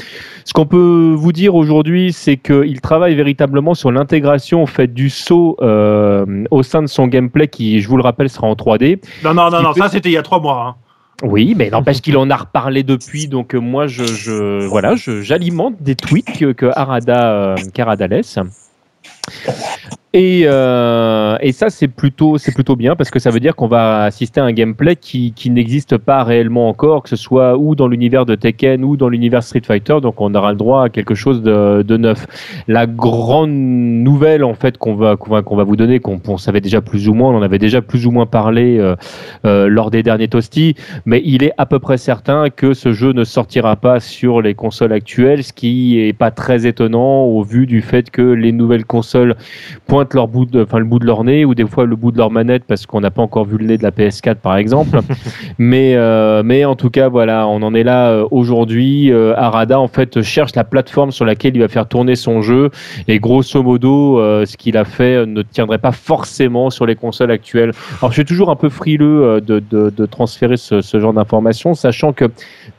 Ce 0.44 0.52
qu'on 0.52 0.66
peut 0.66 1.14
vous 1.16 1.32
dire 1.32 1.54
aujourd'hui, 1.54 2.12
c'est 2.12 2.36
qu'il 2.36 2.80
travaille 2.80 3.14
véritablement 3.14 3.74
sur 3.74 3.92
l'intégration 3.92 4.62
en 4.62 4.66
fait 4.66 4.92
du 4.94 5.10
saut 5.10 5.56
euh, 5.60 6.44
au 6.50 6.62
sein 6.62 6.80
de 6.82 6.86
son 6.86 7.06
gameplay, 7.06 7.48
qui, 7.48 7.80
je 7.80 7.88
vous 7.88 7.96
le 7.96 8.02
rappelle, 8.02 8.30
sera 8.30 8.46
en 8.46 8.54
3D. 8.54 9.00
Non, 9.24 9.34
non, 9.34 9.50
non, 9.50 9.58
Il 9.60 9.62
non, 9.64 9.72
peut- 9.74 9.80
ça 9.80 9.88
c'était 9.88 10.08
il 10.08 10.12
y 10.12 10.16
a 10.18 10.22
trois 10.22 10.40
mois. 10.40 10.64
hein. 10.68 10.74
Oui, 11.24 11.54
mais 11.56 11.68
n'empêche 11.68 12.00
qu'il 12.00 12.16
en 12.16 12.30
a 12.30 12.36
reparlé 12.36 12.84
depuis. 12.84 13.26
Donc 13.26 13.54
euh, 13.54 13.58
moi, 13.58 13.88
je, 13.88 14.04
je 14.04 14.64
voilà, 14.66 14.94
je- 14.94 15.20
j'alimente 15.22 15.74
des 15.82 15.96
tweets 15.96 16.38
que, 16.38 16.52
que 16.52 16.66
Arada, 16.76 17.32
euh, 17.32 17.56
qu'Arada 17.74 18.06
laisse. 18.06 18.38
Et, 20.14 20.44
euh, 20.46 21.36
et 21.42 21.52
ça, 21.52 21.68
c'est 21.68 21.86
plutôt, 21.86 22.38
c'est 22.38 22.54
plutôt 22.54 22.76
bien 22.76 22.96
parce 22.96 23.10
que 23.10 23.18
ça 23.18 23.30
veut 23.30 23.40
dire 23.40 23.54
qu'on 23.54 23.68
va 23.68 24.04
assister 24.04 24.40
à 24.40 24.44
un 24.44 24.52
gameplay 24.52 24.96
qui, 24.96 25.32
qui 25.32 25.50
n'existe 25.50 25.98
pas 25.98 26.24
réellement 26.24 26.70
encore, 26.70 27.02
que 27.02 27.10
ce 27.10 27.16
soit 27.16 27.58
ou 27.58 27.74
dans 27.74 27.88
l'univers 27.88 28.24
de 28.24 28.34
Tekken 28.34 28.84
ou 28.84 28.96
dans 28.96 29.10
l'univers 29.10 29.42
Street 29.42 29.60
Fighter. 29.62 30.00
Donc, 30.00 30.22
on 30.22 30.34
aura 30.34 30.52
le 30.52 30.56
droit 30.56 30.84
à 30.84 30.88
quelque 30.88 31.14
chose 31.14 31.42
de, 31.42 31.82
de 31.82 31.96
neuf. 31.98 32.26
La 32.68 32.86
grande 32.86 33.50
nouvelle, 33.50 34.44
en 34.44 34.54
fait, 34.54 34.78
qu'on 34.78 34.94
va, 34.94 35.16
qu'on 35.16 35.30
va, 35.30 35.42
qu'on 35.42 35.56
va 35.56 35.64
vous 35.64 35.76
donner, 35.76 36.00
qu'on 36.00 36.18
on 36.26 36.38
savait 36.38 36.62
déjà 36.62 36.80
plus 36.80 37.08
ou 37.08 37.12
moins, 37.12 37.30
on 37.30 37.36
en 37.36 37.42
avait 37.42 37.58
déjà 37.58 37.82
plus 37.82 38.06
ou 38.06 38.10
moins 38.10 38.26
parlé 38.26 38.78
euh, 38.78 38.96
euh, 39.44 39.68
lors 39.68 39.90
des 39.90 40.02
derniers 40.02 40.28
Toasty, 40.28 40.74
mais 41.04 41.20
il 41.24 41.42
est 41.42 41.52
à 41.58 41.66
peu 41.66 41.80
près 41.80 41.98
certain 41.98 42.48
que 42.48 42.72
ce 42.72 42.92
jeu 42.92 43.12
ne 43.12 43.24
sortira 43.24 43.76
pas 43.76 44.00
sur 44.00 44.40
les 44.40 44.54
consoles 44.54 44.92
actuelles, 44.92 45.44
ce 45.44 45.52
qui 45.52 46.00
est 46.00 46.14
pas 46.14 46.30
très 46.30 46.66
étonnant 46.66 47.24
au 47.24 47.42
vu 47.42 47.66
du 47.66 47.82
fait 47.82 48.10
que 48.10 48.22
les 48.22 48.52
nouvelles 48.52 48.86
consoles 48.86 49.36
pointent 49.98 50.14
leur 50.14 50.28
bout 50.28 50.46
de, 50.46 50.62
enfin 50.62 50.78
le 50.78 50.84
bout 50.84 51.00
de 51.00 51.06
leur 51.06 51.24
nez 51.24 51.44
ou 51.44 51.56
des 51.56 51.66
fois 51.66 51.84
le 51.84 51.96
bout 51.96 52.12
de 52.12 52.18
leur 52.18 52.30
manette 52.30 52.62
parce 52.68 52.86
qu'on 52.86 53.00
n'a 53.00 53.10
pas 53.10 53.22
encore 53.22 53.44
vu 53.44 53.58
le 53.58 53.66
nez 53.66 53.78
de 53.78 53.82
la 53.82 53.90
PS4 53.90 54.36
par 54.36 54.56
exemple. 54.56 55.00
mais 55.58 55.96
euh, 55.96 56.44
mais 56.44 56.64
en 56.64 56.76
tout 56.76 56.88
cas 56.88 57.08
voilà, 57.08 57.48
on 57.48 57.62
en 57.62 57.74
est 57.74 57.82
là 57.82 58.10
euh, 58.10 58.28
aujourd'hui. 58.30 59.10
Euh, 59.10 59.34
Arada 59.36 59.80
en 59.80 59.88
fait 59.88 60.22
cherche 60.22 60.54
la 60.54 60.62
plateforme 60.62 61.10
sur 61.10 61.24
laquelle 61.24 61.56
il 61.56 61.60
va 61.60 61.66
faire 61.66 61.88
tourner 61.88 62.14
son 62.14 62.42
jeu 62.42 62.70
et 63.08 63.18
grosso 63.18 63.60
modo 63.60 64.20
euh, 64.20 64.46
ce 64.46 64.56
qu'il 64.56 64.76
a 64.76 64.84
fait 64.84 65.26
ne 65.26 65.42
tiendrait 65.42 65.78
pas 65.78 65.90
forcément 65.90 66.70
sur 66.70 66.86
les 66.86 66.94
consoles 66.94 67.32
actuelles. 67.32 67.72
Alors 68.00 68.12
je 68.12 68.18
suis 68.18 68.24
toujours 68.24 68.50
un 68.50 68.56
peu 68.56 68.68
frileux 68.68 69.40
de, 69.40 69.58
de, 69.58 69.90
de 69.90 70.06
transférer 70.06 70.56
ce, 70.56 70.80
ce 70.80 71.00
genre 71.00 71.12
d'informations, 71.12 71.74
sachant 71.74 72.12
que 72.12 72.26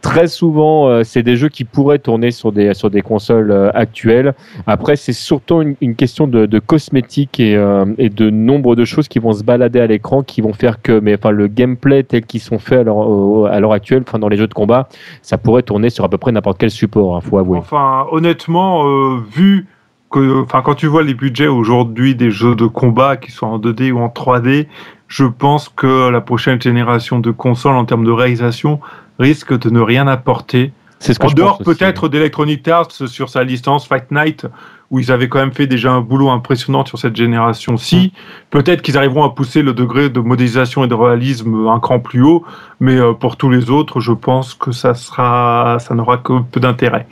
très 0.02 0.28
souvent 0.28 1.04
c'est 1.04 1.24
des 1.24 1.36
jeux 1.36 1.50
qui 1.50 1.66
pourraient 1.66 2.00
tourner 2.00 2.32
sur 2.32 2.54
des 2.54 2.74
sur 2.74 2.90
des 2.90 3.02
consoles 3.02 3.72
actuelles. 3.74 4.34
Après 4.68 4.96
c'est 4.96 5.12
surtout 5.12 5.62
une, 5.62 5.76
une 5.82 5.96
question 5.96 6.26
de, 6.26 6.46
de 6.46 6.60
cosmétique 6.60 7.09
et, 7.18 7.56
euh, 7.56 7.86
et 7.98 8.10
de 8.10 8.30
nombre 8.30 8.76
de 8.76 8.86
choses 8.86 9.08
qui 9.08 9.20
vont 9.20 9.34
se 9.34 9.44
balader 9.44 9.80
à 9.80 9.88
l'écran, 9.88 10.22
qui 10.24 10.42
vont 10.42 10.54
faire 10.54 10.82
que, 10.82 11.00
mais 11.00 11.16
enfin 11.16 11.32
le 11.32 11.48
gameplay 11.48 12.04
tel 12.04 12.26
qu'ils 12.26 12.40
sont 12.42 12.60
faits 12.60 12.80
à 12.80 12.84
l'heure 12.84 12.98
au- 12.98 13.46
à 13.46 13.60
l'heure 13.60 13.74
actuelle, 13.74 14.04
enfin 14.08 14.20
dans 14.20 14.30
les 14.30 14.38
jeux 14.38 14.48
de 14.48 14.54
combat, 14.54 14.88
ça 15.22 15.38
pourrait 15.38 15.64
tourner 15.64 15.90
sur 15.90 16.04
à 16.04 16.10
peu 16.10 16.18
près 16.18 16.32
n'importe 16.32 16.58
quel 16.60 16.70
support, 16.72 17.16
hein, 17.18 17.22
faut 17.22 17.38
avouer. 17.38 17.58
Enfin, 17.60 18.06
honnêtement, 18.12 18.86
euh, 18.88 19.18
vu 19.36 19.68
que, 20.12 20.42
enfin, 20.44 20.62
quand 20.64 20.76
tu 20.76 20.88
vois 20.88 21.04
les 21.04 21.14
budgets 21.14 21.48
aujourd'hui 21.48 22.16
des 22.16 22.32
jeux 22.32 22.56
de 22.56 22.66
combat 22.66 23.18
qui 23.18 23.32
sont 23.32 23.48
en 23.48 23.60
2D 23.60 23.92
ou 23.92 24.00
en 24.00 24.10
3D, 24.10 24.68
je 25.08 25.26
pense 25.26 25.70
que 25.70 26.10
la 26.10 26.22
prochaine 26.22 26.62
génération 26.62 27.20
de 27.20 27.32
consoles 27.32 27.76
en 27.76 27.86
termes 27.86 28.06
de 28.06 28.12
réalisation 28.12 28.80
risque 29.18 29.58
de 29.58 29.70
ne 29.70 29.80
rien 29.82 30.08
apporter 30.08 30.72
C'est 31.00 31.14
ce 31.14 31.20
que 31.20 31.26
En 31.26 31.30
je 31.30 31.36
dehors 31.36 31.58
peut-être 31.60 32.10
d'Electronic 32.10 32.68
Arts 32.68 32.92
sur 32.92 33.30
sa 33.30 33.44
licence 33.44 33.88
Fight 33.88 34.12
Night, 34.12 34.46
où 34.92 35.00
ils 35.00 35.12
avaient 35.12 35.30
quand 35.30 35.40
même 35.40 35.54
fait 35.54 35.68
déjà 35.68 35.92
un 35.92 36.02
boulot 36.02 36.30
impressionnant 36.30 36.86
sur 36.86 37.00
cette 37.00 37.16
génération-ci. 37.16 38.12
Peut-être 38.50 38.82
qu'ils 38.82 38.98
arriveront 38.98 39.24
à 39.24 39.30
pousser 39.30 39.62
le 39.62 39.74
degré 39.74 40.10
de 40.10 40.20
modélisation 40.20 40.84
et 40.84 40.88
de 40.88 40.94
réalisme 40.94 41.68
un 41.68 41.80
cran 41.80 42.00
plus 42.00 42.22
haut, 42.22 42.44
mais 42.80 42.98
euh, 42.98 43.14
pour 43.14 43.38
tous 43.38 43.50
les 43.50 43.70
autres, 43.70 44.00
je 44.00 44.12
pense 44.12 44.54
que 44.54 44.72
ça 44.72 44.94
sera, 44.94 45.78
ça 45.80 45.96
n'aura 45.96 46.18
que 46.18 46.42
peu 46.42 46.60
d'intérêt. 46.60 47.08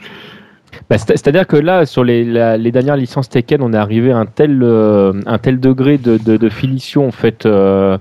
Bah, 0.88 0.98
c'est- 0.98 1.16
C'est-à-dire 1.16 1.46
que 1.46 1.56
là, 1.56 1.86
sur 1.86 2.04
les, 2.04 2.24
la- 2.24 2.56
les 2.56 2.70
dernières 2.72 2.96
licences 2.96 3.28
Tekken, 3.28 3.62
on 3.62 3.72
est 3.72 3.76
arrivé 3.76 4.12
à 4.12 4.18
un 4.18 4.26
tel, 4.26 4.60
euh, 4.62 5.12
un 5.26 5.38
tel 5.38 5.60
degré 5.60 5.98
de, 5.98 6.16
de, 6.18 6.36
de 6.36 6.48
finition, 6.48 7.06
en 7.06 7.10
fait, 7.10 7.46
euh, 7.46 7.98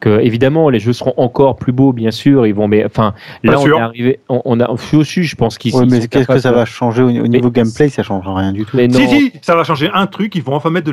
que 0.00 0.20
évidemment, 0.20 0.68
les 0.70 0.78
jeux 0.78 0.92
seront 0.92 1.14
encore 1.16 1.56
plus 1.56 1.72
beaux, 1.72 1.92
bien 1.92 2.10
sûr. 2.10 2.46
Ils 2.46 2.54
vont, 2.54 2.68
mais 2.68 2.84
enfin, 2.84 3.14
Pas 3.44 3.52
là, 3.52 3.58
on 3.58 3.62
sûr. 3.64 3.78
est 3.78 3.80
arrivé. 3.80 4.20
On, 4.28 4.42
on 4.44 4.60
a 4.60 4.68
aussi, 4.70 5.24
je 5.24 5.36
pense 5.36 5.58
qu'ils. 5.58 5.74
Ouais, 5.74 5.86
mais 5.86 6.06
qu'est-ce 6.06 6.26
que 6.28 6.38
ça 6.38 6.52
va 6.52 6.64
changer 6.64 7.02
au, 7.02 7.08
au 7.08 7.26
niveau 7.28 7.50
gameplay 7.50 7.88
Ça 7.88 8.02
change 8.02 8.24
rien 8.26 8.52
du 8.52 8.64
tout. 8.64 8.76
Mais 8.76 8.88
non. 8.88 8.98
Si, 8.98 9.08
si, 9.08 9.32
ça 9.42 9.54
va 9.56 9.64
changer 9.64 9.90
un 9.92 10.06
truc, 10.06 10.34
ils 10.34 10.42
vont 10.42 10.54
enfin 10.54 10.70
mettre 10.70 10.86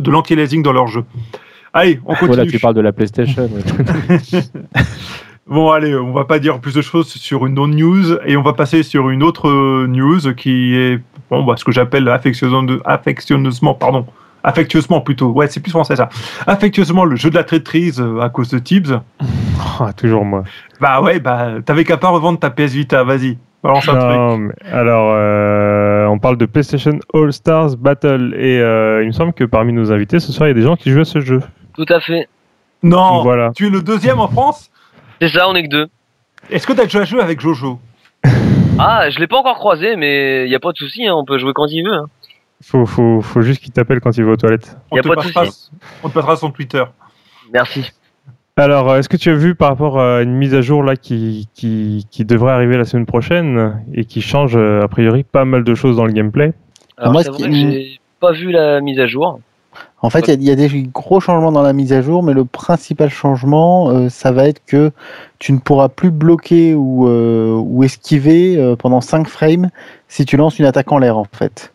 de 0.00 0.10
l'anti-aliasing 0.10 0.62
dans 0.62 0.72
leur 0.72 0.86
jeu. 0.86 1.04
Allez, 1.74 2.00
on 2.04 2.14
continue. 2.14 2.28
Voilà, 2.28 2.46
tu 2.46 2.58
parles 2.58 2.74
de 2.74 2.80
la 2.80 2.92
PlayStation. 2.92 3.48
Bon, 5.48 5.70
allez, 5.70 5.94
on 5.96 6.12
va 6.12 6.24
pas 6.24 6.38
dire 6.38 6.60
plus 6.60 6.74
de 6.74 6.82
choses 6.82 7.08
sur 7.08 7.46
une 7.46 7.58
autre 7.58 7.72
news 7.74 8.16
et 8.24 8.36
on 8.36 8.42
va 8.42 8.52
passer 8.52 8.82
sur 8.82 9.10
une 9.10 9.22
autre 9.22 9.48
euh, 9.48 9.86
news 9.88 10.20
qui 10.36 10.74
est 10.76 11.00
bon, 11.30 11.42
bah, 11.42 11.54
ce 11.56 11.64
que 11.64 11.72
j'appelle 11.72 12.08
affectueusement, 12.08 12.64
affectionneusement, 12.84 13.74
pardon, 13.74 14.06
affectueusement 14.44 15.00
plutôt. 15.00 15.30
Ouais, 15.32 15.48
c'est 15.48 15.60
plus 15.60 15.72
français 15.72 15.96
ça. 15.96 16.08
Affectueusement 16.46 17.04
le 17.04 17.16
jeu 17.16 17.28
de 17.28 17.34
la 17.34 17.42
traîtrise 17.44 18.00
euh, 18.00 18.20
à 18.20 18.28
cause 18.28 18.48
de 18.50 18.58
Tibbs. 18.58 19.00
Ah, 19.80 19.92
toujours 19.92 20.24
moi. 20.24 20.42
Bah 20.80 21.00
ouais, 21.00 21.18
bah 21.20 21.52
t'avais 21.64 21.84
qu'à 21.84 21.96
pas 21.96 22.08
revendre 22.08 22.38
ta 22.38 22.50
PS 22.50 22.72
Vita, 22.72 23.04
vas-y. 23.04 23.38
Balance 23.62 23.88
un 23.88 23.92
truc. 23.94 24.02
Non, 24.16 24.38
mais 24.38 24.54
alors, 24.70 25.12
euh, 25.14 26.06
on 26.06 26.18
parle 26.18 26.36
de 26.36 26.46
PlayStation 26.46 26.98
All 27.14 27.32
Stars 27.32 27.76
Battle 27.76 28.34
et 28.36 28.58
euh, 28.60 29.02
il 29.02 29.06
me 29.08 29.12
semble 29.12 29.32
que 29.32 29.44
parmi 29.44 29.72
nos 29.72 29.92
invités 29.92 30.18
ce 30.20 30.32
soir, 30.32 30.48
il 30.48 30.50
y 30.50 30.52
a 30.52 30.54
des 30.60 30.62
gens 30.66 30.74
qui 30.76 30.90
jouent 30.90 31.00
à 31.00 31.04
ce 31.04 31.20
jeu. 31.20 31.40
Tout 31.76 31.86
à 31.88 32.00
fait. 32.00 32.28
Non, 32.82 33.22
Voilà. 33.22 33.52
tu 33.54 33.68
es 33.68 33.70
le 33.70 33.82
deuxième 33.82 34.18
en 34.18 34.28
France. 34.28 34.70
C'est 35.22 35.28
ça, 35.38 35.48
on 35.48 35.54
est 35.54 35.62
que 35.62 35.68
deux. 35.68 35.86
Est-ce 36.50 36.66
que 36.66 36.72
t'as 36.72 36.82
déjà 36.82 37.04
joué 37.04 37.20
avec 37.20 37.38
Jojo 37.40 37.78
Ah, 38.78 39.08
je 39.08 39.20
l'ai 39.20 39.28
pas 39.28 39.36
encore 39.38 39.54
croisé, 39.58 39.94
mais 39.94 40.48
y 40.48 40.54
a 40.56 40.58
pas 40.58 40.72
de 40.72 40.76
souci, 40.76 41.06
hein, 41.06 41.14
on 41.14 41.24
peut 41.24 41.38
jouer 41.38 41.52
quand 41.54 41.66
il 41.70 41.84
veut. 41.84 41.94
hein. 41.94 42.06
Faut, 42.60 42.86
faut, 42.86 43.20
faut 43.20 43.40
juste 43.42 43.62
qu'il 43.62 43.72
t'appelle 43.72 44.00
quand 44.00 44.16
il 44.16 44.24
va 44.24 44.32
aux 44.32 44.36
toilettes. 44.36 44.76
on 44.90 44.96
Y 44.96 44.98
a 44.98 45.02
te, 45.02 45.08
pas 45.08 45.14
de 45.14 45.20
passera, 45.20 45.44
on 46.02 46.08
te 46.08 46.14
passera 46.14 46.34
son 46.36 46.50
Twitter. 46.50 46.82
Merci. 47.52 47.92
Alors, 48.56 48.90
euh, 48.90 48.98
est-ce 48.98 49.08
que 49.08 49.16
tu 49.16 49.30
as 49.30 49.34
vu 49.34 49.54
par 49.54 49.68
rapport 49.68 50.00
à 50.00 50.22
une 50.22 50.32
mise 50.34 50.54
à 50.54 50.60
jour 50.60 50.82
là 50.82 50.96
qui, 50.96 51.48
qui, 51.54 52.04
qui 52.10 52.24
devrait 52.24 52.52
arriver 52.52 52.76
la 52.76 52.84
semaine 52.84 53.06
prochaine 53.06 53.80
et 53.94 54.04
qui 54.04 54.20
change 54.22 54.56
euh, 54.56 54.82
a 54.82 54.88
priori 54.88 55.22
pas 55.22 55.44
mal 55.44 55.62
de 55.62 55.74
choses 55.76 55.96
dans 55.96 56.04
le 56.04 56.12
gameplay? 56.12 56.52
Alors, 56.96 57.12
Moi, 57.12 57.22
c'est 57.22 57.30
ce 57.30 57.36
qui- 57.36 57.42
vrai 57.42 57.50
que 57.50 57.56
j'ai 57.56 58.00
pas 58.18 58.32
vu 58.32 58.50
la 58.50 58.80
mise 58.80 58.98
à 58.98 59.06
jour. 59.06 59.38
En 60.04 60.10
fait, 60.10 60.20
il 60.26 60.28
y 60.28 60.30
a- 60.32 60.34
il 60.34 60.42
y, 60.44 60.50
a 60.50 60.56
des 60.68 60.82
gros 60.92 61.20
changements 61.20 61.52
dans 61.52 61.62
la 61.62 61.72
mise 61.72 61.92
à 61.92 62.02
jour, 62.02 62.22
mais 62.24 62.32
le 62.32 62.44
principal 62.44 63.08
changement, 63.08 63.88
euh, 63.90 64.08
ça 64.08 64.32
va 64.32 64.48
être 64.48 64.60
que 64.66 64.90
tu 65.38 65.52
ne 65.52 65.58
pourras 65.58 65.88
plus 65.88 66.10
bloquer 66.10 66.74
ou, 66.74 67.06
euh, 67.08 67.54
ou 67.56 67.84
esquiver 67.84 68.56
euh, 68.58 68.74
pendant 68.76 69.00
5 69.00 69.28
frames 69.28 69.70
si 70.08 70.24
tu 70.24 70.36
lances 70.36 70.58
une 70.58 70.64
attaque 70.66 70.90
en 70.90 70.98
l'air, 70.98 71.16
en 71.16 71.26
fait. 71.32 71.72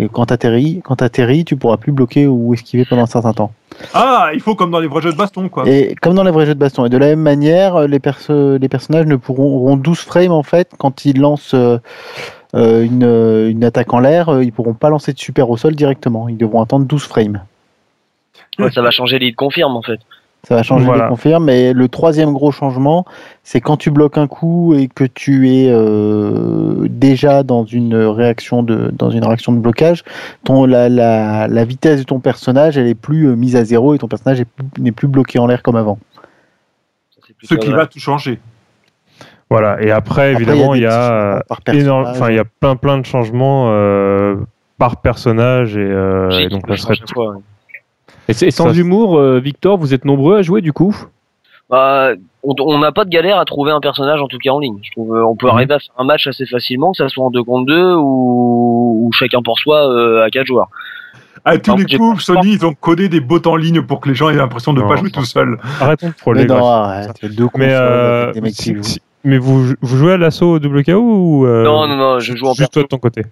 Et 0.00 0.08
quand 0.08 0.26
tu 0.26 0.32
atterris, 0.32 0.80
quand 0.82 0.96
t'atterris, 0.96 1.44
tu 1.44 1.56
pourras 1.56 1.76
plus 1.76 1.92
bloquer 1.92 2.26
ou 2.26 2.54
esquiver 2.54 2.84
pendant 2.88 3.02
un 3.02 3.06
certain 3.06 3.34
temps. 3.34 3.52
Ah, 3.94 4.30
il 4.34 4.40
faut 4.40 4.54
comme 4.54 4.70
dans 4.70 4.80
les 4.80 4.88
vrais 4.88 5.02
jeux 5.02 5.12
de 5.12 5.16
baston, 5.18 5.48
quoi. 5.48 5.68
Et 5.68 5.94
comme 6.00 6.14
dans 6.14 6.24
les 6.24 6.30
vrais 6.30 6.46
jeux 6.46 6.54
de 6.54 6.58
baston. 6.58 6.86
Et 6.86 6.88
de 6.88 6.96
la 6.96 7.06
même 7.06 7.20
manière, 7.20 7.86
les, 7.86 7.98
perso- 8.00 8.56
les 8.58 8.68
personnages 8.68 9.06
ne 9.06 9.16
pourront 9.16 9.54
auront 9.56 9.76
12 9.76 9.98
frames 10.00 10.32
en 10.32 10.42
fait 10.42 10.70
quand 10.78 11.04
ils 11.04 11.20
lancent 11.20 11.54
euh, 11.54 11.78
une, 12.54 13.04
une 13.50 13.62
attaque 13.62 13.92
en 13.92 14.00
l'air, 14.00 14.28
euh, 14.30 14.42
ils 14.44 14.52
pourront 14.52 14.74
pas 14.74 14.88
lancer 14.88 15.12
de 15.12 15.18
super 15.18 15.50
au 15.50 15.56
sol 15.56 15.76
directement. 15.76 16.28
Ils 16.28 16.36
devront 16.38 16.62
attendre 16.62 16.86
12 16.86 17.04
frames. 17.04 17.42
Ouais, 18.64 18.70
ça 18.70 18.82
va 18.82 18.90
changer 18.90 19.18
l'île 19.18 19.34
confirme 19.36 19.76
en 19.76 19.82
fait. 19.82 20.00
Ça 20.48 20.54
va 20.54 20.62
changer 20.62 20.86
Voilà. 20.86 21.04
les 21.04 21.10
confirmes. 21.10 21.44
Mais 21.44 21.74
le 21.74 21.88
troisième 21.88 22.32
gros 22.32 22.50
changement, 22.50 23.04
c'est 23.42 23.60
quand 23.60 23.76
tu 23.76 23.90
bloques 23.90 24.16
un 24.16 24.26
coup 24.26 24.72
et 24.74 24.88
que 24.88 25.04
tu 25.04 25.50
es 25.50 25.68
euh, 25.70 26.86
déjà 26.88 27.42
dans 27.42 27.64
une 27.66 27.94
réaction 27.94 28.62
de 28.62 28.90
dans 28.90 29.10
une 29.10 29.22
réaction 29.24 29.52
de 29.52 29.58
blocage, 29.58 30.02
ton 30.44 30.64
la, 30.64 30.88
la, 30.88 31.46
la 31.46 31.64
vitesse 31.64 31.98
de 32.00 32.04
ton 32.04 32.20
personnage 32.20 32.78
elle 32.78 32.86
est 32.86 32.94
plus 32.94 33.26
euh, 33.28 33.34
mise 33.36 33.54
à 33.54 33.64
zéro 33.64 33.94
et 33.94 33.98
ton 33.98 34.08
personnage 34.08 34.40
est 34.40 34.46
plus- 34.46 34.82
n'est 34.82 34.92
plus 34.92 35.08
bloqué 35.08 35.38
en 35.38 35.46
l'air 35.46 35.62
comme 35.62 35.76
avant. 35.76 35.98
Ce 37.42 37.54
qui 37.54 37.70
va 37.70 37.86
tout 37.86 37.98
changer. 38.00 38.38
Voilà. 39.50 39.82
Et 39.82 39.90
après, 39.90 40.30
Après, 40.30 40.32
évidemment, 40.42 40.74
il 40.74 40.82
y 40.82 40.86
a, 40.86 41.42
énorme, 41.72 42.04
enfin, 42.06 42.30
il 42.30 42.36
y 42.36 42.38
a 42.38 42.44
plein 42.44 42.76
plein 42.76 42.98
de 42.98 43.04
changements 43.04 43.66
euh, 43.70 44.36
par 44.78 45.00
personnage 45.02 45.76
et, 45.76 45.80
euh, 45.80 46.30
et 46.30 46.48
donc 46.48 46.68
là, 46.68 46.76
serait 46.76 46.94
fois, 47.12 47.30
ouais. 47.32 47.36
Et, 48.30 48.50
sans 48.50 48.72
Ça, 48.72 48.78
humour, 48.78 49.18
euh, 49.18 49.38
Victor, 49.40 49.76
vous 49.78 49.94
êtes 49.94 50.04
nombreux 50.04 50.36
à 50.36 50.42
jouer 50.42 50.60
du 50.60 50.72
coup? 50.72 50.96
Bah, 51.68 52.10
on 52.42 52.78
n'a 52.78 52.90
pas 52.90 53.04
de 53.04 53.10
galère 53.10 53.38
à 53.38 53.44
trouver 53.44 53.70
un 53.70 53.80
personnage 53.80 54.20
en 54.20 54.26
tout 54.26 54.38
cas 54.42 54.50
en 54.50 54.58
ligne. 54.58 54.78
Je 54.82 54.90
trouve 54.90 55.14
euh, 55.14 55.24
on 55.24 55.36
peut 55.36 55.46
Mhm. 55.46 55.52
arriver 55.54 55.74
à 55.74 55.78
faire 55.78 55.94
un 55.98 56.04
match 56.04 56.26
assez 56.26 56.44
facilement, 56.46 56.90
que 56.92 56.96
ça 56.98 57.08
soit 57.08 57.24
en 57.24 57.30
2 57.30 57.44
contre 57.44 57.66
2 57.66 57.94
ou, 57.94 59.06
ou 59.06 59.12
chacun 59.12 59.40
pour 59.42 59.58
soi 59.58 59.88
euh, 59.88 60.24
à 60.24 60.30
4 60.30 60.46
joueurs. 60.46 60.68
À 61.44 61.56
tous 61.58 61.70
Par 61.70 61.76
les 61.78 61.96
coups, 61.96 62.22
Sony, 62.24 62.52
ils 62.54 62.66
ont 62.66 62.74
codé 62.74 63.08
des 63.08 63.20
bots 63.20 63.40
en 63.46 63.56
ligne 63.56 63.82
pour 63.82 64.00
que 64.00 64.08
les 64.08 64.14
gens 64.14 64.28
aient 64.30 64.34
l'impression 64.36 64.72
de 64.74 64.82
ne 64.82 64.86
pas 64.88 64.96
jouer 64.96 65.10
tout 65.10 65.24
seul. 65.24 65.58
Arrêtons 65.80 66.08
de 66.08 66.14
troller. 66.14 66.42
Mais 66.42 66.46
non, 66.48 66.66
arrête, 66.66 67.24
deux 67.34 67.46
Mais, 67.56 67.72
euh, 67.72 68.22
avec 68.24 68.34
des 68.34 68.40
mecs 68.42 68.52
qui 68.54 68.62
si- 68.62 68.74
jouent. 68.74 68.82
si- 68.82 69.00
mais 69.24 69.38
vous, 69.38 69.72
vous 69.80 69.96
jouez 69.96 70.14
à 70.14 70.16
l'assaut 70.18 70.56
au 70.56 70.58
WKO 70.58 70.98
ou 71.00 71.46
euh, 71.46 71.62
non, 71.64 71.86
non, 71.86 71.96
non, 71.96 72.18
je 72.20 72.34
joue 72.36 72.46
en 72.46 72.54
Juste 72.54 72.58
perso. 72.58 72.72
toi 72.72 72.82
de 72.82 72.88
ton 72.88 72.98
côté? 72.98 73.22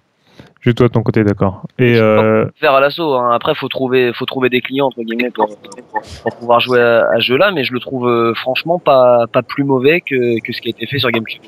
Juste 0.61 0.77
toi 0.77 0.87
de 0.87 0.91
ton 0.93 1.03
côté, 1.03 1.23
d'accord. 1.23 1.63
Et 1.77 1.93
C'est 1.95 2.01
euh, 2.01 2.45
faire 2.59 2.73
à 2.73 2.81
l'assaut. 2.81 3.13
Hein. 3.13 3.31
Après, 3.33 3.55
faut 3.55 3.69
trouver, 3.69 4.11
faut 4.13 4.25
trouver 4.25 4.49
des 4.49 4.59
clients 4.61 4.87
entre 4.87 5.01
guillemets 5.03 5.29
pour, 5.31 5.47
pour, 5.47 6.01
pour 6.23 6.35
pouvoir 6.35 6.59
jouer 6.59 6.81
à, 6.81 7.07
à 7.11 7.15
ce 7.15 7.21
jeu-là, 7.21 7.51
mais 7.51 7.63
je 7.63 7.71
le 7.73 7.79
trouve 7.79 8.07
euh, 8.09 8.33
franchement 8.35 8.77
pas 8.77 9.25
pas 9.31 9.41
plus 9.41 9.63
mauvais 9.63 10.01
que, 10.01 10.39
que 10.41 10.51
ce 10.51 10.59
qui 10.61 10.67
a 10.67 10.71
été 10.71 10.85
fait 10.85 10.99
sur 10.99 11.09
GameCube. 11.11 11.43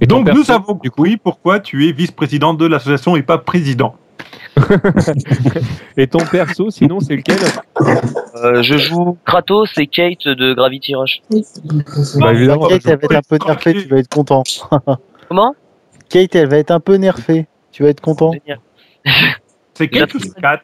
Et 0.00 0.06
Donc 0.06 0.28
nous 0.32 0.44
savons 0.44 0.74
du 0.82 0.90
coup 0.90 1.02
oui, 1.02 1.16
pourquoi 1.22 1.60
tu 1.60 1.88
es 1.88 1.92
vice-président 1.92 2.54
de 2.54 2.66
l'association 2.66 3.16
et 3.16 3.22
pas 3.22 3.38
président. 3.38 3.94
Et 5.96 6.06
ton 6.08 6.18
perso, 6.18 6.70
sinon, 6.70 7.00
c'est 7.00 7.16
lequel? 7.16 7.36
Euh, 8.42 8.62
je 8.62 8.76
joue 8.76 9.16
Kratos 9.24 9.70
et 9.78 9.86
Kate 9.86 10.26
de 10.26 10.52
Gravity 10.54 10.94
Rush. 10.94 11.22
bah, 12.20 12.32
évidemment, 12.32 12.66
Kate, 12.66 12.82
je- 12.82 12.88
elle 12.90 12.98
va 12.98 13.04
être 13.04 13.14
un 13.16 13.38
peu 13.38 13.38
nerfée, 13.46 13.74
tu 13.74 13.88
vas 13.88 13.98
être 13.98 14.08
content. 14.12 14.42
Comment? 15.28 15.54
Kate, 16.08 16.34
elle 16.34 16.48
va 16.48 16.58
être 16.58 16.70
un 16.70 16.80
peu 16.80 16.96
nerfée, 16.96 17.46
tu 17.72 17.82
vas 17.82 17.90
être 17.90 18.00
content. 18.00 18.32
C'est 19.74 19.88
Kate 19.88 20.12
ou 20.14 20.18
c'est 20.18 20.40
Kat 20.40 20.62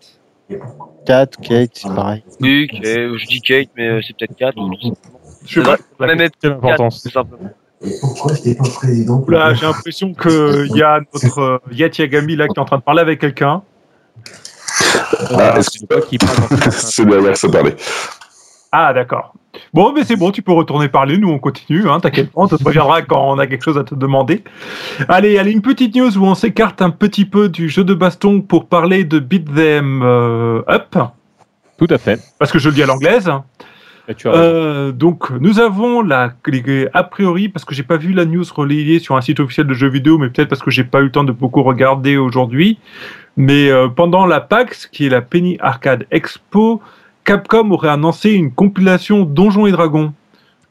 4, 1.07 1.40
Kate, 1.40 1.71
c'est 1.73 1.95
pareil. 1.95 2.25
Oui, 2.40 2.67
Kate, 2.67 2.83
je 2.83 3.27
dis 3.27 3.40
Kate, 3.40 3.69
mais 3.77 3.88
euh, 3.88 4.01
c'est 4.03 4.17
peut-être 4.17 4.35
4. 4.35 4.57
Je 5.47 5.61
sais 5.61 5.64
pas. 5.64 5.77
Même 6.05 6.21
être 6.21 6.35
quelle 6.40 6.59
4, 6.59 6.64
importance 6.64 7.03
tout 7.03 7.11
simplement. 7.11 7.51
Et 7.83 7.90
pourquoi 8.01 8.35
je 8.35 8.38
n'étais 8.38 8.55
pas 8.57 8.69
président 8.69 9.23
Oula, 9.27 9.55
j'ai 9.55 9.67
l'impression 9.67 10.12
qu'il 10.14 10.77
y 10.77 10.83
a 10.83 11.01
notre 11.12 11.38
euh, 11.38 11.59
Yat 11.71 11.90
Yagami 11.97 12.35
là 12.35 12.49
qui 12.49 12.55
est 12.57 12.61
en 12.61 12.64
train 12.64 12.79
de 12.79 12.83
parler 12.83 13.03
avec 13.03 13.21
quelqu'un. 13.21 13.62
Ah, 15.31 15.59
est-ce 15.59 15.79
C'est 15.79 15.87
toi 15.87 16.01
qui 16.03 16.19
parle 16.19 16.37
dans 16.37 16.49
ce 16.49 16.71
sens. 16.71 16.75
C'est 16.95 17.05
derrière 17.07 17.37
ça 17.37 17.49
parlait. 17.49 17.77
Ah 18.77 18.93
d'accord. 18.93 19.35
Bon, 19.73 19.93
mais 19.93 20.03
c'est 20.03 20.17
bon, 20.17 20.33
tu 20.33 20.43
peux 20.43 20.51
retourner 20.51 20.89
parler, 20.89 21.17
nous 21.17 21.31
on 21.31 21.39
continue, 21.39 21.89
hein, 21.89 22.01
t'inquiète 22.01 22.33
pas, 22.33 22.41
on 22.41 22.49
te 22.49 22.57
préviendra 22.57 23.03
quand 23.03 23.31
on 23.31 23.39
a 23.39 23.47
quelque 23.47 23.63
chose 23.63 23.79
à 23.79 23.85
te 23.85 23.95
demander. 23.95 24.43
Allez, 25.09 25.39
allez, 25.39 25.53
une 25.53 25.63
petite 25.63 25.95
news 25.95 26.19
où 26.19 26.25
on 26.25 26.35
s'écarte 26.35 26.83
un 26.83 26.91
petit 26.91 27.25
peu 27.25 27.49
du 27.49 27.69
jeu 27.69 27.85
de 27.85 27.95
baston 27.95 28.41
pour 28.41 28.67
parler 28.67 29.05
de 29.05 29.21
Beat 29.21 29.45
Them 29.55 30.03
euh, 30.03 30.63
Up, 30.69 30.97
Tout 31.79 31.87
à 31.89 31.99
fait. 31.99 32.19
parce 32.41 32.51
que 32.51 32.59
je 32.59 32.69
le 32.69 32.75
dis 32.75 32.83
à 32.83 32.87
l'anglaise. 32.87 33.31
Euh, 34.27 34.91
donc, 34.91 35.31
nous 35.31 35.61
avons 35.61 36.03
la, 36.03 36.33
a 36.93 37.05
priori, 37.05 37.49
parce 37.49 37.65
que 37.65 37.77
j'ai 37.77 37.85
pas 37.85 37.97
vu 37.97 38.13
la 38.13 38.25
news 38.25 38.45
relayée 38.53 38.99
sur 38.99 39.15
un 39.15 39.21
site 39.21 39.39
officiel 39.39 39.69
de 39.69 39.75
jeux 39.75 39.89
vidéo, 39.89 40.19
mais 40.19 40.31
peut-être 40.31 40.49
parce 40.49 40.63
que 40.63 40.73
j'ai 40.73 40.85
pas 40.85 40.99
eu 40.99 41.05
le 41.05 41.13
temps 41.13 41.23
de 41.23 41.33
beaucoup 41.33 41.63
regarder 41.63 42.17
aujourd'hui. 42.17 42.81
Mais 43.37 43.71
euh, 43.71 43.87
pendant 43.87 44.27
la 44.27 44.41
PAX, 44.41 44.89
qui 44.89 45.07
est 45.07 45.11
la 45.11 45.23
Penny 45.23 45.59
Arcade 45.61 46.07
Expo, 46.11 46.83
Capcom 47.25 47.71
aurait 47.71 47.89
annoncé 47.89 48.31
une 48.33 48.53
compilation 48.53 49.25
Donjons 49.25 49.67
et 49.67 49.73
Dragons. 49.73 50.13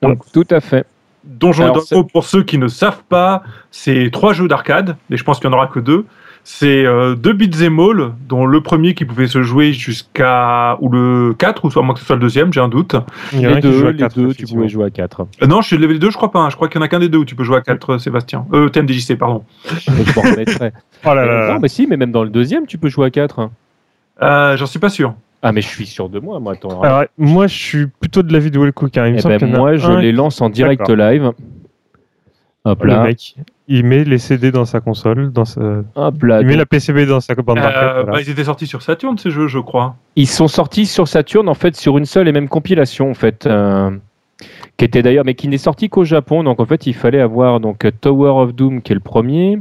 Donc, 0.01 0.19
Tout 0.31 0.45
à 0.49 0.59
fait. 0.59 0.85
Donjons 1.25 1.63
Alors, 1.63 1.77
et 1.77 1.79
Dragons, 1.91 2.03
pour 2.11 2.25
ceux 2.25 2.43
qui 2.43 2.57
ne 2.57 2.67
savent 2.67 3.03
pas, 3.07 3.43
c'est 3.71 4.09
trois 4.11 4.33
jeux 4.33 4.47
d'arcade, 4.47 4.97
et 5.09 5.17
je 5.17 5.23
pense 5.23 5.39
qu'il 5.39 5.49
n'y 5.49 5.55
en 5.55 5.57
aura 5.57 5.67
que 5.67 5.79
deux. 5.79 6.05
C'est 6.45 6.85
euh, 6.85 7.15
deux 7.15 7.31
beat'em 7.31 7.79
all, 7.79 8.11
dont 8.27 8.45
le 8.45 8.59
premier 8.59 8.93
qui 8.95 9.05
pouvait 9.05 9.27
se 9.27 9.41
jouer 9.43 9.71
jusqu'à. 9.71 10.75
ou 10.81 10.89
le 10.89 11.33
4, 11.39 11.63
ou 11.63 11.71
soit 11.71 11.81
à 11.81 11.85
moins 11.85 11.93
que 11.93 12.01
ce 12.01 12.05
soit 12.05 12.17
le 12.17 12.21
deuxième, 12.21 12.51
j'ai 12.51 12.59
un 12.59 12.67
doute. 12.67 12.97
Il 13.31 13.39
y 13.39 13.47
en 13.47 13.51
a 13.51 13.55
Les 13.55 13.61
deux, 13.61 13.89
les 13.91 14.07
deux, 14.09 14.33
tu 14.33 14.45
pouvais 14.45 14.67
jouer 14.67 14.83
à 14.87 14.89
4. 14.89 15.25
Euh, 15.41 15.47
non, 15.47 15.61
je 15.61 15.67
suis 15.67 15.77
level 15.77 15.99
2, 15.99 16.09
je 16.11 16.17
crois 16.17 16.31
pas. 16.33 16.39
hein. 16.41 16.49
Je 16.49 16.57
crois 16.57 16.67
qu'il 16.67 16.79
y 16.79 16.83
en 16.83 16.85
a 16.85 16.89
qu'un 16.89 16.99
des 16.99 17.07
deux 17.07 17.19
où 17.19 17.23
tu 17.25 17.35
peux 17.35 17.45
jouer 17.45 17.55
à 17.57 17.61
4, 17.61 17.97
Sébastien. 17.97 18.45
Euh, 18.51 18.67
TMDJC, 18.67 19.15
pardon. 19.17 19.45
Je 19.69 19.91
m'en 19.91 20.21
remettrai. 20.21 20.73
Oh 21.05 21.13
là 21.13 21.25
là 21.25 21.47
là. 21.47 21.53
Non, 21.53 21.59
mais 21.61 21.69
si, 21.69 21.87
mais 21.87 21.95
même 21.95 22.11
dans 22.11 22.23
le 22.25 22.29
deuxième, 22.29 22.65
tu 22.67 22.77
peux 22.77 22.89
jouer 22.89 23.07
à 23.07 23.09
4. 23.09 23.49
Euh, 24.21 24.57
J'en 24.57 24.65
suis 24.65 24.79
pas 24.79 24.89
sûr. 24.89 25.13
Ah, 25.45 25.51
mais 25.51 25.61
je 25.61 25.67
suis 25.67 25.85
sûr 25.85 26.07
de 26.09 26.19
moi, 26.19 26.39
moi. 26.39 26.53
Attends. 26.53 26.81
Alors, 26.81 27.03
moi, 27.17 27.47
je 27.47 27.55
suis 27.55 27.87
plutôt 27.87 28.23
de 28.23 28.31
l'avis 28.31 28.49
de 28.49 28.57
Wellcook. 28.57 28.97
Hein. 28.97 29.07
Il 29.07 29.13
me 29.13 29.17
Eh 29.17 29.21
semble 29.21 29.33
ben, 29.33 29.39
qu'il 29.39 29.49
y 29.49 29.51
en 29.51 29.55
a 29.55 29.59
moi, 29.59 29.75
je 29.75 29.87
un 29.91 29.99
les 29.99 30.13
lance 30.13 30.39
en 30.39 30.49
direct 30.49 30.89
live. 30.89 31.31
Hop 32.65 32.81
Le 32.81 32.89
là, 32.89 33.03
mec, 33.03 33.35
il 33.67 33.83
met 33.85 34.05
les 34.05 34.17
CD 34.17 34.49
dans 34.49 34.63
sa 34.63 34.79
console, 34.79 35.33
dans 35.33 35.43
sa... 35.43 35.83
hop 35.95 36.23
là. 36.23 36.39
il 36.39 36.47
met 36.47 36.55
la 36.55 36.65
PCB 36.65 37.05
dans 37.05 37.19
sa 37.19 37.35
bande 37.35 37.57
d'arcade. 37.57 37.83
Euh, 37.83 37.93
voilà. 38.03 38.11
bah, 38.13 38.21
ils 38.21 38.29
étaient 38.29 38.45
sortis 38.45 38.67
sur 38.67 38.81
Saturn 38.81 39.17
ces 39.17 39.31
jeux, 39.31 39.47
je 39.47 39.59
crois. 39.59 39.97
Ils 40.15 40.29
sont 40.29 40.47
sortis 40.47 40.85
sur 40.85 41.09
Saturn 41.09 41.49
en 41.49 41.55
fait 41.55 41.75
sur 41.75 41.97
une 41.97 42.05
seule 42.05 42.29
et 42.29 42.31
même 42.31 42.47
compilation 42.47 43.09
en 43.09 43.13
fait, 43.13 43.45
euh, 43.47 43.91
qui 44.77 44.85
était 44.85 45.01
d'ailleurs, 45.01 45.25
mais 45.25 45.35
qui 45.35 45.49
n'est 45.49 45.57
sorti 45.57 45.89
qu'au 45.89 46.05
Japon. 46.05 46.43
Donc 46.43 46.61
en 46.61 46.65
fait, 46.65 46.87
il 46.87 46.93
fallait 46.93 47.19
avoir 47.19 47.59
donc 47.59 47.85
Tower 47.99 48.29
of 48.29 48.55
Doom 48.55 48.81
qui 48.81 48.93
est 48.93 48.95
le 48.95 49.01
premier. 49.01 49.59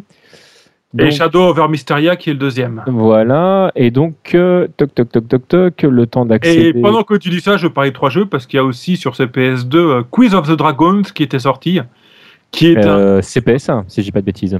Et 0.98 1.10
Shadow 1.10 1.48
over 1.48 1.68
Mysteria 1.68 2.16
qui 2.16 2.30
est 2.30 2.32
le 2.34 2.38
deuxième. 2.38 2.82
Voilà, 2.86 3.72
et 3.74 3.90
donc 3.90 4.34
euh, 4.34 4.68
toc 4.76 4.94
toc 4.94 5.10
toc 5.10 5.26
toc 5.28 5.48
toc, 5.48 5.82
le 5.82 6.06
temps 6.06 6.24
Et 6.26 6.28
d'accéder. 6.28 6.80
pendant 6.82 7.02
que 7.02 7.14
tu 7.14 7.30
dis 7.30 7.40
ça, 7.40 7.56
je 7.56 7.66
parlais 7.66 7.90
de 7.90 7.94
trois 7.94 8.10
jeux 8.10 8.26
parce 8.26 8.46
qu'il 8.46 8.58
y 8.58 8.60
a 8.60 8.64
aussi 8.64 8.96
sur 8.96 9.16
ce 9.16 9.22
PS2 9.22 9.76
euh, 9.76 10.02
Quiz 10.10 10.34
of 10.34 10.46
the 10.48 10.52
Dragons 10.56 11.02
qui 11.14 11.22
était 11.22 11.38
sorti. 11.38 11.80
Qui 12.50 12.66
est 12.72 12.84
un 12.84 12.88
Euh, 12.98 13.20
CPS1, 13.22 13.84
si 13.88 14.02
je 14.02 14.06
dis 14.06 14.12
pas 14.12 14.20
de 14.20 14.26
bêtises. 14.26 14.58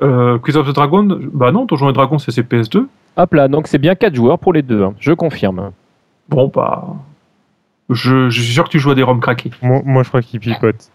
euh, 0.00 0.38
Quiz 0.38 0.56
of 0.56 0.66
the 0.66 0.74
Dragons 0.74 1.18
Bah 1.34 1.52
non, 1.52 1.66
Donjons 1.66 1.90
et 1.90 1.92
Dragons 1.92 2.18
c'est 2.18 2.30
PS2. 2.50 2.86
Hop 3.16 3.34
là, 3.34 3.48
donc 3.48 3.66
c'est 3.68 3.78
bien 3.78 3.94
4 3.94 4.14
joueurs 4.14 4.38
pour 4.38 4.52
les 4.54 4.62
deux, 4.62 4.82
hein, 4.82 4.94
je 4.98 5.12
confirme. 5.12 5.70
Bon 6.30 6.50
bah. 6.54 6.84
Je, 7.90 8.30
je 8.30 8.40
suis 8.42 8.54
sûr 8.54 8.64
que 8.64 8.70
tu 8.70 8.78
joues 8.78 8.92
à 8.92 8.94
des 8.94 9.02
ROM 9.02 9.20
craqués. 9.20 9.50
Moi, 9.60 9.82
moi, 9.84 10.02
je 10.02 10.08
crois 10.08 10.22
qu'il 10.22 10.40
pipote. 10.40 10.88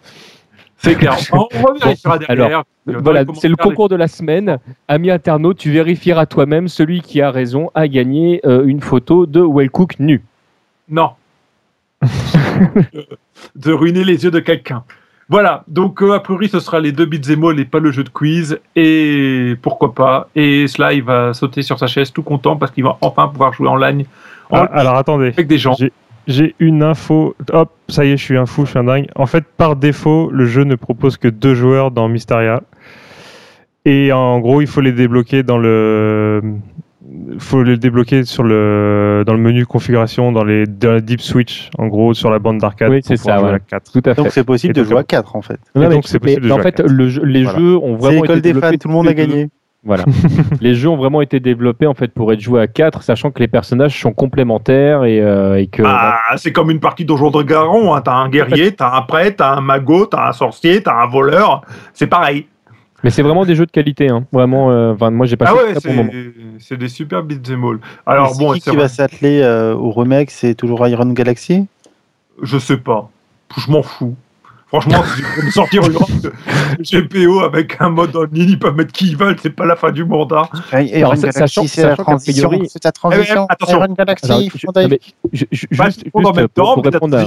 C'est 0.80 0.96
clair. 0.96 1.16
On 1.34 1.48
revérifiera 1.52 2.18
derrière. 2.18 2.64
Voilà, 2.86 3.24
c'est 3.36 3.50
le 3.50 3.56
concours 3.56 3.90
de 3.90 3.96
la 3.96 4.08
semaine. 4.08 4.58
Ami 4.88 5.12
internaute, 5.12 5.58
tu 5.58 5.72
vérifieras 5.72 6.26
toi-même. 6.26 6.68
Celui 6.68 7.02
qui 7.02 7.22
a 7.22 7.32
raison 7.32 7.70
a 7.76 7.88
gagné 7.88 8.42
euh, 8.46 8.66
une 8.66 8.82
photo 8.82 9.26
de 9.26 9.42
Wellcook 9.42 10.00
nu. 10.00 10.24
Non. 10.90 11.12
de 13.56 13.72
ruiner 13.74 14.04
les 14.04 14.24
yeux 14.24 14.32
de 14.32 14.40
quelqu'un. 14.40 14.84
Voilà, 15.28 15.64
donc 15.68 16.02
euh, 16.02 16.14
a 16.14 16.22
priori 16.22 16.50
ce 16.50 16.60
sera 16.60 16.80
les 16.80 16.92
deux 16.92 17.06
bits 17.06 17.22
et 17.30 17.60
et 17.60 17.66
pas 17.66 17.80
le 17.80 17.92
jeu 17.92 18.04
de 18.04 18.10
quiz. 18.10 18.58
Et 18.76 19.56
pourquoi 19.62 19.94
pas. 19.94 20.30
Et 20.34 20.68
cela, 20.68 20.94
il 20.94 21.04
va 21.04 21.34
sauter 21.34 21.62
sur 21.62 21.78
sa 21.78 21.86
chaise 21.86 22.12
tout 22.12 22.24
content 22.24 22.56
parce 22.56 22.72
qu'il 22.72 22.84
va 22.84 22.98
enfin 23.02 23.28
pouvoir 23.28 23.54
jouer 23.54 23.68
en 23.68 23.76
ligne 23.76 24.06
Ah, 24.50 24.68
alors 24.72 24.96
attendez, 24.96 25.28
avec 25.28 25.48
des 25.48 25.60
gens. 25.60 25.76
J'ai- 26.30 26.56
une 26.60 26.84
info. 26.84 27.36
Hop, 27.52 27.72
ça 27.90 28.06
y 28.06 28.12
est, 28.12 28.18
je 28.18 28.24
suis 28.24 28.38
un 28.38 28.46
fou, 28.46 28.64
je 28.66 28.70
suis 28.72 28.80
un 28.80 28.84
dingue. 28.86 29.08
En 29.16 29.26
fait, 29.26 29.44
par 29.58 29.76
défaut, 29.76 30.30
le 30.32 30.46
jeu 30.46 30.64
ne 30.64 30.76
propose 30.76 31.18
que 31.18 31.28
deux 31.28 31.56
joueurs 31.56 31.92
dans 31.92 32.08
Mysteria. 32.08 32.62
Et 33.86 34.12
en 34.14 34.40
gros, 34.40 34.62
il 34.62 34.68
faut 34.68 34.82
les 34.82 34.92
débloquer 34.92 35.42
dans 35.44 35.58
le. 35.58 36.42
faut 37.40 37.64
les 37.64 37.78
débloquer 37.78 38.24
sur 38.26 38.44
le 38.44 39.24
dans 39.26 39.34
le 39.34 39.40
menu 39.40 39.66
configuration 39.66 40.32
dans 40.32 40.44
les 40.44 40.66
dans 40.68 40.92
la 40.92 41.02
deep 41.02 41.22
switch 41.22 41.72
en 41.80 41.88
gros 41.88 42.14
sur 42.14 42.30
la 42.30 42.38
bande 42.38 42.60
d'arcade 42.60 42.92
Oui, 42.92 43.00
pour 43.00 43.08
c'est 43.08 43.16
pouvoir 43.18 43.38
ça, 43.38 43.42
jouer 43.42 43.50
à 43.50 43.54
ouais. 43.54 43.60
4. 43.68 43.92
Tout 43.92 44.02
à 44.06 44.14
fait. 44.14 44.22
Donc 44.22 44.32
c'est 44.32 44.44
possible 44.44 44.78
Et 44.78 44.82
de 44.82 44.84
jouer 44.88 45.00
à 45.00 45.04
4 45.04 45.36
en 45.36 45.42
fait. 45.42 45.60
Non, 45.74 45.82
mais 45.84 45.90
donc, 45.90 46.08
c'est 46.08 46.20
possible 46.20 46.42
mais 46.44 46.48
de 46.50 46.54
en 46.54 46.58
jouer 46.58 46.68
à 46.68 46.72
fait, 46.72 46.80
le 46.88 47.10
jeu- 47.10 47.24
les 47.24 47.44
Voilà. 47.44 47.58
jeux 47.60 47.78
ont 47.78 47.98
C'est 48.00 48.06
vraiment 48.06 48.24
été 48.26 48.42
des 48.42 48.54
fans, 48.54 48.72
tout 48.80 48.88
le 48.90 48.94
monde 48.94 49.08
a 49.08 49.14
gagné. 49.14 49.50
Voilà. 49.84 50.04
les 50.62 50.76
jeux 50.76 50.90
ont 50.90 50.98
vraiment 50.98 51.22
été 51.22 51.40
développés 51.40 51.88
en 51.88 51.94
fait 51.94 52.12
pour 52.14 52.34
être 52.34 52.42
joués 52.42 52.62
à 52.62 52.68
4, 52.68 53.02
sachant 53.02 53.32
que 53.32 53.40
les 53.40 53.48
personnages 53.48 54.00
sont 54.00 54.12
complémentaires 54.12 55.06
et, 55.06 55.22
euh, 55.22 55.60
et 55.60 55.68
que. 55.68 55.84
Ah, 55.86 56.20
c'est 56.38 56.52
comme 56.52 56.70
une 56.70 56.82
partie 56.82 57.04
de 57.04 57.08
Donjons 57.08 57.32
de 57.32 57.44
Garon. 57.44 57.94
Hein. 57.96 58.02
T'as 58.02 58.14
un 58.16 58.30
guerrier, 58.30 58.74
t'as 58.74 58.94
un 58.96 59.02
prêtre, 59.04 59.38
t'as 59.38 59.56
un 59.56 59.62
magot, 59.62 60.06
t'as 60.06 60.30
un 60.30 60.34
sorcier, 60.34 60.84
t'as 60.84 61.02
un 61.02 61.08
voleur. 61.08 61.62
C'est 61.94 62.08
pareil. 62.08 62.48
Mais 63.04 63.10
c'est 63.10 63.22
vraiment 63.22 63.46
des 63.46 63.56
jeux 63.56 63.66
de 63.66 63.72
qualité, 63.72 64.10
hein. 64.10 64.26
Vraiment. 64.34 64.72
euh, 64.72 64.94
moi 65.12 65.26
j'ai 65.26 65.38
passé 65.38 65.54
Ah 65.56 65.64
ouais, 65.88 65.94
moment. 65.96 66.12
c'est 66.60 66.76
des 66.78 66.90
super 66.90 67.24
bits 67.24 67.40
and 67.50 67.64
all. 67.66 67.80
Alors 68.06 68.38
bon, 68.38 68.52
qui 68.52 68.60
qui 68.60 68.76
va 68.76 68.90
s'atteler 68.90 69.40
euh, 69.42 69.74
au 69.74 69.92
remake? 69.92 70.32
C'est 70.32 70.54
toujours 70.56 70.86
Iron 70.86 71.10
Galaxy? 71.14 71.68
Je 72.42 72.58
sais 72.58 72.76
pas. 72.78 73.10
Je 73.58 73.72
m'en 73.72 73.84
fous. 73.84 74.16
Franchement, 74.70 75.04
si 75.04 75.22
je 75.24 75.36
peux 75.42 75.46
me 75.48 75.52
sortir 75.52 75.82
une 75.84 75.98
GPO 76.84 77.40
avec 77.40 77.76
un 77.80 77.90
mode 77.90 78.16
en 78.16 78.24
ligne, 78.32 78.52
ils 78.52 78.60
peuvent 78.60 78.76
mettre 78.76 78.92
qui 78.92 79.08
ils 79.10 79.18
veulent, 79.18 79.36
c'est 79.42 79.50
pas 79.50 79.66
la 79.66 79.76
fin 79.76 79.92
du 79.92 80.06
monde. 80.06 80.32
hein. 80.34 80.44
Iron 80.80 81.16
sa- 81.16 81.30
Galaxy, 81.30 81.40
sachant- 81.40 81.68
c'est 81.68 81.84
la 81.84 81.96
transition. 81.98 82.52
C'est 82.68 82.84
la 82.86 82.92
transition. 82.92 83.48
Eh, 83.50 83.54
attention. 83.54 83.80
Iron 83.84 83.94
Galaxy, 83.98 84.52
je- 84.54 84.60
je- 85.34 85.46
juste, 85.52 85.66
juste, 85.72 86.06
en 86.14 86.34
même 86.34 86.48
temps, 86.50 86.76
pour 86.76 86.84
répondre 86.84 87.18
à. 87.18 87.26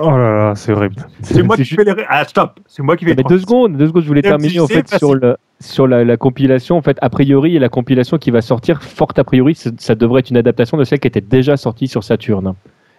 Oh 0.00 0.10
là 0.10 0.18
là, 0.48 0.52
c'est 0.56 0.72
horrible. 0.72 0.96
C'est 1.22 1.42
moi 1.44 1.56
qui 1.56 1.64
fais 1.64 1.84
les. 1.84 1.94
Ah, 2.08 2.24
stop 2.24 2.58
C'est 2.66 2.82
moi 2.82 2.96
qui 2.96 3.04
fais 3.04 3.12
Mais 3.12 3.16
les 3.18 3.22
deux 3.24 3.38
secondes, 3.38 3.76
deux 3.76 3.86
secondes, 3.86 4.02
je 4.02 4.08
voulais 4.08 4.22
terminer 4.22 4.58
en 4.58 4.66
fait 4.66 4.88
sur, 4.88 4.98
facile. 5.10 5.18
le, 5.22 5.36
sur 5.60 5.86
la, 5.86 6.04
la 6.04 6.16
compilation. 6.16 6.76
En 6.76 6.82
fait, 6.82 6.98
a 7.00 7.08
priori, 7.08 7.56
la 7.58 7.68
compilation 7.68 8.18
qui 8.18 8.32
va 8.32 8.40
sortir, 8.42 8.82
fort 8.82 9.12
a 9.16 9.22
priori, 9.24 9.54
ça 9.78 9.94
devrait 9.94 10.20
être 10.20 10.30
une 10.30 10.36
adaptation 10.38 10.76
de 10.76 10.82
celle 10.84 10.98
qui 10.98 11.06
était 11.06 11.20
déjà 11.20 11.56
sortie 11.56 11.86
sur 11.86 12.02
Saturn. 12.02 12.54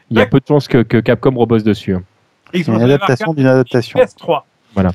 Il 0.09 0.17
y 0.17 0.19
a 0.19 0.23
Ouais. 0.23 0.29
peu 0.29 0.39
de 0.39 0.45
chances 0.47 0.67
que, 0.69 0.81
que 0.81 0.97
Capcom 0.97 1.33
rebosse 1.37 1.63
dessus. 1.63 1.95
Une 2.53 2.81
adaptation 2.81 3.33
d'une 3.33 3.47
adaptation. 3.47 3.99
PS3. 3.99 4.41
Voilà. 4.73 4.91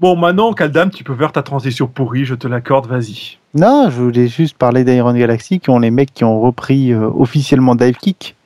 Bon, 0.00 0.14
maintenant, 0.14 0.52
Kaldam, 0.52 0.90
tu 0.90 1.02
peux 1.02 1.16
faire 1.16 1.32
ta 1.32 1.42
transition 1.42 1.88
pourrie, 1.88 2.24
je 2.24 2.36
te 2.36 2.46
l'accorde, 2.46 2.86
vas-y. 2.86 3.38
Non, 3.54 3.90
je 3.90 3.96
voulais 4.00 4.28
juste 4.28 4.56
parler 4.56 4.84
d'Iron 4.84 5.12
Galaxy, 5.12 5.58
qui 5.58 5.70
ont 5.70 5.80
les 5.80 5.90
mecs 5.90 6.14
qui 6.14 6.24
ont 6.24 6.40
repris 6.40 6.92
euh, 6.92 7.08
officiellement 7.16 7.74
Dive 7.74 7.96
Kick. 7.96 8.36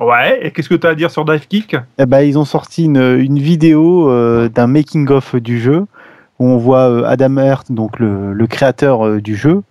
Ouais, 0.00 0.40
et 0.46 0.50
qu'est-ce 0.50 0.68
que 0.68 0.74
tu 0.74 0.86
as 0.86 0.90
à 0.90 0.94
dire 0.94 1.10
sur 1.10 1.24
Dive 1.24 1.46
Kick? 1.48 1.76
Eh 1.98 2.06
ben, 2.06 2.20
ils 2.20 2.38
ont 2.38 2.44
sorti 2.44 2.84
une, 2.84 3.18
une 3.18 3.38
vidéo 3.38 4.08
euh, 4.08 4.48
d'un 4.48 4.66
making-of 4.66 5.36
du 5.36 5.60
jeu, 5.60 5.86
où 6.38 6.46
on 6.46 6.56
voit 6.58 6.88
euh, 6.90 7.04
Adam 7.06 7.36
Hurt, 7.38 7.72
donc 7.72 7.98
le, 7.98 8.32
le 8.32 8.46
créateur 8.46 9.06
euh, 9.06 9.20
du 9.20 9.36
jeu, 9.36 9.62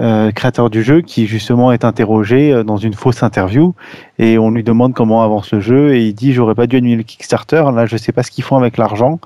euh, 0.00 0.30
créateur 0.30 0.70
du 0.70 0.82
jeu, 0.82 1.00
qui 1.00 1.26
justement 1.26 1.72
est 1.72 1.84
interrogé 1.84 2.52
euh, 2.52 2.62
dans 2.64 2.76
une 2.76 2.94
fausse 2.94 3.22
interview, 3.22 3.74
et 4.18 4.38
on 4.38 4.50
lui 4.50 4.62
demande 4.62 4.94
comment 4.94 5.22
avance 5.24 5.52
le 5.52 5.60
jeu, 5.60 5.94
et 5.94 6.06
il 6.06 6.14
dit 6.14 6.32
j'aurais 6.32 6.54
pas 6.54 6.66
dû 6.66 6.76
annuler 6.76 6.96
le 6.96 7.02
Kickstarter, 7.02 7.64
là 7.74 7.86
je 7.86 7.96
sais 7.96 8.12
pas 8.12 8.22
ce 8.22 8.30
qu'ils 8.30 8.44
font 8.44 8.56
avec 8.56 8.76
l'argent, 8.76 9.18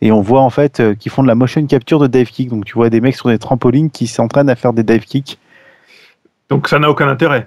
et 0.00 0.10
on 0.12 0.20
voit 0.20 0.40
en 0.42 0.50
fait 0.50 0.80
euh, 0.80 0.94
qu'ils 0.94 1.12
font 1.12 1.22
de 1.22 1.28
la 1.28 1.34
motion 1.34 1.64
capture 1.66 1.98
de 2.00 2.06
dive 2.06 2.30
kick, 2.30 2.48
donc 2.50 2.64
tu 2.64 2.74
vois 2.74 2.90
des 2.90 3.00
mecs 3.00 3.16
sur 3.16 3.28
des 3.28 3.38
trampolines 3.38 3.90
qui 3.90 4.06
s'entraînent 4.06 4.50
à 4.50 4.56
faire 4.56 4.72
des 4.72 4.82
dive 4.82 5.04
kicks. 5.04 5.38
Donc 6.50 6.68
ça 6.68 6.78
n'a 6.78 6.90
aucun 6.90 7.08
intérêt. 7.08 7.46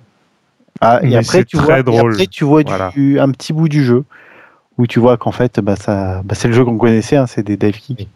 Ah, 0.79 0.99
et 1.03 1.15
après, 1.15 1.39
c'est 1.39 1.45
tu 1.45 1.57
vois, 1.57 1.79
et 1.79 1.83
drôle. 1.83 2.13
après, 2.13 2.27
tu 2.27 2.43
vois 2.43 2.63
du- 2.63 2.69
Voilà. 2.71 2.91
un 3.23 3.31
petit 3.31 3.53
bout 3.53 3.67
du 3.67 3.83
jeu 3.83 4.03
où 4.77 4.87
tu 4.87 4.99
vois 4.99 5.17
qu'en 5.17 5.31
fait, 5.31 5.59
bah, 5.59 5.75
ça, 5.75 6.21
bah, 6.23 6.33
c'est 6.35 6.47
le 6.47 6.53
jeu 6.53 6.63
qu'on 6.65 6.77
connaissait, 6.77 7.17
hein, 7.17 7.27
c'est 7.27 7.43
des 7.43 7.57
dive 7.57 7.77
kicks. 7.77 8.07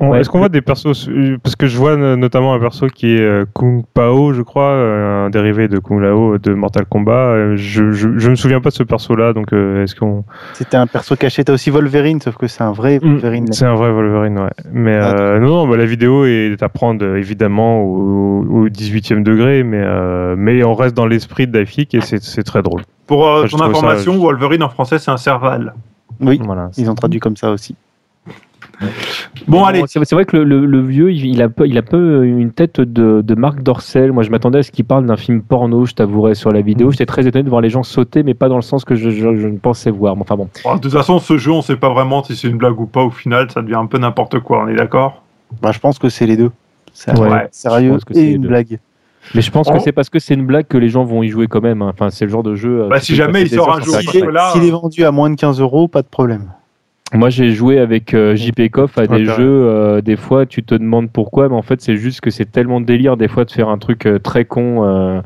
Ouais. 0.00 0.20
Est-ce 0.20 0.30
qu'on 0.30 0.38
voit 0.38 0.48
des 0.48 0.60
persos 0.60 1.08
Parce 1.42 1.56
que 1.56 1.66
je 1.66 1.76
vois 1.76 1.96
notamment 1.96 2.54
un 2.54 2.60
perso 2.60 2.86
qui 2.86 3.16
est 3.16 3.20
euh, 3.20 3.44
Kung 3.52 3.84
Pao, 3.94 4.32
je 4.32 4.42
crois, 4.42 4.70
euh, 4.70 5.26
un 5.26 5.30
dérivé 5.30 5.66
de 5.66 5.78
Kung 5.80 6.00
Lao 6.00 6.38
de 6.38 6.54
Mortal 6.54 6.84
Kombat. 6.86 7.12
Euh, 7.12 7.56
Je, 7.56 7.90
je, 7.90 8.08
je 8.16 8.30
me 8.30 8.36
souviens 8.36 8.60
pas 8.60 8.68
de 8.70 8.74
ce 8.74 8.84
perso-là, 8.84 9.32
donc 9.32 9.52
est-ce 9.52 9.96
qu'on 9.96 10.24
C'était 10.54 10.76
un 10.76 10.86
perso 10.86 11.16
caché. 11.16 11.42
T'as 11.42 11.52
aussi 11.54 11.70
Wolverine, 11.70 12.20
sauf 12.20 12.36
que 12.36 12.46
c'est 12.46 12.62
un 12.62 12.70
vrai 12.70 13.00
Mm, 13.02 13.08
Wolverine. 13.10 13.52
C'est 13.52 13.66
un 13.66 13.74
vrai 13.74 13.90
Wolverine, 13.90 14.38
ouais. 14.38 14.50
Mais 14.72 14.96
Ah, 14.96 15.16
euh, 15.18 15.40
non, 15.40 15.48
non, 15.48 15.68
bah, 15.68 15.76
la 15.76 15.86
vidéo 15.86 16.24
est 16.26 16.62
à 16.62 16.68
prendre 16.68 17.04
évidemment 17.16 17.80
au, 17.82 18.44
au 18.48 18.68
18e 18.68 19.24
degré, 19.24 19.64
mais, 19.64 19.82
euh, 19.82 20.36
mais 20.38 20.62
on 20.62 20.74
reste 20.74 20.96
dans 20.96 21.06
l'esprit 21.06 21.46
de 21.48 21.52
Daifik 21.52 21.94
et 21.94 22.00
c'est 22.02 22.22
c'est 22.22 22.44
très 22.44 22.62
drôle. 22.62 22.82
Pour 23.08 23.26
euh, 23.26 23.46
ton 23.48 23.58
ça- 23.58 23.64
information, 23.64 24.16
Wolverine 24.18 24.62
en 24.62 24.68
français, 24.68 24.98
c'est 25.00 25.10
un 25.10 25.16
serval. 25.16 25.74
Oui, 26.20 26.40
Voilà. 26.44 26.70
ils 26.76 26.88
ont 26.90 26.94
traduit 26.94 27.18
comme 27.20 27.36
ça 27.36 27.50
aussi. 27.50 27.74
Bon, 29.46 29.64
allez. 29.64 29.82
C'est 29.86 30.12
vrai 30.12 30.24
que 30.24 30.36
le, 30.36 30.44
le- 30.44 30.66
le 30.66 30.80
vieux, 30.80 31.12
il, 31.12 31.42
a 31.42 31.48
peu, 31.48 31.66
il 31.66 31.76
a 31.78 31.82
peu 31.82 32.24
une 32.24 32.52
tête 32.52 32.80
de, 32.80 33.22
de 33.22 33.34
Marc 33.34 33.62
Dorcel. 33.62 34.12
Moi, 34.12 34.22
je 34.22 34.30
m'attendais 34.30 34.58
à 34.58 34.62
ce 34.62 34.70
qu'il 34.70 34.84
parle 34.84 35.06
d'un 35.06 35.16
film 35.16 35.42
porno, 35.42 35.84
je 35.86 35.94
t'avouerai, 35.94 36.34
sur 36.34 36.50
la 36.52 36.60
vidéo. 36.60 36.90
J'étais 36.90 37.06
très 37.06 37.26
étonné 37.26 37.42
de 37.42 37.48
voir 37.48 37.60
les 37.60 37.70
gens 37.70 37.82
sauter, 37.82 38.22
mais 38.22 38.34
pas 38.34 38.48
dans 38.48 38.56
le 38.56 38.62
sens 38.62 38.84
que 38.84 38.94
je, 38.94 39.10
je- 39.10 39.36
je 39.36 39.48
ne 39.48 39.58
pensais 39.58 39.90
voir. 39.90 40.16
Enfin 40.20 40.36
bon. 40.36 40.48
Bon, 40.64 40.74
de 40.76 40.80
toute 40.80 40.92
façon, 40.92 41.18
ce 41.18 41.38
jeu, 41.38 41.52
on 41.52 41.62
sait 41.62 41.76
pas 41.76 41.88
vraiment 41.90 42.22
si 42.22 42.36
c'est 42.36 42.48
une 42.48 42.58
blague 42.58 42.78
ou 42.80 42.86
pas. 42.86 43.02
Au 43.02 43.10
final, 43.10 43.50
ça 43.50 43.62
devient 43.62 43.74
un 43.76 43.86
peu 43.86 43.98
n'importe 43.98 44.38
quoi, 44.40 44.62
on 44.64 44.68
est 44.68 44.76
d'accord? 44.76 45.22
Bah, 45.62 45.72
je 45.72 45.78
pense 45.78 45.98
que 45.98 46.08
c'est 46.08 46.26
les 46.26 46.36
deux. 46.36 46.50
C'est 46.92 47.16
Ouais, 47.18 47.48
sérieux 47.52 47.92
pense 47.92 48.04
que 48.04 48.14
c'est 48.14 48.20
et 48.20 48.30
une 48.32 48.42
deux. 48.42 48.48
blague. 48.48 48.78
Mais 49.34 49.40
je 49.42 49.50
pense 49.50 49.68
Oh. 49.70 49.74
que 49.74 49.80
c'est 49.80 49.92
parce 49.92 50.08
que 50.08 50.18
c'est 50.18 50.34
une 50.34 50.46
blague 50.46 50.66
que 50.66 50.78
les 50.78 50.88
gens 50.88 51.04
vont 51.04 51.22
y 51.22 51.28
jouer 51.28 51.46
quand 51.48 51.60
même. 51.60 51.82
hein. 51.82 51.90
Enfin, 51.92 52.10
c'est 52.10 52.24
le 52.24 52.30
genre 52.30 52.42
de 52.42 52.54
jeu. 52.54 52.82
euh, 52.84 52.88
Bah, 52.88 52.98
si 53.00 53.14
jamais 53.14 53.42
il 53.42 53.50
sort 53.50 53.72
un 53.74 53.80
jour, 53.80 53.94
S'il 53.96 54.16
est, 54.64 54.68
est 54.68 54.70
vendu 54.70 55.04
à 55.04 55.10
moins 55.10 55.28
de 55.30 55.34
15 55.36 55.60
euros, 55.60 55.86
pas 55.88 56.02
de 56.02 56.06
problème. 56.08 56.50
Moi, 57.14 57.30
j'ai 57.30 57.52
joué 57.52 57.78
avec 57.78 58.12
euh, 58.12 58.36
JP 58.36 58.68
Koff 58.70 58.98
à 58.98 59.06
des 59.06 59.24
jeux. 59.24 59.34
euh, 59.40 60.00
des 60.02 60.16
fois, 60.16 60.44
tu 60.44 60.62
te 60.62 60.74
demandes 60.74 61.10
pourquoi, 61.10 61.48
mais 61.48 61.54
en 61.54 61.62
fait, 61.62 61.80
c'est 61.80 61.96
juste 61.96 62.20
que 62.20 62.30
c'est 62.30 62.44
tellement 62.50 62.80
délire 62.82 63.16
des 63.16 63.28
fois 63.28 63.44
de 63.46 63.50
faire 63.50 63.68
un 63.70 63.78
truc 63.78 64.04
euh, 64.06 64.18
très 64.18 64.44
con 64.44 64.84
euh, 64.84 65.20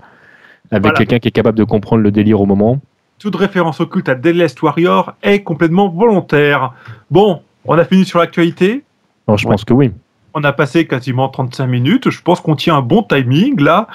avec 0.71 0.83
Voilà. 0.85 0.99
quelqu'un 0.99 1.19
qui 1.19 1.29
est 1.29 1.33
capable 1.33 1.59
de 1.59 1.65
comprendre 1.65 2.03
le 2.03 2.13
délire 2.13 2.41
au 2.41 2.47
moment. 2.47 2.79
Toute 3.19 3.35
référence 3.35 3.81
occulte 3.81 4.09
à 4.09 4.15
Deadliest 4.15 4.63
Warrior 4.63 5.15
est 5.23 5.43
complètement 5.43 5.89
volontaire. 5.89 6.73
Bon, 7.11 7.41
on 7.65 7.77
a 7.77 7.85
fini 7.85 8.05
sur 8.05 8.21
l'actualité. 8.21 8.83
Je 9.29 9.33
Ouais. 9.33 9.51
pense 9.51 9.65
que 9.65 9.73
oui. 9.75 9.91
On 10.35 10.45
a 10.45 10.53
passé 10.53 10.87
quasiment 10.87 11.29
35 11.29 11.67
minutes. 11.67 12.11
Je 12.11 12.23
pense 12.23 12.41
qu'on 12.41 12.57
tient 12.57 12.77
un 12.77 12.81
bon 12.83 13.03
timing 13.03 13.61
là. 13.61 13.87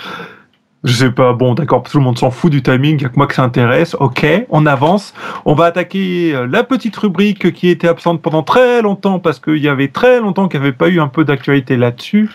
Je 0.88 0.94
sais 0.94 1.12
pas, 1.12 1.34
bon 1.34 1.54
d'accord, 1.54 1.84
tout 1.84 1.98
le 1.98 2.04
monde 2.06 2.18
s'en 2.18 2.32
fout 2.32 2.50
du 2.50 2.64
timing, 2.64 2.98
il 2.98 3.06
a 3.06 3.10
que 3.10 3.18
moi 3.18 3.28
que 3.28 3.36
ça 3.36 3.44
intéresse. 3.44 3.94
Ok, 4.00 4.26
on 4.50 4.66
avance. 4.66 5.14
On 5.44 5.54
va 5.54 5.66
attaquer 5.66 6.34
euh, 6.34 6.48
la 6.50 6.64
petite 6.64 6.96
rubrique 6.96 7.52
qui 7.52 7.68
était 7.68 7.90
absente 7.90 8.22
pendant 8.22 8.42
très 8.42 8.82
longtemps 8.82 9.20
parce 9.20 9.38
qu'il 9.42 9.58
y 9.58 9.68
avait 9.68 9.90
très 9.90 10.22
longtemps 10.22 10.48
qu'il 10.48 10.62
n'y 10.62 10.66
avait 10.66 10.76
pas 10.76 10.88
eu 10.88 11.02
un 11.02 11.10
peu 11.10 11.26
d'actualité 11.26 11.76
là-dessus. 11.76 12.30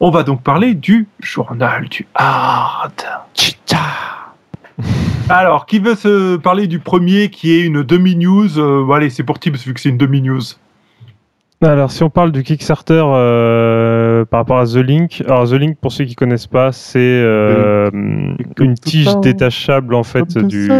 On 0.00 0.10
va 0.10 0.22
donc 0.22 0.42
parler 0.42 0.72
du 0.72 1.08
journal 1.20 1.90
du 1.90 2.06
hard. 2.14 2.90
Alors, 5.28 5.66
qui 5.66 5.78
veut 5.78 5.94
se 5.94 6.36
parler 6.36 6.68
du 6.68 6.78
premier 6.78 7.28
qui 7.28 7.52
est 7.52 7.60
une 7.60 7.82
demi-news 7.82 8.58
Euh, 8.58 8.90
Allez, 8.92 9.10
c'est 9.10 9.24
pour 9.24 9.38
Tibbs 9.38 9.58
vu 9.58 9.74
que 9.74 9.80
c'est 9.80 9.90
une 9.90 9.98
demi-news. 9.98 10.40
Alors, 11.62 11.92
si 11.92 12.02
on 12.02 12.08
parle 12.08 12.32
du 12.32 12.42
Kickstarter 12.42 13.02
euh, 13.06 14.24
par 14.24 14.40
rapport 14.40 14.58
à 14.60 14.64
The 14.64 14.76
Link, 14.76 15.22
alors 15.26 15.46
The 15.46 15.52
Link, 15.54 15.76
pour 15.78 15.92
ceux 15.92 16.06
qui 16.06 16.14
connaissent 16.14 16.46
pas, 16.46 16.72
c'est 16.72 16.98
euh, 16.98 17.90
une 18.58 18.74
tige 18.76 19.14
détachable 19.20 19.94
en 19.94 20.02
fait 20.02 20.38
du. 20.38 20.70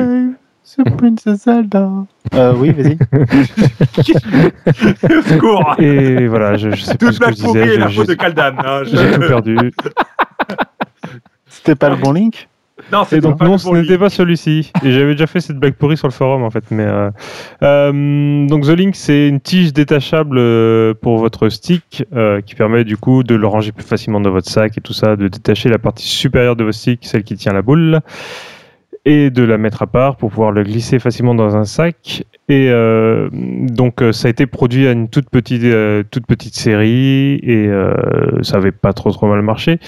C'est 0.63 0.83
Princess 0.97 1.43
Zelda. 1.45 1.91
Euh, 2.35 2.55
oui, 2.57 2.71
vas-y. 2.73 2.97
Secours 5.29 5.75
Et 5.81 6.27
voilà, 6.29 6.57
je, 6.57 6.71
je 6.71 6.83
sais 6.85 6.97
plus 6.97 7.09
Toute 7.09 7.15
ce 7.17 7.21
que 7.21 7.27
je 7.33 7.35
disais. 7.35 7.75
et 7.75 7.79
la 7.79 7.89
faute 7.91 8.09
de 8.09 8.15
Kaldan. 8.15 8.53
hein, 8.65 8.83
je- 8.85 8.97
j'ai 8.97 9.11
tout 9.13 9.21
perdu. 9.21 9.73
C'était 11.49 11.75
pas 11.75 11.91
le 11.91 11.97
bon 11.97 12.13
link? 12.13 12.49
Non, 12.93 13.03
Et 13.03 13.07
c'est 13.09 13.21
donc 13.21 13.39
pas 13.39 13.45
non, 13.45 13.53
le 13.53 13.59
ce 13.59 13.69
n'était 13.71 13.99
pas 13.99 14.11
celui-ci. 14.11 14.73
Et 14.85 14.93
j'avais 14.93 15.13
déjà 15.13 15.27
fait 15.27 15.41
cette 15.41 15.57
blague 15.59 15.75
pourrie 15.75 15.97
sur 15.97 16.09
le 16.09 16.13
forum 16.13 16.43
en 16.43 16.51
fait. 16.51 16.65
Mais 16.71 16.85
euh, 16.85 17.11
euh, 17.63 18.47
donc 18.47 18.65
The 18.65 18.71
Link, 18.71 18.97
c'est 18.97 19.29
une 19.29 19.41
tige 19.41 19.73
détachable 19.73 20.39
euh, 20.39 20.95
pour 20.95 21.19
votre 21.19 21.49
stick 21.49 22.05
euh, 22.15 22.41
qui 22.41 22.55
permet 22.55 22.85
du 22.85 22.97
coup 22.97 23.23
de 23.23 23.35
le 23.35 23.47
ranger 23.47 23.73
plus 23.73 23.85
facilement 23.85 24.21
dans 24.21 24.31
votre 24.31 24.49
sac 24.49 24.77
et 24.77 24.81
tout 24.81 24.93
ça, 24.93 25.17
de 25.17 25.29
détacher 25.29 25.69
la 25.69 25.79
partie 25.79 26.07
supérieure 26.07 26.57
de 26.57 26.65
votre 26.65 26.77
stick, 26.77 27.01
celle 27.03 27.25
qui 27.25 27.37
tient 27.37 27.53
la 27.53 27.63
boule, 27.63 28.01
et 29.05 29.31
de 29.31 29.43
la 29.43 29.59
mettre 29.59 29.83
à 29.83 29.87
part 29.87 30.17
pour 30.17 30.31
pouvoir 30.31 30.53
le 30.53 30.63
glisser 30.63 30.99
facilement 30.99 31.35
dans 31.35 31.57
un 31.57 31.65
sac. 31.65 32.25
Et 32.49 32.69
donc 33.33 34.03
ça 34.11 34.27
a 34.27 34.31
été 34.31 34.47
produit 34.47 34.89
à 34.89 34.93
une 34.93 35.09
toute 35.09 35.31
petite 35.31 35.63
toute 36.11 36.27
petite 36.27 36.57
série 36.57 37.35
et 37.43 37.71
ça 38.43 38.57
avait 38.57 38.73
pas 38.73 38.93
trop 38.93 39.13
trop 39.13 39.29
mal 39.29 39.41
marché. 39.43 39.79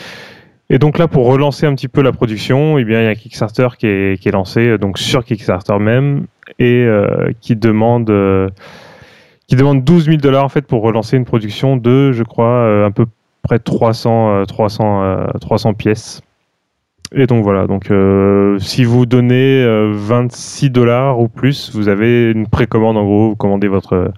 Et 0.72 0.78
donc 0.78 0.96
là, 0.96 1.06
pour 1.06 1.26
relancer 1.26 1.66
un 1.66 1.74
petit 1.74 1.86
peu 1.86 2.00
la 2.00 2.12
production, 2.12 2.78
eh 2.78 2.84
bien, 2.84 3.02
il 3.02 3.04
y 3.04 3.08
a 3.08 3.14
Kickstarter 3.14 3.68
qui 3.78 3.86
est, 3.86 4.32
lancé, 4.32 4.68
euh, 4.68 4.78
donc 4.78 4.96
sur 4.98 5.22
Kickstarter 5.22 5.78
même, 5.78 6.24
et 6.58 6.86
euh, 6.86 7.30
qui 7.42 7.56
demande 7.56 8.08
euh, 8.08 8.48
qui 9.46 9.54
demande 9.54 9.84
12 9.84 10.06
000 10.06 10.16
dollars 10.16 10.46
en 10.46 10.48
fait 10.48 10.62
pour 10.62 10.80
relancer 10.80 11.18
une 11.18 11.26
production 11.26 11.76
de, 11.76 12.12
je 12.12 12.22
crois, 12.22 12.46
euh, 12.46 12.86
à 12.86 12.90
peu 12.90 13.04
près 13.42 13.58
300 13.58 14.30
euh, 14.30 14.44
300 14.46 15.02
euh, 15.02 15.26
300 15.42 15.74
pièces. 15.74 16.22
Et 17.14 17.26
donc 17.26 17.44
voilà, 17.44 17.66
donc 17.66 17.92
si 18.58 18.84
vous 18.84 19.04
donnez 19.04 19.62
euh, 19.62 19.92
26 19.94 20.70
dollars 20.70 21.20
ou 21.20 21.28
plus, 21.28 21.70
vous 21.74 21.88
avez 21.88 22.30
une 22.30 22.46
précommande 22.46 22.96
en 22.96 23.04
gros, 23.04 23.28
vous 23.28 23.36
commandez 23.36 23.68
votre 23.68 24.10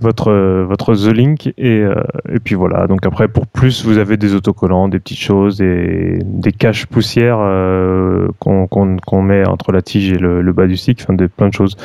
votre 0.00 0.32
votre 0.62 0.94
The 0.94 1.12
Link 1.12 1.46
et, 1.58 1.80
euh, 1.80 1.94
et 2.32 2.38
puis 2.38 2.54
voilà. 2.54 2.86
Donc 2.86 3.04
après 3.06 3.28
pour 3.28 3.46
plus, 3.46 3.84
vous 3.84 3.98
avez 3.98 4.16
des 4.16 4.34
autocollants, 4.34 4.88
des 4.88 4.98
petites 5.00 5.18
choses, 5.18 5.56
des 5.58 6.18
des 6.24 6.52
caches 6.52 6.86
poussières 6.86 7.38
euh, 7.40 8.28
qu'on 8.38 8.66
qu'on 8.66 8.96
qu'on 8.98 9.22
met 9.22 9.46
entre 9.46 9.72
la 9.72 9.82
tige 9.82 10.12
et 10.12 10.18
le, 10.18 10.40
le 10.42 10.52
bas 10.52 10.66
du 10.66 10.76
stick, 10.76 11.00
enfin 11.02 11.14
des 11.14 11.28
plein 11.28 11.48
de 11.48 11.54
choses. 11.54 11.76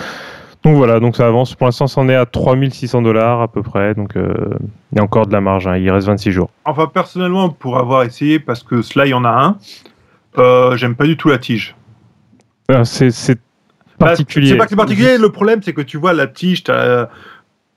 Donc 0.63 0.77
voilà, 0.77 1.01
donc 1.01 1.17
ça 1.17 1.27
avance. 1.27 1.55
Pour 1.55 1.67
l'instant, 1.67 1.87
c'en 1.87 2.07
est 2.07 2.15
à 2.15 2.25
3600 2.25 3.01
dollars 3.01 3.41
à 3.41 3.49
peu 3.49 3.61
près. 3.63 3.93
Donc 3.95 4.15
euh, 4.15 4.33
il 4.91 4.97
y 4.97 5.01
a 5.01 5.03
encore 5.03 5.27
de 5.27 5.33
la 5.33 5.41
marge. 5.41 5.67
hein. 5.67 5.75
Il 5.77 5.91
reste 5.91 6.07
26 6.07 6.31
jours. 6.31 6.49
Enfin, 6.63 6.87
personnellement, 6.93 7.49
pour 7.49 7.77
avoir 7.77 8.03
essayé, 8.03 8.39
parce 8.39 8.63
que 8.63 8.81
cela, 8.81 9.05
il 9.05 9.09
y 9.09 9.13
en 9.13 9.25
a 9.25 9.29
un, 9.29 9.57
euh, 10.37 10.77
j'aime 10.77 10.95
pas 10.95 11.05
du 11.05 11.17
tout 11.17 11.27
la 11.29 11.37
tige. 11.37 11.75
Euh, 12.71 12.85
C'est 12.85 13.09
particulier. 13.99 14.49
C'est 14.51 14.55
pas 14.57 14.63
que 14.63 14.69
c'est 14.69 14.75
particulier. 14.77 15.17
Le 15.17 15.29
problème, 15.29 15.59
c'est 15.61 15.73
que 15.73 15.81
tu 15.81 15.97
vois, 15.97 16.13
la 16.13 16.27
tige, 16.27 16.63
t'as 16.63 17.09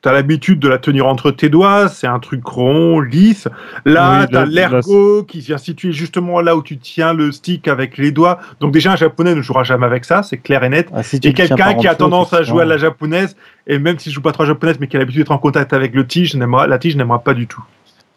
as, 0.05 0.13
l'habitude 0.13 0.59
de 0.61 0.69
la 0.69 0.79
tenir 0.79 1.07
entre 1.07 1.31
tes 1.31 1.49
doigts. 1.49 1.89
C'est 1.89 2.07
un 2.07 2.19
truc 2.19 2.45
rond, 2.47 3.01
lisse. 3.01 3.49
Là, 3.85 4.21
Oui, 4.21 4.27
t'as 4.31 4.45
l'ergot 4.45 5.25
qui 5.25 5.41
vient 5.41 5.59
situer 5.59 5.93
justement 5.93 6.41
là 6.41 6.57
où 6.57 6.63
tu 6.63 6.79
tiens 6.79 7.13
le 7.13 7.33
stick 7.33 7.69
avec 7.69 7.99
les 7.99 8.11
doigts. 8.13 8.39
Donc, 8.61 8.73
déjà, 8.73 8.93
un 8.93 8.97
japonais 8.97 9.35
ne 9.35 9.43
jouera 9.43 9.65
jamais 9.65 9.87
avec 9.87 10.05
ça, 10.05 10.23
c'est 10.23 10.39
clair 10.39 10.63
et 10.65 10.69
net. 10.69 10.89
Ah, 10.95 11.03
si 11.03 11.17
Et 11.17 11.33
quelqu'un 11.33 11.75
qui 11.75 11.89
a 11.89 11.95
tendance 11.95 12.33
à 12.33 12.43
jouer 12.43 12.63
à 12.63 12.67
la 12.67 12.79
japonaise, 12.79 13.37
et 13.67 13.79
même 13.79 13.99
si 13.99 14.11
je 14.11 14.15
joue 14.17 14.23
pas 14.23 14.33
trop 14.33 14.43
à 14.43 14.47
la 14.47 14.53
japonaise, 14.53 14.77
mais 14.81 14.87
qui 14.87 14.97
a 14.97 14.99
l'habitude 15.01 15.23
d'être 15.23 15.33
en 15.33 15.39
contact 15.39 15.73
avec 15.73 15.95
le 15.95 16.07
tige, 16.07 16.35
n'aimera- 16.37 16.67
la 16.67 16.79
tige 16.79 16.97
n'aimera 16.97 17.19
pas 17.21 17.35
du 17.35 17.47
tout. 17.47 17.63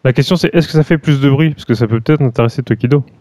La 0.04 0.14
question 0.14 0.36
c'est 0.38 0.50
est-ce 0.56 0.68
que 0.68 0.74
ça 0.74 0.84
fait 0.84 0.98
plus 0.98 1.20
de 1.20 1.30
bruit? 1.30 1.50
Parce 1.52 1.66
que 1.66 1.74
ça 1.74 1.86
peut 1.88 2.00
peut-être 2.00 2.22
intéresser 2.22 2.64
Tokido. 2.64 3.04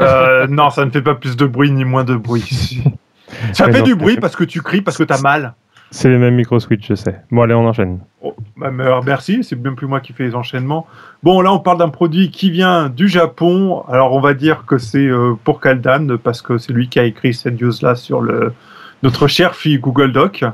Euh, 0.00 0.46
non, 0.46 0.70
ça 0.70 0.84
ne 0.84 0.90
fait 0.92 1.02
pas 1.02 1.16
plus 1.16 1.34
de 1.36 1.46
bruit 1.46 1.72
ni 1.72 1.84
moins 1.84 2.04
de 2.04 2.14
bruit. 2.14 2.80
ça 3.52 3.66
Mais 3.66 3.72
fait 3.72 3.78
non, 3.80 3.84
du 3.84 3.96
bruit 3.96 4.16
parce 4.18 4.36
que 4.36 4.44
tu 4.44 4.62
cries, 4.62 4.82
parce 4.82 4.96
que 4.96 5.02
t'as 5.02 5.20
mal. 5.20 5.54
C'est 5.90 6.08
les 6.10 6.18
mêmes 6.18 6.34
micro 6.34 6.58
switch, 6.58 6.88
je 6.88 6.94
sais. 6.94 7.20
Bon, 7.30 7.42
allez, 7.42 7.54
on 7.54 7.66
enchaîne. 7.66 8.00
Oh, 8.22 8.34
bah, 8.56 8.70
merci, 8.70 9.44
c'est 9.44 9.54
bien 9.54 9.74
plus 9.74 9.86
moi 9.86 10.00
qui 10.00 10.12
fais 10.12 10.24
les 10.24 10.34
enchaînements. 10.34 10.86
Bon, 11.22 11.40
là, 11.40 11.52
on 11.52 11.60
parle 11.60 11.78
d'un 11.78 11.88
produit 11.88 12.30
qui 12.30 12.50
vient 12.50 12.88
du 12.88 13.08
Japon. 13.08 13.84
Alors, 13.88 14.12
on 14.12 14.20
va 14.20 14.34
dire 14.34 14.64
que 14.66 14.78
c'est 14.78 15.06
euh, 15.06 15.34
pour 15.44 15.60
Kaldan, 15.60 16.16
parce 16.22 16.42
que 16.42 16.58
c'est 16.58 16.72
lui 16.72 16.88
qui 16.88 16.98
a 16.98 17.04
écrit 17.04 17.32
cette 17.32 17.60
news-là 17.60 17.94
sur 17.94 18.20
le, 18.20 18.52
notre 19.04 19.28
cher 19.28 19.54
fille 19.54 19.78
Google 19.78 20.12
Doc. 20.12 20.44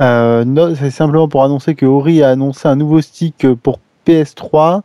Euh, 0.00 0.44
non, 0.44 0.74
c'est 0.74 0.90
simplement 0.90 1.28
pour 1.28 1.42
annoncer 1.44 1.74
que 1.74 1.84
Ori 1.84 2.22
a 2.22 2.30
annoncé 2.30 2.68
un 2.68 2.76
nouveau 2.76 3.00
stick 3.00 3.46
pour 3.62 3.80
PS3 4.06 4.82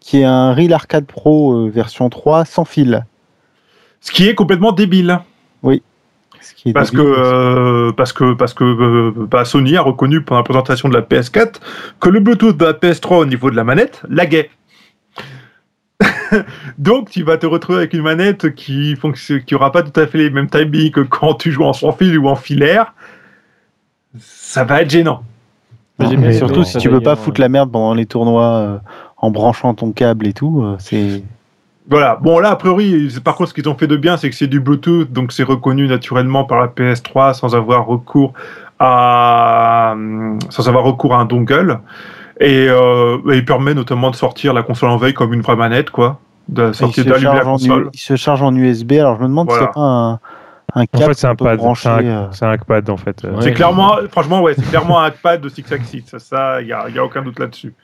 qui 0.00 0.20
est 0.20 0.24
un 0.24 0.54
Real 0.54 0.72
Arcade 0.72 1.06
Pro 1.06 1.52
euh, 1.52 1.70
version 1.70 2.08
3 2.08 2.44
sans 2.44 2.64
fil. 2.64 3.04
Ce 4.00 4.10
qui 4.10 4.26
est 4.26 4.34
complètement 4.34 4.72
débile. 4.72 5.20
Est 5.70 5.82
Parce 6.74 6.90
que, 6.90 6.98
euh, 7.00 7.92
parce 7.92 8.12
que, 8.12 8.34
parce 8.34 8.54
que 8.54 8.64
euh, 8.64 9.12
bah, 9.16 9.44
Sony 9.44 9.76
a 9.76 9.82
reconnu 9.82 10.22
pendant 10.22 10.40
la 10.40 10.44
présentation 10.44 10.88
de 10.88 10.94
la 10.94 11.02
PS4 11.02 11.54
que 12.00 12.08
le 12.08 12.20
Bluetooth 12.20 12.56
de 12.56 12.64
la 12.64 12.72
PS3 12.72 13.16
au 13.16 13.26
niveau 13.26 13.50
de 13.50 13.56
la 13.56 13.64
manette 13.64 14.02
laguait. 14.08 14.50
Donc, 16.78 17.10
tu 17.10 17.22
vas 17.22 17.38
te 17.38 17.46
retrouver 17.46 17.78
avec 17.78 17.92
une 17.92 18.02
manette 18.02 18.54
qui 18.54 18.96
fonctionne, 18.96 19.42
qui 19.42 19.54
aura 19.54 19.72
pas 19.72 19.82
tout 19.82 19.98
à 19.98 20.06
fait 20.06 20.18
les 20.18 20.30
mêmes 20.30 20.48
timings 20.48 20.90
que 20.90 21.00
quand 21.00 21.34
tu 21.34 21.50
joues 21.50 21.64
en 21.64 21.72
sans 21.72 21.92
fil 21.92 22.18
ou 22.18 22.28
en 22.28 22.36
filaire. 22.36 22.94
Ça 24.18 24.64
va 24.64 24.82
être 24.82 24.90
gênant. 24.90 25.22
Mais 25.98 26.16
bien 26.16 26.32
surtout 26.32 26.64
si 26.64 26.78
tu 26.78 26.88
veux 26.88 27.00
pas 27.00 27.16
foutre 27.16 27.40
la 27.40 27.48
merde 27.48 27.72
pendant 27.72 27.94
les 27.94 28.06
tournois 28.06 28.54
euh, 28.54 28.78
en 29.16 29.30
branchant 29.30 29.74
ton 29.74 29.90
câble 29.92 30.26
et 30.28 30.32
tout, 30.32 30.62
euh, 30.62 30.76
c'est 30.78 31.22
Voilà. 31.90 32.18
Bon, 32.20 32.38
là, 32.38 32.50
a 32.50 32.56
priori, 32.56 33.10
c'est- 33.10 33.22
par 33.22 33.34
contre, 33.36 33.48
ce 33.50 33.54
qu'ils 33.54 33.68
ont 33.68 33.74
fait 33.74 33.86
de 33.86 33.96
bien, 33.96 34.16
c'est 34.16 34.28
que 34.28 34.36
c'est 34.36 34.46
du 34.46 34.60
Bluetooth, 34.60 35.10
donc 35.10 35.32
c'est 35.32 35.42
reconnu 35.42 35.86
naturellement 35.88 36.44
par 36.44 36.60
la 36.60 36.68
PS3 36.68 37.32
sans 37.34 37.54
avoir 37.56 37.86
recours 37.86 38.34
à, 38.78 39.94
sans 40.50 40.68
avoir 40.68 40.84
recours 40.84 41.14
à 41.14 41.18
un 41.18 41.24
dongle. 41.24 41.80
Et 42.40 42.66
euh, 42.68 43.18
il 43.32 43.44
permet 43.44 43.74
notamment 43.74 44.10
de 44.10 44.16
sortir 44.16 44.52
la 44.54 44.62
console 44.62 44.90
en 44.90 44.96
veille 44.96 45.14
comme 45.14 45.32
une 45.34 45.40
vraie 45.40 45.56
manette, 45.56 45.90
quoi. 45.90 46.20
De 46.48 46.68
il 46.68 46.74
sortir 46.74 47.04
la 47.08 47.18
charge 47.18 47.46
en, 47.46 47.52
console. 47.52 47.82
U- 47.86 47.90
il 47.92 47.98
se 47.98 48.16
charge 48.16 48.42
en 48.42 48.54
USB. 48.54 48.92
Alors 48.92 49.16
je 49.16 49.22
me 49.22 49.28
demande 49.28 49.48
Voilà. 49.48 49.64
n'y 49.64 49.68
a 49.68 49.72
pas 49.72 49.80
un, 49.80 50.12
un 50.12 50.82
En 50.82 50.86
câble 50.86 51.04
fait, 51.06 51.14
c'est 51.14 51.26
un 51.26 51.34
pad. 51.34 51.60
C'est 51.76 51.88
un, 51.88 52.04
euh, 52.04 52.26
c'est 52.30 52.44
un 52.44 52.50
hackpad, 52.50 52.88
en 52.90 52.96
fait. 52.96 53.22
Ouais. 53.24 53.30
C'est 53.40 53.52
clairement, 53.52 53.96
franchement, 54.10 54.40
ouais, 54.40 54.54
c'est 54.54 54.66
clairement 54.68 55.00
un 55.00 55.10
pad 55.10 55.40
de 55.40 55.48
Six 55.48 55.64
Axis. 55.72 56.04
Ça, 56.18 56.62
il 56.62 56.68
y 56.68 56.72
a, 56.72 56.88
y 56.88 56.98
a 56.98 57.04
aucun 57.04 57.22
doute 57.22 57.38
là-dessus. 57.40 57.74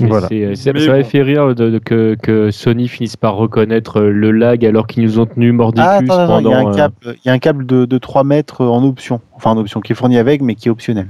Mais 0.00 0.06
Voilà. 0.08 0.28
c'est- 0.28 0.54
c'est- 0.54 0.72
Mais 0.72 0.80
ça 0.80 0.86
m'avait 0.88 1.02
bon. 1.02 1.08
fait 1.08 1.22
rire 1.22 1.54
de, 1.54 1.70
de- 1.70 1.78
que, 1.78 2.16
que 2.22 2.50
Sony 2.50 2.88
finisse 2.88 3.16
par 3.16 3.34
reconnaître 3.36 4.00
euh, 4.00 4.10
le 4.10 4.30
lag 4.30 4.64
alors 4.64 4.86
qu'ils 4.86 5.02
nous 5.02 5.18
ont 5.18 5.26
tenus 5.26 5.52
mordicus 5.52 5.86
Ah, 5.88 5.96
attends, 5.96 6.18
attends, 6.18 6.38
il 6.40 6.44
y 6.44 6.52
a 6.54 6.56
pendant. 6.58 6.68
un 6.68 6.72
euh, 6.72 6.76
câble, 6.76 6.94
il 7.04 7.20
y 7.26 7.28
a 7.30 7.32
un 7.32 7.38
câble 7.38 7.66
de, 7.66 7.84
de 7.84 7.98
3 7.98 8.24
mètres 8.24 8.64
en 8.64 8.84
option. 8.84 9.20
Enfin, 9.34 9.50
en 9.50 9.56
option 9.58 9.80
qui 9.80 9.92
est 9.92 9.96
fourni 9.96 10.18
avec, 10.18 10.42
mais 10.42 10.54
qui 10.54 10.68
est 10.68 10.70
optionnel. 10.70 11.08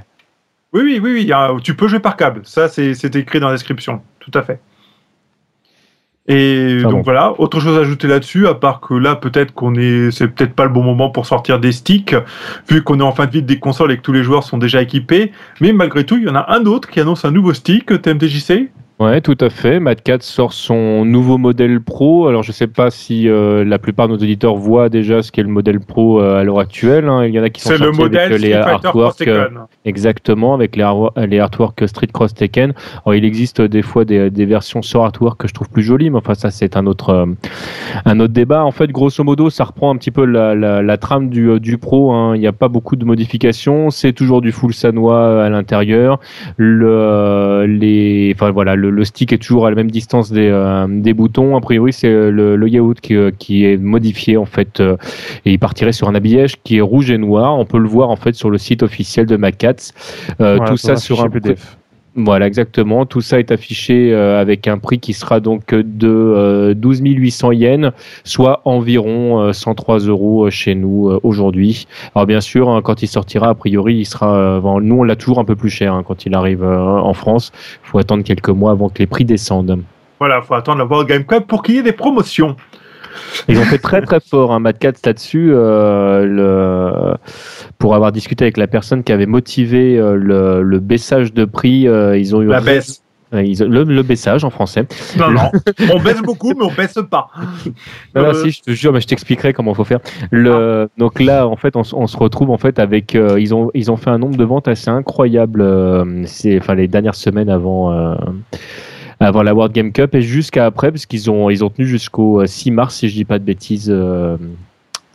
Oui, 0.72 0.82
oui, 0.84 1.00
oui, 1.02 1.12
oui, 1.14 1.22
il 1.22 1.28
y 1.28 1.32
a- 1.32 1.50
tu 1.62 1.74
peux 1.74 1.88
jouer 1.88 1.98
par 2.00 2.16
câble. 2.16 2.40
Ça, 2.44 2.68
c'est 2.68 2.94
c'est 2.94 3.14
écrit 3.16 3.40
dans 3.40 3.48
la 3.48 3.54
description. 3.54 4.00
Tout 4.20 4.30
à 4.34 4.42
fait. 4.42 4.60
Et 6.30 6.76
Ah 6.80 6.82
donc 6.82 6.92
bon. 6.92 7.02
voilà, 7.02 7.32
autre 7.38 7.58
chose 7.58 7.76
à 7.78 7.80
ajouter 7.80 8.06
là-dessus, 8.06 8.46
à 8.46 8.54
part 8.54 8.80
que 8.80 8.92
là, 8.92 9.16
peut-être 9.16 9.52
qu'on 9.54 9.74
est, 9.74 10.10
c'est 10.10 10.28
peut-être 10.28 10.52
pas 10.54 10.64
le 10.64 10.70
bon 10.70 10.82
moment 10.82 11.08
pour 11.08 11.24
sortir 11.24 11.58
des 11.58 11.72
sticks, 11.72 12.14
vu 12.68 12.82
qu'on 12.82 13.00
est 13.00 13.02
en 13.02 13.12
fin 13.12 13.24
de 13.26 13.30
vie 13.30 13.42
des 13.42 13.58
consoles 13.58 13.92
et 13.92 13.96
que 13.96 14.02
tous 14.02 14.12
les 14.12 14.22
joueurs 14.22 14.44
sont 14.44 14.58
déjà 14.58 14.82
équipés. 14.82 15.32
Mais 15.60 15.72
malgré 15.72 16.04
tout, 16.04 16.16
il 16.18 16.24
y 16.24 16.28
en 16.28 16.34
a 16.34 16.44
un 16.54 16.66
autre 16.66 16.88
qui 16.90 17.00
annonce 17.00 17.24
un 17.24 17.30
nouveau 17.30 17.54
stick, 17.54 17.86
TMDJC. 18.02 18.68
Ouais, 19.00 19.20
tout 19.20 19.36
à 19.40 19.48
fait. 19.48 19.78
Mad 19.78 20.02
Cat 20.02 20.18
sort 20.22 20.52
son 20.52 21.04
nouveau 21.04 21.38
modèle 21.38 21.80
Pro. 21.80 22.26
Alors, 22.26 22.42
je 22.42 22.50
sais 22.50 22.66
pas 22.66 22.90
si 22.90 23.28
euh, 23.28 23.64
la 23.64 23.78
plupart 23.78 24.08
de 24.08 24.14
nos 24.14 24.18
auditeurs 24.18 24.56
voient 24.56 24.88
déjà 24.88 25.22
ce 25.22 25.30
qu'est 25.30 25.44
le 25.44 25.48
modèle 25.48 25.78
Pro 25.78 26.20
euh, 26.20 26.40
à 26.40 26.42
l'heure 26.42 26.58
actuelle. 26.58 27.08
hein. 27.08 27.24
Il 27.24 27.32
y 27.32 27.38
en 27.38 27.44
a 27.44 27.48
qui 27.48 27.60
sont 27.60 27.70
le 27.70 27.76
sortis 27.76 27.90
avec, 28.00 28.00
modèle 28.00 28.32
euh, 28.32 28.38
les 28.38 28.52
artworks. 28.54 29.28
euh. 29.28 29.48
Exactement, 29.84 30.52
avec 30.52 30.74
les, 30.74 30.84
les 31.28 31.38
artworks 31.38 31.86
Street 31.86 32.08
Cross 32.12 32.34
Tekken. 32.34 32.72
Alors, 33.06 33.14
il 33.14 33.24
existe 33.24 33.62
des 33.62 33.82
fois 33.82 34.04
des, 34.04 34.30
des 34.30 34.46
versions 34.46 34.82
sans 34.82 35.04
artwork 35.04 35.40
que 35.40 35.46
je 35.46 35.54
trouve 35.54 35.68
plus 35.70 35.84
jolies, 35.84 36.10
mais 36.10 36.18
enfin, 36.18 36.34
ça, 36.34 36.50
c'est 36.50 36.76
un 36.76 36.86
autre, 36.88 37.28
un 38.04 38.18
autre 38.18 38.32
débat. 38.32 38.64
En 38.64 38.72
fait, 38.72 38.90
grosso 38.90 39.22
modo, 39.22 39.48
ça 39.48 39.62
reprend 39.62 39.94
un 39.94 39.96
petit 39.96 40.10
peu 40.10 40.24
la, 40.24 40.56
la, 40.56 40.82
la 40.82 40.96
trame 40.96 41.28
du, 41.28 41.60
du 41.60 41.78
Pro. 41.78 42.10
hein. 42.12 42.34
Il 42.34 42.40
n'y 42.40 42.48
a 42.48 42.52
pas 42.52 42.66
beaucoup 42.66 42.96
de 42.96 43.04
modifications. 43.04 43.90
C'est 43.90 44.12
toujours 44.12 44.40
du 44.40 44.50
full 44.50 44.74
sanois 44.74 45.44
à 45.44 45.48
l'intérieur. 45.50 46.18
Le, 46.56 47.64
les, 47.68 48.32
enfin, 48.34 48.50
voilà, 48.50 48.74
le, 48.74 48.87
le 48.90 49.04
stick 49.04 49.32
est 49.32 49.38
toujours 49.38 49.66
à 49.66 49.70
la 49.70 49.76
même 49.76 49.90
distance 49.90 50.30
des, 50.30 50.48
euh, 50.48 50.86
des 50.88 51.14
boutons. 51.14 51.56
A 51.56 51.60
priori, 51.60 51.92
c'est 51.92 52.08
euh, 52.08 52.30
le, 52.30 52.56
le 52.56 52.68
yaourt 52.68 53.00
qui, 53.00 53.14
euh, 53.14 53.30
qui 53.36 53.64
est 53.64 53.76
modifié, 53.76 54.36
en 54.36 54.44
fait, 54.44 54.80
euh, 54.80 54.96
et 55.44 55.52
il 55.52 55.58
partirait 55.58 55.92
sur 55.92 56.08
un 56.08 56.14
habillage 56.14 56.56
qui 56.62 56.76
est 56.78 56.80
rouge 56.80 57.10
et 57.10 57.18
noir. 57.18 57.58
On 57.58 57.64
peut 57.64 57.78
le 57.78 57.88
voir, 57.88 58.10
en 58.10 58.16
fait, 58.16 58.34
sur 58.34 58.50
le 58.50 58.58
site 58.58 58.82
officiel 58.82 59.26
de 59.26 59.36
Macats. 59.36 59.92
Euh, 60.40 60.56
voilà, 60.56 60.70
tout 60.70 60.76
ça 60.76 60.96
sur 60.96 61.22
un 61.22 61.30
PDF. 61.30 61.77
Voilà, 62.20 62.48
exactement. 62.48 63.06
Tout 63.06 63.20
ça 63.20 63.38
est 63.38 63.52
affiché 63.52 64.12
euh, 64.12 64.40
avec 64.40 64.66
un 64.66 64.78
prix 64.78 64.98
qui 64.98 65.12
sera 65.12 65.38
donc 65.38 65.72
de 65.72 66.08
euh, 66.08 66.74
12 66.74 67.00
800 67.04 67.52
yens, 67.52 67.92
soit 68.24 68.60
environ 68.64 69.40
euh, 69.40 69.52
103 69.52 70.00
euros 70.00 70.50
chez 70.50 70.74
nous 70.74 71.10
euh, 71.10 71.20
aujourd'hui. 71.22 71.86
Alors 72.16 72.26
bien 72.26 72.40
sûr, 72.40 72.70
hein, 72.70 72.82
quand 72.82 73.02
il 73.02 73.06
sortira, 73.06 73.50
a 73.50 73.54
priori, 73.54 73.98
il 73.98 74.04
sera. 74.04 74.34
euh, 74.36 74.80
nous, 74.80 74.96
on 74.96 75.04
l'a 75.04 75.14
toujours 75.14 75.38
un 75.38 75.44
peu 75.44 75.54
plus 75.54 75.70
cher 75.70 75.94
hein, 75.94 76.02
quand 76.04 76.26
il 76.26 76.34
arrive 76.34 76.64
euh, 76.64 76.76
en 76.76 77.14
France. 77.14 77.52
Il 77.84 77.90
faut 77.90 77.98
attendre 77.98 78.24
quelques 78.24 78.48
mois 78.48 78.72
avant 78.72 78.88
que 78.88 78.98
les 78.98 79.06
prix 79.06 79.24
descendent. 79.24 79.80
Voilà, 80.18 80.42
faut 80.42 80.54
attendre 80.54 80.78
la 80.78 80.86
World 80.86 81.08
Game 81.08 81.24
Cup 81.24 81.46
pour 81.46 81.62
qu'il 81.62 81.76
y 81.76 81.78
ait 81.78 81.82
des 81.82 81.92
promotions. 81.92 82.56
Ils 83.48 83.58
ont 83.58 83.64
fait 83.64 83.78
très 83.78 84.02
très 84.02 84.20
fort, 84.20 84.52
hein, 84.52 84.60
Mad 84.60 84.78
Cats 84.78 84.92
là-dessus, 85.04 85.50
euh, 85.52 86.24
le... 86.24 87.16
pour 87.78 87.94
avoir 87.94 88.12
discuté 88.12 88.44
avec 88.44 88.56
la 88.56 88.66
personne 88.66 89.02
qui 89.04 89.12
avait 89.12 89.26
motivé 89.26 89.98
euh, 89.98 90.14
le, 90.14 90.62
le 90.62 90.78
baissage 90.80 91.32
de 91.32 91.44
prix. 91.44 91.86
euh, 91.88 92.16
ils 92.18 92.34
ont 92.34 92.42
eu 92.42 92.46
La 92.46 92.60
baisse. 92.60 93.02
Ils 93.30 93.58
le, 93.58 93.84
le 93.84 94.02
baissage 94.02 94.42
en 94.44 94.48
français. 94.48 94.86
Non, 95.18 95.30
non. 95.30 95.50
on 95.92 95.98
baisse 96.00 96.22
beaucoup, 96.22 96.54
mais 96.56 96.64
on 96.64 96.72
baisse 96.72 96.98
pas. 97.10 97.28
Non, 98.14 98.22
non, 98.22 98.32
si, 98.32 98.50
je 98.50 98.62
te 98.62 98.70
jure, 98.70 98.90
mais 98.92 99.02
je 99.02 99.06
t'expliquerai 99.06 99.52
comment 99.52 99.74
faut 99.74 99.84
faire. 99.84 100.00
Le, 100.30 100.88
donc 100.96 101.20
là, 101.20 101.46
en 101.46 101.56
fait, 101.56 101.76
on, 101.76 101.84
se 101.84 102.16
retrouve 102.16 102.50
en 102.50 102.56
fait 102.56 102.78
avec. 102.78 103.14
euh, 103.14 103.38
ils 103.38 103.54
ont 103.54 103.70
ils 103.74 103.90
ont 103.90 103.98
fait 103.98 104.08
un 104.08 104.16
nombre 104.16 104.36
de 104.38 104.44
ventes 104.44 104.66
assez 104.66 104.88
incroyable. 104.88 105.60
euh, 105.60 106.22
c'est 106.24 106.56
enfin 106.58 106.74
les 106.74 106.88
dernières 106.88 107.14
semaines 107.16 107.50
avant. 107.50 108.16
Euh, 109.20 109.26
avant 109.26 109.42
la 109.42 109.54
World 109.54 109.74
Game 109.74 109.92
Cup 109.92 110.14
et 110.14 110.22
jusqu'à 110.22 110.66
après, 110.66 110.90
parce 110.90 111.06
qu'ils 111.06 111.30
ont, 111.30 111.50
ils 111.50 111.64
ont 111.64 111.70
tenu 111.70 111.86
jusqu'au 111.86 112.42
euh, 112.42 112.46
6 112.46 112.70
mars, 112.70 112.96
si 112.96 113.08
je 113.08 113.14
dis 113.14 113.24
pas 113.24 113.38
de 113.38 113.44
bêtises, 113.44 113.90
euh, 113.90 114.36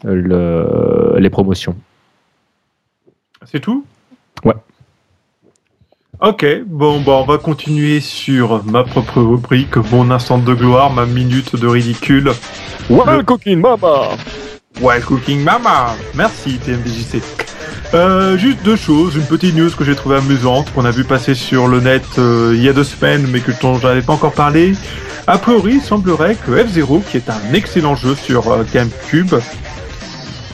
le, 0.03 1.15
les 1.17 1.29
promotions. 1.29 1.75
C'est 3.45 3.59
tout? 3.59 3.85
Ouais. 4.43 4.53
Ok, 6.21 6.45
bon, 6.65 7.01
bah, 7.01 7.13
on 7.13 7.25
va 7.25 7.37
continuer 7.37 7.99
sur 7.99 8.63
ma 8.65 8.83
propre 8.83 9.21
rubrique, 9.21 9.75
mon 9.91 10.09
instant 10.11 10.37
de 10.37 10.53
gloire, 10.53 10.91
ma 10.91 11.05
minute 11.05 11.55
de 11.55 11.67
ridicule. 11.67 12.31
Ouais, 12.89 13.23
Cooking 13.25 13.59
Mama 13.59 14.09
Ouais, 14.81 14.99
Cooking 15.01 15.43
Mama 15.43 15.95
Merci 16.15 16.57
TMDJC. 16.59 17.21
Euh, 17.93 18.37
juste 18.37 18.63
deux 18.63 18.75
choses, 18.75 19.15
une 19.15 19.25
petite 19.25 19.55
news 19.55 19.69
que 19.69 19.83
j'ai 19.83 19.95
trouvée 19.95 20.15
amusante, 20.15 20.73
qu'on 20.73 20.83
a 20.83 20.89
vu 20.89 21.03
passer 21.03 21.35
sur 21.35 21.67
le 21.67 21.79
net 21.79 22.03
euh, 22.17 22.53
il 22.55 22.63
y 22.63 22.67
a 22.67 22.73
deux 22.73 22.83
semaines, 22.83 23.27
mais 23.29 23.39
que 23.39 23.51
dont 23.61 23.77
pas 23.77 24.13
encore 24.13 24.33
parlé. 24.33 24.73
A 25.27 25.37
priori, 25.37 25.73
il 25.75 25.81
semblerait 25.81 26.35
que 26.35 26.51
F-Zero, 26.51 27.03
qui 27.07 27.17
est 27.17 27.29
un 27.29 27.53
excellent 27.53 27.95
jeu 27.95 28.15
sur 28.15 28.51
euh, 28.51 28.63
GameCube, 28.73 29.35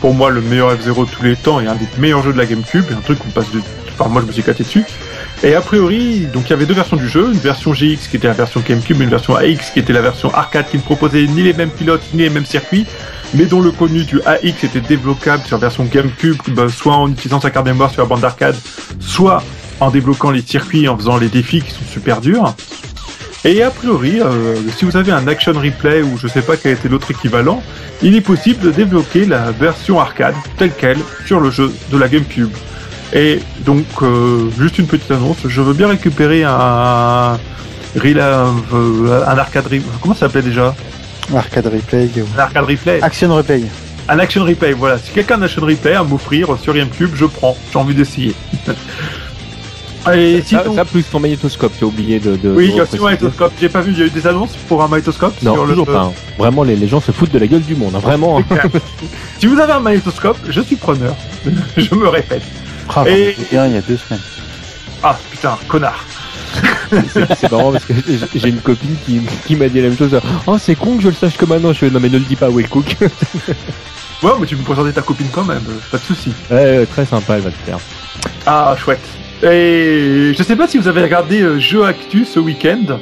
pour 0.01 0.13
moi 0.13 0.31
le 0.31 0.41
meilleur 0.41 0.77
F-Zero 0.77 1.05
de 1.05 1.09
tous 1.09 1.23
les 1.23 1.37
temps 1.37 1.61
et 1.61 1.67
un 1.67 1.75
des 1.75 1.87
meilleurs 1.97 2.23
jeux 2.23 2.33
de 2.33 2.37
la 2.37 2.45
GameCube, 2.45 2.83
un 2.91 3.01
truc 3.01 3.19
qu'on 3.19 3.29
passe 3.29 3.51
de... 3.51 3.61
Enfin, 3.97 4.09
moi 4.09 4.21
je 4.21 4.27
me 4.27 4.31
suis 4.33 4.41
éclaté 4.41 4.63
dessus. 4.63 4.83
Et 5.41 5.55
a 5.55 5.61
priori, 5.61 6.27
donc 6.33 6.47
il 6.47 6.49
y 6.49 6.53
avait 6.53 6.65
deux 6.65 6.73
versions 6.73 6.97
du 6.97 7.07
jeu, 7.07 7.31
une 7.31 7.39
version 7.39 7.71
GX 7.71 8.09
qui 8.09 8.17
était 8.17 8.27
la 8.27 8.33
version 8.33 8.59
GameCube 8.59 8.99
et 8.99 9.03
une 9.05 9.09
version 9.09 9.37
AX 9.37 9.71
qui 9.71 9.79
était 9.79 9.93
la 9.93 10.01
version 10.01 10.33
arcade 10.33 10.67
qui 10.69 10.75
ne 10.75 10.81
proposait 10.81 11.25
ni 11.27 11.43
les 11.43 11.53
mêmes 11.53 11.69
pilotes 11.69 12.01
ni 12.13 12.23
les 12.23 12.29
mêmes 12.29 12.45
circuits, 12.45 12.85
mais 13.33 13.45
dont 13.45 13.61
le 13.61 13.71
contenu 13.71 14.03
du 14.03 14.21
AX 14.23 14.63
était 14.65 14.81
débloquable 14.81 15.43
sur 15.45 15.57
version 15.57 15.85
GameCube, 15.85 16.35
bah, 16.49 16.67
soit 16.67 16.93
en 16.93 17.09
utilisant 17.09 17.39
sa 17.39 17.51
carte 17.51 17.65
mémoire 17.67 17.89
sur 17.89 18.01
la 18.01 18.07
bande 18.09 18.19
d'arcade, 18.19 18.55
soit 18.99 19.41
en 19.79 19.91
débloquant 19.91 20.31
les 20.31 20.41
circuits 20.41 20.89
en 20.89 20.97
faisant 20.97 21.17
les 21.17 21.29
défis 21.29 21.61
qui 21.61 21.71
sont 21.71 21.85
super 21.89 22.19
durs. 22.19 22.53
Et 23.45 23.63
a 23.63 23.71
priori, 23.71 24.19
euh, 24.19 24.55
si 24.75 24.83
vous 24.83 24.97
avez 24.97 25.13
un 25.13 25.25
Action 25.25 25.53
Replay 25.53 26.01
ou 26.01 26.17
je 26.17 26.27
sais 26.27 26.41
pas 26.41 26.57
quel 26.57 26.73
était 26.73 26.89
l'autre 26.89 27.11
équivalent, 27.11 27.63
il 28.01 28.13
est 28.13 28.21
possible 28.21 28.59
de 28.59 28.71
débloquer 28.71 29.25
la 29.25 29.51
version 29.51 30.01
arcade 30.01 30.35
telle 30.57 30.73
qu'elle 30.73 30.99
sur 31.25 31.39
le 31.39 31.49
jeu 31.49 31.71
de 31.89 31.97
la 31.97 32.09
GameCube. 32.09 32.51
Et 33.13 33.39
donc, 33.65 33.85
euh, 34.01 34.49
juste 34.59 34.77
une 34.77 34.85
petite 34.87 35.09
annonce, 35.11 35.37
je 35.45 35.61
veux 35.61 35.73
bien 35.73 35.87
récupérer 35.87 36.43
un, 36.43 37.39
euh, 38.05 39.25
un 39.25 39.37
arcade, 39.37 39.65
re- 39.71 39.81
comment 40.01 40.13
ça 40.13 40.21
s'appelait 40.21 40.43
déjà? 40.43 40.75
Arcade 41.35 41.67
replay. 41.67 42.09
Un 42.35 42.39
arcade 42.39 42.65
replay. 42.65 42.99
Action 43.01 43.33
replay. 43.35 43.63
Un 44.07 44.19
action 44.19 44.43
replay, 44.43 44.73
voilà. 44.73 44.97
Si 44.97 45.11
quelqu'un 45.11 45.35
a 45.35 45.37
un 45.39 45.41
action 45.43 45.61
replay 45.63 45.93
à 45.95 46.03
m'offrir 46.03 46.55
sur 46.61 46.73
GameCube, 46.73 47.11
je 47.15 47.25
prends. 47.25 47.55
J'ai 47.71 47.79
envie 47.79 47.93
d'essayer. 47.95 48.33
Et 50.13 50.39
ça, 50.41 50.61
sinon, 50.63 50.75
ça, 50.75 50.85
plus 50.85 51.03
ton 51.03 51.19
magnétoscope, 51.19 51.73
tu 51.77 51.83
as 51.83 51.87
oublié 51.87 52.19
de. 52.19 52.35
de 52.37 52.49
oui, 52.49 52.69
il 52.71 52.75
y 52.77 52.79
a 52.79 52.83
aussi 52.83 52.95
un 52.95 52.99
repréciser. 53.01 53.03
magnétoscope. 53.03 53.51
J'ai 53.59 53.69
pas 53.69 53.81
vu, 53.81 53.91
il 53.91 53.99
y 53.99 54.01
a 54.01 54.05
eu 54.05 54.09
des 54.09 54.25
annonces 54.25 54.55
pour 54.67 54.81
un 54.81 54.87
magnétoscope 54.87 55.33
Non, 55.43 55.53
sur 55.55 55.67
toujours 55.67 55.85
le. 55.85 55.93
pas. 55.93 55.99
hein. 56.03 56.11
Vraiment, 56.37 56.63
les, 56.63 56.77
les 56.77 56.87
gens 56.87 57.01
se 57.01 57.11
foutent 57.11 57.31
de 57.33 57.37
la 57.37 57.47
gueule 57.47 57.61
du 57.61 57.75
monde. 57.75 57.93
hein. 57.95 57.99
Vraiment. 57.99 58.41
si 59.39 59.45
vous 59.45 59.59
avez 59.59 59.73
un 59.73 59.81
magnétoscope, 59.81 60.37
je 60.49 60.61
suis 60.61 60.77
preneur. 60.77 61.13
je 61.77 61.93
me 61.95 62.07
répète. 62.07 62.41
Ah, 62.95 63.03
Et- 63.07 63.35
un 63.57 63.67
il 63.67 63.73
y 63.73 63.77
a 63.77 63.81
deux 63.81 63.97
semaines. 63.97 64.21
Ah 65.03 65.17
putain, 65.31 65.57
connard. 65.67 66.03
C'est 67.39 67.51
marrant 67.51 67.71
parce 67.71 67.85
que 67.85 67.93
j'ai- 68.35 68.49
une 68.49 68.59
copine 68.59 68.95
qui, 69.05 69.21
qui 69.45 69.55
m'a 69.55 69.69
dit 69.69 69.81
la 69.81 69.89
même 69.89 69.97
chose. 69.97 70.19
Oh, 70.47 70.57
c'est 70.59 70.75
con 70.75 70.97
que 70.97 71.03
je 71.03 71.07
le 71.09 71.13
sache 71.13 71.37
que 71.37 71.45
maintenant. 71.45 71.71
Je 71.71 71.77
fais, 71.79 71.89
non, 71.91 71.99
mais 71.99 72.09
ne 72.09 72.17
le 72.17 72.25
dis 72.25 72.35
pas, 72.35 72.49
Will 72.49 72.67
Cook. 72.67 72.95
Ouais, 74.21 74.31
mais 74.37 74.45
tu 74.45 74.57
peux 74.57 74.63
présenter 74.63 74.91
ta 74.91 75.01
copine 75.01 75.27
quand 75.31 75.45
même, 75.45 75.63
euh, 75.69 75.77
pas 75.91 75.97
de 75.97 76.03
souci. 76.03 76.33
ouais, 76.51 76.85
très 76.87 77.05
sympa, 77.05 77.35
elle 77.37 77.41
va 77.41 77.49
le 77.51 77.55
faire. 77.65 77.77
Ah, 78.45 78.75
chouette. 78.77 78.99
Et 79.43 80.33
je 80.37 80.43
sais 80.43 80.57
pas 80.57 80.67
si 80.67 80.77
vous 80.77 80.89
avez 80.89 81.01
regardé 81.01 81.39
euh, 81.41 81.57
Jeux 81.57 81.85
Actu 81.85 82.25
ce 82.25 82.37
week-end. 82.37 82.99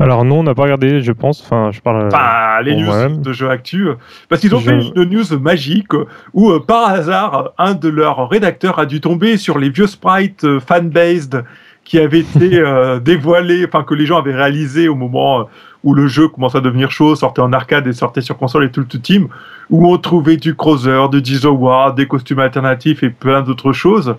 Alors 0.00 0.24
non, 0.24 0.40
on 0.40 0.42
n'a 0.42 0.54
pas 0.56 0.64
regardé, 0.64 1.02
je 1.02 1.12
pense. 1.12 1.40
Enfin, 1.42 1.70
je 1.72 1.80
parle. 1.80 2.04
euh, 2.04 2.08
Enfin, 2.12 2.60
les 2.62 2.74
news 2.74 3.16
de 3.20 3.32
Jeux 3.32 3.48
Actu. 3.48 3.88
euh, 3.88 3.94
Parce 4.28 4.40
qu'ils 4.40 4.54
ont 4.54 4.58
Je- 4.58 4.70
fait 4.70 4.80
une 4.96 5.04
news 5.04 5.38
magique 5.40 5.94
euh, 5.94 6.06
où, 6.32 6.50
euh, 6.50 6.58
par 6.60 6.88
hasard, 6.88 7.52
un 7.58 7.74
de 7.74 7.88
leurs 7.88 8.28
rédacteurs 8.28 8.78
a 8.80 8.86
dû 8.86 9.00
tomber 9.00 9.36
sur 9.36 9.56
les 9.58 9.70
vieux 9.70 9.86
sprites 9.86 10.44
euh, 10.44 10.58
fan-based 10.58 11.44
qui 11.84 12.00
avaient 12.00 12.20
été 12.20 12.58
euh, 12.58 12.98
dévoilés, 12.98 13.64
enfin, 13.68 13.84
que 13.84 13.94
les 13.94 14.04
gens 14.04 14.18
avaient 14.18 14.34
réalisés 14.34 14.88
au 14.88 14.96
moment 14.96 15.48
où 15.84 15.94
le 15.94 16.08
jeu 16.08 16.26
commençait 16.28 16.58
à 16.58 16.60
devenir 16.60 16.90
chaud, 16.90 17.14
sortait 17.14 17.42
en 17.42 17.52
arcade 17.52 17.86
et 17.86 17.92
sortait 17.92 18.22
sur 18.22 18.36
console 18.36 18.64
et 18.64 18.70
tout 18.70 18.80
le 18.80 18.86
team, 19.00 19.28
où 19.70 19.86
on 19.92 19.96
trouvait 19.98 20.38
du 20.38 20.56
Crosser, 20.56 21.06
du 21.12 21.46
War, 21.46 21.94
des 21.94 22.08
costumes 22.08 22.40
alternatifs 22.40 23.02
et 23.04 23.10
plein 23.10 23.42
d'autres 23.42 23.72
choses. 23.72 24.16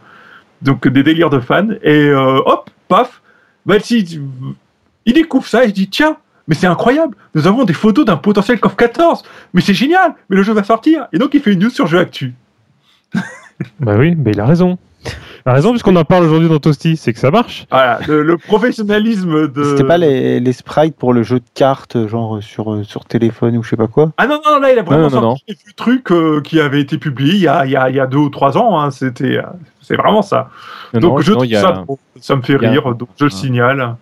Donc, 0.61 0.87
des 0.87 1.03
délires 1.03 1.31
de 1.31 1.39
fans. 1.39 1.67
Et 1.83 2.13
hop, 2.13 2.69
paf, 2.87 3.21
bah, 3.65 3.75
si, 3.79 4.21
il 5.05 5.13
découvre 5.13 5.45
ça 5.47 5.63
et 5.65 5.67
il 5.67 5.73
dit, 5.73 5.89
tiens, 5.89 6.17
mais 6.47 6.55
c'est 6.55 6.67
incroyable, 6.67 7.15
nous 7.33 7.47
avons 7.47 7.63
des 7.63 7.73
photos 7.73 8.05
d'un 8.05 8.17
potentiel 8.17 8.59
CoF 8.59 8.75
14, 8.75 9.23
mais 9.53 9.61
c'est 9.61 9.73
génial, 9.73 10.13
mais 10.29 10.35
le 10.37 10.43
jeu 10.43 10.53
va 10.53 10.63
sortir. 10.63 11.07
Et 11.13 11.17
donc 11.17 11.33
il 11.33 11.41
fait 11.41 11.53
une 11.53 11.59
news 11.63 11.69
sur 11.69 11.87
Jeu 11.87 11.99
Actu. 11.99 12.33
Bah 13.79 13.95
oui, 13.97 14.15
mais 14.17 14.31
il 14.31 14.39
a 14.41 14.45
raison. 14.45 14.77
Il 15.05 15.49
a 15.49 15.53
raison, 15.53 15.69
puisqu'on 15.69 15.95
en 15.95 16.03
parle 16.03 16.25
aujourd'hui 16.25 16.49
dans 16.49 16.57
Toasty, 16.59 16.97
c'est 16.97 17.13
que 17.13 17.19
ça 17.19 17.31
marche. 17.31 17.65
Voilà, 17.71 17.99
le, 18.07 18.21
le 18.23 18.37
professionnalisme 18.37 19.47
de. 19.47 19.63
C'était 19.63 19.83
pas 19.85 19.97
les, 19.97 20.39
les 20.41 20.53
sprites 20.53 20.95
pour 20.97 21.13
le 21.13 21.23
jeu 21.23 21.39
de 21.39 21.45
cartes, 21.53 22.07
genre 22.07 22.41
sur, 22.43 22.73
euh, 22.73 22.83
sur 22.83 23.05
téléphone 23.05 23.55
ou 23.55 23.63
je 23.63 23.69
sais 23.69 23.77
pas 23.77 23.87
quoi? 23.87 24.11
Ah 24.17 24.27
non, 24.27 24.41
non, 24.45 24.59
là 24.59 24.73
il 24.73 24.79
a 24.79 24.81
vraiment 24.81 25.03
Non, 25.09 25.21
non, 25.21 25.21
sorti 25.37 25.43
des 25.47 25.53
vieux 25.53 25.73
trucs 25.75 26.11
euh, 26.11 26.41
qui 26.41 26.59
avaient 26.59 26.81
été 26.81 26.97
publiés 26.97 27.35
il 27.35 27.41
y 27.41 27.47
a, 27.47 27.65
il 27.65 27.71
y 27.71 27.75
a, 27.77 27.89
il 27.89 27.95
y 27.95 27.99
a 27.99 28.07
deux 28.07 28.17
ou 28.17 28.29
trois 28.29 28.57
ans. 28.57 28.77
hein, 28.79 28.91
C'était, 28.91 29.37
euh, 29.37 29.43
c'est 29.81 29.95
vraiment 29.95 30.21
ça. 30.23 30.49
Non, 30.95 30.99
donc 30.99 31.11
non, 31.11 31.21
je 31.21 31.31
trouve 31.31 31.53
a- 31.53 31.61
ça, 31.61 31.83
ça 32.19 32.35
me 32.35 32.41
fait 32.41 32.55
a- 32.55 32.69
rire, 32.69 32.93
donc 32.95 33.07
je 33.17 33.25
le 33.25 33.31
Ah. 33.31 33.37
signale. 33.37 33.95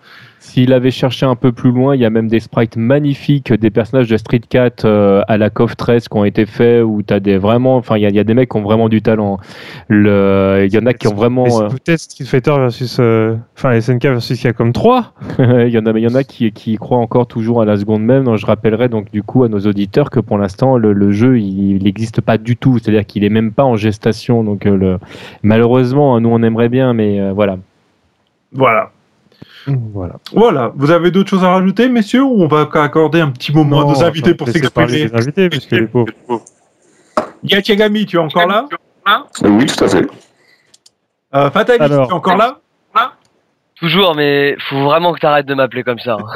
S'il 0.46 0.74
avait 0.74 0.92
cherché 0.92 1.26
un 1.26 1.36
peu 1.36 1.54
plus 1.54 1.72
loin, 1.72 1.96
il 1.96 2.02
y 2.02 2.06
a 2.06 2.10
même 2.10 2.28
des 2.28 2.42
sprites 2.42 2.76
magnifiques 2.76 3.54
des 3.54 3.70
personnages 3.70 4.10
de 4.10 4.18
Street 4.18 4.42
Cat 4.48 4.84
euh, 4.84 5.22
à 5.30 5.38
la 5.38 5.50
CoF 5.50 5.78
13 5.78 6.10
qui 6.10 6.18
ont 6.18 6.26
été 6.26 6.46
faits 6.46 6.84
où 6.84 7.02
tu 7.02 7.14
as 7.14 7.22
des 7.22 7.38
vraiment 7.38 7.78
enfin 7.78 7.96
il 7.98 8.02
y, 8.02 8.06
a- 8.06 8.10
il 8.10 8.16
y 8.16 8.20
a 8.20 8.26
des 8.26 8.34
mecs 8.34 8.50
qui 8.52 8.58
ont 8.58 8.62
vraiment 8.62 8.90
du 8.90 9.02
talent. 9.02 9.40
Le 9.88 10.66
il 10.68 10.74
y 10.74 10.78
en 10.78 10.86
a 10.86 10.94
qui 10.94 11.08
ont 11.08 11.16
vraiment 11.16 11.46
euh, 11.62 11.70
Peut-être 11.70 12.00
Street 12.00 12.26
Fighter 12.26 12.52
versus. 12.58 12.98
euh, 13.00 13.36
Enfin, 13.58 13.80
SNK 13.80 14.04
versus 14.04 14.40
Capcom 14.42 14.72
3. 14.72 15.14
il 15.40 15.70
y 15.70 15.78
en 15.80 15.86
a 15.86 15.94
mais 15.94 16.02
il 16.02 16.04
y 16.04 16.08
en 16.12 16.16
a 16.16 16.24
qui 16.26 16.52
croient 16.78 16.98
encore 17.00 17.26
toujours 17.28 17.62
à 17.62 17.66
la 17.66 17.78
seconde 17.78 18.04
même. 18.04 18.26
Donc, 18.26 18.38
je 18.38 18.46
rappellerai 18.46 18.90
donc 18.90 19.12
du 19.12 19.24
coup 19.24 19.44
à 19.46 19.48
nos 19.50 19.60
auditeurs 19.62 20.10
que 20.10 20.20
pour 20.20 20.38
l'instant 20.38 20.78
le, 20.78 20.92
le 20.94 21.12
jeu 21.12 21.40
il 21.40 21.82
n'existe 21.84 22.20
pas 22.22 22.38
du 22.38 22.58
tout, 22.58 22.80
c'est-à-dire 22.80 23.06
qu'il 23.06 23.24
est 23.24 23.30
même 23.30 23.54
pas 23.54 23.64
en 23.64 23.78
gestation 23.78 24.44
donc 24.44 24.66
euh, 24.66 24.76
le 24.76 24.98
malheureusement 25.42 26.20
nous 26.20 26.30
on 26.30 26.44
aimerait 26.44 26.70
bien 26.70 26.94
mais 26.94 27.20
euh, 27.22 27.32
voilà. 27.34 27.58
Voilà. 28.52 28.92
Voilà. 29.68 30.16
Voilà. 30.34 30.72
Vous 30.76 30.92
avez 30.92 31.12
d'autres 31.12 31.30
choses 31.30 31.44
à 31.44 31.50
rajouter, 31.52 31.88
messieurs, 31.90 32.24
ou 32.24 32.44
on 32.44 32.48
va 32.48 32.62
accorder 32.82 33.22
un 33.22 33.30
petit 33.32 33.54
moment 33.54 33.82
à 33.82 33.84
nos 33.86 33.94
Non, 34.00 34.04
invités 34.06 34.34
pour 34.34 34.48
s'exprimer 34.50 35.10
invités, 35.14 35.50
puisque 35.50 35.72
les 35.72 35.88
pauvres. 35.88 36.12
Yachigami, 37.44 38.06
tu 38.06 38.18
es 38.18 38.20
encore 38.20 38.48
là? 38.48 38.66
Oui, 39.44 39.66
tout 39.66 39.84
à 39.84 39.88
fait. 39.88 40.08
euh, 41.36 41.50
tu 41.50 41.72
es 41.72 42.12
encore 42.12 42.38
là? 42.38 42.60
Toujours, 43.80 44.16
mais 44.16 44.56
faut 44.70 44.82
vraiment 44.84 45.14
que 45.14 45.20
t'arrêtes 45.20 45.46
de 45.48 45.54
m'appeler 45.56 45.84
comme 45.84 46.00
ça. 46.00 46.16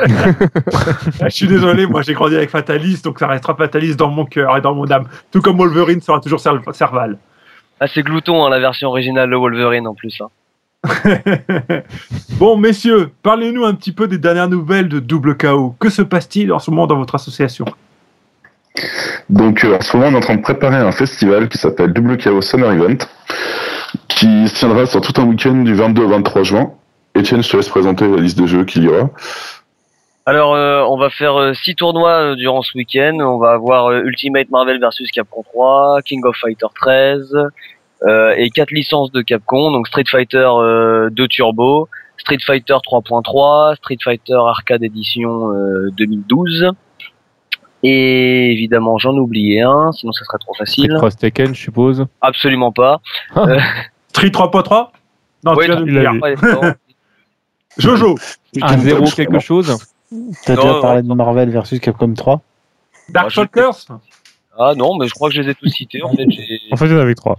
Ah, 1.22 1.30
Je 1.30 1.36
suis 1.36 1.48
désolé, 1.48 1.86
moi 1.86 2.02
j'ai 2.02 2.14
grandi 2.14 2.36
avec 2.36 2.50
Fatalis, 2.50 3.02
donc 3.04 3.20
ça 3.20 3.28
restera 3.28 3.56
Fatalis 3.56 3.96
dans 3.96 4.10
mon 4.10 4.26
cœur 4.26 4.58
et 4.58 4.62
dans 4.62 4.74
mon 4.76 4.90
âme. 4.92 5.08
Tout 5.32 5.42
comme 5.42 5.56
Wolverine 5.58 6.02
sera 6.02 6.20
toujours 6.20 6.40
Serv- 6.42 6.74
Serval. 6.74 7.18
Ah, 7.80 7.88
c'est 7.88 8.02
glouton, 8.04 8.44
hein, 8.46 8.50
la 8.50 8.60
version 8.60 8.90
originale 8.90 9.30
de 9.30 9.36
Wolverine 9.36 9.88
en 9.88 9.94
plus. 9.94 10.20
hein. 10.20 10.28
bon, 12.40 12.58
messieurs, 12.58 13.12
parlez-nous 13.24 13.66
un 13.66 13.74
petit 13.74 13.92
peu 13.92 14.08
des 14.08 14.18
dernières 14.18 14.50
nouvelles 14.50 14.90
de 14.90 15.00
Double 15.00 15.38
KO. 15.38 15.76
Que 15.80 15.90
se 15.90 16.02
passe-t-il 16.02 16.52
en 16.54 16.60
ce 16.60 16.72
moment 16.72 16.88
dans 16.88 16.98
votre 16.98 17.16
association? 17.16 17.66
Donc 19.30 19.66
euh, 19.66 19.78
en 19.78 19.82
ce 19.82 19.98
moment, 19.98 20.10
on 20.10 20.14
est 20.14 20.18
en 20.18 20.22
train 20.22 20.36
de 20.36 20.42
préparer 20.42 20.78
un 20.78 20.92
festival 20.92 21.50
qui 21.50 21.58
s'appelle 21.58 21.92
WKO 21.98 22.42
Summer 22.42 22.72
Event, 22.72 22.98
qui 24.08 24.48
se 24.48 24.56
tiendra 24.56 24.86
sur 24.86 25.02
tout 25.02 25.20
un 25.20 25.26
week-end 25.26 25.56
du 25.64 25.74
22 25.74 26.04
au 26.04 26.10
23 26.10 26.44
juin. 26.44 26.72
Etienne, 27.16 27.42
je 27.42 27.50
te 27.50 27.58
laisse 27.58 27.70
présenter 27.70 28.08
la 28.08 28.18
liste 28.18 28.38
de 28.38 28.46
jeux 28.46 28.64
qu'il 28.64 28.84
y 28.84 28.88
aura. 28.88 29.10
Alors, 30.28 30.56
euh, 30.56 30.82
on 30.82 30.98
va 30.98 31.10
faire 31.10 31.56
6 31.56 31.76
tournois 31.76 32.32
euh, 32.32 32.36
durant 32.36 32.62
ce 32.62 32.78
week-end. 32.78 33.18
On 33.22 33.38
va 33.38 33.52
avoir 33.52 33.86
euh, 33.86 34.02
Ultimate 34.02 34.50
Marvel 34.50 34.78
versus 34.78 35.10
Capcom 35.10 35.42
3, 35.54 36.02
King 36.04 36.22
of 36.26 36.36
Fighter 36.36 36.66
13 36.76 37.34
euh, 37.34 37.48
et 38.06 38.50
quatre 38.50 38.72
licences 38.72 39.12
de 39.12 39.22
Capcom, 39.22 39.72
donc 39.72 39.88
Street 39.88 40.04
Fighter 40.10 40.48
euh, 40.60 41.10
2 41.12 41.28
Turbo, 41.28 41.90
Street 42.18 42.38
Fighter 42.46 42.74
3.3, 42.74 43.76
Street 43.78 43.98
Fighter 44.04 44.34
Arcade 44.36 44.84
Edition 44.84 45.52
euh, 45.52 45.90
2012. 45.98 46.72
Et 47.84 48.52
évidemment, 48.52 48.98
j'en 48.98 49.16
ai 49.16 49.20
oublié 49.20 49.62
un, 49.62 49.92
sinon 49.92 50.12
ça 50.12 50.26
serait 50.26 50.38
trop 50.40 50.54
Street 50.54 50.66
facile. 50.66 50.94
Cross 50.98 51.18
Tekken, 51.18 51.54
je 51.54 51.60
suppose. 51.62 52.06
Absolument 52.22 52.72
pas. 52.72 53.02
Street 54.10 54.30
3.3 54.30 54.90
Non, 55.44 55.54
Ouais, 55.54 55.66
tu 55.66 55.72
viens 55.72 55.82
de 55.82 55.86
non, 55.86 55.86
le 55.86 56.00
dire. 56.02 56.14
ouais, 56.22 56.36
non. 56.62 56.74
Jojo 57.78 58.16
Un 58.62 58.78
zéro 58.80 59.06
quelque 59.06 59.40
chose. 59.40 59.78
T'as 60.46 60.56
déjà 60.56 60.80
parlé 60.82 61.02
de 61.04 61.14
Marvel 61.14 61.50
versus 61.50 61.80
Capcom 61.80 62.14
3 62.14 62.42
Dark 63.10 63.28
Ah, 63.28 63.30
Shulkers 63.30 63.86
Ah 64.60 64.74
non, 64.76 64.98
mais 64.98 65.08
je 65.08 65.14
crois 65.14 65.30
que 65.30 65.36
je 65.36 65.42
les 65.42 65.50
ai 65.52 65.56
tous 65.56 65.70
cités. 65.70 66.02
En 66.04 66.14
fait, 66.14 66.26
j'ai- 66.30 66.60
En 66.72 66.78
fait, 66.78 66.86
il 66.86 66.92
y 66.92 66.96
en 66.96 67.00
avait 67.00 67.14
trois. 67.16 67.38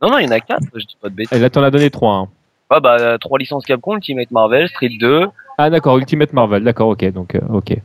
non, 0.00 0.10
non, 0.10 0.18
il 0.18 0.24
y 0.24 0.28
en 0.28 0.30
a 0.32 0.40
quatre. 0.40 0.62
Je 0.74 0.84
dis 0.84 0.96
pas 1.00 1.08
de 1.08 1.14
bêtises. 1.14 1.36
Et 1.36 1.40
là, 1.40 1.50
t'en 1.50 1.62
as 1.62 1.70
donné 1.70 1.90
trois. 1.90 2.14
hein. 2.14 2.28
Ah 2.70 2.80
bah 2.80 3.18
trois 3.18 3.38
licences 3.38 3.64
Capcom, 3.66 3.94
Ultimate 3.96 4.30
Marvel, 4.30 4.68
Street 4.68 4.90
2. 4.98 5.26
Ah, 5.58 5.70
d'accord, 5.70 5.98
Ultimate 5.98 6.32
Marvel. 6.32 6.62
D'accord, 6.64 6.88
ok. 6.88 7.04
Donc, 7.12 7.34
euh, 7.34 7.40
ok. 7.52 7.76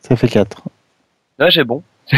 Ça 0.00 0.16
fait 0.16 0.28
4. 0.28 0.62
Là, 1.38 1.50
j'ai 1.50 1.64
bon. 1.64 1.82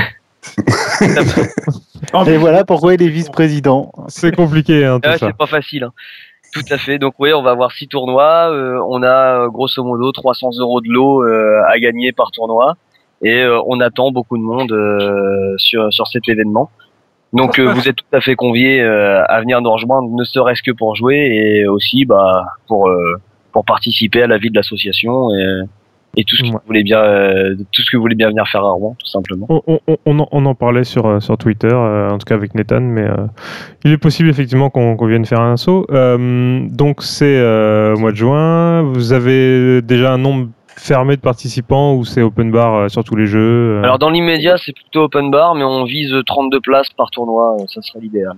Et 2.26 2.36
voilà 2.36 2.64
pourquoi 2.64 2.94
il 2.94 3.02
est 3.02 3.08
vice-président. 3.08 3.92
C'est 4.08 4.34
compliqué, 4.34 4.84
hein, 4.84 5.00
tout 5.00 5.08
Ah, 5.12 5.18
ça. 5.18 5.26
c'est 5.28 5.36
pas 5.36 5.46
facile. 5.46 5.84
hein. 5.84 5.92
Tout 6.52 6.62
à 6.70 6.78
fait. 6.78 6.98
Donc 6.98 7.14
oui, 7.18 7.32
on 7.34 7.42
va 7.42 7.50
avoir 7.50 7.72
six 7.72 7.86
tournois. 7.88 8.50
euh, 8.50 8.80
on 8.88 9.02
a 9.02 9.42
euh, 9.44 9.48
grosso 9.48 9.82
modo 9.84 10.10
300 10.12 10.50
euros 10.58 10.80
de 10.80 10.88
lot 10.88 11.22
euh, 11.22 11.60
à 11.68 11.78
gagner 11.78 12.12
par 12.12 12.30
tournoi, 12.30 12.76
et 13.22 13.42
euh, 13.42 13.58
on 13.66 13.80
attend 13.80 14.10
beaucoup 14.12 14.36
de 14.38 14.42
monde 14.42 14.72
euh, 14.72 15.54
sur 15.58 15.92
sur 15.92 16.06
cet 16.06 16.28
événement. 16.28 16.70
Donc 17.32 17.58
euh, 17.58 17.72
vous 17.72 17.88
êtes 17.88 17.96
tout 17.96 18.04
à 18.16 18.20
fait 18.20 18.34
conviés 18.36 18.80
euh, 18.80 19.22
à 19.26 19.40
venir 19.40 19.60
nous 19.60 19.70
rejoindre, 19.72 20.08
ne 20.10 20.24
serait-ce 20.24 20.62
que 20.62 20.70
pour 20.70 20.94
jouer 20.96 21.16
et 21.16 21.66
aussi 21.66 22.04
bah 22.04 22.44
pour 22.68 22.88
euh, 22.88 23.16
pour 23.52 23.64
participer 23.64 24.22
à 24.22 24.26
la 24.26 24.38
vie 24.38 24.50
de 24.50 24.56
l'association 24.56 25.30
et, 25.34 25.62
et 26.18 26.24
tout 26.24 26.36
ce 26.36 26.42
que 26.42 26.46
Ouais. 26.48 26.52
vous 26.54 26.60
voulez 26.66 26.82
bien 26.84 27.00
euh, 27.02 27.54
tout 27.72 27.82
ce 27.82 27.90
que 27.90 27.96
vous 27.96 28.02
voulez 28.02 28.14
bien 28.14 28.28
venir 28.28 28.46
faire 28.48 28.64
à 28.64 28.70
Rouen, 28.70 28.96
tout 28.98 29.06
simplement. 29.10 29.46
On, 29.50 29.60
on- 29.66 29.80
on- 30.06 30.18
en, 30.20 30.28
on 30.30 30.46
en 30.46 30.54
parlait 30.54 30.84
sur, 30.84 31.20
sur 31.22 31.36
Twitter, 31.36 31.68
euh, 31.72 32.08
en 32.10 32.16
tout 32.16 32.24
cas 32.24 32.36
avec 32.36 32.54
Nathan, 32.54 32.80
mais 32.80 33.02
euh, 33.04 33.26
il 33.84 33.92
est 33.92 33.98
possible 33.98 34.30
effectivement 34.30 34.70
qu'on 34.70 34.96
qu'on 34.96 35.06
vienne 35.06 35.26
faire 35.26 35.40
un 35.40 35.56
saut. 35.58 35.84
Euh, 35.90 36.66
donc 36.70 37.02
c'est 37.02 37.36
euh, 37.38 37.94
au 37.94 37.98
mois 37.98 38.12
de 38.12 38.16
juin. 38.16 38.82
Vous 38.82 39.12
avez 39.12 39.82
déjà 39.82 40.12
un 40.14 40.18
nombre 40.18 40.48
fermé 40.76 41.16
de 41.16 41.20
participants 41.20 41.94
ou 41.94 42.04
c'est 42.04 42.22
open 42.22 42.50
bar 42.50 42.74
euh, 42.74 42.88
sur 42.88 43.02
tous 43.02 43.16
les 43.16 43.26
jeux 43.26 43.78
euh 43.78 43.82
Alors 43.82 43.98
dans 43.98 44.10
l'immédiat, 44.10 44.56
c'est 44.58 44.72
plutôt 44.72 45.04
open 45.04 45.30
bar, 45.30 45.54
mais 45.54 45.64
on 45.64 45.84
vise 45.84 46.14
32 46.26 46.60
places 46.60 46.90
par 46.90 47.10
tournoi, 47.10 47.56
euh, 47.60 47.64
ça 47.68 47.82
serait 47.82 48.00
l'idéal. 48.00 48.36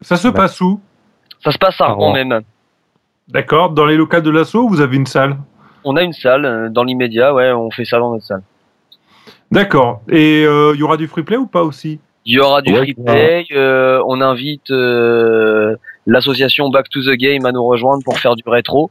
ça 0.00 0.16
se 0.16 0.28
passe 0.28 0.60
où? 0.60 0.80
Ça 1.42 1.50
se 1.50 1.58
passe 1.58 1.80
à 1.80 1.88
Rouen 1.88 2.12
même. 2.12 2.42
D'accord 3.28 3.70
Dans 3.70 3.86
les 3.86 3.96
locales 3.96 4.22
de 4.22 4.30
l'assaut, 4.30 4.68
vous 4.68 4.80
avez 4.80 4.96
une 4.96 5.06
salle? 5.06 5.36
On 5.84 5.96
a 5.96 6.02
une 6.02 6.12
salle 6.12 6.44
euh, 6.44 6.68
dans 6.70 6.84
l'immédiat, 6.84 7.34
ouais, 7.34 7.52
on 7.52 7.70
fait 7.70 7.84
ça 7.84 7.98
dans 7.98 8.12
notre 8.12 8.24
salle. 8.24 8.42
D'accord. 9.50 10.02
Et 10.08 10.44
euh, 10.44 10.72
il 10.74 10.80
y 10.80 10.82
aura 10.82 10.96
du 10.96 11.06
free 11.06 11.22
play 11.22 11.36
ou 11.36 11.46
pas 11.46 11.62
aussi? 11.62 12.00
Il 12.24 12.34
y 12.34 12.40
aura 12.40 12.62
du 12.62 12.72
Ouais, 12.72 12.78
free 12.78 12.94
play, 12.94 13.46
euh, 13.52 14.02
on 14.06 14.20
invite 14.20 14.70
euh, 14.70 15.76
l'association 16.06 16.70
Back 16.70 16.88
to 16.88 17.02
the 17.02 17.16
Game 17.16 17.44
à 17.44 17.52
nous 17.52 17.64
rejoindre 17.64 18.02
pour 18.02 18.18
faire 18.18 18.34
du 18.34 18.42
rétro. 18.46 18.90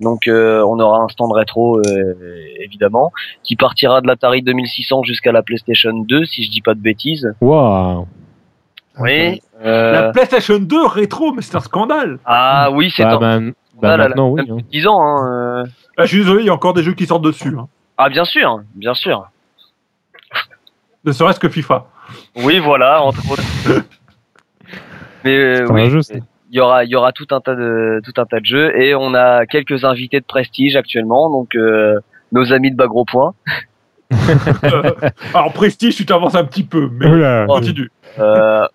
Donc 0.00 0.28
euh, 0.28 0.62
on 0.66 0.78
aura 0.80 1.00
un 1.02 1.08
stand 1.08 1.30
rétro 1.32 1.78
euh, 1.80 2.14
évidemment 2.60 3.12
qui 3.42 3.54
partira 3.56 4.00
de 4.00 4.06
l'Atari 4.06 4.42
2600 4.42 5.02
jusqu'à 5.02 5.30
la 5.32 5.42
PlayStation 5.42 5.92
2 5.92 6.24
si 6.24 6.42
je 6.44 6.50
dis 6.50 6.62
pas 6.62 6.74
de 6.74 6.80
bêtises. 6.80 7.34
Waouh. 7.40 8.06
Oui. 8.98 9.40
La 9.62 9.68
Euh, 9.68 10.12
PlayStation 10.12 10.58
2 10.58 10.86
rétro, 10.86 11.32
mais 11.32 11.42
c'est 11.42 11.54
un 11.54 11.60
scandale 11.60 12.18
ah 12.24 12.70
oui, 12.72 12.90
c'est 12.96 13.02
Bah, 13.04 13.12
un 13.14 13.18
ben, 13.18 13.52
bah, 13.80 13.96
la- 13.98 14.08
maintenant, 14.08 14.30
oui. 14.30 14.42
même 14.46 14.58
hein. 14.58 14.62
10 14.72 14.86
ans. 14.86 15.00
Hein, 15.02 15.26
euh. 15.30 15.64
Ah, 15.98 16.04
Je 16.04 16.08
suis 16.08 16.18
désolé, 16.18 16.40
il 16.42 16.46
y 16.46 16.50
a 16.50 16.54
encore 16.54 16.72
des 16.72 16.82
jeux 16.82 16.94
qui 16.94 17.04
sortent 17.06 17.22
dessus. 17.24 17.54
hein. 17.58 17.68
Ah 17.98 18.08
bien 18.08 18.24
sûr, 18.24 18.60
bien 18.74 18.94
sûr. 18.94 19.28
Ne 21.04 21.12
serait-ce 21.12 21.40
que 21.40 21.48
FIFA. 21.48 21.86
Oui, 22.36 22.58
voilà, 22.58 23.02
entre 23.02 23.20
autres. 23.30 23.42
Mais 25.24 25.36
euh, 25.36 25.66
un 25.68 25.74
oui, 25.74 25.90
jeu. 25.90 26.00
Il 26.50 26.56
y 26.56 26.60
aura, 26.60 26.84
il 26.84 26.90
y 26.90 26.96
aura 26.96 27.12
tout 27.12 27.26
un 27.30 27.40
tas 27.40 27.54
de, 27.54 28.00
tout 28.04 28.20
un 28.20 28.26
tas 28.26 28.40
de 28.40 28.46
jeux 28.46 28.76
et 28.80 28.94
on 28.94 29.14
a 29.14 29.46
quelques 29.46 29.84
invités 29.84 30.20
de 30.20 30.24
prestige 30.24 30.76
actuellement, 30.76 31.30
donc 31.30 31.54
euh, 31.54 31.98
nos 32.32 32.52
amis 32.52 32.70
de 32.70 32.76
bas 32.76 32.86
gros 32.86 33.04
point. 33.04 33.34
Alors, 35.34 35.52
Prestige, 35.52 35.94
tu 35.94 36.04
t'avances 36.04 36.34
un 36.34 36.44
petit 36.44 36.64
peu, 36.64 36.90
mais 36.92 37.06
Oula. 37.06 37.46
continue. 37.46 37.90
Euh, 38.18 38.66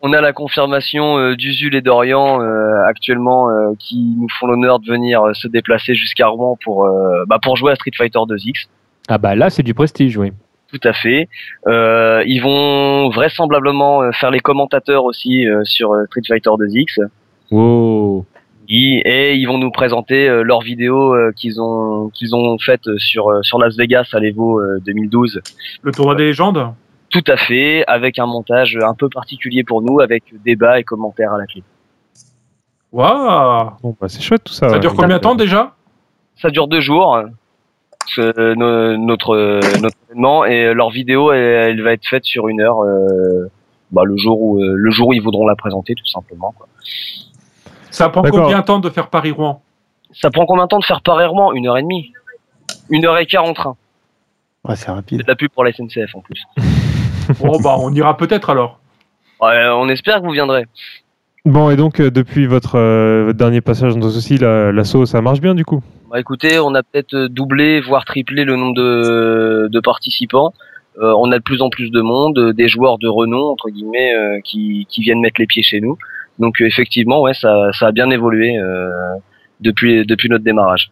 on 0.00 0.12
a 0.12 0.20
la 0.20 0.32
confirmation 0.32 1.18
euh, 1.18 1.36
d'Usul 1.36 1.76
et 1.76 1.80
d'Orient 1.82 2.42
euh, 2.42 2.82
actuellement 2.86 3.48
euh, 3.48 3.74
qui 3.78 4.16
nous 4.18 4.28
font 4.40 4.48
l'honneur 4.48 4.80
de 4.80 4.86
venir 4.86 5.22
euh, 5.22 5.34
se 5.34 5.46
déplacer 5.46 5.94
jusqu'à 5.94 6.26
Rouen 6.26 6.58
pour, 6.64 6.84
euh, 6.84 7.24
bah, 7.28 7.38
pour 7.40 7.56
jouer 7.56 7.70
à 7.72 7.74
Street 7.76 7.92
Fighter 7.96 8.18
2X. 8.18 8.66
Ah, 9.08 9.18
bah 9.18 9.36
là, 9.36 9.50
c'est 9.50 9.62
du 9.62 9.74
prestige, 9.74 10.16
oui. 10.16 10.32
Tout 10.72 10.80
à 10.88 10.92
fait. 10.92 11.28
Euh, 11.66 12.22
ils 12.26 12.40
vont 12.40 13.10
vraisemblablement 13.10 14.02
euh, 14.02 14.10
faire 14.12 14.30
les 14.30 14.40
commentateurs 14.40 15.04
aussi 15.04 15.46
euh, 15.46 15.62
sur 15.64 15.94
Street 16.06 16.22
Fighter 16.26 16.48
2X. 16.50 17.00
Wow. 17.50 18.24
Ils- 18.68 19.02
et 19.04 19.34
ils 19.34 19.44
vont 19.46 19.58
nous 19.58 19.70
présenter 19.70 20.28
euh, 20.28 20.42
leurs 20.42 20.62
vidéos 20.62 21.14
euh, 21.14 21.30
qu'ils 21.36 21.60
ont 21.60 22.08
qu'ils 22.14 22.34
ont 22.34 22.56
faites 22.58 22.88
sur 22.96 23.44
sur 23.44 23.58
Las 23.58 23.76
Vegas 23.76 24.08
à 24.14 24.18
l'Evo 24.20 24.60
euh, 24.60 24.78
2012. 24.86 25.40
Le 25.82 25.92
tournoi 25.92 26.14
des 26.14 26.24
légendes? 26.24 26.72
Tout 27.10 27.24
à 27.28 27.36
fait, 27.36 27.84
avec 27.86 28.18
un 28.18 28.24
montage 28.24 28.78
un 28.82 28.94
peu 28.94 29.10
particulier 29.10 29.64
pour 29.64 29.82
nous, 29.82 30.00
avec 30.00 30.22
débat 30.46 30.80
et 30.80 30.84
commentaires 30.84 31.34
à 31.34 31.38
la 31.38 31.44
clé. 31.44 31.62
Waouh 32.92 33.70
Bon, 33.82 33.96
bah, 34.00 34.08
c'est 34.08 34.22
chouette 34.22 34.44
tout 34.44 34.52
ça. 34.52 34.68
Ça 34.70 34.78
dure 34.78 34.94
combien 34.94 35.16
de 35.16 35.22
temps 35.22 35.34
déjà? 35.34 35.74
Ça 36.36 36.48
dure 36.50 36.68
deux 36.68 36.80
jours. 36.80 37.20
Euh, 38.18 38.32
ce- 38.34 38.54
no- 38.54 38.96
notre 38.96 39.34
euh, 39.36 39.76
notre 39.78 39.96
événement 40.10 40.44
et 40.44 40.72
leur 40.74 40.90
vidéo 40.90 41.32
elle, 41.32 41.70
elle 41.70 41.82
va 41.82 41.92
être 41.92 42.06
faite 42.06 42.24
sur 42.24 42.48
une 42.48 42.60
heure. 42.60 42.80
euh, 42.82 43.50
bah, 43.90 44.02
le 44.04 44.16
jour 44.16 44.40
où 44.40 44.62
euh, 44.62 44.72
le 44.74 44.90
jour 44.90 45.08
où 45.08 45.12
ils 45.12 45.20
voudront 45.22 45.46
la 45.46 45.54
présenter 45.56 45.94
tout 45.94 46.06
simplement. 46.06 46.54
Quoi. 46.56 46.66
Ça 47.90 48.08
prend 48.08 48.22
combien 48.22 48.60
de 48.60 48.64
temps 48.64 48.78
de 48.78 48.88
faire 48.88 49.08
Paris-Rouen? 49.08 49.60
Ça 50.14 50.30
prend 50.30 50.46
combien 50.46 50.64
de 50.64 50.68
temps 50.68 50.78
de 50.78 50.84
faire 50.84 51.02
Paris-Rouen? 51.02 51.52
Une 51.52 51.66
heure 51.66 51.76
et 51.76 51.82
demie. 51.82 52.12
Une 52.88 53.04
heure 53.04 53.18
et 53.18 53.26
quart 53.26 53.44
en 53.44 53.52
train. 53.52 53.76
Ouais, 54.66 54.76
c'est 54.76 54.86
C'est 54.86 54.92
rapide. 54.92 55.18
de 55.22 55.24
la 55.28 55.34
pub 55.34 55.50
pour 55.50 55.64
la 55.64 55.72
SNCF 55.72 56.14
en 56.14 56.20
plus. 56.20 56.42
Bon, 57.40 57.58
bah, 57.62 57.76
on 57.78 57.92
ira 57.92 58.16
peut-être 58.16 58.48
alors. 58.50 58.78
Ouais, 59.40 59.66
on 59.74 59.88
espère 59.88 60.20
que 60.20 60.26
vous 60.26 60.32
viendrez. 60.32 60.64
Bon, 61.44 61.68
et 61.70 61.76
donc, 61.76 62.00
euh, 62.00 62.10
depuis 62.10 62.46
votre, 62.46 62.76
euh, 62.78 63.24
votre 63.26 63.38
dernier 63.38 63.60
passage 63.60 63.96
dans 63.96 64.06
aussi, 64.06 64.38
la- 64.38 64.70
l'assaut, 64.72 65.04
ça 65.04 65.20
marche 65.20 65.40
bien 65.40 65.54
du 65.54 65.64
coup? 65.64 65.82
Bah 66.12 66.20
écoutez, 66.20 66.58
on 66.58 66.74
a 66.74 66.82
peut-être 66.82 67.16
doublé, 67.28 67.80
voire 67.80 68.04
triplé 68.04 68.44
le 68.44 68.54
nombre 68.56 68.74
de, 68.74 69.68
de 69.72 69.80
participants. 69.80 70.52
Euh, 70.98 71.14
on 71.16 71.32
a 71.32 71.38
de 71.38 71.42
plus 71.42 71.62
en 71.62 71.70
plus 71.70 71.90
de 71.90 72.02
monde, 72.02 72.38
euh, 72.38 72.52
des 72.52 72.68
joueurs 72.68 72.98
de 72.98 73.08
renom 73.08 73.48
entre 73.50 73.70
guillemets 73.70 74.14
euh, 74.14 74.38
qui, 74.44 74.86
qui 74.90 75.00
viennent 75.00 75.20
mettre 75.20 75.40
les 75.40 75.46
pieds 75.46 75.62
chez 75.62 75.80
nous. 75.80 75.96
Donc 76.38 76.60
euh, 76.60 76.66
effectivement, 76.66 77.22
ouais, 77.22 77.32
ça, 77.32 77.70
ça 77.72 77.86
a 77.86 77.92
bien 77.92 78.10
évolué 78.10 78.58
euh, 78.58 78.90
depuis 79.60 80.04
depuis 80.04 80.28
notre 80.28 80.44
démarrage. 80.44 80.90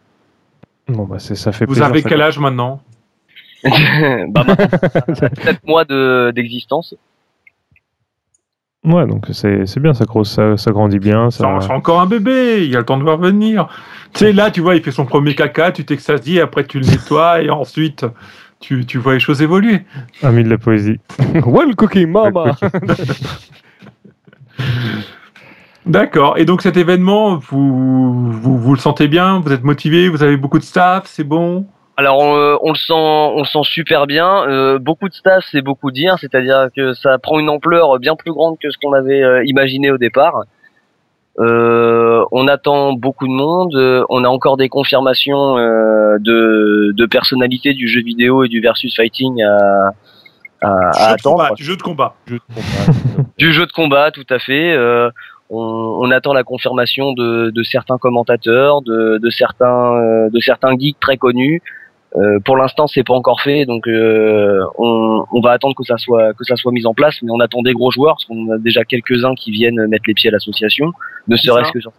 Bon, 0.87 1.03
bah, 1.03 1.19
c'est- 1.19 1.35
ça 1.35 1.51
fait 1.51 1.65
Vous 1.65 1.73
plaisir. 1.73 1.85
avez 1.85 2.01
ça. 2.01 2.09
quel 2.09 2.21
âge 2.21 2.39
maintenant? 2.39 2.81
Bah, 4.29 4.43
mois 5.67 5.85
de 5.85 6.31
d'existence. 6.35 6.95
Ouais, 8.83 9.05
donc 9.05 9.27
c'est 9.31 9.67
c'est 9.67 9.79
bien, 9.79 9.93
ça, 9.93 10.05
ça, 10.23 10.57
ça 10.57 10.71
grandit 10.71 10.97
bien. 10.97 11.29
Ça... 11.29 11.59
C'est 11.61 11.71
encore 11.71 12.01
un 12.01 12.07
bébé, 12.07 12.65
il 12.65 12.75
a 12.75 12.79
le 12.79 12.85
temps 12.85 12.97
de 12.97 13.03
voir 13.03 13.17
venir. 13.17 13.67
Tu 14.13 14.19
sais, 14.19 14.33
là, 14.33 14.49
tu 14.49 14.61
vois, 14.61 14.75
il 14.75 14.83
fait 14.83 14.91
son 14.91 15.05
premier 15.05 15.35
caca, 15.35 15.71
tu 15.71 15.85
t'extasies, 15.85 16.39
après 16.39 16.65
tu 16.65 16.79
le 16.79 16.87
nettoies, 16.87 17.43
et 17.43 17.49
ensuite, 17.51 18.05
tu, 18.59 18.85
tu 18.85 18.97
vois 18.97 19.13
les 19.13 19.19
choses 19.19 19.41
évoluer. 19.41 19.81
Ami 20.23 20.43
de 20.43 20.49
la 20.49 20.57
poésie. 20.57 20.99
well 21.45 21.75
cooking 21.75 22.09
mama. 22.09 22.57
D'accord. 25.85 26.37
Et 26.37 26.45
donc, 26.45 26.61
cet 26.61 26.77
événement, 26.77 27.37
vous, 27.37 28.31
vous, 28.31 28.57
vous 28.57 28.73
le 28.73 28.79
sentez 28.79 29.07
bien 29.07 29.39
Vous 29.39 29.51
êtes 29.51 29.63
motivé 29.63 30.09
Vous 30.09 30.21
avez 30.23 30.37
beaucoup 30.37 30.59
de 30.59 30.63
staff 30.63 31.03
C'est 31.07 31.23
bon? 31.23 31.65
Alors 31.97 32.19
on, 32.19 32.35
euh, 32.35 32.55
on 32.61 32.69
le 32.69 32.77
sent, 32.77 32.93
on 32.93 33.39
le 33.39 33.45
sent 33.45 33.63
super 33.63 34.07
bien. 34.07 34.47
Euh, 34.47 34.79
beaucoup 34.79 35.07
de 35.09 35.13
staff, 35.13 35.43
c'est 35.51 35.61
beaucoup 35.61 35.91
dire, 35.91 36.15
c'est-à-dire 36.19 36.69
que 36.75 36.93
ça 36.93 37.17
prend 37.19 37.37
une 37.39 37.49
ampleur 37.49 37.99
bien 37.99 38.15
plus 38.15 38.31
grande 38.33 38.57
que 38.59 38.69
ce 38.71 38.77
qu'on 38.81 38.93
avait 38.93 39.21
euh, 39.21 39.43
imaginé 39.45 39.91
au 39.91 39.97
départ. 39.97 40.43
Euh, 41.39 42.25
on 42.31 42.47
attend 42.47 42.93
beaucoup 42.93 43.27
de 43.27 43.31
monde. 43.33 43.75
euh, 43.75 44.03
on 44.09 44.23
a 44.23 44.27
encore 44.27 44.57
des 44.57 44.67
confirmations 44.69 45.57
euh, 45.57 46.17
de, 46.19 46.91
de 46.95 47.05
personnalités 47.05 47.73
du 47.73 47.87
jeu 47.87 48.01
vidéo 48.01 48.43
et 48.43 48.47
du 48.49 48.61
versus 48.61 48.93
fighting 48.95 49.41
à, 49.43 49.91
à, 50.61 50.89
à 50.89 50.91
Jeu 50.91 51.07
de 51.07 51.13
attendre. 51.13 51.37
combat, 51.37 51.51
du 51.55 51.63
jeu 51.63 51.77
de 51.77 51.81
combat. 51.81 52.15
Du 53.37 53.53
jeu 53.53 53.65
de 53.65 53.71
combat, 53.71 54.11
tout 54.11 54.25
à 54.29 54.39
fait. 54.39 54.73
Euh, 54.73 55.09
On, 55.49 55.99
on 56.03 56.11
attend 56.11 56.33
la 56.33 56.43
confirmation 56.43 57.11
de, 57.13 57.49
de 57.49 57.63
certains 57.63 57.97
commentateurs, 57.97 58.81
de, 58.81 59.17
de 59.17 59.29
certains 59.29 59.93
euh, 59.95 60.29
de 60.29 60.39
certains 60.39 60.77
geeks 60.77 60.99
très 60.99 61.17
connus. 61.17 61.61
Euh, 62.17 62.39
pour 62.43 62.57
l'instant, 62.57 62.87
c'est 62.87 63.03
pas 63.05 63.13
encore 63.13 63.39
fait, 63.41 63.65
donc 63.65 63.87
euh, 63.87 64.59
on, 64.77 65.23
on 65.31 65.39
va 65.41 65.51
attendre 65.51 65.75
que 65.75 65.83
ça 65.85 65.97
soit 65.97 66.33
que 66.33 66.43
ça 66.43 66.55
soit 66.57 66.73
mis 66.73 66.85
en 66.85 66.93
place. 66.93 67.21
Mais 67.21 67.31
on 67.31 67.39
attend 67.39 67.61
des 67.61 67.71
gros 67.73 67.89
joueurs, 67.91 68.15
parce 68.15 68.25
qu'on 68.25 68.51
a 68.51 68.57
déjà 68.57 68.83
quelques 68.83 69.23
uns 69.23 69.33
qui 69.33 69.49
viennent 69.51 69.87
mettre 69.87 70.03
les 70.07 70.13
pieds 70.13 70.29
à 70.29 70.33
l'association, 70.33 70.91
ne 71.29 71.35
serait-ce 71.37 71.71
que 71.71 71.79
sur 71.79 71.91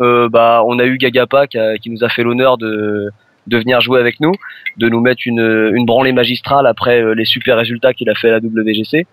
euh, 0.00 0.28
bah 0.28 0.62
on 0.66 0.78
a 0.80 0.84
eu 0.86 0.98
Gagapa 0.98 1.46
qui, 1.46 1.56
a- 1.58 1.78
qui 1.78 1.88
nous 1.90 2.02
a 2.02 2.08
fait 2.08 2.24
l'honneur 2.24 2.58
de 2.58 3.10
de 3.46 3.58
venir 3.58 3.80
jouer 3.80 4.00
avec 4.00 4.18
nous, 4.20 4.32
de 4.78 4.88
nous 4.88 5.00
mettre 5.00 5.22
une, 5.26 5.70
une 5.74 5.84
branlée 5.86 6.12
magistrale 6.12 6.66
après 6.66 7.00
euh, 7.02 7.14
les 7.14 7.24
super 7.26 7.56
résultats 7.58 7.92
qu'il 7.94 8.08
a 8.10 8.14
fait 8.16 8.30
à 8.30 8.32
la 8.32 8.38
WGC. 8.38 9.06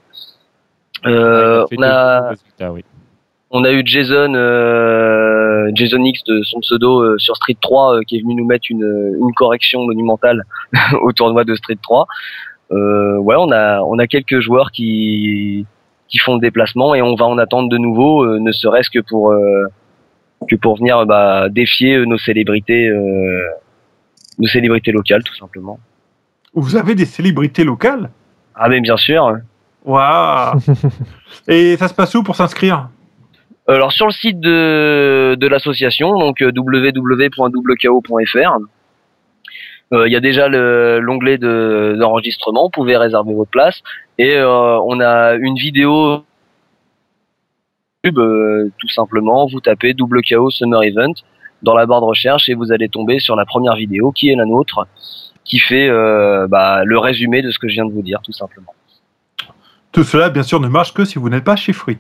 Euh, 1.06 1.66
Il 1.72 1.80
on 1.80 1.84
a 1.84 2.34
on 3.54 3.64
a 3.66 3.72
eu 3.74 3.84
Jason 3.86 4.34
euh, 4.34 5.31
Jason 5.74 6.04
X 6.04 6.24
de 6.26 6.42
son 6.44 6.60
pseudo 6.60 7.02
euh, 7.02 7.18
sur 7.18 7.36
Street 7.36 7.58
3 7.60 7.96
euh, 7.96 8.02
qui 8.08 8.18
est 8.18 8.22
venu 8.22 8.36
nous 8.36 8.46
mettre 8.46 8.68
une, 8.70 9.16
une 9.20 9.34
correction 9.34 9.86
monumentale 9.86 10.44
au 11.02 11.12
tournoi 11.12 11.44
de 11.44 11.56
Street 11.56 11.78
3. 11.82 12.08
Euh, 12.72 13.18
ouais, 13.18 13.36
on 13.38 13.52
a 13.52 13.82
on 13.82 14.00
a 14.00 14.08
quelques 14.08 14.40
joueurs 14.40 14.72
qui 14.72 15.66
qui 16.12 16.18
font 16.20 16.36
le 16.36 16.42
déplacement 16.42 16.94
et 16.94 17.02
on 17.02 17.16
va 17.16 17.26
en 17.26 17.38
attendre 17.38 17.70
de 17.70 17.78
nouveau, 17.78 18.24
euh, 18.24 18.40
ne 18.40 18.52
serait-ce 18.52 18.90
que 18.90 19.00
pour 19.00 19.32
euh, 19.32 19.66
que 20.48 20.56
pour 20.56 20.78
venir 20.78 21.06
bah, 21.06 21.50
défier 21.50 21.96
euh, 21.96 22.06
nos 22.06 22.18
célébrités 22.18 22.88
euh, 22.88 23.42
nos 24.38 24.48
célébrités 24.48 24.92
locales 24.92 25.24
tout 25.24 25.36
simplement. 25.36 25.80
Vous 26.54 26.76
avez 26.76 26.96
des 26.96 27.06
célébrités 27.06 27.64
locales? 27.64 28.10
Ah 28.56 28.68
mais 28.70 28.82
bien 28.82 28.98
sûr. 28.98 29.38
Waouh 29.86 30.60
Et 31.48 31.78
ça 31.78 31.88
se 31.88 31.94
passe 31.94 32.14
où 32.14 32.24
pour 32.24 32.36
s'inscrire? 32.36 32.90
Alors 33.68 33.92
sur 33.92 34.08
le 34.08 34.12
site 34.12 34.40
de, 34.40 35.36
de 35.40 35.48
l'association, 35.48 36.18
donc 36.18 36.42
euh, 36.42 36.52
www.doubleko.fr, 36.56 38.58
euh, 39.94 40.08
il 40.08 40.12
y 40.12 40.16
a 40.16 40.20
déjà 40.20 40.48
le- 40.48 41.00
l'onglet 41.00 41.38
de- 41.38 41.96
d'enregistrement, 42.00 42.64
vous 42.66 42.70
pouvez 42.70 42.98
réserver 42.98 43.34
votre 43.34 43.52
place 43.52 43.82
et 44.18 44.36
euh, 44.36 44.78
on 44.86 45.00
a 45.00 45.34
une 45.36 45.56
vidéo 45.56 46.24
YouTube, 48.04 48.20
euh, 48.20 48.70
tout 48.80 48.90
simplement, 48.90 49.46
vous 49.48 49.60
tapez 49.62 49.94
double 49.94 50.22
KO 50.24 50.50
Summer 50.50 50.82
Event 50.84 51.14
dans 51.62 51.76
la 51.76 51.86
barre 51.86 52.02
de 52.02 52.06
recherche 52.08 52.50
et 52.50 52.56
vous 52.56 52.72
allez 52.72 52.90
tomber 52.90 53.20
sur 53.20 53.36
la 53.36 53.46
première 53.46 53.76
vidéo 53.76 54.12
qui 54.12 54.30
est 54.30 54.36
la 54.36 54.46
nôtre, 54.46 54.88
qui 55.46 55.60
fait 55.60 55.88
euh, 55.88 56.48
bah, 56.48 56.84
le 56.84 56.98
résumé 56.98 57.42
de 57.44 57.52
ce 57.52 57.60
que 57.60 57.68
je 57.68 57.74
viens 57.76 57.86
de 57.86 57.92
vous 57.92 58.02
dire, 58.02 58.20
tout 58.24 58.32
simplement. 58.32 58.74
Tout 59.92 60.04
cela, 60.04 60.30
bien 60.30 60.44
sûr, 60.44 60.60
ne 60.60 60.68
marche 60.70 60.94
que 60.94 61.06
si 61.06 61.20
vous 61.20 61.30
n'êtes 61.30 61.44
pas 61.44 61.56
chez 61.56 61.74
Free. 61.74 61.98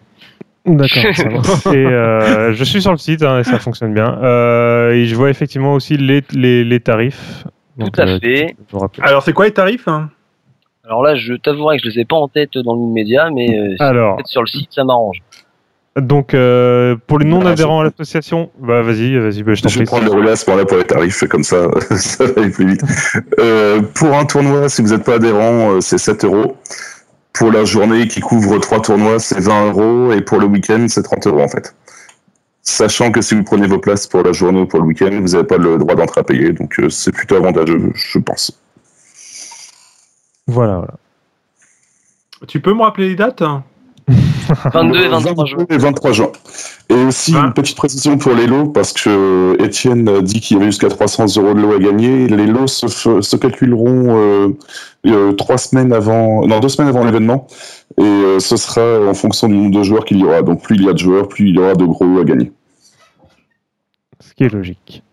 D'accord. 0.65 1.73
Et 1.73 1.77
euh, 1.77 2.53
je 2.53 2.63
suis 2.63 2.81
sur 2.81 2.91
le 2.91 2.97
site 2.97 3.23
hein, 3.23 3.39
et 3.39 3.43
ça 3.43 3.57
fonctionne 3.59 3.93
bien. 3.93 4.19
Euh, 4.21 4.91
et 4.91 5.05
je 5.05 5.15
vois 5.15 5.29
effectivement 5.31 5.73
aussi 5.73 5.97
les, 5.97 6.21
les, 6.33 6.63
les 6.63 6.79
tarifs. 6.79 7.45
Donc, 7.77 7.93
Tout 7.93 8.01
à 8.01 8.05
euh, 8.07 8.19
fait. 8.19 8.55
Alors, 9.01 9.23
c'est 9.23 9.33
quoi 9.33 9.45
les 9.45 9.53
tarifs 9.53 9.87
hein? 9.87 10.09
Alors 10.85 11.01
là, 11.03 11.15
je 11.15 11.33
t'avouerai 11.33 11.77
que 11.77 11.83
je 11.85 11.89
les 11.89 12.01
ai 12.01 12.05
pas 12.05 12.15
en 12.17 12.27
tête 12.27 12.57
dans 12.57 12.75
l'immédiat, 12.75 13.29
mais 13.33 13.57
euh, 13.57 13.75
si 13.77 13.83
Alors, 13.83 14.15
vous 14.15 14.19
êtes 14.21 14.27
sur 14.27 14.41
le 14.41 14.47
site, 14.47 14.69
ça 14.71 14.83
m'arrange. 14.83 15.17
donc 15.95 16.33
euh, 16.33 16.95
pour 17.07 17.17
les 17.19 17.25
non-adhérents 17.25 17.79
Ah, 17.79 17.81
à 17.81 17.85
l'association, 17.85 18.49
bah 18.59 18.81
vas-y, 18.81 19.17
vas-y, 19.17 19.41
bah, 19.43 19.53
je 19.53 19.61
t'en 19.63 19.69
Je 19.69 19.79
vais 19.79 19.85
prie. 19.85 19.95
prendre 19.99 20.05
le 20.05 20.11
relais 20.19 20.31
à 20.31 20.35
ce 20.35 20.47
moment-là 20.49 20.65
pour 20.67 20.77
les 20.77 20.83
tarifs, 20.83 21.23
comme 21.29 21.43
ça, 21.43 21.67
ça 21.91 22.25
va 22.25 22.41
aller 22.41 22.51
plus 22.51 22.67
vite. 22.67 22.81
Euh, 23.39 23.81
pour 23.95 24.15
un 24.17 24.25
tournoi, 24.25 24.69
si 24.69 24.81
vous 24.81 24.89
n'êtes 24.89 25.05
pas 25.05 25.15
adhérent, 25.15 25.79
c'est 25.81 25.97
7 25.97 26.25
euros. 26.25 26.57
Pour 27.33 27.51
la 27.51 27.63
journée 27.65 28.07
qui 28.07 28.19
couvre 28.19 28.59
trois 28.59 28.81
tournois, 28.81 29.19
c'est 29.19 29.39
20 29.39 29.69
euros. 29.69 30.11
Et 30.11 30.21
pour 30.21 30.39
le 30.39 30.45
week-end, 30.45 30.85
c'est 30.89 31.03
30 31.03 31.27
euros 31.27 31.41
en 31.41 31.47
fait. 31.47 31.73
Sachant 32.63 33.11
que 33.11 33.21
si 33.21 33.35
vous 33.35 33.43
prenez 33.43 33.67
vos 33.67 33.79
places 33.79 34.05
pour 34.05 34.21
la 34.21 34.33
journée 34.33 34.61
ou 34.61 34.67
pour 34.67 34.79
le 34.79 34.85
week-end, 34.85 35.09
vous 35.19 35.29
n'avez 35.29 35.45
pas 35.45 35.57
le 35.57 35.77
droit 35.77 35.95
d'entrée 35.95 36.21
à 36.21 36.23
payer. 36.23 36.53
Donc 36.53 36.79
euh, 36.79 36.89
c'est 36.89 37.11
plutôt 37.11 37.35
avantageux, 37.35 37.91
je 37.93 38.19
pense. 38.19 38.51
Voilà, 40.47 40.77
voilà. 40.77 40.93
Tu 42.47 42.59
peux 42.59 42.73
me 42.73 42.81
rappeler 42.81 43.09
les 43.09 43.15
dates 43.15 43.41
hein? 43.41 43.63
22 44.73 44.99
et 44.99 45.03
Le 45.03 45.09
23 45.09 45.45
juin. 45.45 45.65
et 45.69 45.77
23 45.77 46.11
juin. 46.11 46.31
Et 46.89 46.93
aussi 46.93 47.35
Hein 47.35 47.45
une 47.45 47.53
petite 47.53 47.77
précision 47.77 48.17
pour 48.17 48.33
les 48.33 48.47
lots, 48.47 48.67
parce 48.67 48.93
que 48.93 49.55
Étienne 49.63 50.07
a 50.09 50.21
dit 50.21 50.39
qu'il 50.41 50.57
y 50.57 50.59
avait 50.59 50.67
jusqu'à 50.67 50.89
300 50.89 51.25
euros 51.37 51.53
de 51.53 51.61
lots 51.61 51.73
à 51.73 51.79
gagner. 51.79 52.27
Les 52.27 52.47
lots 52.47 52.67
se, 52.67 53.35
calculeront 53.35 54.17
euh, 54.17 54.47
euh, 55.07 55.31
trois 55.33 55.57
semaines 55.57 55.93
avant, 55.93 56.45
non 56.45 56.59
deux 56.59 56.69
semaines 56.69 56.89
avant 56.89 57.03
l'événement, 57.03 57.47
et 57.97 58.03
euh, 58.03 58.39
ce 58.39 58.57
sera 58.57 58.99
en 59.07 59.13
fonction 59.13 59.47
du 59.47 59.55
nombre 59.55 59.77
de 59.77 59.83
joueurs 59.83 60.05
qu'il 60.05 60.19
y 60.19 60.23
aura. 60.23 60.41
Donc 60.41 60.61
plus 60.61 60.75
il 60.75 60.83
y 60.83 60.89
a 60.89 60.93
de 60.93 60.97
joueurs, 60.97 61.27
plus 61.27 61.49
il 61.49 61.55
y 61.55 61.59
aura 61.59 61.75
de 61.75 61.85
gros 61.85 62.05
lots 62.05 62.21
à 62.21 62.23
gagner. 62.25 62.51
Ce 64.19 64.33
qui 64.33 64.43
est 64.43 64.53
logique. 64.53 65.03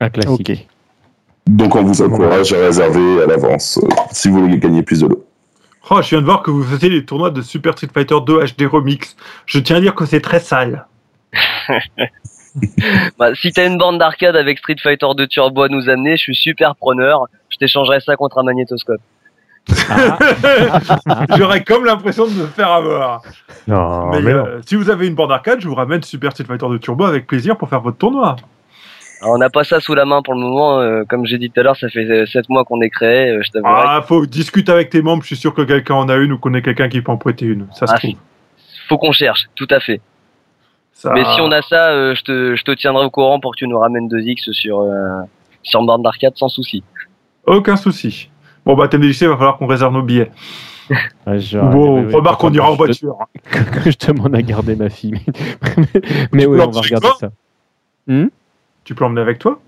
Un 0.00 0.10
classique. 0.10 0.68
Donc 1.46 1.74
on 1.74 1.82
vous 1.82 2.02
encourage 2.02 2.52
à 2.52 2.58
réserver 2.58 3.22
à 3.22 3.26
l'avance 3.26 3.78
euh, 3.82 3.88
si 4.12 4.28
vous 4.28 4.40
voulez 4.40 4.58
gagner 4.58 4.82
plus 4.82 5.00
de 5.00 5.06
lots. 5.08 5.24
Oh, 5.90 6.00
je 6.00 6.10
viens 6.10 6.20
de 6.20 6.24
voir 6.24 6.42
que 6.42 6.50
vous 6.50 6.62
faisiez 6.62 6.88
les 6.88 7.04
tournois 7.04 7.30
de 7.30 7.42
Super 7.42 7.72
Street 7.72 7.88
Fighter 7.92 8.16
2 8.24 8.40
HD 8.56 8.62
Remix. 8.70 9.16
Je 9.46 9.58
tiens 9.58 9.76
à 9.76 9.80
dire 9.80 9.94
que 9.94 10.06
c'est 10.06 10.20
très 10.20 10.40
sale. 10.40 10.86
Bah, 13.18 13.34
si 13.34 13.50
t'as 13.50 13.66
une 13.66 13.78
bande 13.78 13.96
d'arcade 13.98 14.36
avec 14.36 14.58
Street 14.58 14.76
Fighter 14.82 15.06
2 15.16 15.26
Turbo 15.26 15.62
à 15.62 15.68
nous 15.70 15.88
amener, 15.88 16.18
je 16.18 16.22
suis 16.22 16.34
super 16.34 16.76
preneur. 16.76 17.24
Je 17.48 17.56
t'échangerai 17.56 18.00
ça 18.00 18.14
contre 18.16 18.36
un 18.36 18.42
magnétoscope. 18.42 19.00
J'aurais 21.36 21.64
comme 21.64 21.86
l'impression 21.86 22.26
de 22.26 22.32
me 22.32 22.46
faire 22.46 22.70
avoir. 22.70 23.22
Non, 23.66 24.10
mais 24.10 24.20
mais, 24.20 24.34
non. 24.34 24.44
euh, 24.46 24.60
si 24.66 24.74
vous 24.74 24.90
avez 24.90 25.06
une 25.06 25.14
bande 25.14 25.32
arcade, 25.32 25.60
je 25.62 25.68
vous 25.68 25.74
ramène 25.74 26.02
Super 26.02 26.32
Street 26.32 26.44
Fighter 26.44 26.66
2 26.68 26.78
Turbo 26.78 27.04
avec 27.04 27.26
plaisir 27.26 27.56
pour 27.56 27.70
faire 27.70 27.80
votre 27.80 27.96
tournoi. 27.96 28.36
Alors, 29.22 29.34
on 29.36 29.38
n'a 29.38 29.50
pas 29.50 29.62
ça 29.64 29.78
sous 29.80 29.94
la 29.94 30.04
main 30.04 30.20
pour 30.20 30.34
le 30.34 30.40
moment. 30.40 30.80
euh, 30.80 31.04
comme 31.08 31.24
j'ai 31.26 31.38
dit 31.38 31.50
tout 31.50 31.60
à 31.60 31.62
l'heure, 31.62 31.76
ça 31.76 31.88
fait 31.88 32.26
7 32.26 32.48
mois 32.48 32.64
qu'on 32.64 32.80
est 32.80 32.90
créé. 32.90 33.30
euh, 33.30 33.40
je. 33.42 33.60
Ah, 33.64 34.02
faut 34.06 34.26
discuter 34.26 34.72
avec 34.72 34.90
tes 34.90 35.00
membres. 35.00 35.22
Je 35.22 35.28
suis 35.28 35.36
sûr 35.36 35.54
que 35.54 35.62
quelqu'un 35.62 35.94
en 35.94 36.08
a 36.08 36.16
une 36.16 36.32
ou 36.32 36.38
connaît 36.38 36.60
quelqu'un 36.62 36.88
qui 36.88 37.00
peut 37.00 37.12
en 37.12 37.16
prêter 37.16 37.46
une. 37.46 37.66
Ça 37.72 37.86
se 37.86 37.92
Ah, 37.94 37.98
trouve. 37.98 38.14
Faut 38.88 38.98
qu'on 38.98 39.12
cherche, 39.12 39.48
tout 39.54 39.68
à 39.70 39.78
fait. 39.80 40.00
Ça- 40.92 41.12
Mais 41.14 41.24
si 41.24 41.40
on 41.40 41.50
a 41.52 41.62
ça, 41.62 41.90
euh, 41.90 42.14
je, 42.14 42.22
te, 42.22 42.54
je 42.56 42.62
te 42.64 42.72
tiendrai 42.72 43.04
au 43.06 43.10
courant 43.10 43.38
pour 43.40 43.52
que 43.52 43.58
tu 43.58 43.68
nous 43.68 43.78
ramènes 43.78 44.08
2X 44.08 44.52
sur, 44.52 44.80
euh, 44.80 45.22
sur 45.62 45.82
bande 45.84 46.02
d'arcade 46.02 46.36
sans 46.36 46.48
souci. 46.48 46.82
Aucun 47.46 47.76
souci. 47.76 48.28
Bon, 48.66 48.74
bah, 48.74 48.88
TMDJC, 48.88 49.22
il 49.22 49.28
va 49.28 49.36
falloir 49.36 49.56
qu'on 49.56 49.66
réserve 49.66 49.92
nos 49.94 50.02
billets. 50.02 50.30
Ouais, 51.26 51.38
je- 51.38 51.58
bon, 51.58 52.00
ouais, 52.00 52.06
ouais, 52.06 52.14
remarque, 52.14 52.42
ouais, 52.42 52.48
on 52.50 52.52
ira 52.54 52.70
en 52.70 52.74
voiture. 52.74 53.16
Que, 53.50 53.58
que 53.84 53.90
je 53.90 54.06
demande 54.12 54.34
à 54.34 54.42
garder 54.42 54.74
ma 54.76 54.90
fille. 54.90 55.14
Mais, 56.32 56.44
peux 56.44 56.60
on 56.60 56.70
va 56.70 56.80
regarder 56.80 57.08
ça. 57.20 57.30
Tu 58.84 58.94
peux 58.94 59.04
l'emmener 59.04 59.20
avec 59.20 59.38
toi? 59.38 59.60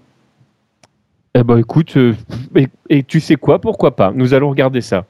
Eh 1.34 1.42
ben 1.42 1.58
écoute, 1.58 1.96
euh, 1.96 2.14
et, 2.54 2.68
et 2.90 3.02
tu 3.02 3.20
sais 3.20 3.36
quoi, 3.36 3.58
pourquoi 3.60 3.96
pas? 3.96 4.12
Nous 4.14 4.34
allons 4.34 4.50
regarder 4.50 4.80
ça. 4.80 5.04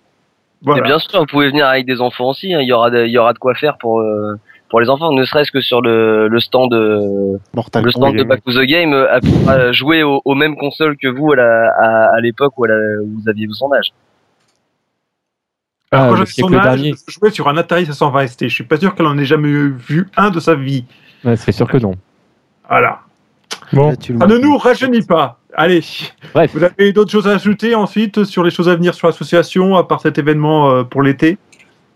Voilà. 0.62 0.80
Et 0.82 0.86
bien 0.86 0.98
sûr, 0.98 1.20
vous 1.20 1.26
pouvez 1.26 1.48
venir 1.48 1.66
avec 1.66 1.84
des 1.86 2.00
enfants 2.00 2.30
aussi. 2.30 2.54
hein. 2.54 2.60
Il 2.60 2.66
y 2.68 2.72
aura, 2.72 2.90
de, 2.90 3.04
il 3.04 3.10
y 3.10 3.18
aura 3.18 3.32
de 3.34 3.38
quoi 3.38 3.54
faire 3.54 3.76
pour 3.78 4.00
euh, 4.00 4.34
pour 4.70 4.80
les 4.80 4.88
enfants, 4.88 5.12
ne 5.12 5.24
serait-ce 5.24 5.52
que 5.52 5.60
sur 5.60 5.82
le, 5.82 6.26
le 6.26 6.40
stand, 6.40 6.72
euh, 6.72 7.36
Mortal 7.54 7.84
le 7.84 7.90
stand 7.92 8.16
de. 8.16 8.24
Back 8.24 8.42
to 8.42 8.52
the 8.52 8.64
Game, 8.64 8.92
euh, 8.92 9.18
à, 9.46 9.50
à 9.50 9.72
jouer 9.72 10.02
aux, 10.02 10.20
aux 10.24 10.34
mêmes 10.34 10.56
consoles 10.56 10.96
que 10.96 11.06
vous 11.08 11.32
à 11.32 11.36
la- 11.36 11.70
à, 11.78 12.14
à 12.16 12.20
l'époque 12.20 12.58
où, 12.58 12.64
à 12.64 12.68
la- 12.68 13.02
où 13.02 13.20
vous 13.22 13.28
aviez 13.28 13.46
son 13.52 13.70
âge. 13.72 13.92
Alors, 15.92 16.06
Ah, 16.06 16.08
quand 16.08 16.12
le 16.12 16.16
j'avais 16.26 16.30
son 16.32 16.54
âge, 16.54 16.62
dernier. 16.80 16.94
je 17.06 17.12
jouais 17.14 17.30
sur 17.30 17.48
un 17.48 17.56
Atari 17.56 17.86
520 17.86 18.26
ST. 18.26 18.48
Je 18.48 18.54
suis 18.54 18.64
pas 18.64 18.78
sûr 18.78 18.94
qu'elle 18.94 19.06
en 19.06 19.16
ait 19.18 19.24
jamais 19.26 19.48
vu 19.52 20.08
un 20.16 20.30
de 20.30 20.40
sa 20.40 20.54
vie. 20.56 20.86
Ouais, 21.24 21.36
c'est 21.36 21.52
sûr 21.52 21.68
que 21.68 21.76
non. 21.76 21.94
Voilà. 22.68 23.00
Bon, 23.72 23.94
Ça 23.94 24.26
ne 24.26 24.38
nous 24.38 24.56
rajeunit 24.56 25.02
pas. 25.02 25.38
Allez. 25.56 25.82
Bref. 26.34 26.50
Vous 26.54 26.64
avez 26.64 26.92
d'autres 26.92 27.10
choses 27.10 27.28
à 27.28 27.32
ajouter 27.32 27.74
ensuite 27.74 28.24
sur 28.24 28.42
les 28.44 28.50
choses 28.50 28.68
à 28.68 28.74
venir 28.76 28.94
sur 28.94 29.06
l'association, 29.06 29.76
à 29.76 29.84
part 29.84 30.00
cet 30.00 30.18
événement 30.18 30.70
euh, 30.70 30.82
pour 30.84 31.02
l'été? 31.02 31.38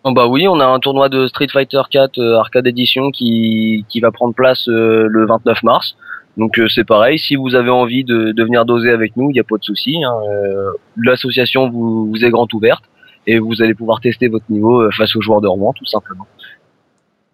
Oh 0.04 0.12
bah 0.12 0.26
oui, 0.28 0.46
on 0.48 0.60
a 0.60 0.64
un 0.66 0.78
tournoi 0.78 1.08
de 1.08 1.26
Street 1.26 1.48
Fighter 1.52 1.82
4 1.90 2.18
euh, 2.18 2.38
Arcade 2.38 2.66
Edition 2.66 3.10
qui, 3.10 3.84
qui 3.88 4.00
va 4.00 4.10
prendre 4.12 4.32
place 4.34 4.68
euh, 4.68 5.06
le 5.10 5.26
29 5.26 5.62
mars. 5.64 5.96
Donc 6.36 6.56
euh, 6.58 6.68
c'est 6.68 6.84
pareil, 6.84 7.18
si 7.18 7.34
vous 7.34 7.56
avez 7.56 7.70
envie 7.70 8.04
de, 8.04 8.30
de 8.30 8.44
venir 8.44 8.64
doser 8.64 8.90
avec 8.90 9.16
nous, 9.16 9.28
il 9.30 9.32
n'y 9.34 9.40
a 9.40 9.44
pas 9.44 9.56
de 9.58 9.64
souci. 9.64 10.02
hein. 10.04 10.14
Euh, 10.30 10.70
L'association 10.96 11.68
vous, 11.68 12.06
vous 12.10 12.24
est 12.24 12.30
grande 12.30 12.54
ouverte 12.54 12.84
et 13.26 13.40
vous 13.40 13.60
allez 13.60 13.74
pouvoir 13.74 14.00
tester 14.00 14.28
votre 14.28 14.44
niveau 14.48 14.80
euh, 14.82 14.90
face 14.96 15.16
aux 15.16 15.20
joueurs 15.20 15.40
de 15.40 15.48
Rouen, 15.48 15.72
tout 15.76 15.84
simplement. 15.84 16.26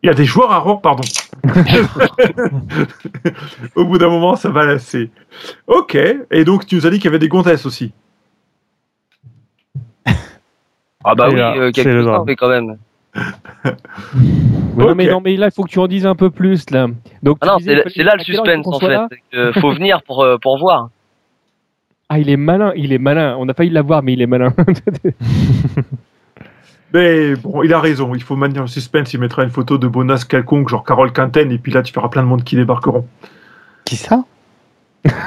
Il 0.04 0.08
y 0.08 0.10
a 0.10 0.14
des 0.14 0.26
joueurs 0.26 0.52
à 0.52 0.58
Rouen, 0.58 0.76
pardon. 0.76 1.02
Au 3.74 3.86
bout 3.86 3.96
d'un 3.96 4.10
moment, 4.10 4.36
ça 4.36 4.50
va 4.50 4.66
lasser. 4.66 5.10
Ok. 5.66 5.96
Et 6.30 6.44
donc, 6.44 6.66
tu 6.66 6.74
nous 6.74 6.86
as 6.86 6.90
dit 6.90 6.98
qu'il 6.98 7.06
y 7.06 7.08
avait 7.08 7.18
des 7.18 7.28
gonzesses 7.28 7.64
aussi. 7.64 7.90
Ah 11.02 11.14
bah 11.14 11.28
oui, 11.30 11.36
là, 11.36 11.54
euh, 11.56 11.70
c'est 11.74 11.84
le 11.84 11.90
quelques-uns, 11.90 12.02
drame. 12.04 12.24
mais 12.26 12.36
quand 12.36 12.48
même. 12.50 12.76
Ouais, 13.14 13.72
non, 14.76 14.94
mais 14.94 15.06
non, 15.08 15.22
mais 15.24 15.36
là, 15.38 15.46
il 15.46 15.52
faut 15.54 15.62
que 15.64 15.70
tu 15.70 15.78
en 15.78 15.86
dises 15.86 16.04
un 16.04 16.14
peu 16.14 16.28
plus 16.28 16.68
là. 16.68 16.86
Donc, 17.22 17.38
Ah 17.40 17.46
non, 17.46 17.58
c'est 17.58 17.64
il 17.64 17.76
là- 17.76 17.82
fallait- 17.84 17.94
c'est 17.96 18.02
là 18.02 18.14
le 18.16 18.20
il 18.20 18.24
suspense 18.26 18.64
qu'on 18.66 18.72
en 18.72 18.78
soit 18.78 19.08
fait. 19.08 19.22
que 19.32 19.52
faut 19.58 19.72
venir 19.72 20.02
pour, 20.02 20.22
euh, 20.22 20.36
pour 20.36 20.58
voir. 20.58 20.90
Ah, 22.10 22.18
il 22.18 22.28
est 22.28 22.36
malin, 22.36 22.72
il 22.76 22.92
est 22.92 22.98
malin. 22.98 23.36
On 23.38 23.48
eu 23.64 23.68
de 23.70 23.74
l'avoir, 23.74 24.02
mais 24.02 24.12
il 24.12 24.20
est 24.20 24.26
malin. 24.26 24.52
Mais 26.94 27.34
bon, 27.34 27.62
il 27.64 27.72
a 27.74 27.80
raison, 27.80 28.14
il 28.14 28.22
faut 28.22 28.36
maintenir 28.36 28.62
le 28.62 28.68
suspense, 28.68 29.12
il 29.12 29.20
mettra 29.20 29.42
une 29.42 29.50
photo 29.50 29.76
de 29.78 29.88
Bonas 29.88 30.24
quelconque, 30.28 30.68
genre 30.68 30.84
Carole 30.84 31.12
Quinten, 31.12 31.50
et 31.50 31.58
puis 31.58 31.72
là 31.72 31.82
tu 31.82 31.92
verras 31.92 32.08
plein 32.08 32.22
de 32.22 32.28
monde 32.28 32.44
qui 32.44 32.54
débarqueront. 32.56 33.04
Qui 33.84 33.96
ça? 33.96 34.24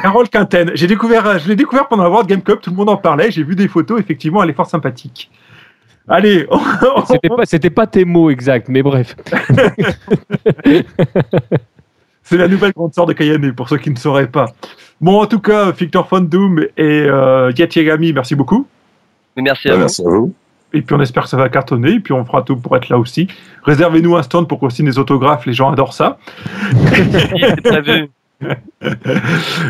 Carole 0.01 0.29
Quinten, 0.29 0.71
j'ai 0.75 0.87
découvert, 0.87 1.37
je 1.39 1.47
l'ai 1.49 1.55
découvert 1.57 1.87
pendant 1.89 2.03
la 2.03 2.09
World 2.09 2.27
Game 2.29 2.41
Cup, 2.41 2.61
tout 2.61 2.69
le 2.71 2.75
monde 2.77 2.89
en 2.89 2.95
parlait, 2.97 3.29
j'ai 3.31 3.43
vu 3.43 3.53
des 3.55 3.67
photos, 3.67 3.99
effectivement, 3.99 4.41
elle 4.41 4.49
est 4.49 4.53
fort 4.53 4.65
sympathique. 4.69 5.29
Allez, 6.07 6.47
on- 6.51 7.05
C'était 7.05 7.27
pas, 7.27 7.45
c'était 7.45 7.69
pas 7.69 7.85
tes 7.85 8.05
mots 8.05 8.29
exacts, 8.29 8.69
mais 8.69 8.81
bref. 8.81 9.13
c'est 12.23 12.37
la 12.37 12.47
nouvelle 12.47 12.71
grande 12.71 12.93
sœur 12.93 13.05
de 13.05 13.13
Kayane, 13.13 13.53
pour 13.53 13.67
ceux 13.69 13.77
qui 13.77 13.89
ne 13.91 13.97
sauraient 13.97 14.27
pas. 14.31 14.45
Bon, 15.01 15.21
en 15.21 15.25
tout 15.27 15.39
cas, 15.39 15.71
Victor 15.71 16.07
Von 16.09 16.21
Doom 16.21 16.59
et 16.77 17.05
euh, 17.07 17.51
Yati 17.57 17.79
Yagami, 17.79 18.13
merci 18.13 18.35
beaucoup. 18.35 18.65
Merci 19.35 19.67
à 19.67 19.71
Ouais, 19.71 19.75
vous. 19.75 19.81
merci 19.81 20.01
à 20.01 20.09
vous. 20.09 20.33
Et 20.73 20.81
puis 20.81 20.95
on 20.95 20.99
espère 20.99 21.23
que 21.23 21.29
ça 21.29 21.37
va 21.37 21.49
cartonner, 21.49 21.93
et 21.93 21.99
puis 21.99 22.13
on 22.13 22.25
fera 22.25 22.41
tout 22.41 22.57
pour 22.57 22.75
être 22.75 22.89
là 22.89 22.97
aussi. 22.97 23.27
Réservez-nous 23.63 24.15
un 24.15 24.23
stand 24.23 24.47
pour 24.47 24.59
qu'on 24.59 24.69
signe 24.69 24.85
des 24.85 24.99
autographes, 24.99 25.45
les 25.45 25.53
gens 25.53 25.71
adorent 25.71 25.93
ça. 25.93 26.17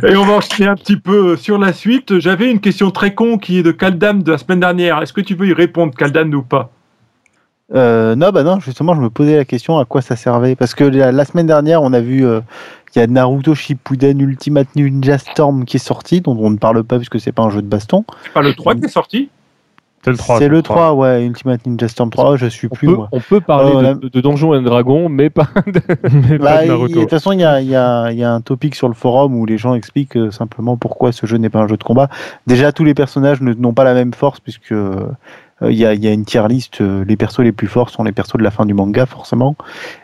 Et 0.04 0.16
on 0.16 0.26
va 0.26 0.34
enchaîner 0.34 0.70
un 0.70 0.76
petit 0.76 0.98
peu 0.98 1.38
sur 1.38 1.58
la 1.58 1.72
suite. 1.72 2.20
J'avais 2.20 2.52
une 2.52 2.60
question 2.60 2.92
très 2.92 3.14
con 3.14 3.38
qui 3.38 3.60
est 3.60 3.64
de 3.64 3.72
Kaldam 3.72 4.24
de 4.24 4.32
la 4.32 4.38
semaine 4.38 4.60
dernière. 4.60 5.02
Est-ce 5.02 5.14
que 5.14 5.22
tu 5.22 5.36
veux 5.36 5.48
y 5.48 5.54
répondre, 5.54 5.96
Kaldam, 5.96 6.34
ou 6.34 6.42
pas? 6.42 6.70
Euh, 7.74 8.16
non, 8.16 8.32
bah 8.32 8.44
non, 8.44 8.60
justement, 8.60 8.96
je 8.96 9.02
me 9.02 9.10
posais 9.10 9.38
la 9.38 9.46
question 9.46 9.78
à 9.78 9.86
quoi 9.86 10.02
ça 10.02 10.16
servait. 10.16 10.56
Parce 10.56 10.74
que 10.74 10.84
la, 10.84 11.12
la 11.12 11.26
semaine 11.26 11.48
dernière, 11.48 11.82
on 11.82 11.94
a 11.94 12.02
vu, 12.02 12.26
euh, 12.26 12.42
il 12.96 13.00
y 13.00 13.02
a 13.02 13.08
Naruto 13.08 13.56
Shippuden 13.56 14.20
Ultimate 14.20 14.68
Ninja 14.76 15.18
Storm 15.18 15.66
qui 15.66 15.78
est 15.78 15.80
sorti, 15.80 16.22
dont 16.22 16.38
on 16.40 16.50
ne 16.50 16.58
parle 16.58 16.84
pas 16.84 16.98
puisque 16.98 17.20
c'est 17.20 17.32
pas 17.32 17.44
un 17.44 17.50
jeu 17.50 17.62
de 17.62 17.68
baston. 17.68 18.06
C'est 18.24 18.34
pas 18.34 18.42
le 18.42 18.54
3 18.54 18.76
qui 18.76 18.86
est 18.86 18.90
sorti? 18.90 19.30
C'est 20.08 20.12
le 20.12 20.18
3. 20.18 20.38
C'est 20.40 20.48
le 20.48 20.62
3, 20.62 20.94
ouais, 20.94 21.26
Ultimate 21.26 21.66
Ninja 21.66 21.88
Storm 21.88 22.10
3, 22.10 22.38
je 22.38 22.48
suis 22.48 22.68
On 22.72 22.76
plus 22.76 22.88
peut, 22.88 22.96
moi. 22.96 23.10
on 23.12 23.20
peut 23.20 23.42
parler 23.42 23.72
Oh, 23.74 23.78
de, 23.80 23.84
la- 23.84 23.94
de, 23.96 24.08
de 24.08 24.22
Donjons 24.22 24.54
et 24.54 24.62
Dragons, 24.64 25.10
mais 25.10 25.30
pas 25.30 25.48
de... 25.68 25.82
Mais 26.30 26.38
Bah, 26.38 26.58
pas 26.58 26.66
de 26.66 26.94
toute 26.94 27.10
façon, 27.10 27.32
il 27.34 27.40
y 27.42 27.44
a, 27.44 27.60
il 27.62 27.68
y 27.68 27.76
a- 27.76 28.12
il 28.12 28.18
y 28.18 28.24
a 28.24 28.32
un 28.34 28.42
topic 28.42 28.76
sur 28.76 28.88
le 28.88 28.94
forum 28.94 29.36
où 29.36 29.46
les 29.46 29.58
gens 29.58 29.74
expliquent 29.76 30.16
euh, 30.18 30.32
simplement 30.32 30.78
pourquoi 30.78 31.12
ce 31.12 31.26
jeu 31.26 31.38
n'est 31.38 31.50
pas 31.50 31.60
un 31.60 31.68
jeu 31.68 31.78
de 31.78 31.84
combat. 31.84 32.10
Déjà, 32.48 32.72
tous 32.72 32.84
les 32.86 32.94
personnages 32.94 33.42
ne- 33.42 33.54
n'ont 33.54 33.74
pas 33.74 33.84
la 33.84 33.94
même 33.94 34.14
force 34.14 34.40
puisque 34.40 34.72
euh, 34.72 35.08
il 35.62 35.74
y, 35.74 35.86
a, 35.86 35.94
il 35.94 36.04
y 36.04 36.08
a 36.08 36.12
une 36.14 36.24
tier 36.24 36.48
list. 36.48 36.82
euh, 36.82 37.04
les 37.08 37.18
persos 37.18 37.40
les 37.44 37.52
plus 37.52 37.68
forts 37.68 37.90
sont 37.90 38.04
les 38.04 38.12
persos 38.12 38.38
de 38.38 38.44
la 38.44 38.52
fin 38.52 38.66
du 38.66 38.74
manga, 38.74 39.06
forcément. 39.06 39.56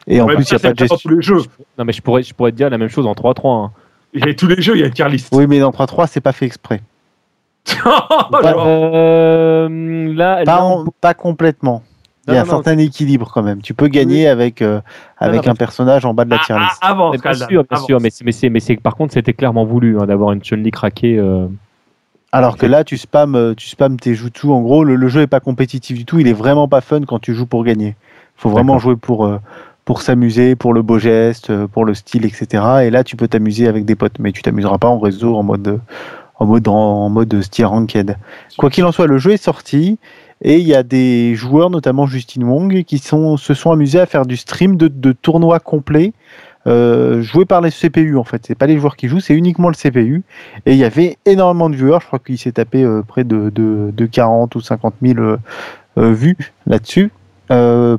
Et 0.08 0.20
en 0.20 0.26
Ouais, 0.26 0.36
plus, 0.36 0.50
il 0.50 0.54
n'y 0.54 0.58
a 0.58 0.60
pas 0.60 0.74
de 0.74 0.80
gestion. 0.80 0.98
tous 0.98 1.10
les 1.16 1.22
jeux. 1.22 1.38
Non, 1.78 1.86
mais 1.86 1.94
je 1.94 2.02
pourrais, 2.02 2.24
je 2.24 2.34
pourrais 2.34 2.52
te 2.52 2.58
dire 2.58 2.70
la 2.70 2.78
même 2.78 2.90
chose 2.90 3.06
en 3.06 3.14
3-3. 3.14 3.66
hein. 3.68 3.72
Il 4.16 4.26
y 4.26 4.30
a 4.30 4.34
tous 4.34 4.48
les 4.48 4.62
jeux, 4.62 4.76
il 4.76 4.82
y 4.82 4.84
a 4.84 4.88
une 4.88 4.94
tier 4.94 5.08
list. 5.10 5.30
Oui, 5.32 5.46
mais 5.48 5.60
dans 5.60 5.72
3.3, 5.72 6.08
c'est 6.08 6.22
pas 6.22 6.34
fait 6.34 6.46
exprès. 6.46 6.82
Genre, 7.68 8.30
Euh, 8.46 10.14
là, 10.14 10.38
Pas, 10.38 10.44
là, 10.46 10.64
en- 10.64 10.86
pas 11.02 11.14
complètement. 11.14 11.82
Il 12.28 12.34
y 12.34 12.38
a 12.38 12.40
Non, 12.44 12.50
un 12.50 12.54
non, 12.56 12.64
certain 12.64 12.78
équilibre 12.78 13.30
quand 13.34 13.44
même. 13.44 13.62
Tu 13.62 13.74
peux 13.74 13.88
gagner 13.88 14.28
avec, 14.30 14.62
euh, 14.62 14.80
avec 15.18 15.46
non, 15.46 15.52
un 15.52 15.56
personnage 15.56 16.06
en 16.06 16.14
bas 16.14 16.24
de 16.24 16.30
la 16.30 16.40
tier 16.40 16.56
ah, 16.58 16.60
list. 16.60 16.78
ah, 16.82 16.90
avance, 16.92 17.12
Mais 17.14 17.18
bien 17.22 17.34
sûr, 17.34 17.48
bien 17.50 17.64
avance. 17.72 17.86
sûr, 17.86 18.00
mais, 18.00 18.10
c'est- 18.10 18.24
mais, 18.24 18.32
c'est- 18.32 18.50
mais 18.50 18.60
c'est 18.62 18.76
par 18.78 18.96
contre 18.96 19.14
c'était 19.14 19.34
clairement 19.34 19.66
voulu 19.66 20.00
hein, 20.00 20.06
d'avoir 20.06 20.32
une 20.32 20.42
Chun-Li 20.42 20.72
craquée. 20.72 21.18
euh. 21.18 21.48
Alors 22.32 22.58
que 22.58 22.66
là, 22.66 22.84
tu 22.84 22.98
spams, 22.98 23.54
tu 23.56 23.68
spams 23.68 23.98
tes 24.00 24.16
jutsu. 24.16 24.48
En 24.48 24.62
gros, 24.62 24.84
le, 24.84 24.96
le 24.96 25.08
jeu 25.08 25.22
est 25.22 25.28
pas 25.28 25.40
compétitif 25.42 25.98
du 25.98 26.06
tout. 26.06 26.18
Il 26.20 26.28
est 26.28 26.34
vraiment 26.34 26.68
pas 26.68 26.82
fun 26.82 27.02
quand 27.06 27.20
tu 27.20 27.34
joues 27.34 27.46
pour 27.46 27.64
gagner. 27.64 27.96
faut 28.36 28.50
vraiment 28.50 28.80
jouer 28.80 28.96
pour, 28.96 29.26
euh, 29.26 29.38
pour 29.86 30.02
s'amuser, 30.02 30.56
pour 30.56 30.74
le 30.74 30.82
beau 30.82 30.98
geste, 30.98 31.66
pour 31.68 31.86
le 31.86 31.94
style, 31.94 32.26
etc. 32.26 32.64
Et 32.84 32.90
là, 32.90 33.04
tu 33.04 33.16
peux 33.18 33.28
t'amuser 33.28 33.68
avec 33.68 33.86
des 33.86 33.96
potes, 33.96 34.18
mais 34.20 34.32
tu 34.32 34.42
t'amuseras 34.42 34.78
pas 34.80 34.88
en 34.88 34.98
réseau, 34.98 35.36
en 35.36 35.44
mode, 35.44 35.80
en 36.44 36.48
mode, 36.48 36.68
en 36.68 37.10
mode 37.10 37.50
tier 37.50 37.66
ranked. 37.66 38.18
Quoi 38.58 38.70
qu'il 38.70 38.84
en 38.86 38.92
soit, 38.92 39.08
le 39.08 39.18
jeu 39.18 39.32
est 39.32 39.44
sorti 39.44 39.98
et 40.42 40.58
il 40.58 40.68
y 40.68 40.76
a 40.76 40.84
des 40.84 41.36
joueurs, 41.36 41.70
notamment 41.70 42.06
Justine 42.06 42.44
Wong, 42.44 42.84
qui 42.84 42.98
sont, 42.98 43.38
se 43.38 43.54
sont 43.54 43.72
amusés 43.72 44.00
à 44.00 44.06
faire 44.06 44.26
du 44.26 44.36
stream 44.36 44.76
de, 44.76 44.90
de 44.90 45.14
tournois 45.14 45.60
complets. 45.60 46.14
Euh, 46.66 47.22
joués 47.22 47.44
par 47.44 47.60
les 47.60 47.72
CPU 47.72 48.16
en 48.16 48.24
fait, 48.24 48.46
c'est 48.46 48.56
pas 48.56 48.68
les 48.68 48.78
joueurs 48.78 48.96
qui 48.96 49.10
jouent, 49.10 49.20
c'est 49.20 49.34
uniquement 49.34 49.70
le 49.70 49.76
CPU. 49.76 50.24
Et 50.66 50.74
il 50.74 50.78
y 50.78 50.86
avait 50.86 51.18
énormément 51.26 51.70
de 51.70 51.76
viewers, 51.76 52.00
je 52.02 52.08
crois 52.08 52.20
qu'il 52.20 52.38
s'est 52.38 52.54
tapé 52.54 52.84
euh, 52.84 53.02
près 53.06 53.24
de, 53.24 53.50
de, 53.50 53.92
de 53.94 54.06
40 54.06 54.56
ou 54.56 54.62
50 54.62 54.96
000 55.02 55.20
euh, 55.20 55.38
vues 55.96 56.38
là-dessus 56.66 57.12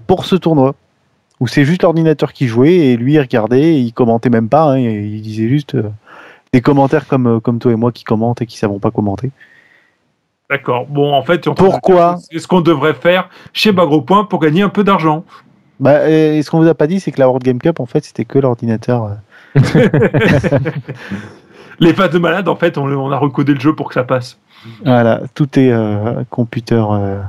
pour 0.06 0.24
ce 0.24 0.34
tournoi. 0.36 0.74
Où 1.40 1.46
c'est 1.46 1.64
juste 1.64 1.82
l'ordinateur 1.82 2.32
qui 2.32 2.46
jouait 2.46 2.74
et 2.74 2.96
lui 2.96 3.14
il 3.14 3.20
regardait 3.20 3.74
et 3.74 3.78
il 3.78 3.92
commentait 3.92 4.30
même 4.30 4.48
pas, 4.48 4.72
hein, 4.72 4.76
et 4.76 5.04
il 5.04 5.20
disait 5.20 5.48
juste 5.48 5.76
des 6.54 6.60
commentaires 6.60 7.08
comme, 7.08 7.26
euh, 7.26 7.40
comme 7.40 7.58
toi 7.58 7.72
et 7.72 7.74
moi 7.74 7.90
qui 7.90 8.04
commentent 8.04 8.40
et 8.40 8.46
qui 8.46 8.56
savons 8.56 8.78
pas 8.78 8.92
commenter. 8.92 9.30
D'accord. 10.48 10.86
Bon, 10.86 11.12
en 11.12 11.22
fait, 11.24 11.48
on- 11.48 11.54
Pourquoi 11.54 12.18
c'est 12.30 12.38
ce 12.38 12.46
qu'on 12.46 12.60
devrait 12.60 12.94
faire 12.94 13.28
chez 13.52 13.72
Bagro 13.72 14.02
Point 14.02 14.24
pour 14.24 14.38
gagner 14.38 14.62
un 14.62 14.68
peu 14.68 14.84
d'argent. 14.84 15.24
bah, 15.80 16.08
et 16.08 16.40
ce 16.42 16.50
qu'on 16.52 16.60
vous 16.60 16.68
a 16.68 16.74
pas 16.74 16.86
dit, 16.86 17.00
c'est 17.00 17.10
que 17.10 17.18
la 17.18 17.26
World 17.26 17.42
Game 17.44 17.58
Cup, 17.58 17.80
en 17.80 17.86
fait, 17.86 18.04
c'était 18.04 18.24
que 18.24 18.38
l'ordinateur. 18.38 19.04
euh. 19.04 19.14
Les 21.80 21.92
phases 21.92 22.10
de 22.10 22.18
malade, 22.20 22.46
en 22.48 22.54
fait, 22.54 22.78
on, 22.78 22.84
on 22.86 23.10
a 23.10 23.16
recodé 23.18 23.52
le 23.52 23.58
jeu 23.58 23.74
pour 23.74 23.88
que 23.88 23.94
ça 23.94 24.04
passe. 24.04 24.38
Voilà, 24.84 25.22
tout 25.34 25.58
est 25.58 25.72
euh, 25.72 26.22
computer 26.30 26.80
euh, 26.88 27.20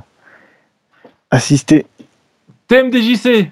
assisté. 1.31 1.87
TMDJC, 2.67 3.49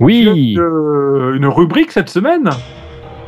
Oui, 0.00 0.22
tu 0.54 0.60
as 0.60 0.64
une, 0.66 1.36
une 1.36 1.46
rubrique 1.46 1.92
cette 1.92 2.10
semaine 2.10 2.50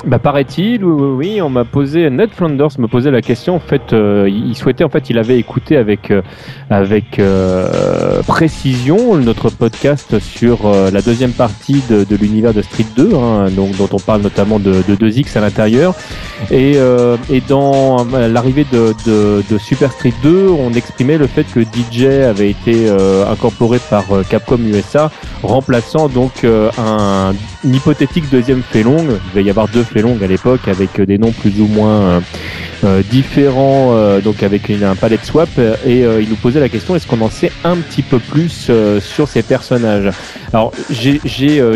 bah 0.07 0.19
paraît-il, 0.19 0.85
oui, 0.85 1.43
on 1.43 1.51
m'a 1.51 1.65
posé, 1.65 2.09
Ned 2.09 2.31
Flanders 2.31 2.71
me 2.79 2.89
posait 2.89 3.11
la 3.11 3.21
question. 3.21 3.57
En 3.57 3.61
fait, 3.61 3.93
euh, 3.93 4.29
il 4.31 4.57
souhaitait, 4.57 4.85
en 4.85 4.89
fait, 4.89 5.11
il 5.11 5.19
avait 5.19 5.39
écouté 5.39 5.77
avec 5.77 6.11
euh, 6.11 6.23
avec 6.71 7.19
euh, 7.19 8.23
précision 8.23 9.17
notre 9.17 9.51
podcast 9.51 10.21
sur 10.21 10.67
euh, 10.67 10.91
la 10.93 11.03
deuxième 11.03 11.33
partie 11.33 11.83
de, 11.91 12.05
de 12.05 12.17
l'univers 12.17 12.55
de 12.55 12.63
Street 12.63 12.87
2, 12.97 13.15
hein, 13.15 13.51
donc 13.51 13.77
dont 13.77 13.89
on 13.93 13.99
parle 13.99 14.23
notamment 14.23 14.61
de, 14.61 14.77
de 14.87 14.95
2X 14.95 15.37
à 15.37 15.41
l'intérieur. 15.41 15.95
Et, 16.53 16.75
euh, 16.77 17.17
et 17.29 17.41
dans 17.41 18.07
euh, 18.15 18.29
l'arrivée 18.29 18.65
de, 18.73 18.95
de, 19.05 19.43
de 19.51 19.59
Super 19.59 19.91
Street 19.91 20.15
2, 20.23 20.49
on 20.49 20.73
exprimait 20.73 21.19
le 21.19 21.27
fait 21.27 21.45
que 21.45 21.61
DJ 21.61 22.05
avait 22.05 22.51
été 22.51 22.89
incorporé 23.29 23.79
par 23.91 24.05
Capcom 24.29 24.59
USA, 24.59 25.11
remplaçant 25.43 26.09
donc 26.09 26.45
un, 26.45 27.33
une 27.65 27.75
hypothétique 27.75 28.31
deuxième 28.31 28.63
Felong. 28.63 29.05
Il 29.09 29.31
devait 29.31 29.45
y 29.45 29.51
avoir 29.51 29.69
deux 29.69 29.83
Felong 29.93 30.19
à 30.23 30.27
l'époque 30.27 30.69
avec 30.69 30.99
euh, 30.99 31.07
des 31.07 31.19
noms 31.19 31.33
plus 31.33 31.61
ou 31.61 31.67
moins 31.67 32.01
euh, 32.01 32.21
euh, 32.85 33.03
différents, 33.11 33.95
donc 34.21 34.43
avec 34.43 34.71
un 34.71 34.95
palette 34.95 35.25
swap. 35.25 35.49
euh, 35.59 35.75
Et 35.87 36.01
il 36.23 36.29
nous 36.29 36.37
posait 36.37 36.61
la 36.61 36.69
question 36.69 36.97
est-ce 36.97 37.07
qu'on 37.07 37.21
en 37.21 37.31
sait 37.31 37.53
un 37.65 37.77
petit 37.77 38.03
peu 38.03 38.19
plus 38.19 38.71
sur 39.01 39.29
ces 39.29 39.43
personnages? 39.43 40.11
Alors 40.53 40.73
j'ai 40.91 41.21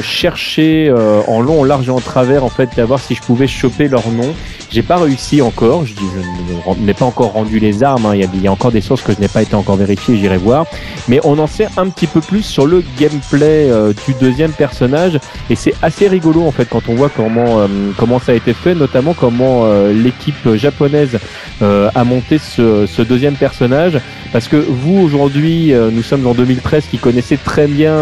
cherché 0.00 0.92
en 1.26 1.40
long, 1.40 1.60
en 1.60 1.64
large 1.64 1.88
et 1.88 1.90
en 1.90 2.00
travers 2.00 2.44
en 2.44 2.48
fait 2.48 2.78
à 2.78 2.84
voir 2.84 3.00
si 3.00 3.14
je 3.14 3.22
pouvais 3.22 3.46
choper 3.46 3.88
leur 3.88 4.08
nom. 4.10 4.34
J'ai 4.74 4.82
pas 4.82 4.96
réussi 4.96 5.40
encore. 5.40 5.86
Je 5.86 5.94
dis, 5.94 6.02
je 6.16 6.82
n'ai 6.82 6.94
pas 6.94 7.04
encore 7.04 7.30
rendu 7.30 7.60
les 7.60 7.84
armes. 7.84 8.06
hein. 8.06 8.16
Il, 8.16 8.42
y 8.42 8.48
a, 8.48 8.50
encore 8.50 8.72
des 8.72 8.80
sources 8.80 9.02
que 9.02 9.12
je 9.12 9.20
n'ai 9.20 9.28
pas 9.28 9.40
été 9.40 9.54
encore 9.54 9.76
vérifiées. 9.76 10.16
J'irai 10.16 10.36
voir. 10.36 10.66
Mais 11.06 11.20
on 11.22 11.38
en 11.38 11.46
sait 11.46 11.68
un 11.76 11.88
petit 11.90 12.08
peu 12.08 12.20
plus 12.20 12.42
sur 12.42 12.66
le 12.66 12.82
gameplay 12.98 13.70
euh, 13.70 13.92
du 14.04 14.14
deuxième 14.14 14.50
personnage. 14.50 15.20
Et 15.48 15.54
c'est 15.54 15.74
assez 15.80 16.08
rigolo 16.08 16.42
en 16.42 16.50
fait 16.50 16.68
quand 16.68 16.88
on 16.88 16.96
voit 16.96 17.08
comment 17.08 17.60
euh, 17.60 17.68
comment 17.96 18.18
ça 18.18 18.32
a 18.32 18.34
été 18.34 18.52
fait, 18.52 18.74
notamment 18.74 19.14
comment 19.14 19.62
euh, 19.66 19.92
l'équipe 19.92 20.54
japonaise 20.56 21.20
a 21.60 22.04
monté 22.04 22.38
ce, 22.38 22.86
ce 22.86 23.00
deuxième 23.00 23.36
personnage. 23.36 24.00
Parce 24.32 24.48
que 24.48 24.56
vous 24.56 24.98
aujourd'hui, 24.98 25.72
nous 25.72 26.02
sommes 26.02 26.26
en 26.26 26.34
2013, 26.34 26.86
qui 26.90 26.98
connaissez 26.98 27.36
très 27.36 27.68
bien. 27.68 27.94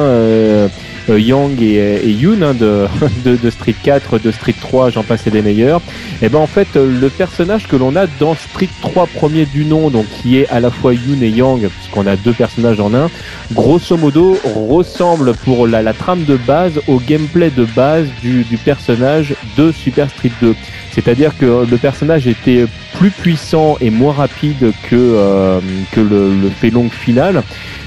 Euh, 1.09 1.13
euh, 1.13 1.21
Yang 1.21 1.63
et, 1.63 2.01
et 2.05 2.11
Yoon 2.11 2.43
hein, 2.43 2.55
de, 2.55 2.87
de, 3.37 3.51
Street 3.51 3.75
4, 3.83 4.19
de 4.19 4.31
Street 4.31 4.55
3, 4.61 4.91
j'en 4.91 5.03
passe 5.03 5.27
et 5.27 5.31
des 5.31 5.43
meilleurs. 5.43 5.81
Et 6.21 6.29
ben 6.29 6.39
en 6.39 6.47
fait 6.47 6.69
euh, 6.77 7.01
le 7.01 7.09
personnage 7.09 7.67
que 7.67 7.77
l'on 7.77 7.97
a 7.97 8.07
dans 8.21 8.35
Street 8.35 8.69
3 8.83 9.07
premier 9.07 9.47
du 9.47 9.65
nom, 9.65 9.91
donc 9.91 10.07
qui 10.21 10.39
est 10.39 10.49
à 10.49 10.61
la 10.61 10.71
fois 10.71 10.95
Yoon 10.95 11.23
et 11.23 11.31
Yang, 11.31 11.69
puisqu'on 11.69 12.07
a 12.07 12.17
deux 12.17 12.33
personnages 12.33 12.81
en 12.81 12.95
un, 12.95 13.11
grosso 13.53 13.97
modo 13.97 14.39
ressemble 14.45 15.35
pour 15.45 15.67
la, 15.67 15.83
la 15.83 15.93
trame 15.93 16.25
de 16.25 16.37
base 16.37 16.81
au 16.87 16.99
gameplay 16.99 17.51
de 17.51 17.65
base 17.65 18.07
du, 18.23 18.45
du 18.45 18.57
personnage 18.57 19.35
de 19.57 19.73
Super 19.73 20.11
Street 20.11 20.33
2. 20.41 20.55
C'est-à-dire 20.93 21.37
que 21.39 21.67
le 21.69 21.77
personnage 21.79 22.27
était 22.27 22.67
plus 22.95 23.11
puissant 23.11 23.77
et 23.81 23.91
moins 23.91 24.13
rapide 24.13 24.73
que, 24.89 24.97
euh, 24.97 25.61
que 25.91 26.01
le, 26.01 26.35
le 26.35 26.51
final. 26.91 27.43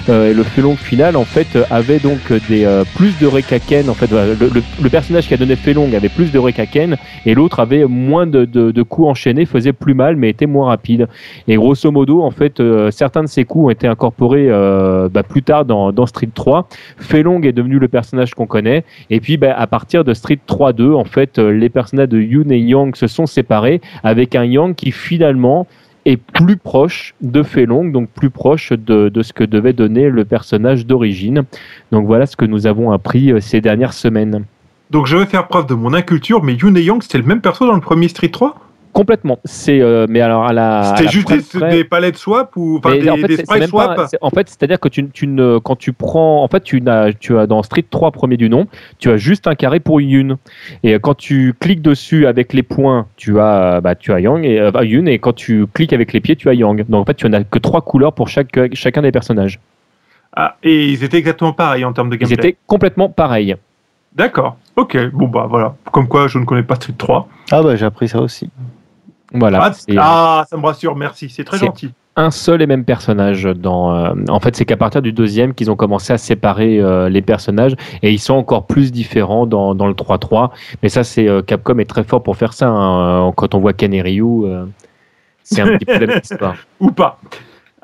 Euh, 0.07 0.29
et 0.29 0.33
le 0.35 0.43
Felong 0.43 0.75
final 0.75 1.15
en 1.15 1.25
fait 1.25 1.57
avait 1.71 1.97
donc 1.97 2.19
des 2.47 2.63
euh, 2.63 2.83
plus 2.95 3.17
de 3.19 3.25
Rekaken 3.25 3.89
en 3.89 3.95
fait 3.95 4.11
le, 4.11 4.35
le- 4.39 4.63
le 4.83 4.89
personnage 4.89 5.27
qui 5.27 5.33
a 5.33 5.37
donné 5.37 5.55
Felong 5.55 5.95
avait 5.95 6.09
plus 6.09 6.31
de 6.31 6.37
Rekaken 6.37 6.95
et 7.25 7.33
l'autre 7.33 7.59
avait 7.59 7.85
moins 7.85 8.27
de, 8.27 8.45
de, 8.45 8.69
de 8.69 8.83
coups 8.83 9.07
enchaînés 9.07 9.45
faisait 9.45 9.73
plus 9.73 9.95
mal 9.95 10.15
mais 10.15 10.29
était 10.29 10.45
moins 10.45 10.67
rapide. 10.67 11.07
Et 11.47 11.55
grosso 11.55 11.89
modo 11.91 12.21
en 12.21 12.29
fait 12.29 12.59
euh, 12.59 12.91
certains 12.91 13.23
de 13.23 13.27
ces 13.27 13.45
coups 13.45 13.65
ont 13.65 13.69
été 13.71 13.87
incorporés 13.87 14.47
euh, 14.49 15.09
bah, 15.09 15.23
plus 15.23 15.41
tard 15.41 15.65
dans, 15.65 15.91
dans 15.91 16.05
Street 16.05 16.29
3 16.33 16.67
Felong 16.97 17.43
est 17.43 17.51
devenu 17.53 17.79
le 17.79 17.87
personnage 17.87 18.35
qu'on 18.35 18.45
connaît 18.47 18.83
et 19.09 19.19
puis 19.19 19.37
bah, 19.37 19.55
à 19.57 19.65
partir 19.65 20.03
de 20.03 20.13
Street 20.13 20.39
3-2 20.47 20.93
en 20.93 21.05
fait 21.05 21.39
euh, 21.39 21.49
les 21.51 21.69
personnages 21.69 22.09
de 22.09 22.21
Yoon 22.21 22.49
et 22.51 22.59
Yang 22.59 22.95
se 22.95 23.07
sont 23.07 23.25
séparés 23.25 23.81
avec 24.03 24.35
un 24.35 24.45
Yang 24.45 24.75
qui 24.75 24.91
finalement 24.91 25.65
est 26.05 26.17
plus 26.17 26.57
proche 26.57 27.15
de 27.21 27.43
Felong, 27.43 27.91
donc 27.91 28.09
plus 28.09 28.29
proche 28.29 28.71
de, 28.71 29.09
de 29.09 29.23
ce 29.23 29.33
que 29.33 29.43
devait 29.43 29.73
donner 29.73 30.09
le 30.09 30.23
personnage 30.23 30.85
d'origine. 30.85 31.43
Donc 31.91 32.05
voilà 32.05 32.25
ce 32.25 32.35
que 32.35 32.45
nous 32.45 32.67
avons 32.67 32.91
appris 32.91 33.31
euh, 33.31 33.39
ces 33.39 33.61
dernières 33.61 33.93
semaines. 33.93 34.45
Donc 34.91 35.07
je 35.07 35.17
vais 35.17 35.25
faire 35.25 35.47
preuve 35.47 35.65
de 35.65 35.73
mon 35.73 35.93
inculture, 35.93 36.43
mais 36.43 36.53
Yoon 36.53 36.75
et 36.75 36.83
Yang, 36.83 37.03
c'était 37.03 37.17
le 37.17 37.23
même 37.23 37.41
perso 37.41 37.65
dans 37.65 37.73
le 37.73 37.81
premier 37.81 38.07
Street 38.07 38.29
3 38.29 38.55
Complètement. 38.95 39.39
C'est 39.43 39.81
euh, 39.81 40.05
mais 40.07 40.21
alors 40.21 40.45
à 40.45 40.53
la. 40.53 40.93
C'était 40.95 41.09
juste 41.11 41.27
des, 41.27 41.59
près- 41.59 41.69
des 41.69 41.83
palettes 41.83 42.15
swap 42.15 42.55
ou 42.55 42.77
enfin 42.77 42.97
des, 42.97 43.09
en 43.09 43.17
fait, 43.17 43.27
des 43.27 43.35
sprites 43.37 43.59
pas- 43.63 43.67
swap 43.67 43.99
en 44.21 44.29
fait, 44.29 44.47
c'est-à-dire 44.47 44.79
que 44.79 44.87
tu, 44.87 45.09
tu 45.09 45.27
ne, 45.27 45.57
quand 45.57 45.75
tu 45.75 45.91
prends, 45.91 46.41
en 46.41 46.47
fait, 46.47 46.63
tu 46.63 46.81
as, 46.87 47.11
tu 47.11 47.37
as 47.37 47.45
dans 47.45 47.61
Street 47.61 47.83
3 47.89 48.11
premier 48.11 48.37
du 48.37 48.49
nom, 48.49 48.67
tu 48.97 49.09
as 49.09 49.17
juste 49.17 49.47
un 49.47 49.55
carré 49.55 49.81
pour 49.81 49.99
Yun. 49.99 50.37
Et 50.83 50.97
quand 50.97 51.13
tu 51.13 51.53
cliques 51.59 51.81
dessus 51.81 52.25
avec 52.25 52.53
les 52.53 52.63
points, 52.63 53.05
tu 53.17 53.37
as, 53.37 53.81
bah, 53.81 53.95
tu 53.95 54.13
as 54.13 54.21
Yang 54.21 54.45
et 54.45 54.61
euh, 54.61 54.71
bah, 54.71 54.85
Yun. 54.85 55.07
Et 55.07 55.19
quand 55.19 55.33
tu 55.33 55.67
cliques 55.73 55.91
avec 55.91 56.13
les 56.13 56.21
pieds, 56.21 56.37
tu 56.37 56.47
as 56.47 56.53
Yang. 56.53 56.85
Donc 56.87 57.01
en 57.01 57.05
fait, 57.05 57.15
tu 57.15 57.27
n'as 57.29 57.43
que 57.43 57.59
trois 57.59 57.81
couleurs 57.81 58.13
pour 58.13 58.29
chaque, 58.29 58.57
chacun 58.73 59.01
des 59.01 59.11
personnages. 59.11 59.59
Ah, 60.37 60.55
Et 60.63 60.87
ils 60.87 61.03
étaient 61.03 61.17
exactement 61.17 61.51
pareils 61.51 61.83
en 61.83 61.91
termes 61.91 62.09
de 62.09 62.15
Ils 62.15 62.19
gameplay. 62.19 62.35
étaient 62.51 62.57
complètement 62.65 63.09
pareils. 63.09 63.57
D'accord. 64.15 64.55
Ok. 64.77 64.97
Bon 65.11 65.27
bah 65.27 65.47
voilà. 65.49 65.75
Comme 65.91 66.07
quoi, 66.07 66.29
je 66.29 66.39
ne 66.39 66.45
connais 66.45 66.63
pas 66.63 66.75
Street 66.75 66.93
3. 66.97 67.27
Ah 67.51 67.61
bah 67.61 67.75
j'ai 67.75 67.85
appris 67.85 68.07
ça 68.07 68.21
aussi. 68.21 68.49
Voilà. 69.35 69.59
Ah, 69.61 69.71
Et, 69.87 69.97
euh, 69.97 70.01
ah, 70.01 70.45
ça 70.49 70.57
me 70.57 70.65
rassure. 70.65 70.95
Merci. 70.95 71.29
C'est 71.29 71.43
très 71.43 71.57
gentil. 71.57 71.91
un 72.15 72.31
seul 72.31 72.61
et 72.61 72.67
même 72.67 72.85
personnage 72.85 73.43
dans 73.43 73.93
euh, 73.93 74.13
en 74.29 74.39
fait 74.39 74.55
c'est 74.55 74.63
qu'à 74.63 74.77
partir 74.77 75.01
du 75.01 75.11
deuxième 75.11 75.53
qu'ils 75.53 75.69
ont 75.69 75.75
commencé 75.75 76.13
à 76.13 76.17
séparer 76.17 76.79
euh, 76.79 77.09
les 77.09 77.21
personnages 77.21 77.73
et 78.01 78.11
ils 78.11 78.19
sont 78.19 78.35
encore 78.35 78.67
plus 78.67 78.93
différents 78.93 79.45
dans, 79.45 79.75
dans 79.75 79.85
le 79.85 79.93
3-3 79.93 80.51
mais 80.81 80.87
ça 80.87 81.03
c'est 81.03 81.27
Capcom 81.45 81.77
est 81.79 81.89
très 81.89 82.05
fort 82.05 82.23
pour 82.23 82.37
faire 82.37 82.53
ça 82.53 82.69
hein. 82.69 83.33
quand 83.35 83.53
on 83.53 83.59
voit 83.59 83.73
Ken 83.73 83.93
et 83.93 84.01
Ryu 84.01 84.45
c'est 85.43 85.61
un 85.61 85.77
petit 85.77 85.83
peu 85.83 85.97
la 85.99 86.07
même 86.07 86.19
histoire 86.23 86.55
Ou 86.79 86.91
pas. 86.91 87.19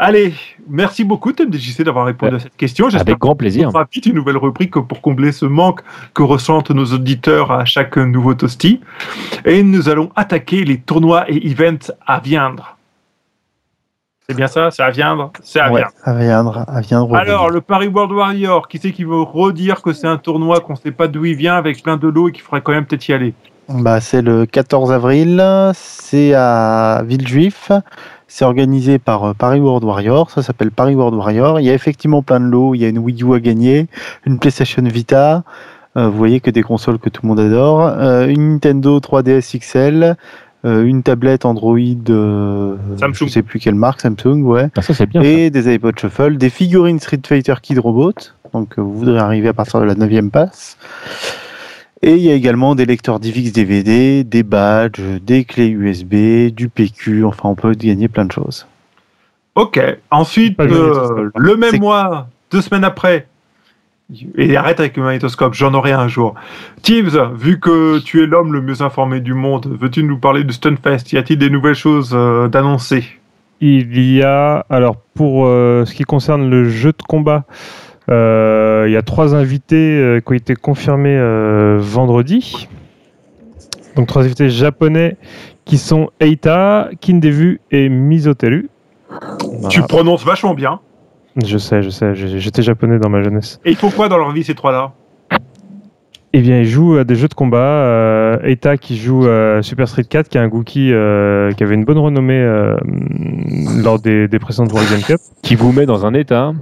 Allez, 0.04 0.34
merci 0.68 1.04
beaucoup 1.04 1.32
TMDJC 1.32 1.84
d'avoir 1.84 2.08
répondu 2.08 2.34
Euh, 2.34 2.38
à 2.38 2.40
cette 2.40 2.58
question. 2.58 2.90
J'espère 2.90 3.12
avec 3.14 3.20
grand 3.20 3.36
plaisir 3.36 3.68
On 3.68 3.72
fera 3.72 3.86
vite 3.92 4.08
une 4.08 4.16
nouvelle 4.16 4.38
rubrique 4.38 4.72
pour 4.74 5.00
combler 5.00 5.32
ce 5.32 5.46
manque 5.46 5.82
que 6.16 6.24
ressentent 6.24 6.72
nos 6.72 6.86
auditeurs 6.86 7.52
à 7.52 7.66
chaque 7.66 7.98
nouveau 7.98 8.34
toasty. 8.34 8.82
Et 9.46 9.62
nous 9.62 9.90
allons 9.90 10.10
attaquer 10.16 10.64
les 10.64 10.80
tournois 10.80 11.26
et 11.30 11.48
events 11.52 11.92
à 12.08 12.20
viendre. 12.20 12.78
C'est 14.28 14.36
bien 14.36 14.48
ça 14.48 14.72
C'est 14.72 14.82
à 14.82 14.90
viendre 14.90 15.32
C'est 15.44 15.60
à 15.60 15.72
Ouais, 15.72 15.82
viendre. 15.82 15.94
à 16.04 16.14
viendre, 16.16 16.66
à 16.68 16.82
viendre. 16.82 17.16
Alors, 17.16 17.52
le 17.52 17.62
Paris 17.62 17.88
World 17.88 18.12
Warrior, 18.14 18.68
qui 18.70 18.80
c'est 18.80 18.94
qui 18.94 19.04
veut 19.04 19.22
redire 19.22 19.84
que 19.84 19.94
c'est 19.94 20.08
un 20.08 20.18
tournoi 20.18 20.62
qu'on 20.62 20.74
ne 20.74 20.78
sait 20.80 20.92
pas 20.92 21.08
d'où 21.08 21.26
il 21.26 21.36
vient 21.36 21.58
avec 21.58 21.84
plein 21.84 21.98
de 21.98 22.08
lots 22.08 22.30
et 22.30 22.32
qu'il 22.32 22.42
faudrait 22.42 22.62
quand 22.62 22.72
même 22.72 22.86
peut-être 22.88 23.08
y 23.08 23.14
aller? 23.14 23.36
Bah, 23.70 24.02
c'est 24.02 24.24
le 24.24 24.48
14 24.48 24.92
avril, 24.92 25.44
c'est 25.76 26.34
à 26.34 27.04
Villejuif. 27.06 27.72
C'est 28.34 28.46
organisé 28.46 28.98
par 28.98 29.26
euh, 29.26 29.34
Paris 29.34 29.60
World 29.60 29.84
Warrior, 29.84 30.32
ça 30.32 30.42
s'appelle 30.42 30.72
Paris 30.72 30.96
World 30.96 31.16
Warrior. 31.16 31.60
Il 31.60 31.66
y 31.66 31.70
a 31.70 31.74
effectivement 31.74 32.22
plein 32.24 32.40
de 32.40 32.46
lots, 32.46 32.74
il 32.76 32.80
y 32.82 32.86
a 32.86 32.88
une 32.88 32.98
Wii 33.00 33.24
U 33.24 33.34
à 33.34 33.42
gagner, 33.42 33.88
une 34.26 34.40
PlayStation 34.40 34.82
Vita, 34.84 35.44
euh, 35.98 36.08
vous 36.08 36.18
voyez 36.18 36.40
que 36.40 36.50
des 36.50 36.64
consoles 36.64 36.98
que 36.98 37.10
tout 37.10 37.24
le 37.24 37.28
monde 37.28 37.42
adore, 37.42 37.82
euh, 37.82 38.28
une 38.28 38.54
Nintendo 38.54 39.00
3DS 39.02 39.60
XL, 39.60 40.16
euh, 40.64 40.86
une 40.86 41.04
tablette 41.04 41.44
Android, 41.44 41.78
euh, 42.10 42.78
Samsung. 43.02 43.28
je 43.28 43.34
sais 43.34 43.42
plus 43.44 43.60
quelle 43.60 43.76
marque, 43.76 44.00
Samsung, 44.00 44.44
ouais, 44.44 44.70
Ah, 44.78 44.82
ça 44.82 44.94
c'est 44.94 45.08
bien 45.08 45.22
ça. 45.22 45.28
et 45.28 45.50
des 45.50 45.68
iPod 45.68 46.00
Shuffle, 46.00 46.38
des 46.38 46.50
figurines 46.50 47.00
Street 47.02 47.20
Fighter 47.28 47.56
Kid 47.62 47.80
Robot, 47.80 48.14
donc 48.54 48.80
euh, 48.80 48.82
vous 48.82 48.94
voudrez 48.98 49.20
arriver 49.20 49.50
à 49.50 49.54
partir 49.54 49.82
de 49.82 49.86
la 49.86 49.96
9 49.96 50.30
passe. 50.32 50.78
Et 52.04 52.14
il 52.14 52.24
y 52.24 52.32
a 52.32 52.34
également 52.34 52.74
des 52.74 52.86
lecteurs 52.86 53.20
DivX 53.20 53.52
DVD, 53.52 54.24
des 54.24 54.44
badges, 54.44 55.02
des 55.22 55.46
clés 55.46 55.70
USB, 55.70 56.52
du 56.52 56.68
PQ, 56.68 57.26
enfin 57.26 57.50
on 57.50 57.56
peut 57.56 57.74
gagner 57.74 58.08
plein 58.08 58.26
de 58.26 58.32
choses. 58.32 58.66
Ok. 59.56 59.80
Ensuite, 60.10 60.60
euh, 60.60 61.30
le 61.36 61.58
même 61.58 61.80
mois, 61.80 62.28
deux 62.50 62.62
semaines 62.62 62.86
après, 62.86 63.28
et 64.38 64.58
arrête 64.58 64.80
avec 64.80 64.98
le 64.98 65.04
magnétoscope, 65.04 65.54
j'en 65.54 65.74
aurai 65.74 65.92
un 65.92 66.08
jour. 66.08 66.36
Tibbs, 66.82 67.18
vu 67.36 67.60
que 67.60 68.00
tu 68.00 68.24
es 68.24 68.26
l'homme 68.26 68.54
le 68.54 68.62
mieux 68.62 68.82
informé 68.82 69.20
du 69.20 69.34
monde, 69.34 69.68
veux-tu 69.80 70.04
nous 70.04 70.18
parler 70.18 70.44
du 70.44 70.54
Stunfest? 70.54 71.12
Y 71.14 71.18
a-t-il 71.18 71.38
des 71.38 71.50
nouvelles 71.50 71.76
choses 71.76 72.12
euh, 72.14 72.48
d'annoncer? 72.48 73.06
Il 73.62 74.00
y 74.00 74.24
a, 74.24 74.66
alors 74.70 74.96
pour 75.14 75.46
euh, 75.46 75.86
ce 75.86 75.94
qui 75.94 76.04
concerne 76.04 76.50
le 76.50 76.68
jeu 76.68 76.92
de 76.92 77.04
combat, 77.08 77.46
euh, 77.46 77.91
il 78.12 78.92
y 78.92 78.98
a 78.98 79.02
trois 79.02 79.36
invités 79.36 79.98
euh, 79.98 80.20
qui 80.20 80.32
ont 80.32 80.36
été 80.36 80.56
confirmés 80.56 81.18
euh, 81.18 81.78
vendredi. 81.80 82.68
Donc 83.96 84.08
trois 84.08 84.24
invités 84.24 84.50
japonais 84.50 85.18
qui 85.66 85.78
sont 85.78 86.10
Eita, 86.20 86.90
Kindevu 87.00 87.62
et 87.72 87.90
Mizoteru. 87.90 88.70
Voilà. 89.10 89.68
Tu 89.70 89.82
prononces 89.82 90.26
vachement 90.26 90.54
bien. 90.54 90.80
Je 91.46 91.58
sais, 91.58 91.82
je 91.84 91.90
sais, 91.90 92.14
j'étais 92.16 92.62
japonais 92.62 93.00
dans 93.00 93.10
ma 93.10 93.22
jeunesse. 93.24 93.60
Et 93.64 93.72
ils 93.72 93.78
font 93.78 93.90
quoi 93.90 94.10
dans 94.10 94.18
leur 94.18 94.32
vie, 94.32 94.44
ces 94.44 94.56
trois-là? 94.56 94.94
Eh 96.34 96.40
bien, 96.40 96.60
ils 96.60 96.66
jouent 96.66 96.96
à 96.96 97.04
des 97.04 97.16
jeux 97.16 97.28
de 97.28 97.34
combat. 97.34 97.58
Euh, 97.58 98.38
Eita 98.44 98.78
qui 98.78 98.96
joue 98.98 99.26
à 99.28 99.62
Super 99.62 99.88
Street 99.90 100.06
4, 100.06 100.30
qui 100.30 100.38
est 100.38 100.42
un 100.42 100.48
Gookie 100.48 100.94
euh, 100.94 101.52
qui 101.52 101.64
avait 101.64 101.76
une 101.76 101.84
bonne 101.84 101.98
renommée 101.98 102.40
euh, 102.40 102.76
lors 103.84 104.00
des, 104.00 104.30
des 104.30 104.40
précédentes 104.40 104.72
World 104.72 104.90
Game 104.90 105.02
Cup. 105.02 105.20
qui 105.42 105.56
vous 105.56 105.74
met 105.74 105.86
dans 105.86 106.06
un 106.06 106.14
état 106.14 106.54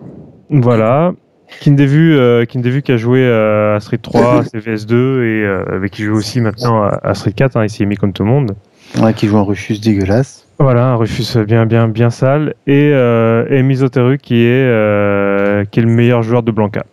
Voilà. 0.49 1.13
Kindevu, 1.61 2.13
euh, 2.17 2.45
Kindevu 2.45 2.81
qui 2.81 2.91
a 2.91 2.97
joué 2.97 3.19
euh, 3.21 3.75
à 3.75 3.79
Street 3.79 3.97
3, 3.97 4.39
à 4.39 4.41
CVS2 4.43 4.93
et 4.93 5.43
euh, 5.45 5.63
avec 5.75 5.91
qui 5.91 6.03
joue 6.03 6.15
aussi 6.15 6.39
maintenant 6.41 6.83
à, 6.83 6.99
à 7.03 7.13
Street 7.15 7.33
4. 7.33 7.57
hein, 7.57 7.63
il 7.65 7.69
s'y 7.69 7.83
est 7.83 7.85
mis 7.85 7.95
comme 7.97 8.13
tout 8.13 8.23
le 8.23 8.29
monde. 8.29 8.55
Ouais, 9.01 9.13
qui 9.13 9.27
joue 9.27 9.37
un 9.37 9.43
Rufus 9.43 9.79
dégueulasse. 9.79 10.47
Voilà, 10.57 10.87
un 10.87 10.95
Rufus 10.95 11.37
bien, 11.45 11.65
bien, 11.65 11.87
bien 11.87 12.09
sale. 12.09 12.55
Et, 12.67 12.91
euh, 12.93 13.45
et 13.49 13.61
Mizoteru 13.63 14.17
qui 14.17 14.43
est, 14.43 14.65
euh, 14.65 15.63
qui 15.65 15.79
est 15.79 15.83
le 15.83 15.89
meilleur 15.89 16.23
joueur 16.23 16.43
de 16.43 16.51
Blanca 16.51 16.83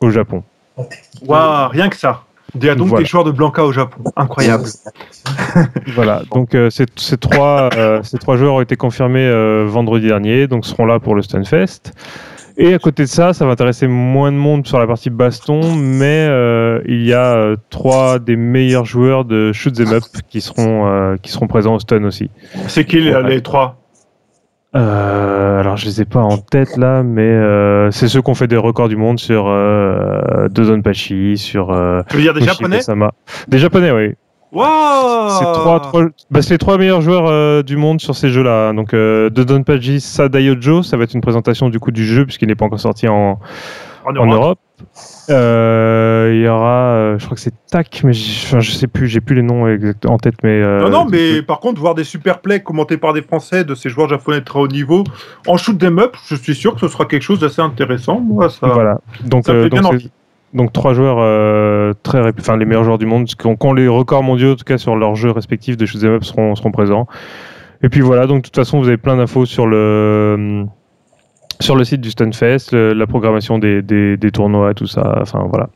au 0.00 0.10
Japon. 0.10 0.42
Waouh, 1.26 1.68
rien 1.70 1.88
que 1.88 1.96
ça. 1.96 2.22
Il 2.54 2.64
y 2.64 2.68
a 2.70 2.74
donc 2.74 2.88
Voilà. 2.88 3.02
des 3.02 3.08
joueurs 3.08 3.24
de 3.24 3.30
Blanca 3.32 3.64
au 3.64 3.72
Japon. 3.72 4.02
Incroyable. 4.16 4.64
Voilà, 5.94 6.22
donc 6.32 6.54
euh, 6.54 6.68
ces, 6.70 6.84
ces 6.96 7.16
trois, 7.16 7.70
euh, 7.76 8.00
ces 8.02 8.18
trois 8.18 8.36
joueurs 8.36 8.54
ont 8.54 8.60
été 8.60 8.76
confirmés 8.76 9.26
euh, 9.26 9.64
vendredi 9.66 10.06
dernier, 10.06 10.46
donc 10.46 10.66
seront 10.66 10.84
là 10.86 10.98
pour 11.00 11.14
le 11.14 11.22
Stunfest. 11.22 11.92
Et 12.58 12.72
à 12.72 12.78
côté 12.78 13.02
de 13.02 13.08
ça, 13.08 13.34
ça 13.34 13.44
va 13.44 13.52
intéresser 13.52 13.86
moins 13.86 14.32
de 14.32 14.36
monde 14.38 14.66
sur 14.66 14.78
la 14.78 14.86
partie 14.86 15.10
baston, 15.10 15.74
mais 15.76 16.26
euh, 16.28 16.80
il 16.86 17.04
y 17.04 17.12
a 17.12 17.34
euh, 17.34 17.56
trois 17.68 18.18
des 18.18 18.36
meilleurs 18.36 18.86
joueurs 18.86 19.26
de 19.26 19.52
shoot 19.52 19.78
'em 19.78 19.92
up 19.92 20.04
qui 20.30 20.40
seront 20.40 20.86
euh, 20.86 21.16
qui 21.20 21.30
seront 21.30 21.48
présents 21.48 21.74
au 21.74 21.78
Stun 21.78 22.04
aussi. 22.04 22.30
C'est 22.68 22.84
qui 22.86 23.00
les, 23.00 23.22
les 23.24 23.42
trois? 23.42 23.76
Euh, 24.74 25.60
alors 25.60 25.76
je 25.76 25.86
les 25.86 26.00
ai 26.02 26.04
pas 26.06 26.20
en 26.20 26.38
tête 26.38 26.76
là, 26.76 27.02
mais 27.02 27.22
euh, 27.22 27.90
c'est 27.90 28.08
ceux 28.08 28.20
qui 28.22 28.30
ont 28.30 28.34
fait 28.34 28.46
des 28.48 28.56
records 28.56 28.88
du 28.88 28.96
monde 28.96 29.18
sur 29.18 29.46
euh, 29.48 30.48
Dozonpachi, 30.48 31.36
sur 31.38 31.72
euh, 31.72 32.02
Tu 32.08 32.16
veux 32.16 32.22
dire 32.22 32.34
des 32.34 32.42
japonais? 32.42 32.80
Des 33.48 33.58
japonais, 33.58 33.90
oui. 33.90 34.14
Waouh 34.52 35.30
C'est 35.38 35.44
trois, 35.52 35.80
trois- 35.80 36.04
bah, 36.30 36.40
c'est 36.42 36.54
les 36.54 36.58
trois 36.58 36.78
meilleurs 36.78 37.00
joueurs 37.00 37.26
euh, 37.26 37.62
du 37.62 37.76
monde 37.76 38.00
sur 38.00 38.14
ces 38.14 38.28
jeux-là. 38.30 38.72
Donc, 38.72 38.94
euh, 38.94 39.28
de 39.30 39.42
Donpaji 39.44 40.00
Sadayojo, 40.00 40.82
ça 40.82 40.96
va 40.96 41.04
être 41.04 41.14
une 41.14 41.20
présentation 41.20 41.68
du 41.68 41.78
coup 41.80 41.90
du 41.90 42.04
jeu 42.06 42.24
puisqu'il 42.24 42.48
n'est 42.48 42.54
pas 42.54 42.64
encore 42.64 42.80
sorti 42.80 43.08
en, 43.08 43.38
En 44.04 44.16
en 44.16 44.26
Europe. 44.26 44.58
Euh, 45.30 46.30
Il 46.34 46.42
y 46.42 46.48
aura, 46.48 46.90
euh, 46.92 47.18
je 47.18 47.24
crois 47.24 47.34
que 47.34 47.40
c'est 47.40 47.52
TAC, 47.70 48.02
mais 48.04 48.12
enfin, 48.44 48.60
je 48.60 48.70
sais 48.70 48.86
plus, 48.86 49.08
j'ai 49.08 49.20
plus 49.20 49.34
les 49.34 49.42
noms 49.42 49.66
en 50.06 50.18
tête, 50.18 50.34
mais. 50.42 50.60
Non, 50.60 50.90
non, 50.90 51.06
mais 51.06 51.42
par 51.42 51.58
contre, 51.60 51.80
voir 51.80 51.94
des 51.94 52.04
super 52.04 52.38
plays 52.40 52.60
commentés 52.62 52.96
par 52.98 53.12
des 53.12 53.22
Français 53.22 53.64
de 53.64 53.74
ces 53.74 53.88
joueurs 53.88 54.08
japonais 54.08 54.40
de 54.40 54.44
très 54.44 54.60
haut 54.60 54.68
niveau 54.68 55.02
en 55.48 55.56
shoot 55.56 55.76
them 55.78 55.98
up, 55.98 56.16
je 56.28 56.36
suis 56.36 56.54
sûr 56.54 56.74
que 56.74 56.80
ce 56.80 56.88
sera 56.88 57.04
quelque 57.06 57.22
chose 57.22 57.40
d'assez 57.40 57.62
intéressant. 57.62 58.20
Moi, 58.20 58.48
ça, 58.50 58.68
Voilà. 58.68 59.00
Donc, 59.24 59.44
ça 59.46 59.52
me 59.54 59.64
fait 59.64 59.70
bien 59.70 59.82
donc, 59.82 59.94
envie. 59.94 60.10
Donc 60.56 60.72
trois 60.72 60.94
joueurs 60.94 61.18
euh, 61.20 61.92
très, 62.02 62.20
enfin 62.38 62.56
les 62.56 62.64
meilleurs 62.64 62.84
joueurs 62.84 62.98
du 62.98 63.06
monde, 63.06 63.26
qui 63.26 63.46
ont, 63.46 63.72
les 63.74 63.86
records 63.88 64.22
mondiaux 64.24 64.52
en 64.52 64.56
tout 64.56 64.64
cas 64.64 64.78
sur 64.78 64.96
leurs 64.96 65.14
jeux 65.14 65.30
respectifs 65.30 65.76
de 65.76 65.86
shoot'em 65.86 66.14
up 66.14 66.24
seront, 66.24 66.54
seront 66.56 66.72
présents. 66.72 67.06
Et 67.82 67.88
puis 67.88 68.00
voilà, 68.00 68.26
donc 68.26 68.38
de 68.38 68.42
toute 68.42 68.56
façon 68.56 68.80
vous 68.80 68.88
avez 68.88 68.96
plein 68.96 69.16
d'infos 69.16 69.44
sur 69.46 69.66
le 69.66 70.64
sur 71.60 71.74
le 71.74 71.84
site 71.84 72.02
du 72.02 72.10
Stunfest, 72.10 72.72
la 72.72 73.06
programmation 73.06 73.58
des, 73.58 73.80
des, 73.80 74.18
des 74.18 74.30
tournois, 74.30 74.74
tout 74.74 74.86
ça. 74.86 75.18
Enfin 75.22 75.46
voilà. 75.48 75.70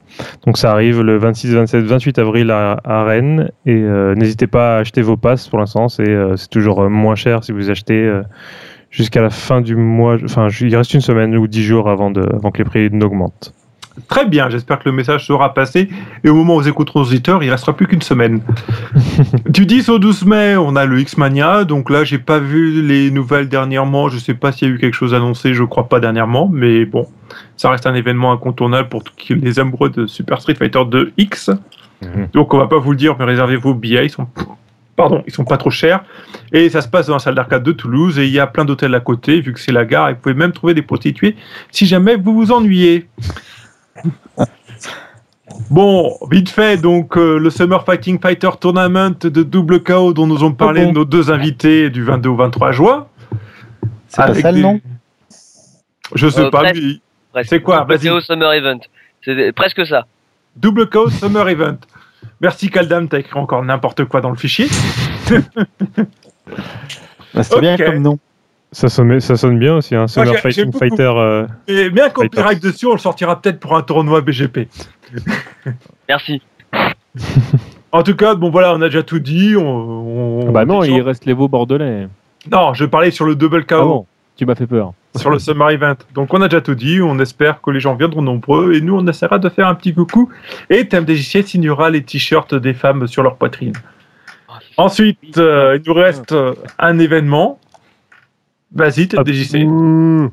Donc 0.44 0.58
ça 0.58 0.72
arrive 0.72 1.00
le 1.00 1.16
26, 1.16 1.54
27, 1.54 1.84
28 1.84 2.18
avril 2.18 2.50
à, 2.50 3.04
Rennes 3.04 3.50
et 3.64 3.76
euh, 3.76 4.14
n'hésitez 4.14 4.46
pas 4.46 4.76
à 4.76 4.80
acheter 4.80 5.00
vos 5.00 5.16
passes 5.16 5.48
pour 5.48 5.58
l'instant, 5.58 5.88
c'est 5.88 6.08
euh, 6.08 6.34
toujours 6.50 6.82
euh, 6.82 6.88
moins 6.88 7.14
cher 7.14 7.44
si 7.44 7.52
vous 7.52 7.70
achetez. 7.70 8.02
euh, 8.04 8.22
Jusqu'à 8.90 9.22
la 9.22 9.30
fin 9.30 9.60
du 9.60 9.76
mois, 9.76 10.16
enfin, 10.24 10.48
il 10.60 10.74
reste 10.74 10.94
une 10.94 11.00
semaine 11.00 11.36
ou 11.36 11.46
dix 11.46 11.62
jours 11.62 11.88
avant, 11.88 12.10
de, 12.10 12.22
avant 12.34 12.50
que 12.50 12.58
les 12.58 12.64
prix 12.64 12.90
n'augmentent. 12.90 13.54
Très 14.08 14.26
bien, 14.26 14.48
j'espère 14.48 14.78
que 14.78 14.88
le 14.88 14.94
message 14.94 15.26
sera 15.26 15.52
passé. 15.54 15.88
Et 16.24 16.30
au 16.30 16.34
moment 16.34 16.56
où 16.56 16.60
vous 16.60 16.68
écouterez 16.68 17.00
aux 17.00 17.04
auditeurs, 17.04 17.42
il 17.42 17.50
restera 17.50 17.74
plus 17.76 17.86
qu'une 17.86 18.02
semaine. 18.02 18.40
tu 19.52 19.66
dis 19.66 19.88
au 19.88 19.98
12 19.98 20.24
mai, 20.26 20.56
on 20.56 20.76
a 20.76 20.86
le 20.86 21.00
X-Mania. 21.00 21.64
Donc 21.64 21.90
là, 21.90 22.04
j'ai 22.04 22.18
pas 22.18 22.38
vu 22.38 22.82
les 22.82 23.10
nouvelles 23.10 23.48
dernièrement. 23.48 24.08
Je 24.08 24.18
sais 24.18 24.34
pas 24.34 24.52
s'il 24.52 24.68
y 24.68 24.70
a 24.70 24.74
eu 24.74 24.78
quelque 24.78 24.94
chose 24.94 25.14
annoncé. 25.14 25.54
Je 25.54 25.64
crois 25.64 25.88
pas 25.88 26.00
dernièrement. 26.00 26.48
Mais 26.52 26.84
bon, 26.84 27.06
ça 27.56 27.70
reste 27.70 27.86
un 27.86 27.94
événement 27.94 28.32
incontournable 28.32 28.88
pour 28.88 29.02
les 29.28 29.58
amoureux 29.58 29.90
de 29.90 30.06
Super 30.06 30.40
Street 30.40 30.54
Fighter 30.54 30.82
2 30.88 31.12
X. 31.16 31.50
Mhm. 32.02 32.28
Donc 32.32 32.54
on 32.54 32.58
va 32.58 32.66
pas 32.66 32.78
vous 32.78 32.92
le 32.92 32.96
dire, 32.96 33.16
mais 33.18 33.24
réservez 33.24 33.56
vos 33.56 33.74
billets. 33.74 34.06
Ils 34.06 34.10
sont 34.10 34.26
Pardon, 35.00 35.22
ils 35.26 35.32
sont 35.32 35.46
pas 35.46 35.56
trop 35.56 35.70
chers. 35.70 36.04
Et 36.52 36.68
ça 36.68 36.82
se 36.82 36.88
passe 36.88 37.06
dans 37.06 37.14
la 37.14 37.20
salle 37.20 37.34
d'arcade 37.34 37.62
de 37.62 37.72
Toulouse 37.72 38.18
et 38.18 38.26
il 38.26 38.32
y 38.32 38.38
a 38.38 38.46
plein 38.46 38.66
d'hôtels 38.66 38.94
à 38.94 39.00
côté, 39.00 39.40
vu 39.40 39.54
que 39.54 39.58
c'est 39.58 39.72
la 39.72 39.86
gare. 39.86 40.10
Et 40.10 40.12
vous 40.12 40.18
pouvez 40.18 40.34
même 40.34 40.52
trouver 40.52 40.74
des 40.74 40.82
prostituées 40.82 41.36
si 41.70 41.86
jamais 41.86 42.16
vous 42.16 42.34
vous 42.34 42.52
ennuyez. 42.52 43.08
Bon, 45.68 46.16
vite 46.30 46.48
fait, 46.48 46.76
donc 46.76 47.16
euh, 47.16 47.36
le 47.38 47.50
Summer 47.50 47.84
Fighting 47.84 48.20
Fighter 48.20 48.50
Tournament 48.60 49.10
de 49.20 49.42
double 49.42 49.82
KO 49.82 50.12
dont 50.12 50.26
nous 50.26 50.42
ont 50.44 50.52
parlé 50.52 50.82
Ah 50.82 50.86
bon 50.86 50.92
nos 50.92 51.04
deux 51.04 51.30
invités 51.30 51.90
du 51.90 52.02
22 52.04 52.28
au 52.28 52.36
23 52.36 52.72
juin. 52.72 53.06
C'est 54.08 54.16
pas 54.16 54.34
ça 54.34 54.50
le 54.52 54.56
des- 54.56 54.62
nom 54.62 54.80
Je 56.14 56.28
sais 56.28 56.40
Euh, 56.42 56.50
pas, 56.50 56.60
presque. 56.62 56.80
mais 56.82 56.92
Presque. 57.32 57.48
C'est 57.50 57.60
quoi 57.62 57.80
Double 57.80 57.94
Vas-y. 57.96 58.08
KO 58.08 58.20
Summer 58.20 58.52
Event. 58.54 58.78
C'est 59.24 59.52
presque 59.52 59.86
ça. 59.86 60.06
double 60.56 60.88
KO 60.88 61.10
Summer 61.10 61.48
Event. 61.48 61.76
Merci 62.40 62.70
Kaldam, 62.70 63.08
t'as 63.08 63.18
écrit 63.18 63.38
encore 63.38 63.62
n'importe 63.64 64.04
quoi 64.06 64.20
dans 64.20 64.30
le 64.30 64.36
fichier. 64.36 64.68
Bah, 67.34 67.42
C'est 67.44 67.60
bien 67.60 67.76
comme 67.76 67.98
nom. 67.98 68.18
Ça 68.72 68.88
sonne, 68.88 69.18
ça 69.20 69.36
sonne 69.36 69.58
bien 69.58 69.76
aussi, 69.76 69.96
hein. 69.96 70.06
Summer 70.06 70.36
Fighting 70.36 70.72
Fighter. 70.72 71.12
euh, 71.16 71.46
Et 71.66 71.90
bien 71.90 72.08
copyright 72.08 72.62
dessus, 72.62 72.86
on 72.86 72.92
le 72.92 72.98
sortira 72.98 73.40
peut-être 73.40 73.58
pour 73.58 73.76
un 73.76 73.82
tournoi 73.82 74.20
BGP. 74.20 74.68
Merci. 76.08 76.42
En 77.92 78.04
tout 78.04 78.14
cas, 78.14 78.36
bon 78.36 78.50
voilà, 78.50 78.72
on 78.72 78.80
a 78.82 78.84
déjà 78.86 79.02
tout 79.02 79.18
dit. 79.18 79.56
On, 79.56 79.62
on- 80.46 80.52
Bah 80.52 80.64
non, 80.64 80.78
on- 80.78 80.84
il 80.84 81.00
reste 81.02 81.24
les 81.26 81.32
veaux 81.32 81.48
bordelais. 81.48 82.06
Non, 82.48 82.72
je 82.72 82.84
parlais 82.84 83.10
sur 83.10 83.24
le 83.26 83.34
double 83.34 83.66
KO. 83.66 83.74
Ah 83.74 83.82
bon 83.82 84.06
Tu 84.36 84.46
m'as 84.46 84.54
fait 84.54 84.68
peur. 84.68 84.92
sur 85.16 85.28
le 85.30 85.38
Summer 85.40 85.70
Event. 85.70 85.96
Donc 86.14 86.32
on 86.32 86.40
a 86.40 86.46
déjà 86.46 86.60
tout 86.60 86.76
dit, 86.76 87.00
on 87.02 87.18
espère 87.18 87.60
que 87.60 87.72
les 87.72 87.80
gens 87.80 87.96
viendront 87.96 88.22
nombreux 88.22 88.74
et 88.74 88.80
nous 88.80 88.96
on 88.96 89.04
essaiera 89.08 89.40
de 89.40 89.48
faire 89.48 89.66
un 89.66 89.74
petit 89.74 89.92
coucou. 89.92 90.30
Et 90.68 90.86
TMDJC 90.86 91.42
signera 91.44 91.90
les 91.90 92.04
t-shirts 92.04 92.54
des 92.54 92.74
femmes 92.74 93.08
sur 93.08 93.24
leur 93.24 93.34
poitrine. 93.34 93.72
Ensuite, 94.76 95.36
euh, 95.38 95.76
il 95.76 95.88
nous 95.88 95.94
reste 95.94 96.30
euh, 96.30 96.54
un 96.78 96.96
événement. 97.00 97.58
Vas-y. 98.72 99.08
Mmh. 99.66 100.30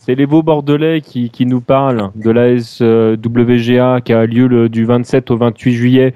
C'est 0.00 0.14
les 0.14 0.24
veaux 0.26 0.42
bordelais 0.42 1.00
qui, 1.02 1.28
qui 1.28 1.44
nous 1.44 1.60
parlent 1.60 2.10
de 2.14 2.30
la 2.30 2.58
SWGA 2.58 4.00
qui 4.00 4.12
a 4.14 4.24
lieu 4.26 4.46
le, 4.46 4.68
du 4.70 4.84
27 4.86 5.30
au 5.30 5.36
28 5.36 5.72
juillet. 5.72 6.14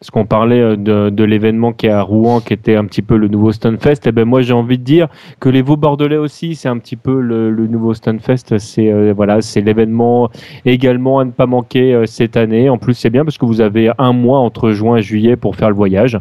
Parce 0.00 0.10
qu'on 0.10 0.24
parlait 0.26 0.60
euh, 0.60 0.76
de, 0.76 1.10
de 1.10 1.24
l'événement 1.24 1.72
qui 1.72 1.86
est 1.86 1.90
à 1.90 2.02
Rouen, 2.02 2.40
qui 2.40 2.52
était 2.54 2.76
un 2.76 2.84
petit 2.86 3.02
peu 3.02 3.16
le 3.16 3.28
nouveau 3.28 3.52
Stunfest. 3.52 4.06
Et 4.06 4.12
ben 4.12 4.24
moi 4.24 4.40
j'ai 4.42 4.52
envie 4.54 4.78
de 4.78 4.82
dire 4.84 5.08
que 5.40 5.48
les 5.48 5.62
veaux 5.62 5.76
bordelais 5.76 6.16
aussi, 6.16 6.54
c'est 6.54 6.68
un 6.68 6.78
petit 6.78 6.96
peu 6.96 7.20
le, 7.20 7.50
le 7.50 7.66
nouveau 7.66 7.92
Stunfest. 7.94 8.58
C'est 8.58 8.90
euh, 8.92 9.12
voilà, 9.14 9.40
c'est 9.42 9.60
l'événement 9.60 10.30
également 10.64 11.18
à 11.18 11.24
ne 11.24 11.30
pas 11.32 11.46
manquer 11.46 11.94
euh, 11.94 12.06
cette 12.06 12.36
année. 12.36 12.68
En 12.70 12.78
plus 12.78 12.94
c'est 12.94 13.10
bien 13.10 13.24
parce 13.24 13.36
que 13.38 13.46
vous 13.46 13.60
avez 13.60 13.90
un 13.98 14.12
mois 14.12 14.38
entre 14.38 14.70
juin 14.72 14.96
et 14.98 15.02
juillet 15.02 15.36
pour 15.36 15.56
faire 15.56 15.68
le 15.70 15.76
voyage. 15.76 16.18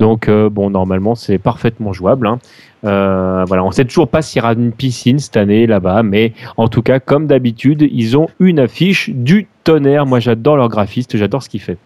Donc 0.00 0.28
euh, 0.28 0.48
bon, 0.50 0.70
normalement 0.70 1.14
c'est 1.14 1.38
parfaitement 1.38 1.92
jouable. 1.92 2.26
hein. 2.26 2.38
Euh, 2.84 3.44
voilà, 3.46 3.64
on 3.64 3.70
sait 3.70 3.84
toujours 3.84 4.08
pas 4.08 4.20
s'il 4.22 4.40
y 4.40 4.42
aura 4.44 4.52
une 4.52 4.72
piscine 4.72 5.18
cette 5.18 5.36
année 5.36 5.66
là-bas, 5.66 6.02
mais 6.02 6.32
en 6.56 6.68
tout 6.68 6.82
cas, 6.82 7.00
comme 7.00 7.26
d'habitude, 7.26 7.88
ils 7.90 8.16
ont 8.16 8.28
une 8.40 8.58
affiche 8.58 9.10
du 9.10 9.46
tonnerre. 9.64 10.04
Moi, 10.06 10.20
j'adore 10.20 10.56
leur 10.56 10.68
graphiste, 10.68 11.16
j'adore 11.16 11.42
ce 11.42 11.48
qu'il 11.48 11.60
fait. 11.60 11.78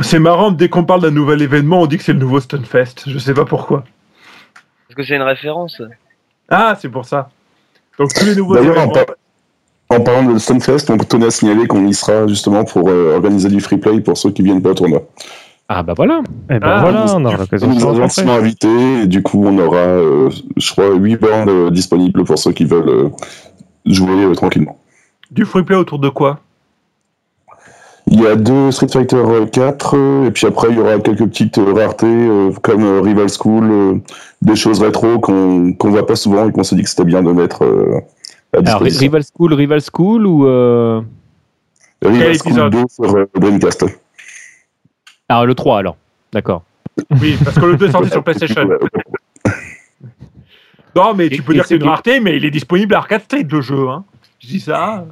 C'est 0.00 0.18
marrant, 0.18 0.50
dès 0.50 0.68
qu'on 0.68 0.84
parle 0.84 1.02
d'un 1.02 1.10
nouvel 1.10 1.42
événement, 1.42 1.82
on 1.82 1.86
dit 1.86 1.98
que 1.98 2.02
c'est 2.04 2.12
le 2.12 2.18
nouveau 2.18 2.40
Stunfest. 2.40 3.04
Je 3.06 3.18
sais 3.18 3.34
pas 3.34 3.44
pourquoi. 3.44 3.84
Est-ce 4.88 4.96
que 4.96 5.02
c'est 5.02 5.16
une 5.16 5.22
référence 5.22 5.80
Ah, 6.48 6.76
c'est 6.80 6.88
pour 6.88 7.04
ça. 7.04 7.28
Donc 7.98 8.12
tous 8.14 8.24
les 8.24 8.34
nouveaux 8.36 8.56
en, 8.56 8.62
événements. 8.62 8.88
par- 8.88 9.04
en 9.88 10.00
parlant 10.00 10.32
de 10.32 10.38
Stunfest, 10.38 10.90
on 10.90 10.96
tenait 10.98 11.26
à 11.26 11.30
signaler 11.30 11.66
qu'on 11.66 11.86
y 11.86 11.94
sera 11.94 12.26
justement 12.26 12.64
pour 12.64 12.88
euh, 12.88 13.14
organiser 13.14 13.48
du 13.48 13.60
free 13.60 13.76
play 13.78 14.00
pour 14.00 14.16
ceux 14.18 14.30
qui 14.32 14.42
viennent 14.42 14.60
pas 14.62 14.70
au 14.70 14.74
tournoi. 14.74 15.02
Ah 15.68 15.82
bah 15.82 15.94
voilà. 15.96 16.20
Eh 16.50 16.58
ben 16.58 16.60
Ah, 16.62 16.80
voilà, 16.80 17.06
on 17.16 17.24
aura 17.24 17.36
l'occasion 17.38 17.66
de 17.68 17.74
nous 17.74 17.80
se 17.80 17.94
gentiment 17.96 18.34
invités 18.34 19.02
et 19.02 19.06
du 19.06 19.22
coup 19.22 19.44
on 19.44 19.58
aura, 19.58 19.78
euh, 19.78 20.30
je 20.56 20.70
crois, 20.72 20.94
8 20.94 21.16
bornes 21.16 21.48
euh, 21.48 21.70
disponibles 21.70 22.24
pour 22.24 22.38
ceux 22.38 22.52
qui 22.52 22.64
veulent 22.64 22.88
euh, 22.88 23.08
jouer 23.84 24.24
euh, 24.26 24.34
tranquillement. 24.34 24.78
Du 25.32 25.44
free 25.44 25.64
play 25.64 25.74
autour 25.76 25.98
de 25.98 26.08
quoi? 26.08 26.38
Il 28.08 28.20
y 28.20 28.26
a 28.28 28.36
deux 28.36 28.70
Street 28.70 28.86
Fighter 28.92 29.20
4 29.50 29.96
euh, 29.96 30.26
et 30.26 30.30
puis 30.30 30.46
après 30.46 30.68
il 30.70 30.76
y 30.76 30.80
aura 30.80 31.00
quelques 31.00 31.26
petites 31.26 31.56
raretés 31.56 32.06
euh, 32.06 32.52
comme 32.62 32.84
euh, 32.84 33.00
Rival 33.00 33.26
School, 33.28 33.68
euh, 33.68 33.94
des 34.42 34.54
choses 34.54 34.80
rétro 34.80 35.18
qu'on 35.18 35.72
qu'on 35.72 35.90
voit 35.90 36.06
pas 36.06 36.14
souvent 36.14 36.48
et 36.48 36.52
qu'on 36.52 36.62
s'est 36.62 36.76
dit 36.76 36.84
que 36.84 36.88
c'était 36.88 37.04
bien 37.04 37.24
de 37.24 37.32
mettre 37.32 37.64
euh, 37.64 37.98
à 38.52 38.58
Alors, 38.58 38.62
disposition. 38.64 39.00
Rival 39.00 39.22
School, 39.36 39.54
Rival 39.54 39.80
School 39.92 40.26
ou. 40.28 40.46
euh, 40.46 41.00
Rival 42.02 42.18
Quel 42.22 42.38
School 42.38 42.52
épisode? 42.52 42.72
2 42.72 42.84
sur 42.88 43.16
euh, 43.16 43.26
Dreamcast. 43.34 43.84
Ah, 45.28 45.44
le 45.44 45.54
3 45.54 45.78
alors. 45.78 45.96
D'accord. 46.32 46.62
Oui, 47.20 47.36
parce 47.42 47.58
que 47.58 47.64
le 47.66 47.76
2 47.76 47.86
est 47.88 47.90
sorti 47.90 48.10
sur 48.10 48.22
PlayStation. 48.24 48.68
Non, 50.94 51.14
mais 51.14 51.28
tu 51.28 51.36
Et- 51.36 51.42
peux 51.42 51.52
et 51.52 51.54
dire 51.56 51.62
que 51.64 51.68
c'est 51.68 51.76
une 51.76 51.84
rareté, 51.84 52.20
mais 52.20 52.36
il 52.36 52.44
est 52.44 52.50
disponible 52.50 52.94
à 52.94 52.98
Arcade 52.98 53.22
Street, 53.22 53.46
le 53.50 53.60
jeu. 53.60 53.88
Hein. 53.88 54.04
Je 54.38 54.46
dis 54.48 54.60
ça. 54.60 55.04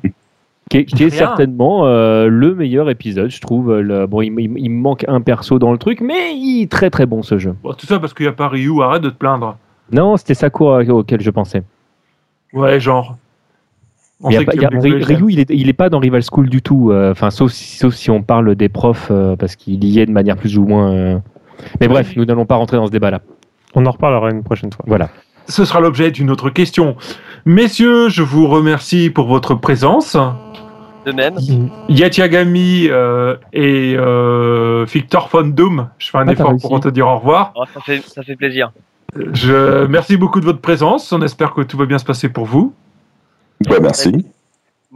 Qui 0.70 0.78
est, 0.78 0.84
qui 0.86 1.02
est 1.04 1.08
Rien. 1.08 1.18
certainement 1.18 1.86
euh, 1.86 2.26
le 2.28 2.54
meilleur 2.54 2.88
épisode, 2.88 3.30
je 3.30 3.40
trouve. 3.40 3.78
Le- 3.80 4.06
bon, 4.06 4.22
il, 4.22 4.32
il- 4.40 4.52
il 4.58 4.70
me 4.70 4.80
manque 4.80 5.04
un 5.08 5.20
perso 5.20 5.58
dans 5.58 5.72
le 5.72 5.78
truc, 5.78 6.00
mais 6.00 6.34
il 6.34 6.62
est 6.62 6.70
très 6.70 6.88
très 6.88 7.04
bon 7.04 7.22
ce 7.22 7.38
jeu. 7.38 7.54
Bon, 7.62 7.74
tout 7.74 7.86
ça 7.86 7.98
parce 8.00 8.14
qu'il 8.14 8.24
n'y 8.24 8.30
a 8.30 8.32
pas 8.32 8.48
Ryu, 8.48 8.82
arrête 8.82 9.02
de 9.02 9.10
te 9.10 9.16
plaindre. 9.16 9.58
Non, 9.92 10.16
c'était 10.16 10.34
Sakura 10.34 10.80
auquel 10.80 11.20
je 11.20 11.30
pensais. 11.30 11.62
Ouais, 12.54 12.80
genre. 12.80 13.16
Il 14.26 14.32
y 14.32 14.36
a 14.36 14.38
sait 14.40 14.44
pas- 14.46 14.52
que 14.52 14.56
il 14.58 14.62
y 14.62 14.64
a- 14.64 14.68
tu 14.68 14.74
aimes 14.76 14.80
Ryu, 14.82 14.94
les 14.98 15.00
jeux. 15.04 15.14
Ryu, 15.16 15.26
il 15.32 15.40
est, 15.40 15.50
il 15.50 15.68
est 15.68 15.72
pas 15.74 15.88
dans 15.90 15.98
Rival 15.98 16.22
School 16.22 16.48
du 16.48 16.62
tout. 16.62 16.90
euh, 16.92 17.10
Enfin, 17.12 17.30
sauf, 17.30 17.52
si- 17.52 17.76
sauf 17.78 17.94
si 17.94 18.10
on 18.10 18.22
parle 18.22 18.54
des 18.54 18.68
profs, 18.68 19.08
euh, 19.10 19.36
parce 19.36 19.56
qu'il 19.56 19.84
y 19.84 20.00
est 20.00 20.06
de 20.06 20.12
manière 20.12 20.36
plus 20.36 20.56
ou 20.58 20.64
moins. 20.66 20.92
euh, 20.92 21.18
Mais 21.80 21.88
bref, 21.88 22.14
nous 22.16 22.24
n'allons 22.24 22.46
pas 22.46 22.56
rentrer 22.56 22.76
dans 22.76 22.86
ce 22.86 22.90
débat-là. 22.92 23.20
On 23.74 23.84
en 23.86 23.90
reparlera 23.90 24.30
une 24.30 24.42
prochaine 24.42 24.72
fois. 24.72 24.84
Voilà. 24.88 25.08
Ce 25.46 25.64
sera 25.64 25.80
l'objet 25.80 26.10
d'une 26.10 26.30
autre 26.30 26.48
question. 26.50 26.96
Messieurs, 27.44 28.08
je 28.08 28.22
vous 28.22 28.46
remercie 28.48 29.10
pour 29.10 29.26
votre 29.26 29.54
présence. 29.54 30.16
De 31.04 31.12
même. 31.12 31.34
Yatiagami 31.88 32.88
euh, 32.88 33.36
et 33.52 33.94
euh, 33.98 34.86
Victor 34.90 35.28
von 35.30 35.44
Doom, 35.46 35.88
je 35.98 36.08
fais 36.10 36.18
un 36.18 36.28
Ah, 36.28 36.32
effort 36.32 36.54
pour 36.60 36.80
te 36.80 36.88
dire 36.88 37.06
au 37.06 37.18
revoir. 37.18 37.52
Oh, 37.56 37.64
ça, 37.72 37.80
fait, 37.80 38.00
ça 38.06 38.22
fait 38.22 38.36
plaisir. 38.36 38.72
Je 39.32 39.86
merci 39.86 40.16
beaucoup 40.16 40.40
de 40.40 40.44
votre 40.46 40.60
présence. 40.60 41.12
On 41.12 41.20
espère 41.22 41.52
que 41.52 41.60
tout 41.62 41.76
va 41.76 41.84
bien 41.86 41.98
se 41.98 42.04
passer 42.04 42.28
pour 42.28 42.46
vous. 42.46 42.72
Ouais, 43.68 43.80
merci. 43.80 44.26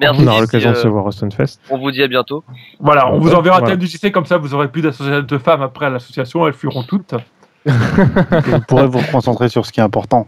Merci. 0.01 0.21
On 0.23 0.27
aura 0.29 0.41
l'occasion 0.41 0.71
de 0.71 0.75
puis, 0.75 0.83
se 0.83 0.87
euh, 0.87 0.91
voir 0.91 1.07
au 1.07 1.11
Stunfest. 1.11 1.59
On 1.71 1.79
vous 1.79 1.91
dit 1.91 2.03
à 2.03 2.07
bientôt. 2.09 2.45
Voilà, 2.79 3.13
on 3.13 3.19
vous 3.19 3.35
enverra 3.35 3.59
Voilà. 3.59 3.77
tel 3.77 3.79
du 3.79 3.87
JC 3.87 4.13
comme 4.13 4.27
ça, 4.27 4.39
vous 4.39 4.55
aurez 4.55 4.69
plus 4.69 4.83
d'associations 4.83 5.23
de 5.23 5.39
femmes 5.39 5.63
après 5.63 5.87
à 5.87 5.91
l'association, 5.91 6.47
elles 6.47 6.55
fuiront 6.55 6.85
toutes. 6.85 7.15
Vous 7.67 8.61
pourrez 8.67 8.87
vous 8.87 9.03
concentrer 9.13 9.49
sur 9.49 9.67
ce 9.67 9.73
qui 9.73 9.81
est 9.81 9.83
important. 9.83 10.27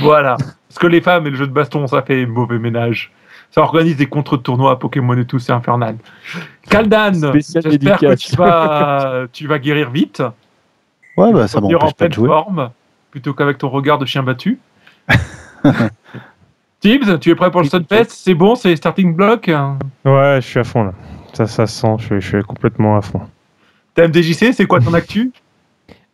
Voilà. 0.00 0.36
Parce 0.36 0.78
que 0.80 0.86
les 0.86 1.00
femmes 1.00 1.26
et 1.26 1.30
le 1.30 1.36
jeu 1.36 1.46
de 1.46 1.52
baston, 1.52 1.86
ça 1.86 2.02
fait 2.02 2.26
mauvais 2.26 2.58
ménage. 2.58 3.12
Ça 3.50 3.60
organise 3.60 3.96
des 3.96 4.06
contre-tournois 4.06 4.72
à 4.72 4.76
Pokémon 4.76 5.16
et 5.16 5.26
tout, 5.26 5.38
c'est 5.38 5.52
infernal. 5.52 5.96
Kaldan, 6.70 7.12
j'espère 7.34 7.98
que 7.98 8.14
tu 8.14 8.34
vas, 8.34 9.26
tu 9.32 9.46
vas 9.46 9.58
guérir 9.58 9.90
vite. 9.90 10.22
Ouais, 11.16 11.32
bah 11.32 11.46
ça 11.46 11.60
m'empêche 11.60 11.94
pas 11.94 12.08
de 12.08 12.14
jouer. 12.14 12.28
forme, 12.28 12.70
plutôt 13.10 13.34
qu'avec 13.34 13.58
ton 13.58 13.68
regard 13.68 13.98
de 13.98 14.06
chien 14.06 14.22
battu. 14.22 14.58
Tibbs, 16.82 17.18
tu 17.20 17.30
es 17.30 17.34
prêt 17.36 17.50
pour 17.50 17.62
le 17.62 17.68
Sunfest 17.68 18.10
C'est 18.10 18.34
bon, 18.34 18.54
c'est 18.56 18.74
starting 18.76 19.14
block 19.14 19.48
Ouais, 20.04 20.38
je 20.40 20.46
suis 20.46 20.58
à 20.58 20.64
fond 20.64 20.82
là. 20.84 20.92
Ça, 21.32 21.46
ça 21.46 21.66
se 21.66 21.80
sent, 21.80 21.94
je, 21.98 22.04
suis- 22.04 22.20
je 22.20 22.28
suis 22.28 22.42
complètement 22.42 22.96
à 22.96 23.02
fond. 23.02 23.20
TMDJC, 23.94 24.52
c'est 24.52 24.66
quoi 24.66 24.80
ton 24.80 24.92
actu? 25.02 25.30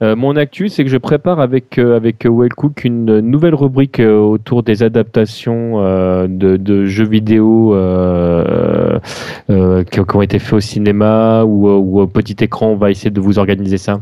Euh, 0.00 0.14
mon 0.14 0.36
actu, 0.36 0.68
c'est 0.68 0.84
que 0.84 0.90
je 0.90 0.96
prépare 0.96 1.40
avec, 1.40 1.76
euh, 1.78 1.96
avec 1.96 2.24
euh, 2.24 2.30
Wellcook 2.30 2.84
une 2.84 3.18
nouvelle 3.18 3.54
rubrique 3.57 3.99
euh, 3.99 4.16
autour 4.20 4.62
des 4.62 4.84
adaptations 4.84 5.80
euh, 5.82 6.28
de, 6.28 6.57
de 6.57 6.84
jeux 6.86 7.07
vidéo 7.08 7.74
euh, 7.74 9.00
euh, 9.50 9.82
qui, 9.82 9.99
qui 10.04 10.16
ont 10.16 10.22
été 10.22 10.38
faits 10.38 10.53
au 10.53 10.61
cinéma 10.61 11.42
ou, 11.45 11.66
euh, 11.68 11.78
ou 11.78 12.00
au 12.00 12.07
petit 12.07 12.36
écran. 12.45 12.68
On 12.68 12.76
va 12.76 12.92
essayer 12.92 13.11
de 13.11 13.20
vous 13.20 13.40
organiser 13.40 13.78
ça. 13.78 14.00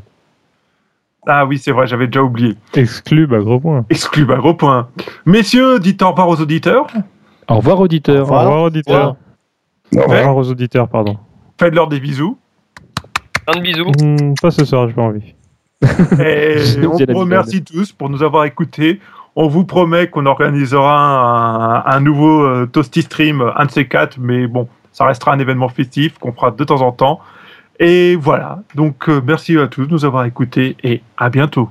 Ah 1.26 1.44
oui, 1.44 1.58
c'est 1.58 1.72
vrai, 1.72 1.86
j'avais 1.86 2.06
déjà 2.06 2.22
oublié. 2.22 2.54
Exclu, 2.74 3.26
bah 3.26 3.38
gros 3.40 3.58
point. 3.58 3.84
Exclu, 3.90 4.24
bah 4.24 4.36
gros 4.36 4.54
point. 4.54 4.88
Messieurs, 5.24 5.80
dites 5.80 6.00
au 6.02 6.10
revoir 6.10 6.28
aux 6.28 6.40
auditeurs. 6.40 6.86
Au 7.48 7.56
revoir, 7.56 7.80
auditeurs. 7.80 8.30
Au 8.30 8.38
revoir, 8.38 8.62
auditeurs. 8.62 9.16
Au 9.94 9.98
Au 9.98 10.02
revoir. 10.02 10.36
aux 10.36 10.50
auditeurs, 10.50 10.88
pardon. 10.88 11.16
Faites-leur 11.58 11.88
des 11.88 11.98
bisous. 12.00 12.38
Plein 13.46 13.58
de 13.58 13.62
bisous. 13.62 13.90
Hmm, 14.00 14.34
pas 14.40 14.50
ce 14.50 14.64
soir, 14.64 14.88
j'ai 14.88 14.94
pas 14.94 15.02
envie. 15.02 15.34
Et 16.20 16.58
J'ai 16.64 16.86
on 16.86 16.92
vous 16.92 17.18
remercie 17.20 17.62
tous 17.62 17.92
pour 17.92 18.08
nous 18.08 18.22
avoir 18.22 18.44
écoutés. 18.44 19.00
On 19.34 19.48
vous 19.48 19.64
promet 19.64 20.08
qu'on 20.08 20.26
organisera 20.26 20.96
un, 20.98 21.84
un 21.86 22.00
nouveau 22.00 22.42
euh, 22.42 22.66
Toasty 22.66 23.02
Stream, 23.02 23.42
un 23.56 23.66
de 23.66 23.70
ces 23.70 23.86
quatre, 23.86 24.16
mais 24.18 24.46
bon, 24.46 24.66
ça 24.92 25.04
restera 25.04 25.32
un 25.34 25.38
événement 25.38 25.68
festif 25.68 26.18
qu'on 26.18 26.32
fera 26.32 26.50
de 26.52 26.64
temps 26.64 26.80
en 26.80 26.92
temps. 26.92 27.20
Et 27.78 28.16
voilà, 28.16 28.62
donc 28.74 29.08
euh, 29.08 29.20
merci 29.24 29.58
à 29.58 29.66
tous 29.66 29.86
de 29.86 29.92
nous 29.92 30.04
avoir 30.04 30.24
écoutés 30.24 30.76
et 30.82 31.02
à 31.16 31.28
bientôt. 31.28 31.70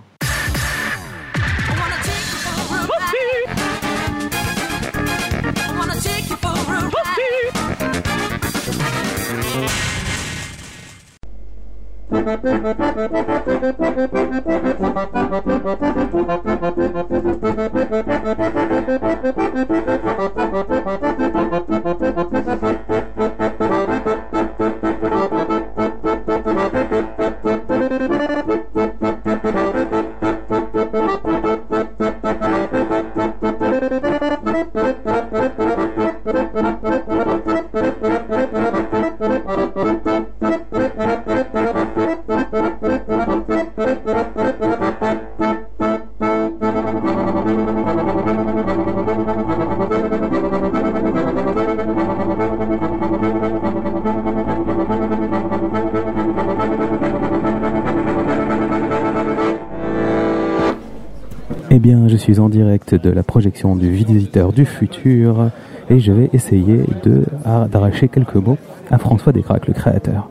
De 62.76 63.10
la 63.10 63.24
projection 63.24 63.76
du 63.76 63.90
visiteur 63.90 64.52
du 64.52 64.66
futur 64.66 65.50
et 65.90 66.00
je 66.00 66.12
vais 66.12 66.30
essayer 66.34 66.84
de 67.04 67.24
d'arracher 67.70 68.08
quelques 68.08 68.36
mots 68.36 68.58
à 68.92 68.98
François 68.98 69.32
Descraques, 69.32 69.68
le 69.68 69.74
créateur. 69.74 70.30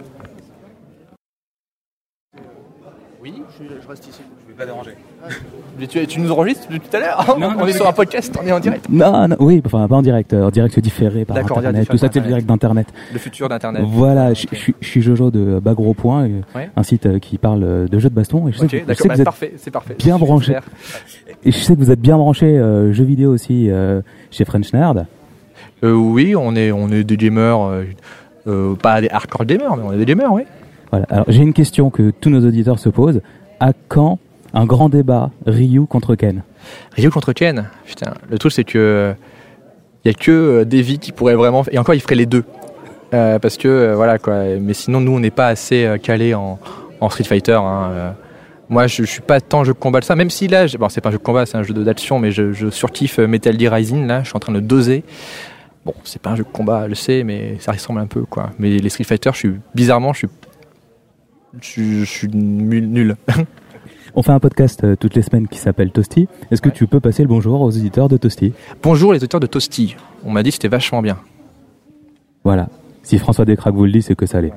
Oui, 3.22 3.42
je, 3.58 3.88
reste 3.88 4.06
ici, 4.08 4.20
je 4.44 4.52
vais 4.52 4.58
pas 4.58 4.66
déranger. 4.66 4.92
Mais 5.78 5.83
tu, 6.00 6.06
tu 6.06 6.20
nous 6.20 6.30
enregistres 6.32 6.66
depuis 6.68 6.80
tout 6.80 6.96
à 6.96 7.00
l'heure 7.00 7.36
Non, 7.38 7.52
On 7.58 7.66
est 7.66 7.72
sur 7.72 7.86
un 7.88 7.92
podcast, 7.92 8.36
on 8.42 8.46
est 8.46 8.52
en 8.52 8.60
direct. 8.60 8.86
Non, 8.90 9.28
non, 9.28 9.36
oui, 9.40 9.62
enfin 9.64 9.86
pas 9.88 9.96
en 9.96 10.02
direct, 10.02 10.32
euh, 10.32 10.44
en 10.46 10.50
direct 10.50 10.78
différé 10.80 11.24
par 11.24 11.36
D'accord, 11.36 11.58
internet, 11.58 11.88
tout 11.88 11.96
ça 11.96 12.08
c'est 12.12 12.20
le 12.20 12.26
direct 12.26 12.46
d'internet. 12.46 12.86
Le 13.12 13.18
futur 13.18 13.48
d'Internet. 13.48 13.82
Voilà, 13.86 14.34
je, 14.34 14.46
je 14.52 14.56
suis- 14.56 14.74
je 14.80 14.86
suis 14.88 15.02
Jojo 15.02 15.30
de 15.30 15.60
Bagro 15.60 15.94
Point, 15.94 16.24
euh, 16.24 16.40
Ouais. 16.54 16.70
un 16.76 16.82
site 16.82 17.06
euh, 17.06 17.18
qui 17.18 17.38
parle 17.38 17.88
de 17.88 17.98
jeux 17.98 18.10
de 18.10 18.14
baston. 18.14 18.48
Et 18.48 18.52
je 18.52 18.58
sais 18.58 18.64
Ok, 18.64 18.70
que, 18.70 18.76
je 18.76 18.80
sais 18.82 18.86
d'accord, 18.86 19.02
que 19.04 19.08
bah, 19.08 19.14
vous 19.14 19.20
êtes 19.20 19.24
parfait, 19.24 19.52
c'est 19.56 19.70
parfait. 19.70 19.94
bien 19.98 20.18
branché. 20.18 20.56
Et 21.44 21.52
je 21.52 21.58
sais 21.58 21.74
que 21.74 21.78
vous 21.80 21.90
êtes 21.90 22.00
bien 22.00 22.16
branché 22.16 22.46
euh, 22.46 22.92
jeux 22.92 23.04
vidéo 23.04 23.30
aussi 23.32 23.70
euh, 23.70 24.00
chez 24.30 24.44
French 24.44 24.72
Nerd. 24.72 25.06
Euh, 25.82 25.92
oui, 25.92 26.34
on 26.36 26.54
est, 26.56 26.72
on 26.72 26.88
est 26.88 27.04
des 27.04 27.16
gamers, 27.16 27.58
pas 28.82 29.00
des 29.00 29.08
hardcore 29.10 29.44
gamers, 29.44 29.76
mais 29.76 29.82
on 29.84 29.92
est 29.92 29.98
des 29.98 30.04
gamers, 30.06 30.32
oui. 30.32 30.42
Voilà. 30.90 31.06
Alors 31.10 31.24
j'ai 31.28 31.42
une 31.42 31.52
question 31.52 31.90
que 31.90 32.10
tous 32.10 32.30
nos 32.30 32.46
auditeurs 32.46 32.78
se 32.78 32.88
posent. 32.88 33.20
À 33.60 33.72
quand 33.88 34.18
un 34.54 34.64
grand 34.66 34.88
débat 34.88 35.30
Ryu 35.46 35.86
contre 35.86 36.14
Ken 36.14 36.42
Ryu 36.96 37.10
contre 37.10 37.32
Ken, 37.32 37.68
putain, 37.84 38.14
le 38.30 38.38
truc 38.38 38.52
c'est 38.52 38.64
que 38.64 39.14
il 40.04 40.08
y 40.08 40.10
a 40.10 40.14
que 40.14 40.30
euh, 40.30 40.64
Davy 40.64 40.98
qui 40.98 41.12
pourrait 41.12 41.34
vraiment 41.34 41.64
et 41.70 41.78
encore 41.78 41.94
il 41.94 42.00
ferait 42.00 42.14
les 42.14 42.26
deux 42.26 42.44
Euh, 43.12 43.38
parce 43.38 43.56
que 43.58 43.68
euh, 43.68 43.94
voilà 43.94 44.18
quoi. 44.18 44.44
Mais 44.60 44.74
sinon 44.74 45.00
nous 45.00 45.12
on 45.12 45.20
n'est 45.20 45.30
pas 45.30 45.46
assez 45.48 45.96
calé 46.02 46.34
en, 46.34 46.58
Street 47.10 47.24
Fighter. 47.24 47.52
hein. 47.60 48.14
Moi 48.70 48.86
je, 48.86 49.02
je 49.04 49.10
suis 49.10 49.20
pas 49.20 49.40
tant 49.42 49.62
jeu 49.62 49.72
de 49.74 49.78
combat 49.78 50.00
que 50.00 50.06
ça, 50.06 50.16
même 50.16 50.30
si 50.30 50.48
là, 50.48 50.66
bon 50.78 50.88
c'est 50.88 51.00
pas 51.02 51.10
un 51.10 51.12
jeu 51.12 51.18
de 51.18 51.22
combat, 51.22 51.44
c'est 51.46 51.56
un 51.58 51.62
jeu 51.62 51.74
d'action, 51.74 52.18
mais 52.18 52.30
je, 52.32 52.52
je 52.52 52.70
surkiffe 52.70 53.18
Metal 53.18 53.58
Gear 53.60 53.72
Rising 53.74 54.06
là, 54.06 54.22
je 54.22 54.28
suis 54.28 54.36
en 54.36 54.40
train 54.40 54.52
de 54.54 54.60
doser. 54.60 55.04
Bon 55.84 55.94
c'est 56.04 56.20
pas 56.20 56.30
un 56.30 56.36
jeu 56.36 56.44
de 56.44 56.48
combat, 56.48 56.84
je 56.84 56.88
le 56.88 56.94
sais, 56.94 57.24
mais 57.24 57.56
ça 57.60 57.72
ressemble 57.72 58.00
un 58.00 58.06
peu 58.06 58.22
quoi. 58.24 58.50
Mais 58.58 58.70
les 58.70 58.88
Street 58.88 59.04
Fighter, 59.04 59.30
je 59.34 59.38
suis 59.38 59.52
bizarrement, 59.74 60.12
je, 60.14 60.26
suis- 61.60 62.00
je 62.00 62.04
suis 62.04 62.28
nul. 62.28 63.16
On 64.16 64.22
fait 64.22 64.30
un 64.30 64.38
podcast 64.38 64.84
euh, 64.84 64.94
toutes 64.94 65.16
les 65.16 65.22
semaines 65.22 65.48
qui 65.48 65.58
s'appelle 65.58 65.90
Toasty. 65.90 66.28
Est-ce 66.52 66.62
que 66.62 66.68
tu 66.68 66.86
peux 66.86 67.00
passer 67.00 67.22
le 67.22 67.28
bonjour 67.28 67.60
aux 67.60 67.68
auditeurs 67.68 68.08
de 68.08 68.16
Toasty? 68.16 68.52
Bonjour 68.80 69.12
les 69.12 69.24
auteurs 69.24 69.40
de 69.40 69.46
Toasty. 69.46 69.96
On 70.24 70.30
m'a 70.30 70.44
dit 70.44 70.50
que 70.50 70.54
c'était 70.54 70.68
vachement 70.68 71.02
bien. 71.02 71.18
Voilà. 72.44 72.68
Si 73.02 73.18
François 73.18 73.44
Descraques 73.44 73.74
vous 73.74 73.86
le 73.86 73.92
dit, 73.92 74.02
c'est 74.02 74.14
que 74.14 74.26
ça 74.26 74.40
l'est. 74.40 74.52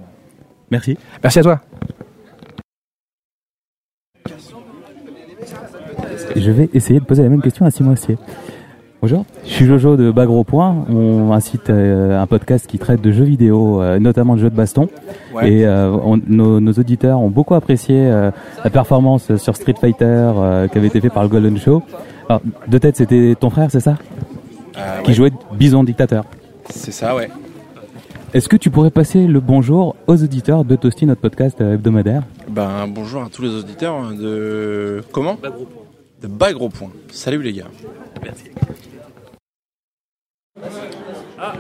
Merci. 0.70 0.96
Merci 1.24 1.40
à 1.40 1.44
toi. 1.44 1.62
Je 6.36 6.52
vais 6.52 6.70
essayer 6.74 7.00
de 7.00 7.06
poser 7.06 7.24
la 7.24 7.30
même 7.30 7.42
question 7.42 7.66
à 7.66 7.72
Simon 7.72 7.92
Astier. 7.92 8.18
Bonjour, 9.02 9.26
je 9.46 9.52
suis 9.52 9.66
Jojo 9.66 9.96
de 9.96 10.10
Bagro 10.10 10.44
Point, 10.44 10.86
on, 10.90 11.32
un 11.32 11.40
site, 11.40 11.70
euh, 11.70 12.20
un 12.20 12.26
podcast 12.26 12.66
qui 12.66 12.80
traite 12.80 13.00
de 13.00 13.12
jeux 13.12 13.26
vidéo, 13.26 13.80
euh, 13.80 14.00
notamment 14.00 14.36
de 14.36 14.40
jeux 14.42 14.50
de 14.50 14.56
baston. 14.56 14.90
Ouais. 15.36 15.52
Et 15.52 15.66
euh, 15.68 15.92
on- 16.04 16.20
nos, 16.28 16.60
nos 16.60 16.72
auditeurs 16.74 17.20
ont 17.20 17.30
beaucoup 17.30 17.54
apprécié 17.54 17.96
euh, 17.96 18.32
la 18.64 18.70
performance 18.72 19.36
sur 19.38 19.56
Street 19.56 19.76
Fighter 19.80 20.04
euh, 20.06 20.68
qui 20.68 20.80
avait 20.80 20.88
été 20.88 21.00
fait 21.00 21.12
par 21.12 21.22
le 21.22 21.30
Golden 21.30 21.58
Show. 21.58 21.84
Alors, 22.28 22.42
de 22.68 22.78
tête, 22.80 22.98
c'était 22.98 23.36
ton 23.40 23.52
frère, 23.52 23.70
c'est 23.70 23.82
ça? 23.82 23.98
Euh, 24.80 25.02
Qui 25.04 25.10
ouais. 25.10 25.14
jouait 25.14 25.32
Bison 25.54 25.84
Dictateur. 25.84 26.26
C'est 26.72 26.92
ça, 26.92 27.16
ouais. 27.16 27.30
Est-ce 28.34 28.50
que 28.50 28.58
tu 28.58 28.72
pourrais 28.72 28.92
passer 28.92 29.28
le 29.28 29.40
bonjour 29.40 29.96
aux 30.08 30.24
auditeurs 30.24 30.66
de 30.66 30.76
Toasty, 30.76 31.06
notre 31.06 31.22
podcast 31.22 31.62
hebdomadaire? 31.62 32.24
Ben, 32.50 32.88
bonjour 32.90 33.22
à 33.22 33.28
tous 33.32 33.44
les 33.44 33.50
auditeurs 33.50 34.10
de. 34.20 35.04
Comment? 35.12 35.38
De 36.22 36.28
Bagro 36.28 36.70
Point. 36.70 36.90
Salut 37.12 37.44
les 37.44 37.54
gars. 37.54 37.66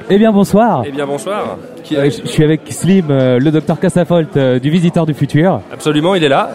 Eh 0.09 0.17
bien, 0.17 0.31
bonsoir 0.31 0.83
Eh 0.85 0.91
bien 0.91 1.05
bonsoir. 1.05 1.57
Qui- 1.83 1.95
Euh, 1.97 2.05
Je 2.09 2.27
suis 2.27 2.43
avec 2.43 2.61
Slim, 2.71 3.05
euh, 3.09 3.39
le 3.39 3.51
docteur 3.51 3.79
Cassafolt 3.79 4.35
euh, 4.37 4.59
du 4.59 4.69
Visiteur 4.69 5.05
du 5.05 5.13
Futur. 5.13 5.61
Absolument, 5.71 6.15
il 6.15 6.23
est 6.23 6.29
là. 6.29 6.49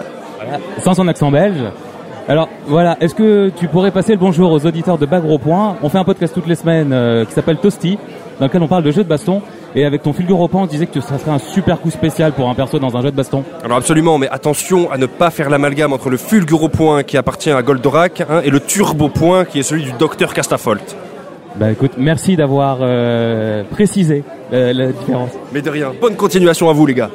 sans 0.82 0.94
son 0.94 1.06
accent 1.06 1.30
belge. 1.30 1.56
Alors 2.28 2.48
voilà, 2.66 2.96
est-ce 3.00 3.14
que 3.14 3.50
tu 3.56 3.68
pourrais 3.68 3.90
passer 3.92 4.12
le 4.12 4.18
bonjour 4.18 4.50
aux 4.50 4.66
auditeurs 4.66 4.98
de 4.98 5.06
Bagro 5.06 5.38
Point? 5.38 5.76
On 5.82 5.88
fait 5.88 5.98
un 5.98 6.04
podcast 6.04 6.34
toutes 6.34 6.46
les 6.48 6.54
semaines 6.56 7.24
qui 7.26 7.32
s'appelle 7.32 7.58
Toasty, 7.58 7.96
dans 8.40 8.46
lequel 8.46 8.62
on 8.62 8.68
parle 8.68 8.82
de 8.82 8.90
jeux 8.90 9.04
de 9.04 9.08
baston. 9.08 9.40
Et 9.74 9.84
avec 9.86 10.02
ton 10.02 10.12
fulguropan, 10.12 10.62
on 10.62 10.66
disait 10.66 10.86
que 10.86 11.00
ça 11.00 11.18
serait 11.18 11.30
un 11.30 11.38
super 11.38 11.80
coup 11.80 11.90
spécial 11.90 12.32
pour 12.32 12.48
un 12.50 12.54
perso 12.54 12.78
dans 12.78 12.96
un 12.96 13.00
jeu 13.00 13.10
de 13.10 13.16
baston. 13.16 13.42
Alors 13.64 13.78
absolument, 13.78 14.18
mais 14.18 14.28
attention 14.28 14.90
à 14.90 14.98
ne 14.98 15.06
pas 15.06 15.30
faire 15.30 15.48
l'amalgame 15.48 15.92
entre 15.92 16.10
le 16.10 16.18
Fulguro 16.18 16.68
Point 16.68 17.02
qui 17.04 17.16
appartient 17.16 17.50
à 17.50 17.62
Goldorak 17.62 18.22
hein, 18.28 18.42
et 18.44 18.50
le 18.50 18.60
Turbo 18.60 19.08
Point 19.08 19.44
qui 19.44 19.60
est 19.60 19.62
celui 19.62 19.84
du 19.84 19.92
Docteur 19.92 20.34
Castafolt. 20.34 20.96
Bah 21.56 21.70
écoute, 21.70 21.92
merci 21.98 22.36
d'avoir 22.36 22.78
euh, 22.80 23.62
précisé 23.64 24.24
euh, 24.52 24.72
la 24.72 24.86
différence. 24.92 25.30
Mais 25.52 25.62
de 25.62 25.70
rien. 25.70 25.92
Bonne 26.00 26.16
continuation 26.16 26.70
à 26.70 26.72
vous 26.72 26.86
les 26.86 26.94
gars. 26.94 27.10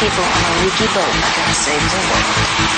People 0.00 0.22
on 0.22 0.44
a 0.44 0.64
leaky 0.64 0.86
boat 0.94 1.10
are 1.10 1.34
gonna 1.34 1.54
save 1.54 1.82
the 1.90 1.98
world. 1.98 2.77